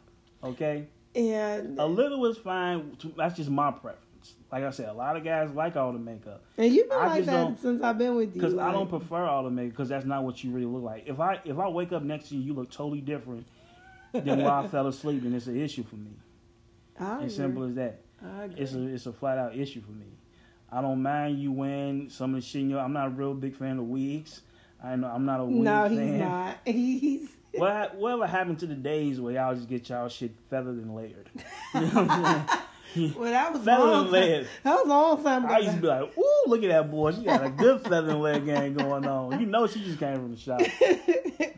Okay, 0.41 0.87
and 1.13 1.77
a 1.77 1.85
little 1.85 2.25
is 2.27 2.37
fine. 2.37 2.95
That's 3.17 3.35
just 3.35 3.49
my 3.49 3.71
preference. 3.71 4.03
Like 4.49 4.63
I 4.63 4.69
said, 4.69 4.87
a 4.87 4.93
lot 4.93 5.17
of 5.17 5.25
guys 5.25 5.51
like 5.51 5.75
all 5.75 5.91
the 5.91 5.99
makeup. 5.99 6.41
and 6.57 6.73
you've 6.73 6.87
been 6.87 6.97
I 6.97 7.07
like 7.07 7.25
that 7.25 7.59
since 7.59 7.81
I've 7.81 7.97
been 7.97 8.15
with 8.15 8.33
you. 8.33 8.41
Because 8.41 8.57
I 8.57 8.71
don't 8.71 8.89
prefer 8.89 9.25
all 9.25 9.43
the 9.43 9.49
makeup 9.49 9.71
because 9.71 9.89
that's 9.89 10.05
not 10.05 10.23
what 10.23 10.41
you 10.41 10.51
really 10.51 10.67
look 10.67 10.83
like. 10.83 11.03
If 11.05 11.19
I 11.19 11.41
if 11.43 11.59
I 11.59 11.67
wake 11.67 11.91
up 11.91 12.03
next 12.03 12.29
to 12.29 12.35
you, 12.35 12.41
you 12.41 12.53
look 12.53 12.71
totally 12.71 13.01
different 13.01 13.45
than 14.13 14.43
why 14.43 14.61
I 14.63 14.67
fell 14.67 14.87
asleep, 14.87 15.23
and 15.23 15.35
it's 15.35 15.47
an 15.47 15.59
issue 15.59 15.83
for 15.83 15.95
me. 15.95 16.11
I 16.99 17.23
As 17.23 17.35
simple 17.35 17.63
as 17.63 17.75
that. 17.75 18.01
I 18.23 18.43
agree. 18.45 18.59
It's 18.63 18.73
a 18.73 18.81
it's 18.87 19.05
a 19.05 19.13
flat 19.13 19.37
out 19.37 19.55
issue 19.55 19.81
for 19.81 19.91
me. 19.91 20.05
I 20.71 20.81
don't 20.81 21.01
mind 21.01 21.39
you 21.39 21.51
wearing 21.51 22.09
some 22.09 22.33
of 22.35 22.41
the 22.41 22.45
shit. 22.47 22.61
in 22.63 22.69
your- 22.71 22.79
I'm 22.79 22.91
not 22.93 23.07
a 23.07 23.09
real 23.11 23.33
big 23.33 23.55
fan 23.55 23.77
of 23.79 23.85
wigs. 23.85 24.41
I 24.83 24.95
know 24.95 25.07
I'm 25.07 25.25
not 25.25 25.39
a 25.39 25.45
wig 25.45 25.55
no, 25.63 25.87
fan. 25.87 25.91
he's 25.97 26.19
not. 26.19 26.57
He's 26.65 27.29
What 27.53 27.71
ha- 27.71 27.89
whatever 27.95 28.27
happened 28.27 28.59
to 28.59 28.67
the 28.67 28.75
days 28.75 29.19
where 29.21 29.33
y'all 29.33 29.55
just 29.55 29.67
get 29.69 29.87
y'all 29.89 30.09
shit 30.09 30.31
feathered 30.49 30.77
and 30.77 30.93
layered? 30.95 31.29
You 31.73 31.81
know 31.81 31.87
what 31.87 32.09
I'm 32.09 32.25
saying? 32.47 32.59
well. 33.17 33.31
That 33.31 33.51
was 33.53 33.61
a 33.61 33.65
Feathered 33.65 33.85
long 33.85 34.15
and 34.15 34.45
time. 34.45 34.47
That 34.63 34.73
was 34.75 34.85
a 34.85 34.89
long 34.89 35.23
time 35.23 35.45
ago. 35.45 35.53
I 35.53 35.57
used 35.59 35.75
to 35.75 35.81
be 35.81 35.87
like, 35.87 36.17
ooh, 36.17 36.43
look 36.47 36.63
at 36.63 36.69
that 36.69 36.89
boy. 36.91 37.11
She 37.13 37.23
got 37.23 37.45
a 37.45 37.49
good 37.63 37.81
feather 37.81 38.11
and 38.11 38.21
leg 38.21 38.45
game 38.45 38.73
going 38.73 39.05
on. 39.05 39.39
You 39.39 39.45
know 39.45 39.67
she 39.67 39.83
just 39.83 39.99
came 39.99 40.15
from 40.15 40.31
the 40.33 40.39
shop. 40.39 40.61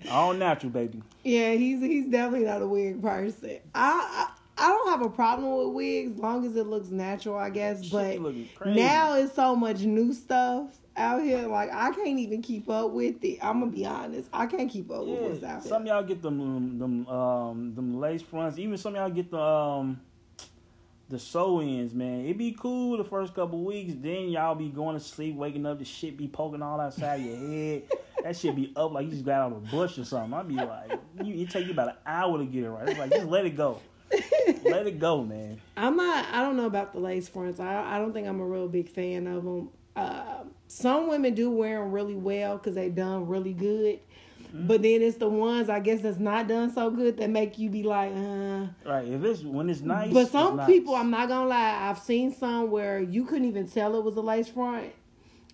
All 0.12 0.34
natural, 0.34 0.72
baby. 0.72 1.02
Yeah, 1.24 1.54
he's 1.54 1.82
he's 1.82 2.08
definitely 2.08 2.48
not 2.48 2.62
a 2.62 2.68
wig 2.68 3.02
person. 3.02 3.60
I, 3.76 4.28
I 4.28 4.66
I 4.66 4.68
don't 4.70 4.90
have 4.90 5.02
a 5.04 5.10
problem 5.10 5.56
with 5.58 5.76
wigs, 5.76 6.14
as 6.14 6.20
long 6.20 6.46
as 6.46 6.56
it 6.56 6.68
looks 6.68 6.90
natural, 6.90 7.38
I 7.38 7.50
guess. 7.50 7.88
But 7.90 8.14
be 8.14 8.18
looking 8.20 8.50
crazy. 8.56 8.80
now 8.80 9.14
it's 9.16 9.34
so 9.34 9.56
much 9.56 9.82
new 9.82 10.12
stuff 10.14 10.78
out 10.98 11.22
here. 11.24 11.48
Like 11.48 11.70
I 11.72 11.92
can't 11.92 12.20
even 12.20 12.42
keep 12.42 12.70
up 12.70 12.92
with 12.92 13.24
it. 13.24 13.40
I'm 13.42 13.60
gonna 13.60 13.72
be 13.72 13.86
honest. 13.86 14.30
I 14.34 14.48
can't 14.48 14.70
keep 14.70 14.90
up 14.92 15.06
with 15.06 15.20
what's 15.22 15.42
Yeah, 15.42 15.56
out 15.58 15.64
some 15.64 15.86
here. 15.86 15.94
of 15.94 16.00
y'all 16.00 16.08
get 16.08 16.22
them 16.22 16.78
them 16.80 17.08
um 17.08 17.74
them 17.76 18.00
lace 18.00 18.22
fronts. 18.22 18.58
Even 18.58 18.78
some 18.78 18.96
of 18.96 19.00
y'all 19.00 19.10
get 19.10 19.30
the 19.32 19.40
um 19.40 20.02
the 21.10 21.18
sew 21.18 21.62
ins, 21.62 21.94
man. 21.94 22.26
It 22.26 22.38
be 22.38 22.52
cool 22.52 22.98
the 22.98 23.04
first 23.04 23.34
couple 23.34 23.64
weeks. 23.66 23.94
Then 23.98 24.30
y'all 24.30 24.56
be 24.56 24.70
going 24.70 24.98
to 24.98 25.04
sleep, 25.04 25.36
waking 25.36 25.66
up, 25.66 25.80
the 25.80 25.86
shit 25.86 26.16
be 26.18 26.28
poking 26.28 26.62
all 26.62 26.80
outside 26.80 27.22
your 27.22 27.36
head. 27.36 27.84
That 28.22 28.36
shit 28.36 28.54
be 28.54 28.74
up 28.76 28.92
like 28.92 29.06
you 29.06 29.12
just 29.12 29.24
got 29.24 29.44
out 29.44 29.52
of 29.54 29.58
a 29.60 29.68
bush 29.68 29.98
or 29.98 30.04
something. 30.04 30.34
I'd 30.34 30.46
be 30.46 30.56
like, 30.56 30.92
you, 31.24 31.42
it 31.42 31.50
take 31.50 31.68
you 31.68 31.72
about 31.72 31.88
an 31.88 31.96
hour 32.06 32.38
to 32.38 32.46
get 32.46 32.66
it 32.66 32.70
right. 32.70 32.90
It's 32.90 33.00
like 33.00 33.12
just 33.12 33.28
let 33.28 33.46
it 33.46 33.56
go, 33.56 33.80
let 34.66 34.88
it 34.88 35.00
go, 35.00 35.24
man. 35.24 35.62
I'm 35.78 35.96
not. 35.96 36.26
I 36.34 36.42
don't 36.42 36.58
know 36.58 36.66
about 36.66 36.92
the 36.92 37.00
lace 37.00 37.30
fronts. 37.30 37.62
I 37.62 37.96
I 37.96 37.98
don't 37.98 38.12
think 38.12 38.28
I'm 38.28 38.42
a 38.42 38.46
real 38.46 38.68
big 38.68 38.90
fan 38.90 39.26
of 39.26 39.46
them. 39.46 39.70
Uh, 39.96 40.44
some 40.68 41.08
women 41.08 41.34
do 41.34 41.50
wear 41.50 41.80
them 41.80 41.94
really 41.94 42.16
well 42.16 42.58
because 42.58 42.76
they 42.76 42.90
done 42.90 43.26
really 43.26 43.54
good. 43.54 44.02
Mm-hmm. 44.54 44.68
But 44.68 44.82
then 44.82 45.02
it's 45.02 45.18
the 45.18 45.30
ones 45.30 45.70
I 45.70 45.80
guess 45.80 46.02
that's 46.02 46.18
not 46.20 46.48
done 46.48 46.72
so 46.74 46.90
good 46.90 47.18
that 47.18 47.30
make 47.30 47.58
you 47.60 47.70
be 47.70 47.84
like, 47.84 48.12
uh. 48.16 48.68
Right? 48.86 49.08
If 49.08 49.24
it's 49.24 49.42
when 49.44 49.70
it's 49.70 49.82
nice, 49.82 50.12
But 50.14 50.30
some 50.32 50.58
nice. 50.58 50.68
people, 50.68 50.96
I'm 50.96 51.12
not 51.12 51.28
gonna 51.28 51.48
lie, 51.48 51.90
I've 51.90 52.00
seen 52.00 52.34
some 52.34 52.72
where 52.72 53.00
you 53.00 53.26
couldn't 53.26 53.48
even 53.48 53.68
tell 53.68 53.96
it 53.96 54.04
was 54.04 54.16
a 54.16 54.22
lace 54.22 54.48
front, 54.48 54.92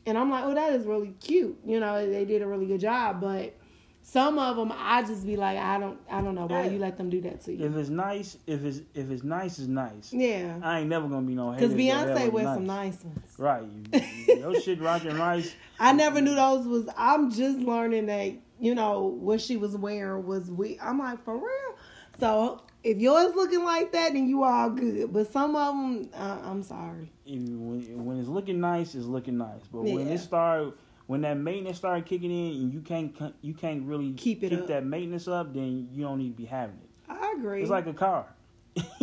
and 0.05 0.17
I'm 0.17 0.29
like, 0.29 0.45
oh, 0.45 0.53
that 0.53 0.73
is 0.73 0.85
really 0.85 1.13
cute. 1.19 1.59
You 1.65 1.79
know, 1.79 2.09
they 2.09 2.25
did 2.25 2.41
a 2.41 2.47
really 2.47 2.65
good 2.67 2.79
job. 2.79 3.19
But 3.21 3.53
some 4.01 4.37
of 4.37 4.55
them, 4.55 4.71
I 4.77 5.01
just 5.01 5.25
be 5.25 5.35
like, 5.35 5.57
I 5.57 5.79
don't, 5.79 5.97
I 6.09 6.21
don't 6.21 6.35
know 6.35 6.45
why 6.45 6.65
Yeah. 6.65 6.71
you 6.71 6.77
let 6.79 6.95
them 6.95 7.09
do 7.09 7.19
that 7.21 7.41
to 7.45 7.53
you. 7.53 7.65
If 7.65 7.75
it's 7.75 7.89
nice, 7.89 8.37
if 8.45 8.63
it's 8.63 8.81
if 8.93 9.09
it's 9.09 9.23
nice, 9.23 9.57
it's 9.59 9.67
nice. 9.67 10.13
Yeah, 10.13 10.57
I 10.61 10.79
ain't 10.81 10.89
never 10.89 11.07
gonna 11.07 11.25
be 11.25 11.33
no 11.33 11.51
because 11.51 11.71
to 11.73 11.75
go 11.77 11.83
hell 11.83 12.05
Beyonce 12.07 12.31
wears 12.31 12.45
nice. 12.45 12.55
some 12.55 12.65
nice 12.67 13.03
ones. 13.03 13.33
Right. 13.37 13.63
You, 13.63 14.01
you- 14.27 14.35
your 14.39 14.61
shit 14.61 14.79
rocking 14.79 15.17
nice. 15.17 15.53
I 15.79 15.91
never 15.93 16.21
knew 16.21 16.35
those 16.35 16.65
was. 16.67 16.87
I'm 16.95 17.31
just 17.31 17.57
learning 17.57 18.05
that 18.05 18.33
you 18.59 18.75
know 18.75 19.01
what 19.01 19.41
she 19.41 19.57
was 19.57 19.75
wearing 19.75 20.25
was 20.25 20.51
we. 20.51 20.77
I'm 20.81 20.99
like 20.99 21.23
for 21.23 21.35
real. 21.35 21.77
So 22.19 22.61
if 22.83 22.97
yours 22.97 23.35
looking 23.35 23.63
like 23.63 23.91
that, 23.91 24.13
then 24.13 24.27
you 24.27 24.43
all 24.43 24.69
good. 24.69 25.11
But 25.11 25.31
some 25.31 25.55
of 25.55 25.75
them, 25.75 26.09
uh, 26.13 26.39
I'm 26.43 26.63
sorry. 26.63 27.11
When, 27.25 28.05
when 28.05 28.19
it's 28.19 28.29
looking 28.29 28.59
nice, 28.59 28.95
it's 28.95 29.05
looking 29.05 29.37
nice. 29.37 29.61
But 29.71 29.81
when 29.83 30.07
it 30.07 30.19
start, 30.19 30.77
when 31.07 31.21
that 31.21 31.37
maintenance 31.37 31.77
started 31.77 32.05
kicking 32.05 32.31
in 32.31 32.61
and 32.61 32.73
you 32.73 32.81
can't 32.81 33.15
you 33.41 33.53
can't 33.53 33.83
really 33.83 34.13
Keep 34.13 34.43
it 34.43 34.53
up. 34.53 34.67
that 34.67 34.85
maintenance 34.85 35.27
up, 35.27 35.53
then 35.53 35.89
you 35.91 36.03
don't 36.03 36.19
need 36.19 36.29
to 36.29 36.37
be 36.37 36.45
having 36.45 36.75
it. 36.75 36.89
I 37.09 37.33
agree. 37.37 37.61
It's 37.61 37.71
like 37.71 37.87
a 37.87 37.93
car. 37.93 38.27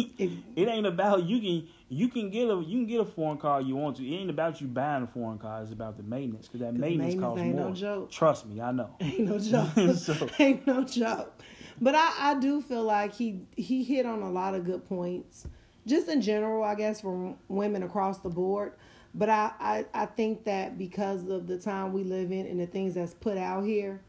It 0.55 0.69
ain't 0.69 0.87
about 0.87 1.25
you 1.25 1.41
can 1.41 1.69
you 1.89 2.09
can 2.09 2.31
get 2.31 2.49
a 2.49 2.57
you 2.63 2.79
can 2.79 2.87
get 2.87 3.01
a 3.01 3.05
foreign 3.05 3.39
car 3.39 3.61
you 3.61 3.75
want 3.75 3.97
to. 3.97 4.07
It 4.07 4.15
ain't 4.15 4.31
about 4.31 4.61
you 4.61 4.67
buying 4.69 5.03
a 5.03 5.07
foreign 5.07 5.39
car. 5.39 5.63
It's 5.63 5.73
about 5.73 5.97
the 5.97 6.03
maintenance 6.03 6.47
because 6.47 6.61
that 6.61 6.73
'Cause 6.73 6.79
maintenance, 6.81 7.15
maintenance 7.15 7.31
costs 7.31 7.43
ain't 7.43 7.57
no 7.57 7.65
more. 7.65 7.75
joke. 7.75 8.11
Trust 8.11 8.47
me, 8.47 8.61
I 8.61 8.71
know. 8.73 8.91
ain't 9.01 9.21
no 9.21 9.39
joke. 9.39 9.97
So- 9.97 10.29
ain't 10.39 10.67
no 10.67 10.85
joke. 10.85 11.41
But 11.81 11.95
I, 11.97 12.13
I 12.19 12.35
do 12.39 12.61
feel 12.63 12.85
like 12.85 13.15
he 13.15 13.41
he 13.57 13.83
hit 13.83 14.07
on 14.07 14.23
a 14.23 14.31
lot 14.31 14.55
of 14.55 14.65
good 14.65 14.87
points, 14.89 15.47
just 15.87 16.07
in 16.09 16.21
general, 16.21 16.63
I 16.63 16.75
guess, 16.77 17.01
for 17.01 17.35
women 17.49 17.83
across 17.83 18.19
the 18.19 18.29
board. 18.29 18.75
But 19.15 19.29
I, 19.29 19.53
I, 19.59 19.85
I 19.93 20.07
think 20.07 20.45
that 20.45 20.79
because 20.79 21.27
of 21.29 21.47
the 21.47 21.59
time 21.59 21.93
we 21.93 22.05
live 22.05 22.31
in 22.31 22.47
and 22.47 22.61
the 22.61 22.67
things 22.67 22.95
that's 22.95 23.13
put 23.15 23.37
out 23.37 23.65
here, 23.65 24.01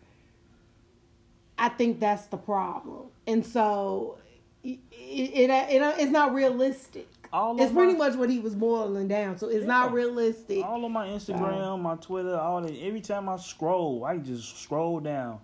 I 1.57 1.69
think 1.69 1.99
that's 1.99 2.27
the 2.27 2.37
problem. 2.37 3.07
And 3.27 3.45
so 3.45 4.17
it, 4.63 4.79
it, 4.91 5.49
it 5.49 5.95
it's 5.99 6.11
not 6.11 6.33
realistic. 6.33 7.07
All 7.31 7.59
It's 7.59 7.73
pretty 7.73 7.93
my- 7.93 8.09
much 8.09 8.15
what 8.17 8.29
he 8.29 8.39
was 8.39 8.53
boiling 8.53 9.07
down. 9.07 9.37
So 9.39 9.47
it's 9.49 9.65
not 9.65 9.91
realistic. 9.91 10.63
All 10.63 10.85
of 10.85 10.91
my 10.91 11.07
Instagram, 11.07 11.81
my 11.81 11.95
Twitter, 11.95 12.37
all 12.37 12.61
that. 12.61 12.75
Every 12.79 13.01
time 13.01 13.27
I 13.27 13.37
scroll, 13.37 14.05
I 14.05 14.17
just 14.17 14.61
scroll 14.61 14.99
down, 14.99 15.39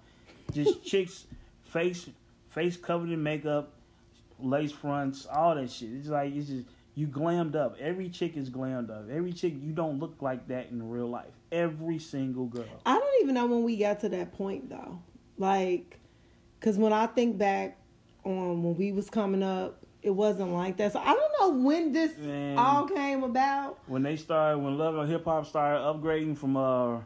just 0.53 0.84
chicks 0.86 1.26
face 1.63 2.07
face 2.49 2.78
covered 2.78 3.09
in 3.09 3.22
makeup, 3.24 3.72
lace 4.39 4.72
fronts, 4.72 5.26
all 5.26 5.55
that 5.55 5.72
shit. 5.72 5.89
It's 5.93 6.09
like 6.09 6.36
it's 6.36 6.47
just 6.49 6.67
you 6.93 7.07
glammed 7.07 7.55
up. 7.55 7.76
Every 7.80 8.09
chick 8.09 8.38
is 8.38 8.51
glammed 8.51 8.91
up. 8.91 9.09
Every 9.09 9.34
chick 9.34 9.53
you 9.59 9.72
don't 9.72 9.99
look 9.99 10.22
like 10.22 10.47
that 10.49 10.70
in 10.70 10.88
real 10.91 11.09
life. 11.09 11.32
Every 11.51 11.97
single 11.97 12.45
girl. 12.45 12.65
I 12.86 12.99
don't 12.99 13.24
even 13.24 13.34
know 13.34 13.47
when 13.47 13.63
we 13.63 13.78
got 13.78 14.01
to 14.01 14.09
that 14.09 14.34
point 14.34 14.70
though. 14.70 14.99
Like, 15.39 15.97
cause 16.61 16.78
when 16.78 16.93
I 16.93 17.07
think 17.07 17.39
back 17.39 17.78
when 18.38 18.75
we 18.75 18.91
was 18.91 19.09
coming 19.09 19.43
up, 19.43 19.84
it 20.01 20.11
wasn't 20.11 20.51
like 20.51 20.77
that. 20.77 20.93
So 20.93 20.99
I 20.99 21.13
don't 21.13 21.34
know 21.39 21.63
when 21.63 21.91
this 21.91 22.17
Man. 22.17 22.57
all 22.57 22.88
came 22.88 23.23
about. 23.23 23.80
When 23.88 24.03
they 24.03 24.15
started, 24.15 24.59
when 24.59 24.77
Love 24.77 24.97
and 24.97 25.09
Hip 25.09 25.25
Hop 25.25 25.45
started 25.45 25.80
upgrading 25.80 26.38
from 26.38 26.57
uh 26.57 26.99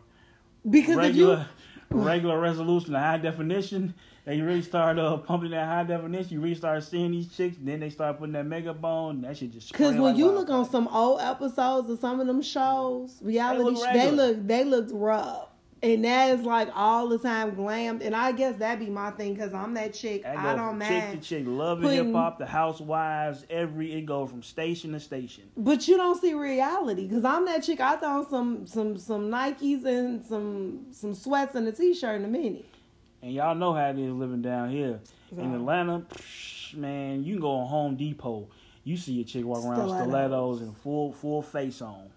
Because 0.70 0.98
if 0.98 1.16
you 1.16 1.30
regular 1.30 1.48
regular 1.90 2.40
resolution 2.40 2.94
to 2.94 3.00
high 3.00 3.18
definition. 3.18 3.94
They 4.26 4.40
really 4.40 4.62
started 4.62 5.04
uh, 5.04 5.18
pumping 5.18 5.52
that 5.52 5.68
high 5.68 5.84
definition. 5.84 6.34
You 6.34 6.40
really 6.40 6.56
started 6.56 6.82
seeing 6.84 7.12
these 7.12 7.36
chicks. 7.36 7.58
Then 7.60 7.82
they 7.82 7.90
started 7.90 8.18
putting 8.18 8.34
that 8.34 8.46
makeup 8.46 8.82
on. 8.84 9.22
That 9.22 9.36
shit 9.38 9.52
just. 9.52 9.72
Because 9.72 9.96
when 9.96 10.04
like 10.04 10.18
you 10.18 10.32
look 10.32 10.50
on 10.50 10.70
some 10.70 10.88
old 10.88 11.20
episodes 11.20 11.90
of 11.90 12.00
some 12.00 12.22
of 12.22 12.28
them 12.28 12.42
shows, 12.42 13.18
reality, 13.22 13.64
look 13.64 13.78
sh- 13.78 13.94
they 13.94 14.12
look 14.12 14.48
they 14.48 14.64
looked 14.64 14.92
rough, 14.94 15.50
and 15.84 16.06
that 16.06 16.40
is 16.40 16.46
like 16.46 16.70
all 16.74 17.10
the 17.10 17.20
time 17.20 17.52
glammed. 17.56 18.04
And 18.04 18.16
I 18.16 18.32
guess 18.32 18.56
that'd 18.56 18.80
be 18.80 18.90
my 18.90 19.12
thing 19.12 19.34
because 19.34 19.54
I'm 19.54 19.74
that 19.74 19.94
chick. 19.94 20.26
I 20.26 20.42
go 20.42 20.56
don't 20.56 20.78
mind. 20.80 21.12
chick 21.12 21.22
to 21.22 21.28
chick, 21.28 21.44
Love 21.46 21.84
and 21.84 21.92
Hip 21.92 22.14
Hop, 22.14 22.40
the 22.40 22.46
housewives, 22.46 23.46
every 23.50 23.94
it 23.94 24.06
goes 24.06 24.30
from 24.30 24.42
station 24.42 24.94
to 24.94 25.00
station. 25.00 25.44
But 25.58 25.88
you 25.88 25.98
don't 25.98 26.20
see 26.20 26.34
reality 26.34 27.06
because 27.06 27.26
I'm 27.26 27.46
that 27.46 27.64
chick. 27.64 27.82
I 27.82 27.98
throw 27.98 28.26
some 28.30 28.66
some 28.66 28.98
some 28.98 29.30
Nikes 29.30 29.84
and 29.84 30.24
some 30.24 30.86
some 30.92 31.14
sweats 31.14 31.54
and 31.56 31.68
a 31.68 31.74
t-shirt 31.74 32.16
in 32.16 32.26
a 32.26 32.30
minute. 32.30 32.66
And 33.22 33.34
y'all 33.34 33.56
know 33.56 33.74
how 33.74 33.90
it 33.90 34.00
is 34.00 34.14
living 34.14 34.42
down 34.42 34.70
here 34.70 35.02
in 35.38 35.54
Atlanta. 35.54 36.06
psh, 36.14 36.76
Man, 36.76 37.24
you 37.24 37.36
can 37.36 37.42
go 37.42 37.52
on 37.52 37.68
Home 37.68 37.96
Depot. 37.96 38.48
You 38.86 38.98
see 38.98 39.22
a 39.22 39.24
chick 39.24 39.46
walking 39.46 39.70
around 39.70 39.80
with 39.80 39.90
Stilettos. 39.90 40.08
stilettos 40.08 40.62
and 40.62 40.78
full 40.78 41.12
full 41.12 41.42
face 41.42 41.82
on. 41.82 42.10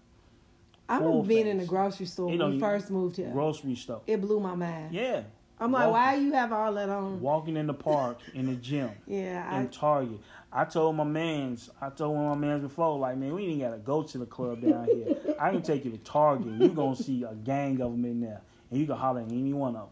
I've 0.89 1.01
Full 1.01 1.23
been 1.23 1.47
in 1.47 1.57
the 1.57 1.65
grocery 1.65 2.05
store 2.05 2.27
You 2.31 2.37
when 2.37 2.49
know, 2.49 2.49
we 2.55 2.59
first 2.59 2.89
moved 2.89 3.17
here. 3.17 3.29
Grocery 3.29 3.75
store. 3.75 4.01
It 4.07 4.21
blew 4.21 4.39
my 4.39 4.55
mind. 4.55 4.93
Yeah. 4.93 5.23
I'm 5.59 5.71
like, 5.71 5.87
Walking- 5.89 5.91
why 5.93 6.15
you 6.15 6.31
have 6.33 6.53
all 6.53 6.73
that 6.75 6.87
on? 6.89 7.19
Walking 7.19 7.57
in 7.57 7.65
the 7.67 7.73
park, 7.73 8.19
in 8.33 8.45
the 8.45 8.55
gym. 8.55 8.91
Yeah, 9.07 9.57
in 9.59 9.63
I, 9.63 9.67
Target. 9.67 10.19
I 10.53 10.65
told 10.65 10.95
my 10.95 11.03
mans, 11.03 11.69
I 11.81 11.89
told 11.89 12.15
one 12.15 12.25
of 12.31 12.37
my 12.37 12.47
mans 12.47 12.61
before, 12.61 12.97
like, 12.99 13.17
man, 13.17 13.33
we 13.33 13.47
ain't 13.47 13.61
gotta 13.61 13.77
go 13.79 14.03
to 14.03 14.17
the 14.19 14.25
club 14.25 14.61
down 14.61 14.85
here. 14.85 15.17
I 15.39 15.49
can 15.51 15.61
take 15.63 15.83
you 15.83 15.91
to 15.91 15.97
Target. 15.97 16.47
You 16.61 16.69
gonna 16.69 16.95
see 16.95 17.23
a 17.23 17.33
gang 17.33 17.81
of 17.81 17.91
them 17.91 18.05
in 18.05 18.21
there, 18.21 18.41
and 18.69 18.79
you 18.79 18.85
can 18.85 18.95
holler 18.95 19.21
at 19.21 19.31
any 19.31 19.51
one 19.53 19.75
of 19.75 19.89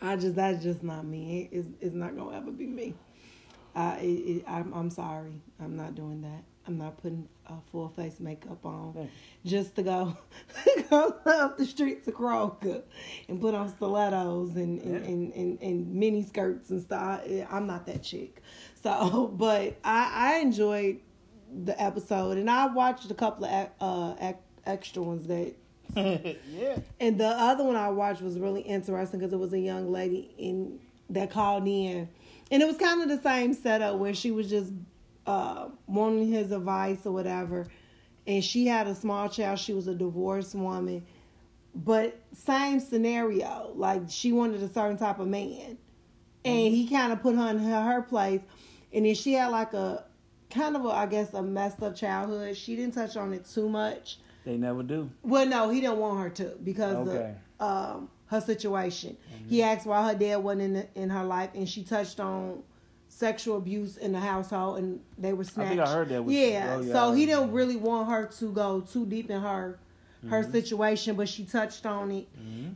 them. 0.00 0.08
I 0.10 0.16
just 0.16 0.34
that's 0.36 0.62
just 0.62 0.82
not 0.82 1.04
me. 1.04 1.48
It- 1.52 1.56
It's, 1.58 1.68
it's 1.80 1.94
not 1.94 2.16
gonna 2.16 2.36
ever 2.36 2.50
be 2.50 2.66
me. 2.66 2.94
I 3.74 3.96
it, 3.98 4.06
it, 4.06 4.44
I'm 4.48 4.72
I'm 4.72 4.90
sorry. 4.90 5.40
I'm 5.60 5.76
not 5.76 5.94
doing 5.94 6.22
that. 6.22 6.44
I'm 6.66 6.78
not 6.78 6.96
putting 6.96 7.28
uh, 7.48 7.52
full 7.70 7.88
face 7.88 8.20
makeup 8.20 8.64
on 8.64 9.08
just 9.44 9.74
to 9.76 9.82
go 9.82 10.16
go 10.90 11.14
up 11.26 11.58
the 11.58 11.66
streets 11.66 12.08
of 12.08 12.14
Kroger 12.14 12.82
and 13.28 13.40
put 13.40 13.54
on 13.54 13.68
stilettos 13.68 14.56
and 14.56 14.80
and, 14.80 14.92
Yeah. 15.04 15.10
and, 15.10 15.32
and, 15.34 15.62
and 15.62 15.94
mini 15.94 16.22
skirts 16.22 16.70
and 16.70 16.80
stuff. 16.82 17.20
I- 17.26 17.46
I'm 17.50 17.66
not 17.66 17.86
that 17.86 18.02
chick. 18.02 18.42
So, 18.82 19.26
but 19.36 19.76
I 19.84 20.34
I 20.36 20.38
enjoyed 20.40 21.00
the 21.64 21.80
episode 21.80 22.36
and 22.38 22.50
I 22.50 22.66
watched 22.66 23.10
a 23.10 23.14
couple 23.14 23.44
of 23.46 23.68
uh, 23.80 24.32
extra 24.66 25.02
ones 25.02 25.26
that 25.28 25.54
yeah. 25.96 26.78
and 26.98 27.20
the 27.20 27.26
other 27.28 27.62
one 27.62 27.76
I 27.76 27.90
watched 27.90 28.22
was 28.22 28.38
really 28.38 28.62
interesting 28.62 29.20
because 29.20 29.32
it 29.32 29.38
was 29.38 29.52
a 29.52 29.58
young 29.60 29.92
lady 29.92 30.34
in 30.38 30.80
that 31.10 31.30
called 31.30 31.68
in, 31.68 32.08
and 32.50 32.62
it 32.62 32.66
was 32.66 32.76
kind 32.78 33.02
of 33.02 33.08
the 33.08 33.22
same 33.22 33.52
setup 33.52 33.98
where 33.98 34.14
she 34.14 34.30
was 34.30 34.48
just 34.48 34.72
uh, 35.26 35.68
wanting 35.86 36.28
his 36.28 36.50
advice 36.52 36.98
or 37.04 37.12
whatever, 37.12 37.66
and 38.26 38.42
she 38.44 38.66
had 38.66 38.86
a 38.86 38.94
small 38.94 39.28
child. 39.28 39.58
She 39.58 39.72
was 39.72 39.86
a 39.88 39.94
divorced 39.94 40.54
woman, 40.54 41.04
but 41.74 42.18
same 42.32 42.80
scenario. 42.80 43.72
Like 43.74 44.02
she 44.08 44.32
wanted 44.32 44.62
a 44.62 44.68
certain 44.72 44.96
type 44.96 45.18
of 45.18 45.28
man, 45.28 45.78
and 46.44 46.74
he 46.74 46.88
kind 46.88 47.12
of 47.12 47.22
put 47.22 47.36
her 47.36 47.50
in 47.50 47.58
her, 47.58 47.82
her 47.82 48.02
place, 48.02 48.42
and 48.92 49.06
then 49.06 49.14
she 49.14 49.34
had 49.34 49.48
like 49.48 49.72
a 49.74 50.04
kind 50.50 50.76
of 50.76 50.84
a 50.84 50.88
I 50.88 51.06
guess 51.06 51.32
a 51.34 51.42
messed 51.42 51.82
up 51.82 51.96
childhood. 51.96 52.56
She 52.56 52.76
didn't 52.76 52.94
touch 52.94 53.16
on 53.16 53.32
it 53.32 53.44
too 53.46 53.68
much. 53.68 54.18
They 54.44 54.58
never 54.58 54.82
do. 54.82 55.10
Well, 55.22 55.46
no, 55.46 55.70
he 55.70 55.80
didn't 55.80 55.96
want 55.98 56.20
her 56.20 56.30
to 56.30 56.56
because 56.62 57.08
Okay. 57.08 57.34
of 57.60 57.96
um, 57.96 58.10
her 58.26 58.40
situation. 58.42 59.16
He 59.46 59.62
asked 59.62 59.86
why 59.86 60.06
her 60.12 60.18
dad 60.18 60.36
wasn't 60.36 60.62
in 60.62 60.72
the, 60.74 60.88
in 60.94 61.08
her 61.10 61.24
life, 61.24 61.50
and 61.54 61.66
she 61.68 61.82
touched 61.82 62.20
on 62.20 62.62
sexual 63.16 63.56
abuse 63.58 63.96
in 63.96 64.12
the 64.12 64.20
household, 64.20 64.78
and 64.78 65.00
they 65.16 65.32
were 65.32 65.44
I 65.44 65.46
snatched. 65.46 65.68
think 65.70 65.80
I 65.80 65.92
heard 65.92 66.08
that. 66.08 66.24
Was, 66.24 66.34
yeah, 66.34 66.76
oh, 66.78 66.80
yeah, 66.82 66.92
so 66.92 67.12
he 67.12 67.26
didn't 67.26 67.52
really 67.52 67.76
want 67.76 68.08
her 68.10 68.26
to 68.26 68.52
go 68.52 68.80
too 68.80 69.06
deep 69.06 69.30
in 69.30 69.40
her 69.40 69.78
her 70.28 70.42
Mm-hmm. 70.42 70.52
situation, 70.52 71.16
but 71.16 71.28
she 71.28 71.44
touched 71.44 71.84
on 71.84 72.10
it, 72.10 72.26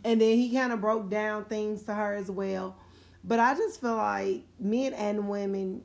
and 0.04 0.20
then 0.20 0.36
he 0.36 0.52
kind 0.54 0.70
of 0.70 0.82
broke 0.82 1.08
down 1.08 1.46
things 1.46 1.82
to 1.84 1.94
her 1.94 2.14
as 2.14 2.30
well. 2.30 2.76
But 3.24 3.40
I 3.40 3.54
just 3.54 3.80
feel 3.80 3.96
like 3.96 4.42
men 4.60 4.92
and 4.92 5.28
women, 5.30 5.82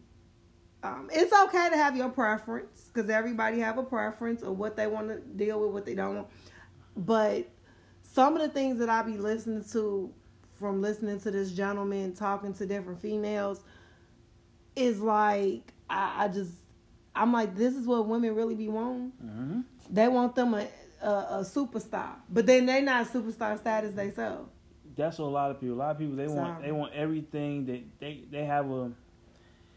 um, 0.83 1.09
it's 1.11 1.31
okay 1.31 1.69
to 1.69 1.77
have 1.77 1.95
your 1.95 2.09
preference 2.09 2.89
because 2.93 3.09
everybody 3.09 3.59
have 3.59 3.77
a 3.77 3.83
preference 3.83 4.41
of 4.43 4.59
what 4.59 4.75
they 4.75 4.87
want 4.87 5.07
to 5.07 5.19
deal 5.21 5.61
with, 5.61 5.71
what 5.71 5.85
they 5.85 5.95
don't 5.95 6.15
want. 6.15 6.27
But 6.97 7.47
some 8.03 8.35
of 8.35 8.41
the 8.41 8.49
things 8.49 8.77
that 8.79 8.89
I 8.89 9.01
be 9.01 9.17
listening 9.17 9.63
to 9.71 10.13
from 10.59 10.81
listening 10.81 11.19
to 11.21 11.31
this 11.31 11.51
gentleman 11.51 12.13
talking 12.13 12.53
to 12.55 12.65
different 12.65 12.99
females 12.99 13.61
is 14.75 14.99
like 14.99 15.73
I, 15.89 16.25
I 16.25 16.27
just 16.27 16.53
I'm 17.15 17.31
like 17.31 17.55
this 17.55 17.75
is 17.75 17.85
what 17.85 18.07
women 18.07 18.35
really 18.35 18.55
be 18.55 18.69
wanting. 18.69 19.11
hmm 19.21 19.61
They 19.89 20.07
want 20.07 20.35
them 20.35 20.53
a 20.53 20.67
a, 21.01 21.07
a 21.07 21.45
superstar, 21.45 22.15
but 22.29 22.45
then 22.45 22.65
they 22.65 22.81
not 22.81 23.07
superstar 23.07 23.57
status 23.59 23.93
themselves. 23.93 24.49
That's 24.95 25.17
what 25.17 25.25
a 25.25 25.29
lot 25.29 25.51
of 25.51 25.59
people. 25.59 25.75
A 25.75 25.79
lot 25.79 25.91
of 25.91 25.97
people 25.97 26.15
they 26.15 26.27
want. 26.27 26.61
They 26.61 26.71
want 26.71 26.93
everything. 26.93 27.65
That 27.65 27.81
they 27.99 28.23
they 28.31 28.45
have 28.45 28.69
a. 28.69 28.91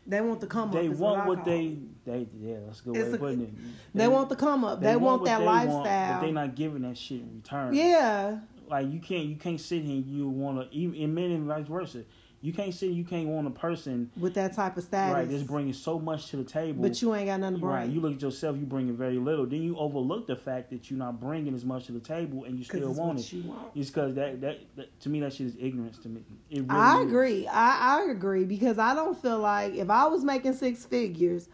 They 0.06 0.20
want 0.20 0.40
the 0.40 0.46
come 0.46 0.68
up. 0.68 0.74
They 0.74 0.88
want 0.88 1.22
I 1.22 1.26
what 1.26 1.44
they 1.44 1.64
it. 1.64 2.04
they 2.04 2.26
yeah. 2.38 2.58
That's 2.66 2.80
a 2.80 2.84
good 2.84 2.96
It's 2.96 3.06
way 3.08 3.12
of 3.14 3.20
putting 3.20 3.40
it. 3.40 3.50
They, 3.92 4.06
want 4.06 4.28
the 4.28 4.36
come 4.36 4.62
up. 4.64 4.80
They, 4.80 4.94
want, 4.94 5.22
what 5.22 5.26
that 5.26 5.38
they 5.40 5.44
want, 5.46 5.66
lifestyle. 5.66 6.20
but 6.20 6.26
they 6.26 6.32
not 6.32 6.54
giving 6.54 6.82
that 6.82 6.96
shit 6.96 7.22
in 7.22 7.42
return. 7.42 7.74
yeah, 7.74 8.38
like 8.68 8.88
you 8.92 9.00
can't 9.00 9.24
you 9.24 9.36
can't 9.36 9.60
sit 9.60 9.82
here 9.82 9.96
and 9.96 10.06
you 10.06 10.28
want 10.28 10.70
to 10.70 10.76
even 10.76 10.94
in 10.94 11.14
men 11.14 11.32
and 11.32 11.46
vice 11.46 11.66
versa. 11.66 12.04
You 12.42 12.52
can't 12.52 12.72
sit 12.72 12.90
you 12.90 13.04
can't 13.04 13.26
want 13.28 13.46
a 13.46 13.50
person 13.50 14.10
with 14.16 14.34
that 14.34 14.54
type 14.54 14.76
of 14.76 14.84
status. 14.84 15.14
right 15.14 15.28
that's 15.28 15.42
bringing 15.42 15.72
so 15.72 15.98
much 15.98 16.28
to 16.28 16.36
the 16.36 16.44
table. 16.44 16.82
but 16.82 17.00
you 17.02 17.14
ain't 17.14 17.26
got 17.26 17.40
nothing 17.40 17.56
to 17.56 17.60
bring. 17.60 17.72
right, 17.72 17.88
you 17.88 18.00
look 18.00 18.14
at 18.14 18.22
yourself, 18.22 18.56
you 18.56 18.66
bringing 18.66 18.96
very 18.96 19.16
little. 19.18 19.46
Then 19.46 19.62
you 19.62 19.76
overlook 19.76 20.26
the 20.26 20.36
fact 20.36 20.70
that 20.70 20.90
you're 20.90 20.98
not 20.98 21.20
bringing 21.20 21.54
as 21.54 21.64
much 21.64 21.86
to 21.86 21.92
the 21.92 22.00
table, 22.00 22.44
and 22.44 22.58
you 22.58 22.64
still 22.64 22.92
want 22.92 23.16
what 23.16 23.18
it. 23.18 23.32
you 23.32 23.42
want. 23.48 23.68
It's 23.74 23.90
because 23.90 24.14
that, 24.14 24.40
that 24.42 24.60
that 24.76 25.00
to 25.00 25.08
me 25.08 25.20
that 25.20 25.32
shit 25.32 25.48
is 25.48 25.56
ignorance 25.58 25.98
to 25.98 26.08
me. 26.08 26.22
It 26.50 26.60
really 26.60 26.70
I 26.70 27.00
is. 27.00 27.06
agree. 27.06 27.46
I, 27.48 27.98
I 27.98 28.10
agree 28.10 28.44
because 28.44 28.78
I 28.78 28.94
don't 28.94 29.20
feel 29.20 29.38
like 29.38 29.74
if 29.74 29.90
I 29.90 30.06
was 30.06 30.22
making 30.22 30.52
six 30.54 30.84
figures, 30.84 31.48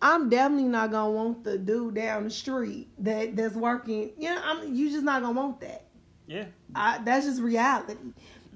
I'm 0.00 0.28
definitely 0.30 0.68
not 0.68 0.90
gonna 0.90 1.10
want 1.10 1.44
the 1.44 1.58
dude 1.58 1.94
down 1.94 2.24
the 2.24 2.30
street 2.30 2.88
that 2.98 3.36
that's 3.36 3.54
working. 3.54 4.12
You 4.16 4.34
know, 4.34 4.40
I'm 4.42 4.74
you 4.74 4.90
just 4.90 5.04
not 5.04 5.22
gonna 5.22 5.38
want 5.38 5.60
that. 5.60 5.84
Yeah, 6.26 6.44
I, 6.74 6.98
that's 7.04 7.26
just 7.26 7.42
reality. 7.42 7.94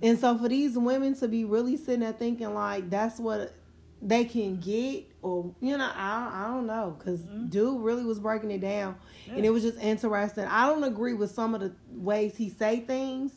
And 0.02 0.18
so 0.18 0.36
for 0.36 0.48
these 0.48 0.76
women 0.76 1.14
to 1.20 1.28
be 1.28 1.44
really 1.44 1.76
sitting 1.76 2.00
there 2.00 2.12
thinking 2.12 2.52
like 2.54 2.90
that's 2.90 3.18
what 3.18 3.54
they 4.02 4.24
can 4.24 4.60
get, 4.60 5.04
or 5.22 5.54
you 5.60 5.78
know, 5.78 5.90
I 5.94 6.30
I 6.44 6.46
don't 6.48 6.66
know, 6.66 6.94
because 6.98 7.20
dude 7.48 7.80
really 7.80 8.04
was 8.04 8.18
breaking 8.18 8.50
it 8.50 8.60
down, 8.60 8.96
and 9.30 9.44
it 9.46 9.50
was 9.50 9.62
just 9.62 9.78
interesting. 9.78 10.44
I 10.44 10.66
don't 10.68 10.84
agree 10.84 11.14
with 11.14 11.30
some 11.30 11.54
of 11.54 11.60
the 11.62 11.72
ways 11.90 12.36
he 12.36 12.50
say 12.50 12.80
things, 12.80 13.32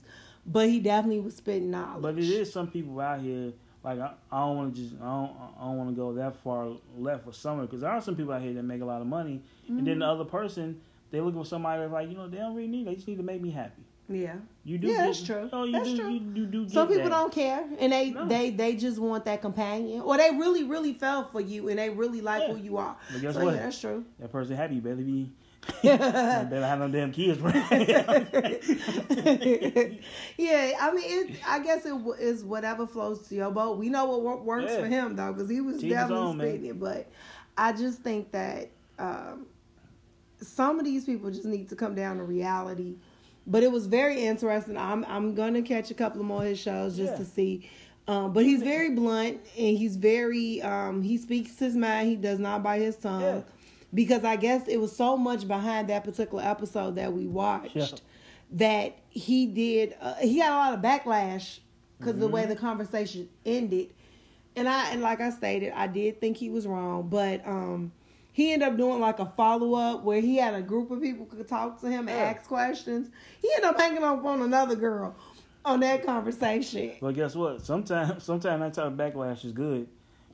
but 0.46 0.68
he 0.68 0.80
definitely 0.80 1.22
was 1.22 1.36
spitting 1.38 1.72
knowledge. 1.72 2.02
But 2.02 2.18
it 2.18 2.26
is 2.26 2.52
some 2.52 2.68
people 2.68 3.00
out 3.00 3.22
here 3.22 3.54
like 3.84 4.00
I, 4.00 4.12
I 4.30 4.40
don't 4.40 4.58
want 4.58 4.76
to 4.76 4.82
just 4.82 4.96
I 4.96 5.06
don't 5.06 5.32
I 5.58 5.64
don't 5.66 5.78
want 5.78 5.90
to 5.92 5.96
go 5.96 6.14
that 6.16 6.36
far 6.44 6.68
left 6.98 7.24
for 7.24 7.32
summer 7.32 7.62
because 7.62 7.82
there 7.82 7.92
are 7.92 8.02
some 8.02 8.16
people 8.18 8.34
out 8.34 8.42
here 8.42 8.54
that 8.54 8.64
make 8.64 8.82
a 8.82 8.86
lot 8.86 9.00
of 9.02 9.08
money, 9.08 9.42
Mm-hmm. 9.66 9.78
and 9.80 9.88
then 9.88 10.00
the 10.00 10.06
other 10.06 10.26
person 10.26 10.82
they 11.12 11.22
looking 11.22 11.42
for 11.42 11.48
somebody 11.48 11.82
that's 11.82 11.94
like 11.94 12.10
you 12.10 12.16
know 12.16 12.28
they 12.28 12.38
don't 12.38 12.56
really 12.56 12.68
need 12.68 12.88
they 12.88 12.96
just 12.96 13.08
need 13.08 13.18
to 13.18 13.24
make 13.24 13.42
me 13.42 13.52
happy. 13.52 13.84
Yeah, 14.10 14.36
You 14.64 14.78
do 14.78 14.88
Yeah, 14.88 14.94
get, 14.94 15.06
that's 15.08 15.24
true. 15.24 15.50
You, 15.52 15.66
you 15.66 15.72
That's 15.74 15.90
do, 15.90 15.98
true. 15.98 16.10
You, 16.10 16.32
you 16.34 16.46
do 16.46 16.64
get 16.64 16.72
some 16.72 16.88
people 16.88 17.04
that. 17.04 17.10
don't 17.10 17.34
care, 17.34 17.66
and 17.80 17.92
they 17.92 18.12
No. 18.12 18.26
they 18.26 18.52
they 18.52 18.76
just 18.76 19.00
want 19.00 19.26
that 19.26 19.42
companion, 19.42 20.00
or 20.02 20.16
they 20.18 20.30
really 20.32 20.64
really 20.64 20.94
fell 20.94 21.28
for 21.30 21.42
you, 21.42 21.68
and 21.68 21.78
they 21.78 21.90
really 21.90 22.22
like 22.22 22.44
Yeah. 22.44 22.54
who 22.54 22.60
you 22.60 22.78
are. 22.78 22.96
But 23.12 23.22
guess 23.22 23.34
so 23.36 23.44
what? 23.44 23.56
yeah, 23.56 23.64
that's 23.64 23.82
true. 23.82 24.06
That 24.20 24.32
person 24.32 24.56
happy. 24.56 24.76
You 24.76 24.82
better 24.82 24.96
be. 24.96 25.30
yeah, 25.84 26.44
better 26.44 26.66
have 26.66 26.80
no 26.80 26.88
damn 26.88 27.12
kids. 27.12 27.42
right? 27.42 27.54
Yeah, 30.38 30.72
I 30.80 30.92
mean, 30.94 31.04
it, 31.06 31.40
I 31.46 31.60
guess 31.60 31.86
it 31.86 31.90
w- 31.90 32.36
whatever 32.46 32.88
flows 32.88 33.28
to 33.28 33.36
your 33.36 33.52
boat. 33.52 33.78
We 33.78 33.90
know 33.90 34.06
what 34.06 34.44
works 34.46 34.72
Yeah. 34.72 34.82
for 34.82 34.88
him 34.88 35.16
though, 35.16 35.34
because 35.34 35.50
he 35.50 35.62
was 35.62 35.82
his 35.82 35.92
definitely 35.92 36.50
speaking. 36.52 36.66
it. 36.70 36.80
But 36.80 37.10
I 37.58 37.74
just 37.74 38.02
think 38.02 38.32
that 38.32 38.70
um, 39.00 39.48
some 40.42 40.80
of 40.80 40.86
these 40.86 41.06
people 41.06 41.30
just 41.32 41.46
need 41.46 41.70
to 41.70 41.76
come 41.76 41.96
down 41.96 42.18
to 42.18 42.24
reality. 42.24 42.96
But 43.50 43.64
it 43.64 43.72
was 43.72 43.88
very 43.88 44.22
interesting. 44.24 44.78
I'm 44.78 45.06
I'm 45.06 45.34
gonna 45.34 45.62
catch 45.62 45.90
a 45.90 45.94
couple 45.94 46.20
of 46.22 46.28
more 46.28 46.44
of 46.44 46.50
his 46.50 46.60
shows 46.60 46.98
just 46.98 47.14
Yeah. 47.14 47.18
to 47.20 47.26
see. 47.26 47.70
Um, 48.08 48.32
but 48.34 48.46
he's 48.46 48.62
very 48.62 48.92
blunt 48.92 49.40
and 49.58 49.78
he's 49.78 49.96
very 49.98 50.62
um, 50.62 51.02
he 51.02 51.18
speaks 51.18 51.58
his 51.58 51.76
mind. 51.76 52.10
He 52.10 52.16
does 52.16 52.40
not 52.40 52.62
bite 52.64 52.82
his 52.82 52.96
tongue. 52.98 53.22
Yeah. 53.22 53.42
Because 53.94 54.24
I 54.26 54.36
guess 54.36 54.68
it 54.68 54.78
was 54.78 54.96
so 54.96 55.18
much 55.18 55.48
behind 55.48 55.90
that 55.90 56.04
particular 56.04 56.44
episode 56.44 56.96
that 56.96 57.14
we 57.14 57.26
watched 57.26 57.76
Yeah. 57.76 57.88
that 58.52 58.98
he 59.10 59.46
did. 59.48 59.96
Uh, 60.00 60.16
he 60.16 60.38
got 60.40 60.52
a 60.52 60.56
lot 60.56 60.74
of 60.74 60.82
backlash 60.82 61.60
because 61.98 62.18
the 62.20 62.28
way 62.28 62.42
Mm-hmm. 62.42 62.50
the 62.50 62.56
conversation 62.58 63.30
ended. 63.46 63.94
And 64.56 64.68
I 64.68 64.92
and 64.92 65.02
like 65.02 65.22
I 65.22 65.30
stated, 65.30 65.72
I 65.76 65.88
did 65.88 66.20
think 66.20 66.36
he 66.38 66.50
was 66.50 66.66
wrong, 66.68 67.08
but 67.10 67.46
um, 67.48 67.92
he 68.38 68.54
ended 68.54 68.68
up 68.68 68.78
doing 68.78 69.00
like 69.00 69.18
a 69.18 69.26
follow 69.26 69.74
up 69.74 70.04
where 70.04 70.22
he 70.22 70.36
had 70.36 70.54
a 70.54 70.62
group 70.62 70.92
of 70.92 71.02
people 71.02 71.26
could 71.26 71.48
talk 71.48 71.82
to 71.82 71.88
him 71.88 72.08
and 72.08 72.10
Yeah. 72.10 72.36
ask 72.38 72.48
questions. 72.48 73.10
He 73.42 73.50
ended 73.56 73.72
up 73.72 73.80
hanging 73.80 74.04
up 74.04 74.24
on 74.24 74.44
another 74.44 74.76
girl 74.76 75.16
on 75.66 75.80
that 75.80 76.06
conversation. 76.06 76.92
But 77.02 77.16
guess 77.16 77.34
what? 77.36 77.66
Sometimes, 77.66 78.24
sometimes 78.24 78.62
that 78.62 78.74
type 78.76 78.92
of 78.92 78.94
backlash 78.94 79.44
is 79.44 79.54
good. 79.54 79.88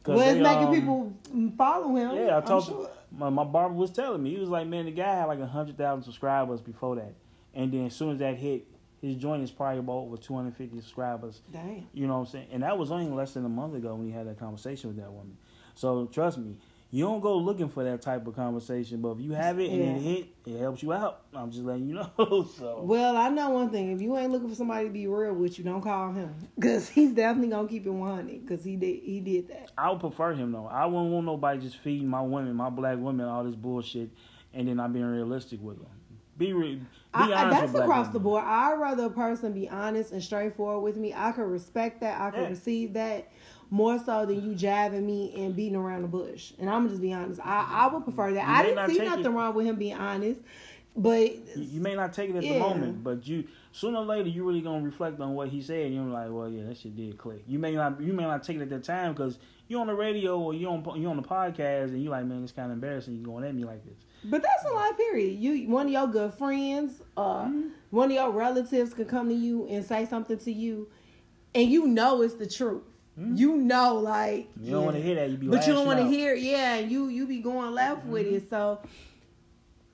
Well, 0.05 0.19
it's 0.19 0.33
they, 0.33 0.41
making 0.41 0.65
um, 0.67 0.73
people 0.73 1.53
follow 1.57 1.95
him. 1.95 2.17
Yeah, 2.17 2.39
I 2.39 2.41
talked. 2.41 2.67
sure. 2.67 2.89
My, 3.09 3.29
my 3.29 3.45
barber 3.45 3.73
was 3.73 3.89
telling 3.91 4.21
me 4.21 4.31
he 4.31 4.37
was 4.37 4.49
like, 4.49 4.67
man, 4.67 4.83
the 4.83 4.91
guy 4.91 5.15
had 5.15 5.27
like 5.27 5.39
a 5.39 5.47
hundred 5.47 5.77
thousand 5.77 6.03
subscribers 6.03 6.59
before 6.59 6.97
that, 6.97 7.13
and 7.53 7.71
then 7.71 7.85
as 7.85 7.95
soon 7.95 8.11
as 8.11 8.19
that 8.19 8.35
hit, 8.35 8.67
his 9.01 9.15
joint 9.15 9.43
is 9.43 9.51
probably 9.51 9.79
about 9.79 9.93
over 9.93 10.17
two 10.17 10.35
hundred 10.35 10.57
fifty 10.57 10.81
subscribers. 10.81 11.39
Damn. 11.53 11.87
You 11.93 12.07
know 12.07 12.15
what 12.15 12.19
I'm 12.19 12.25
saying? 12.33 12.47
And 12.51 12.63
that 12.63 12.77
was 12.77 12.91
only 12.91 13.09
less 13.09 13.33
than 13.33 13.45
a 13.45 13.49
month 13.49 13.75
ago 13.75 13.95
when 13.95 14.07
he 14.07 14.11
had 14.11 14.27
that 14.27 14.37
conversation 14.37 14.89
with 14.89 14.97
that 14.97 15.09
woman. 15.09 15.37
So 15.73 16.07
trust 16.07 16.37
me, 16.37 16.57
you 16.93 17.03
don't 17.03 17.21
go 17.21 17.37
looking 17.37 17.69
for 17.69 17.83
that 17.83 18.03
type 18.03 18.27
of 18.27 18.35
conversation, 18.35 19.01
but 19.01 19.09
if 19.13 19.19
you 19.19 19.31
have 19.31 19.59
it 19.59 19.71
and 19.71 19.81
it 19.81 19.99
hit, 19.99 20.27
it 20.45 20.59
helps 20.59 20.83
you 20.83 20.93
out. 20.93 21.23
I'm 21.33 21.49
just 21.49 21.63
letting 21.63 21.87
you 21.87 21.95
know. 22.17 22.47
so 22.55 22.81
Well, 22.83 23.17
I 23.17 23.29
know 23.29 23.49
one 23.49 23.71
thing. 23.71 23.91
If 23.91 23.99
you 23.99 24.15
ain't 24.15 24.31
looking 24.31 24.47
for 24.47 24.53
somebody 24.53 24.85
to 24.85 24.93
be 24.93 25.07
real 25.07 25.33
with 25.33 25.57
you, 25.57 25.63
don't 25.63 25.81
call 25.81 26.11
him 26.13 26.35
because 26.53 26.87
he's 26.87 27.11
definitely 27.11 27.49
gonna 27.49 27.67
keep 27.67 27.87
it 27.87 27.89
one 27.89 28.15
hundred 28.15 28.45
because 28.45 28.63
he 28.63 28.75
did 28.75 29.01
he 29.03 29.19
did 29.21 29.47
that. 29.47 29.71
I 29.75 29.89
would 29.89 30.01
prefer 30.01 30.33
him 30.33 30.51
though. 30.51 30.67
I 30.67 30.85
wouldn't 30.85 31.11
want 31.11 31.25
nobody 31.25 31.61
just 31.61 31.77
feeding 31.77 32.07
my 32.07 32.21
women, 32.21 32.53
my 32.53 32.69
black 32.69 32.99
women, 32.99 33.25
all 33.27 33.43
this 33.43 33.55
bullshit, 33.55 34.11
and 34.53 34.67
then 34.67 34.77
not 34.77 34.93
being 34.93 35.05
realistic 35.05 35.59
with 35.63 35.77
them. 35.79 35.87
Be 36.37 36.51
real. 36.53 36.77
be 36.77 36.85
I, 37.13 37.49
that's 37.49 37.73
across 37.73 38.05
women. 38.07 38.13
the 38.13 38.19
board. 38.19 38.43
I'd 38.43 38.73
rather 38.79 39.05
a 39.05 39.09
person 39.09 39.53
be 39.53 39.69
honest 39.69 40.11
and 40.11 40.21
straightforward 40.23 40.83
with 40.83 40.97
me. 40.97 41.13
I 41.13 41.31
could 41.31 41.45
respect 41.45 42.01
that. 42.01 42.19
I 42.21 42.31
could 42.31 42.41
Yeah. 42.41 42.49
receive 42.49 42.93
that 42.93 43.29
more 43.73 43.97
so 43.97 44.23
than 44.23 44.43
you 44.47 44.53
jabbing 44.53 45.03
me 45.03 45.33
and 45.35 45.55
beating 45.55 45.75
around 45.75 46.03
the 46.03 46.07
bush. 46.07 46.53
And 46.59 46.69
I'm 46.69 46.81
gonna 46.81 46.89
just 46.89 47.01
be 47.01 47.11
honest. 47.11 47.41
I, 47.43 47.67
I 47.71 47.87
would 47.91 48.03
prefer 48.03 48.31
that. 48.33 48.47
You 48.47 48.53
I 48.53 48.61
didn't 48.63 48.89
see 48.91 49.03
nothing 49.03 49.25
it- 49.25 49.29
wrong 49.29 49.55
with 49.55 49.65
him 49.65 49.77
being 49.77 49.95
honest, 49.97 50.41
but 50.95 51.31
You, 51.57 51.63
you 51.63 51.81
may 51.81 51.95
not 51.95 52.13
take 52.13 52.29
it 52.29 52.35
at 52.35 52.43
Yeah. 52.43 52.53
the 52.53 52.59
moment, 52.59 53.03
but 53.03 53.25
you 53.27 53.45
sooner 53.71 53.97
or 53.97 54.05
later 54.05 54.29
you 54.29 54.45
really 54.47 54.61
gonna 54.61 54.85
reflect 54.85 55.19
on 55.19 55.33
what 55.33 55.49
he 55.49 55.59
said. 55.59 55.87
And 55.87 55.95
you're 55.95 56.03
like, 56.05 56.27
well, 56.29 56.47
yeah, 56.49 56.65
that 56.67 56.77
shit 56.77 56.95
did 56.95 57.17
click. 57.17 57.43
You 57.47 57.57
may 57.57 57.71
not 57.73 57.99
you 57.99 58.13
may 58.13 58.23
not 58.23 58.43
take 58.43 58.57
it 58.57 58.61
at 58.61 58.69
that 58.69 58.83
time 58.83 59.13
because 59.13 59.39
you're 59.67 59.81
on 59.81 59.87
the 59.87 59.95
radio 59.95 60.37
or 60.39 60.53
you 60.53 60.67
on 60.67 60.83
you 61.01 61.07
on 61.09 61.17
the 61.17 61.23
podcast 61.23 61.85
and 61.85 62.03
you 62.03 62.11
like, 62.11 62.25
man, 62.25 62.43
it's 62.43 62.51
kind 62.51 62.67
of 62.67 62.73
embarrassing. 62.73 63.15
You 63.15 63.25
going 63.25 63.43
at 63.43 63.55
me 63.55 63.63
like 63.65 63.83
this. 63.85 63.97
But 64.25 64.43
that's 64.43 64.63
a 64.69 64.73
life 64.73 64.95
period. 64.97 65.39
You 65.39 65.67
one 65.67 65.87
of 65.87 65.91
your 65.91 66.05
good 66.07 66.35
friends, 66.35 67.01
uh, 67.17 67.45
Mm-hmm. 67.45 67.69
one 67.89 68.09
of 68.11 68.15
your 68.15 68.29
relatives 68.29 68.93
can 68.93 69.05
come 69.05 69.29
to 69.29 69.35
you 69.35 69.65
and 69.67 69.83
say 69.83 70.05
something 70.05 70.37
to 70.37 70.51
you, 70.51 70.89
and 71.55 71.67
you 71.71 71.87
know 71.87 72.21
it's 72.21 72.35
the 72.35 72.45
truth. 72.47 72.83
You 73.17 73.57
know, 73.57 73.95
like 73.97 74.49
Mm-hmm. 74.53 74.65
You 74.65 74.71
don't 74.71 74.85
want 74.85 74.97
to 74.97 75.01
hear 75.03 75.15
that. 75.15 75.29
You 75.29 75.37
be 75.37 75.47
but 75.47 75.67
you 75.67 75.73
don't 75.73 75.85
want 75.85 75.99
to 75.99 76.07
hear, 76.07 76.33
yeah. 76.33 76.79
You 76.79 77.07
you 77.09 77.27
be 77.27 77.39
going 77.39 77.71
left 77.73 78.05
with 78.05 78.25
Mm-hmm. 78.25 78.35
it. 78.37 78.49
So 78.49 78.79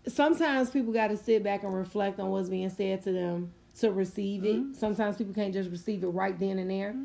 sometimes 0.08 0.70
people 0.70 0.94
got 0.94 1.08
to 1.08 1.18
sit 1.18 1.44
back 1.44 1.64
and 1.64 1.74
reflect 1.74 2.20
on 2.20 2.30
what's 2.30 2.50
being 2.50 2.70
said 2.70 3.04
to 3.04 3.12
them 3.12 3.52
to 3.80 3.92
receive 3.92 4.44
Mm-hmm. 4.44 4.72
it. 4.72 4.78
Sometimes 4.78 5.18
people 5.18 5.34
can't 5.34 5.54
just 5.54 5.70
receive 5.70 6.04
it 6.04 6.08
right 6.08 6.38
then 6.40 6.60
and 6.60 6.70
there. 6.70 6.96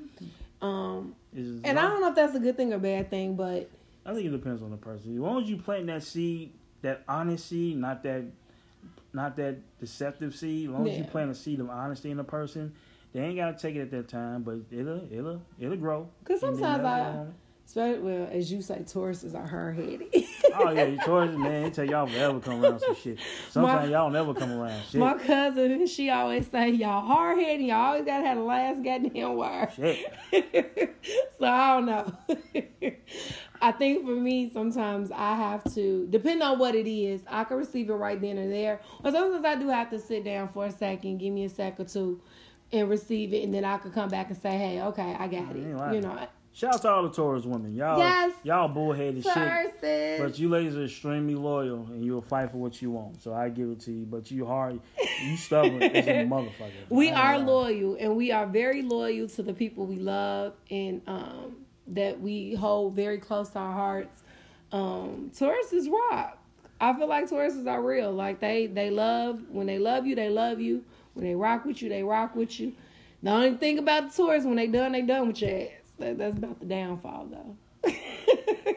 Um, 0.63 1.15
It's- 1.35 1.61
and 1.65 1.79
I 1.79 1.83
don't 1.89 2.01
know 2.01 2.09
if 2.09 2.15
that's 2.15 2.35
a 2.35 2.41
good 2.41 2.57
thing 2.57 2.73
or 2.73 2.79
bad 2.79 3.11
thing, 3.11 3.35
but 3.37 3.69
I 4.07 4.13
think 4.15 4.27
it 4.27 4.31
depends 4.31 4.63
on 4.63 4.71
the 4.71 4.77
person. 4.77 5.15
As 5.15 5.19
long 5.21 5.43
as 5.43 5.49
you 5.49 5.57
plant 5.57 5.87
that 5.89 6.03
seed, 6.03 6.53
that 6.83 7.03
honesty, 7.09 7.75
not 7.75 8.03
that, 8.05 8.23
not 9.13 9.37
that 9.37 9.57
deceptive 9.81 10.35
seed. 10.35 10.69
As 10.69 10.75
long 10.75 10.87
as 10.89 10.97
you 10.99 11.05
plant 11.05 11.31
a 11.31 11.35
seed 11.35 11.61
of 11.61 11.71
honesty 11.71 12.11
in 12.11 12.19
a 12.19 12.25
person, 12.25 12.73
they 13.15 13.21
ain't 13.21 13.37
gotta 13.37 13.57
take 13.57 13.77
it 13.77 13.81
at 13.81 13.91
that 13.93 14.09
time, 14.09 14.43
but 14.43 14.59
it'll, 14.71 15.07
it'll, 15.11 15.41
it'll 15.59 15.77
grow. 15.77 16.09
'Cause 16.25 16.41
sometimes 16.41 16.85
I- 16.85 17.25
especially 17.67 18.01
well, 18.03 18.29
as 18.31 18.53
you 18.53 18.61
say, 18.61 18.81
Tauruses 18.81 19.35
are 19.35 19.47
hard 19.47 19.77
headed. 19.77 20.03
Oh 20.57 20.71
yeah, 20.71 20.85
you 20.85 20.99
Taurus, 20.99 21.35
man, 21.37 21.65
it 21.65 21.75
take 21.75 21.91
y'all 21.91 22.07
forever 22.07 22.39
to 22.39 22.45
come 22.45 22.63
around 22.65 22.81
some 22.81 22.95
shit. 22.95 23.19
Sometimes 23.51 23.91
y'all 23.91 24.11
never 24.11 24.35
come 24.35 24.53
around 24.53 24.83
shit. 24.91 25.01
My 25.01 25.15
cousin, 25.15 25.87
she 25.87 26.11
always 26.11 26.47
say, 26.49 26.71
"Y'all 26.71 27.01
hard 27.01 27.39
headed. 27.39 27.65
Y'all 27.67 27.77
always 27.79 28.05
gotta 28.05 28.25
have 28.27 28.37
the 28.37 28.43
last 28.45 28.83
goddamn 28.85 29.37
word." 29.37 29.69
Shit. 29.75 30.13
so 31.39 31.47
I 31.47 31.75
don't 31.75 31.87
know. 31.87 32.13
I 33.63 33.73
think 33.73 34.05
for 34.05 34.15
me, 34.15 34.51
sometimes 34.53 35.11
I 35.11 35.35
have 35.37 35.65
to, 35.75 36.07
depend 36.11 36.43
on 36.43 36.59
what 36.59 36.75
it 36.75 36.87
is, 36.87 37.23
I 37.27 37.45
can 37.45 37.57
receive 37.57 37.89
it 37.89 37.95
right 37.95 38.21
then 38.21 38.37
and 38.37 38.53
there. 38.53 38.81
But 39.03 39.15
sometimes 39.15 39.43
I 39.45 39.55
do 39.55 39.69
have 39.69 39.89
to 39.91 39.99
sit 39.99 40.23
down 40.25 40.51
for 40.53 40.67
a 40.67 40.71
second, 40.71 41.17
give 41.19 41.33
me 41.33 41.45
a 41.45 41.49
sec 41.49 41.81
or 41.81 41.85
two, 41.85 42.21
and 42.75 42.91
receive 42.91 43.33
it, 43.33 43.45
and 43.45 43.55
then 43.55 43.65
I 43.65 43.79
could 43.79 43.95
come 43.95 44.09
back 44.11 44.29
and 44.31 44.37
say, 44.41 44.51
"Hey, 44.59 44.83
okay, 44.83 45.17
I 45.19 45.27
got 45.29 45.35
ain't 45.57 45.57
it." 45.57 45.77
lying. 45.77 45.95
You 45.95 46.01
know, 46.03 46.19
Shout 46.53 46.75
out 46.77 46.83
to 46.83 46.89
all 46.91 47.03
the 47.03 47.11
Taurus 47.11 47.45
women. 47.45 47.75
Y'all, 47.75 47.99
Yes. 47.99 48.33
y'all 48.45 48.69
bullheaded 48.69 49.25
shit. 49.25 50.21
But 50.21 50.39
you 50.39 50.49
ladies 50.49 50.77
are 50.77 50.85
extremely 50.85 51.35
loyal 51.35 51.87
and 51.91 52.05
you'll 52.05 52.23
fight 52.23 52.53
for 52.53 52.59
what 52.59 52.81
you 52.81 52.93
want. 52.93 53.21
So 53.23 53.35
I 53.35 53.49
give 53.49 53.71
it 53.71 53.81
to 53.81 53.93
you. 53.93 54.05
But 54.07 54.31
you 54.31 54.47
hard, 54.47 54.79
you 55.25 55.37
stubborn 55.37 55.83
as 55.83 56.07
a 56.07 56.11
motherfucker. 56.25 56.71
we 56.91 57.11
I 57.11 57.35
are 57.35 57.39
loyal 57.41 57.97
and 57.99 58.15
we 58.17 58.31
are 58.31 58.47
very 58.47 58.83
loyal 58.83 59.27
to 59.31 59.43
the 59.43 59.53
people 59.53 59.87
we 59.87 59.97
love 59.97 60.53
and 60.71 61.03
um, 61.09 61.57
that 61.89 62.21
we 62.21 62.55
hold 62.55 62.95
very 62.95 63.19
close 63.19 63.49
to 63.51 63.59
our 63.59 63.73
hearts. 63.73 64.23
Um, 64.71 65.33
Tauruses 65.37 65.89
rock. 65.91 66.39
I 66.81 66.93
feel 66.97 67.09
like 67.09 67.29
Tauruses 67.29 67.67
are 67.67 67.83
real. 67.83 68.13
Like 68.13 68.39
they 68.39 68.67
they 68.69 68.91
love 68.91 69.41
when 69.51 69.67
they 69.67 69.81
love 69.81 70.07
you, 70.07 70.15
they 70.15 70.29
love 70.31 70.61
you. 70.61 70.85
When 71.15 71.25
they 71.25 71.35
rock 71.35 71.65
with 71.65 71.81
you, 71.83 71.89
they 71.89 72.03
rock 72.03 72.35
with 72.37 72.59
you. 72.61 72.73
The 73.23 73.31
only 73.31 73.55
thing 73.55 73.79
about 73.79 74.11
the 74.11 74.17
Taurus, 74.17 74.45
when 74.45 74.57
they 74.57 74.67
done, 74.67 74.93
they 74.93 75.03
done 75.03 75.29
with 75.29 75.41
your 75.41 75.51
ass. 75.51 75.69
That, 75.99 76.19
that's 76.19 76.37
about 76.37 76.61
the 76.61 76.67
downfall, 76.67 77.29
though. 77.31 77.57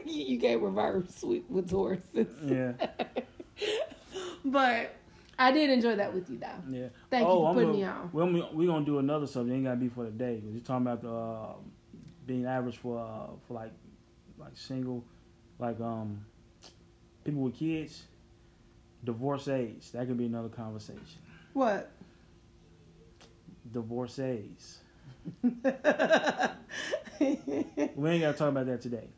you, 0.06 0.24
you 0.24 0.40
can't 0.40 0.62
reverse 0.62 1.22
with, 1.22 1.42
with 1.48 1.68
Tauruses. 1.68 2.28
Yeah, 2.44 2.86
But 4.44 4.94
I 5.38 5.52
did 5.52 5.70
enjoy 5.70 5.96
that 5.96 6.14
with 6.14 6.30
you, 6.30 6.38
though. 6.38 6.46
yeah. 6.70 6.88
Thank 7.10 7.26
you 7.26 7.32
oh, 7.32 7.40
for 7.40 7.48
I'm 7.48 7.54
putting 7.54 7.68
gonna, 7.70 7.78
me 7.78 7.84
on. 7.84 8.10
Well, 8.12 8.26
We're, 8.32 8.48
we 8.52 8.66
gonna 8.66 8.84
do 8.84 8.98
another 8.98 9.26
subject. 9.26 9.54
Ain't 9.54 9.64
gotta 9.64 9.76
be 9.76 9.88
for 9.88 10.04
the 10.04 10.10
day. 10.10 10.40
Cause 10.40 10.52
you're 10.52 10.62
talking 10.62 10.86
about 10.86 11.02
the 11.02 11.12
uh, 11.12 11.52
being 12.26 12.46
average 12.46 12.78
for 12.78 12.98
uh, 12.98 13.34
for 13.46 13.54
like 13.54 13.72
like 14.38 14.56
single, 14.56 15.04
like 15.58 15.80
um 15.80 16.24
people 17.24 17.42
with 17.42 17.54
kids, 17.54 18.04
divorcees. 19.04 19.90
That 19.92 20.06
could 20.06 20.18
be 20.18 20.26
another 20.26 20.48
conversation. 20.48 21.20
What? 21.52 21.90
Divorcees. 23.72 24.78
We 27.20 28.10
ain't 28.10 28.22
gotta 28.22 28.38
talk 28.38 28.48
about 28.50 28.66
that 28.66 28.80
today. 28.80 29.08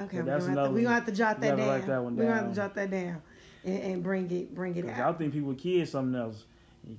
Okay, 0.00 0.18
we're 0.20 0.24
gonna, 0.38 0.44
have 0.46 0.54
to, 0.68 0.70
we 0.70 0.82
gonna 0.82 0.94
have 0.94 1.06
to 1.06 1.12
jot 1.12 1.40
that 1.40 1.56
down. 1.56 1.66
that 1.86 2.02
We're 2.02 2.10
gonna 2.24 2.34
have 2.34 2.48
to 2.50 2.54
jot 2.54 2.74
that 2.74 2.90
down 2.90 3.22
and, 3.64 3.82
and 3.82 4.02
bring 4.02 4.30
it 4.30 4.54
bring 4.54 4.76
it 4.76 4.86
'Cause 4.86 4.98
I 5.00 5.12
think 5.12 5.32
people 5.32 5.48
with 5.50 5.58
kids 5.58 5.90
something 5.90 6.18
else. 6.20 6.44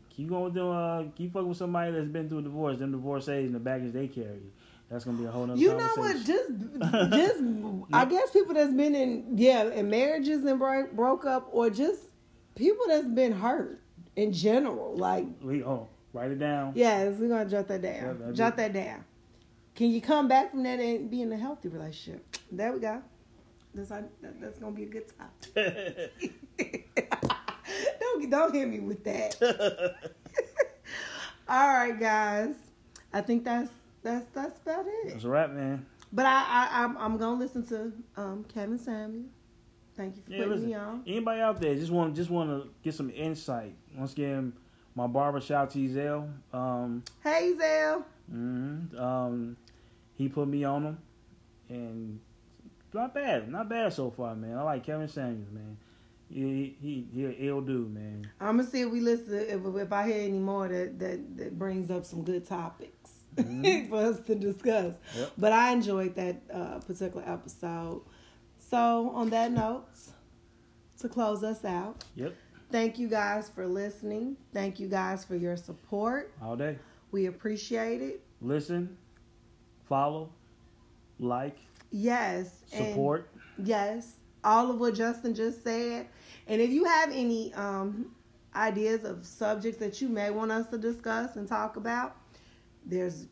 Keep 0.09 0.29
going 0.29 0.43
with 0.45 0.53
them. 0.53 0.69
Uh, 0.69 1.03
keep 1.15 1.33
fucking 1.33 1.47
with 1.49 1.57
somebody 1.57 1.91
that's 1.91 2.07
been 2.07 2.29
through 2.29 2.39
a 2.39 2.41
divorce. 2.43 2.77
Them 2.77 2.91
divorcees 2.91 3.45
and 3.47 3.55
the 3.55 3.59
baggage 3.59 3.93
they 3.93 4.07
carry. 4.07 4.41
That's 4.89 5.05
gonna 5.05 5.17
be 5.17 5.25
a 5.25 5.31
whole 5.31 5.45
nother 5.47 5.59
You 5.59 5.75
know 5.77 5.89
what? 5.95 6.15
Just 6.25 6.51
just 7.11 7.43
I 7.93 8.05
guess 8.05 8.31
people 8.31 8.53
that's 8.53 8.73
been 8.73 8.95
in 8.95 9.37
yeah 9.37 9.63
in 9.63 9.89
marriages 9.89 10.43
and 10.45 10.59
broke 10.59 10.91
broke 10.93 11.25
up 11.25 11.47
or 11.51 11.69
just 11.69 12.01
people 12.55 12.85
that's 12.87 13.07
been 13.07 13.31
hurt 13.33 13.81
in 14.15 14.33
general. 14.33 14.95
Like 14.95 15.25
We 15.41 15.63
oh 15.63 15.87
Write 16.13 16.31
it 16.31 16.39
down. 16.39 16.73
Yes, 16.75 17.15
we're 17.19 17.27
gonna 17.29 17.49
jot 17.49 17.67
that 17.67 17.81
down. 17.81 18.21
Yeah, 18.25 18.31
jot 18.31 18.57
that 18.57 18.73
down. 18.73 19.03
Can 19.75 19.91
you 19.91 20.01
come 20.01 20.27
back 20.27 20.51
from 20.51 20.63
that 20.63 20.79
and 20.79 21.09
be 21.09 21.21
in 21.21 21.31
a 21.31 21.37
healthy 21.37 21.69
relationship? 21.69 22.25
There 22.51 22.73
we 22.73 22.79
go. 22.79 23.01
That's 23.75 23.89
that's 24.41 24.57
gonna 24.59 24.75
be 24.75 24.83
a 24.83 24.87
good 24.87 25.05
time. 25.17 25.29
don't 27.99 28.29
don't 28.29 28.53
hit 28.53 28.67
me 28.67 28.79
with 28.79 29.03
that. 29.03 29.35
All 31.47 31.67
right, 31.67 31.99
guys. 31.99 32.55
I 33.13 33.21
think 33.21 33.43
that's 33.43 33.69
that's 34.03 34.25
that's 34.33 34.59
about 34.61 34.85
it. 34.87 35.09
That's 35.09 35.23
a 35.23 35.29
wrap, 35.29 35.51
man. 35.51 35.85
But 36.11 36.25
I, 36.25 36.43
I 36.43 36.83
I'm 36.83 36.97
I'm 36.97 37.17
gonna 37.17 37.39
listen 37.39 37.65
to 37.67 37.93
um 38.17 38.45
Kevin 38.53 38.77
Samuel. 38.77 39.25
Thank 39.95 40.15
you 40.15 40.23
for 40.23 40.31
Yeah, 40.31 40.37
putting 40.39 40.51
listen. 40.53 40.67
me 40.67 40.73
on. 40.75 41.03
Anybody 41.05 41.41
out 41.41 41.61
there 41.61 41.75
just 41.75 41.91
want 41.91 42.15
just 42.15 42.29
want 42.29 42.49
to 42.49 42.69
get 42.83 42.93
some 42.95 43.11
insight? 43.11 43.75
Once 43.95 44.13
again, 44.13 44.53
my 44.99 45.07
barber 45.07 45.39
shout 45.39 45.69
to 45.71 45.87
Zel. 45.93 46.27
Um, 46.51 47.03
Hey 47.23 47.53
Zell. 47.57 48.05
mhm, 48.31 48.99
um, 48.99 49.55
he 50.15 50.27
put 50.27 50.47
me 50.47 50.65
on 50.65 50.83
him, 50.83 50.97
and 51.69 52.19
not 52.93 53.13
bad, 53.13 53.49
not 53.49 53.69
bad 53.69 53.93
so 53.93 54.11
far, 54.11 54.35
man. 54.35 54.57
I 54.57 54.63
like 54.63 54.83
Kevin 54.83 55.07
Samuels, 55.07 55.51
man. 55.51 55.77
He 56.29 56.75
he 56.81 57.07
he 57.13 57.25
an 57.25 57.35
ill 57.39 57.61
dude, 57.61 57.93
man. 57.93 58.29
I'm 58.41 58.57
gonna 58.57 58.67
see 58.69 58.81
if 58.81 58.91
we 58.91 58.99
listen. 58.99 59.33
If, 59.39 59.61
if 59.77 59.91
I 59.93 60.05
hear 60.05 60.21
any 60.27 60.39
more 60.39 60.67
that 60.67 60.99
that, 60.99 61.37
that 61.37 61.57
brings 61.57 61.89
up 61.89 62.05
some 62.05 62.23
good 62.23 62.45
topics 62.45 63.11
Mhm. 63.37 63.87
for 63.89 63.95
us 63.97 64.19
to 64.27 64.35
discuss. 64.35 64.95
Yep. 65.15 65.31
But 65.37 65.53
I 65.53 65.71
enjoyed 65.71 66.13
that 66.15 66.41
uh, 66.53 66.79
particular 66.79 67.23
episode. 67.25 68.01
So 68.57 69.11
on 69.15 69.29
that 69.29 69.51
note, 69.51 69.87
to 70.99 71.07
close 71.09 71.41
us 71.43 71.63
out, 71.63 72.03
Yep, 72.15 72.35
thank 72.71 72.97
you 72.99 73.07
guys 73.07 73.49
for 73.49 73.67
listening. 73.67 74.37
Thank 74.53 74.79
you 74.79 74.87
guys 74.87 75.25
for 75.25 75.35
your 75.35 75.57
support. 75.57 76.33
all 76.41 76.55
day. 76.55 76.77
We 77.11 77.25
appreciate 77.25 78.01
it. 78.01 78.21
Listen, 78.41 78.95
follow, 79.87 80.29
like, 81.19 81.57
Yes. 81.91 82.63
support. 82.67 83.29
Yes, 83.57 84.17
all 84.43 84.69
of 84.69 84.79
what 84.79 84.93
Justin 84.93 85.33
just 85.33 85.63
said. 85.63 86.07
And 86.47 86.61
if 86.61 86.69
you 86.69 86.85
have 86.85 87.09
any 87.11 87.53
um, 87.55 88.13
ideas 88.55 89.03
of 89.03 89.25
subjects 89.25 89.79
that 89.79 89.99
you 90.01 90.07
may 90.07 90.29
want 90.29 90.51
us 90.51 90.67
to 90.69 90.77
discuss 90.77 91.35
and 91.35 91.47
talk 91.47 91.75
about, 91.77 92.15
there's 92.85 93.25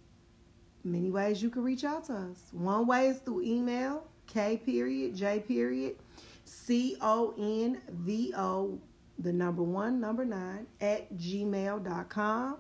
many 0.84 1.12
ways 1.12 1.42
you 1.42 1.50
can 1.50 1.64
reach 1.64 1.84
out 1.84 2.06
to 2.06 2.14
us. 2.14 2.40
One 2.52 2.88
way 2.88 3.08
is 3.10 3.20
through 3.20 3.44
email, 3.44 4.04
K 4.26 4.58
period, 4.58 5.16
J 5.16 5.40
period, 5.40 5.98
C 6.44 6.98
O 7.00 7.34
N 7.38 7.80
V 7.90 8.34
O, 8.36 8.80
the 9.20 9.34
number 9.34 9.64
one, 9.64 10.00
number 10.00 10.26
nine, 10.26 10.68
at 10.82 11.14
gmail.com. 11.18 12.58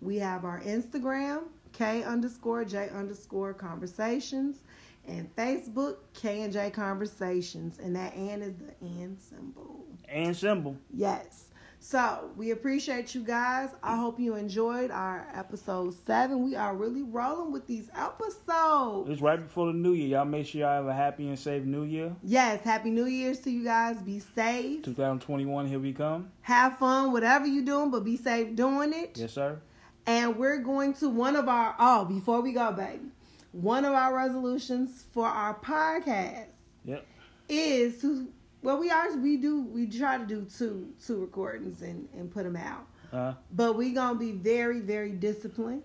We 0.00 0.16
have 0.16 0.44
our 0.44 0.60
Instagram, 0.60 1.44
K 1.72 2.02
underscore 2.04 2.64
J 2.64 2.88
underscore 2.90 3.52
conversations, 3.54 4.58
and 5.06 5.34
Facebook, 5.36 5.96
K 6.14 6.42
and 6.42 6.52
J 6.52 6.70
conversations. 6.70 7.78
And 7.78 7.96
that 7.96 8.12
N 8.16 8.42
is 8.42 8.54
the 8.56 8.74
N 8.84 9.16
symbol. 9.18 9.86
and 10.08 10.36
symbol. 10.36 10.76
Yes. 10.94 11.47
So 11.80 12.30
we 12.36 12.50
appreciate 12.50 13.14
you 13.14 13.22
guys. 13.22 13.70
I 13.82 13.96
hope 13.96 14.18
you 14.18 14.34
enjoyed 14.34 14.90
our 14.90 15.26
episode 15.32 15.94
seven. 16.06 16.44
We 16.44 16.54
are 16.56 16.74
really 16.76 17.02
rolling 17.02 17.52
with 17.52 17.66
these 17.66 17.88
episodes. 17.96 19.08
It's 19.08 19.22
right 19.22 19.40
before 19.40 19.68
the 19.68 19.72
new 19.72 19.92
year. 19.92 20.08
Y'all 20.08 20.24
make 20.24 20.46
sure 20.46 20.62
y'all 20.62 20.70
have 20.74 20.86
a 20.86 20.92
happy 20.94 21.28
and 21.28 21.38
safe 21.38 21.64
new 21.64 21.84
year. 21.84 22.14
Yes, 22.22 22.62
happy 22.62 22.90
New 22.90 23.06
Year's 23.06 23.38
to 23.40 23.50
you 23.50 23.64
guys. 23.64 23.96
Be 24.02 24.18
safe. 24.18 24.82
2021, 24.82 25.66
here 25.66 25.78
we 25.78 25.92
come. 25.92 26.30
Have 26.42 26.78
fun, 26.78 27.12
whatever 27.12 27.46
you're 27.46 27.64
doing, 27.64 27.90
but 27.90 28.04
be 28.04 28.16
safe 28.16 28.54
doing 28.56 28.92
it. 28.92 29.16
Yes, 29.16 29.32
sir. 29.32 29.60
And 30.06 30.36
we're 30.36 30.58
going 30.58 30.94
to 30.94 31.08
one 31.08 31.36
of 31.36 31.48
our 31.48 31.74
oh, 31.78 32.04
before 32.04 32.40
we 32.40 32.52
go, 32.52 32.72
baby, 32.72 33.04
one 33.52 33.84
of 33.84 33.92
our 33.94 34.14
resolutions 34.14 35.04
for 35.12 35.26
our 35.26 35.54
podcast 35.54 36.46
Yep. 36.84 37.06
is 37.48 38.00
to 38.00 38.28
well, 38.62 38.78
we 38.78 38.90
are 38.90 39.16
we 39.16 39.36
do 39.36 39.62
we 39.62 39.86
try 39.86 40.18
to 40.18 40.26
do 40.26 40.46
two 40.58 40.92
two 41.04 41.20
recordings 41.20 41.82
and 41.82 42.08
and 42.14 42.30
put 42.30 42.44
them 42.44 42.56
out, 42.56 42.86
Uh, 43.12 43.34
but 43.52 43.74
we 43.76 43.92
gonna 43.92 44.18
be 44.18 44.32
very 44.32 44.80
very 44.80 45.12
disciplined 45.12 45.82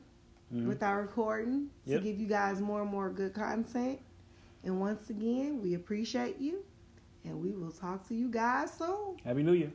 mhm. 0.54 0.68
with 0.68 0.82
our 0.84 1.02
recording 1.02 1.70
Yep. 1.86 2.00
to 2.00 2.04
give 2.04 2.20
you 2.20 2.28
guys 2.28 2.60
more 2.62 2.82
and 2.82 2.92
more 2.92 3.10
good 3.10 3.34
content. 3.34 4.00
And 4.64 4.80
once 4.80 5.10
again, 5.10 5.62
we 5.62 5.74
appreciate 5.76 6.40
you, 6.40 6.64
and 7.26 7.42
we 7.42 7.52
will 7.52 7.72
talk 7.72 8.08
to 8.08 8.16
you 8.16 8.30
guys 8.30 8.72
soon. 8.74 9.18
Happy 9.24 9.44
New 9.44 9.54
Year. 9.54 9.72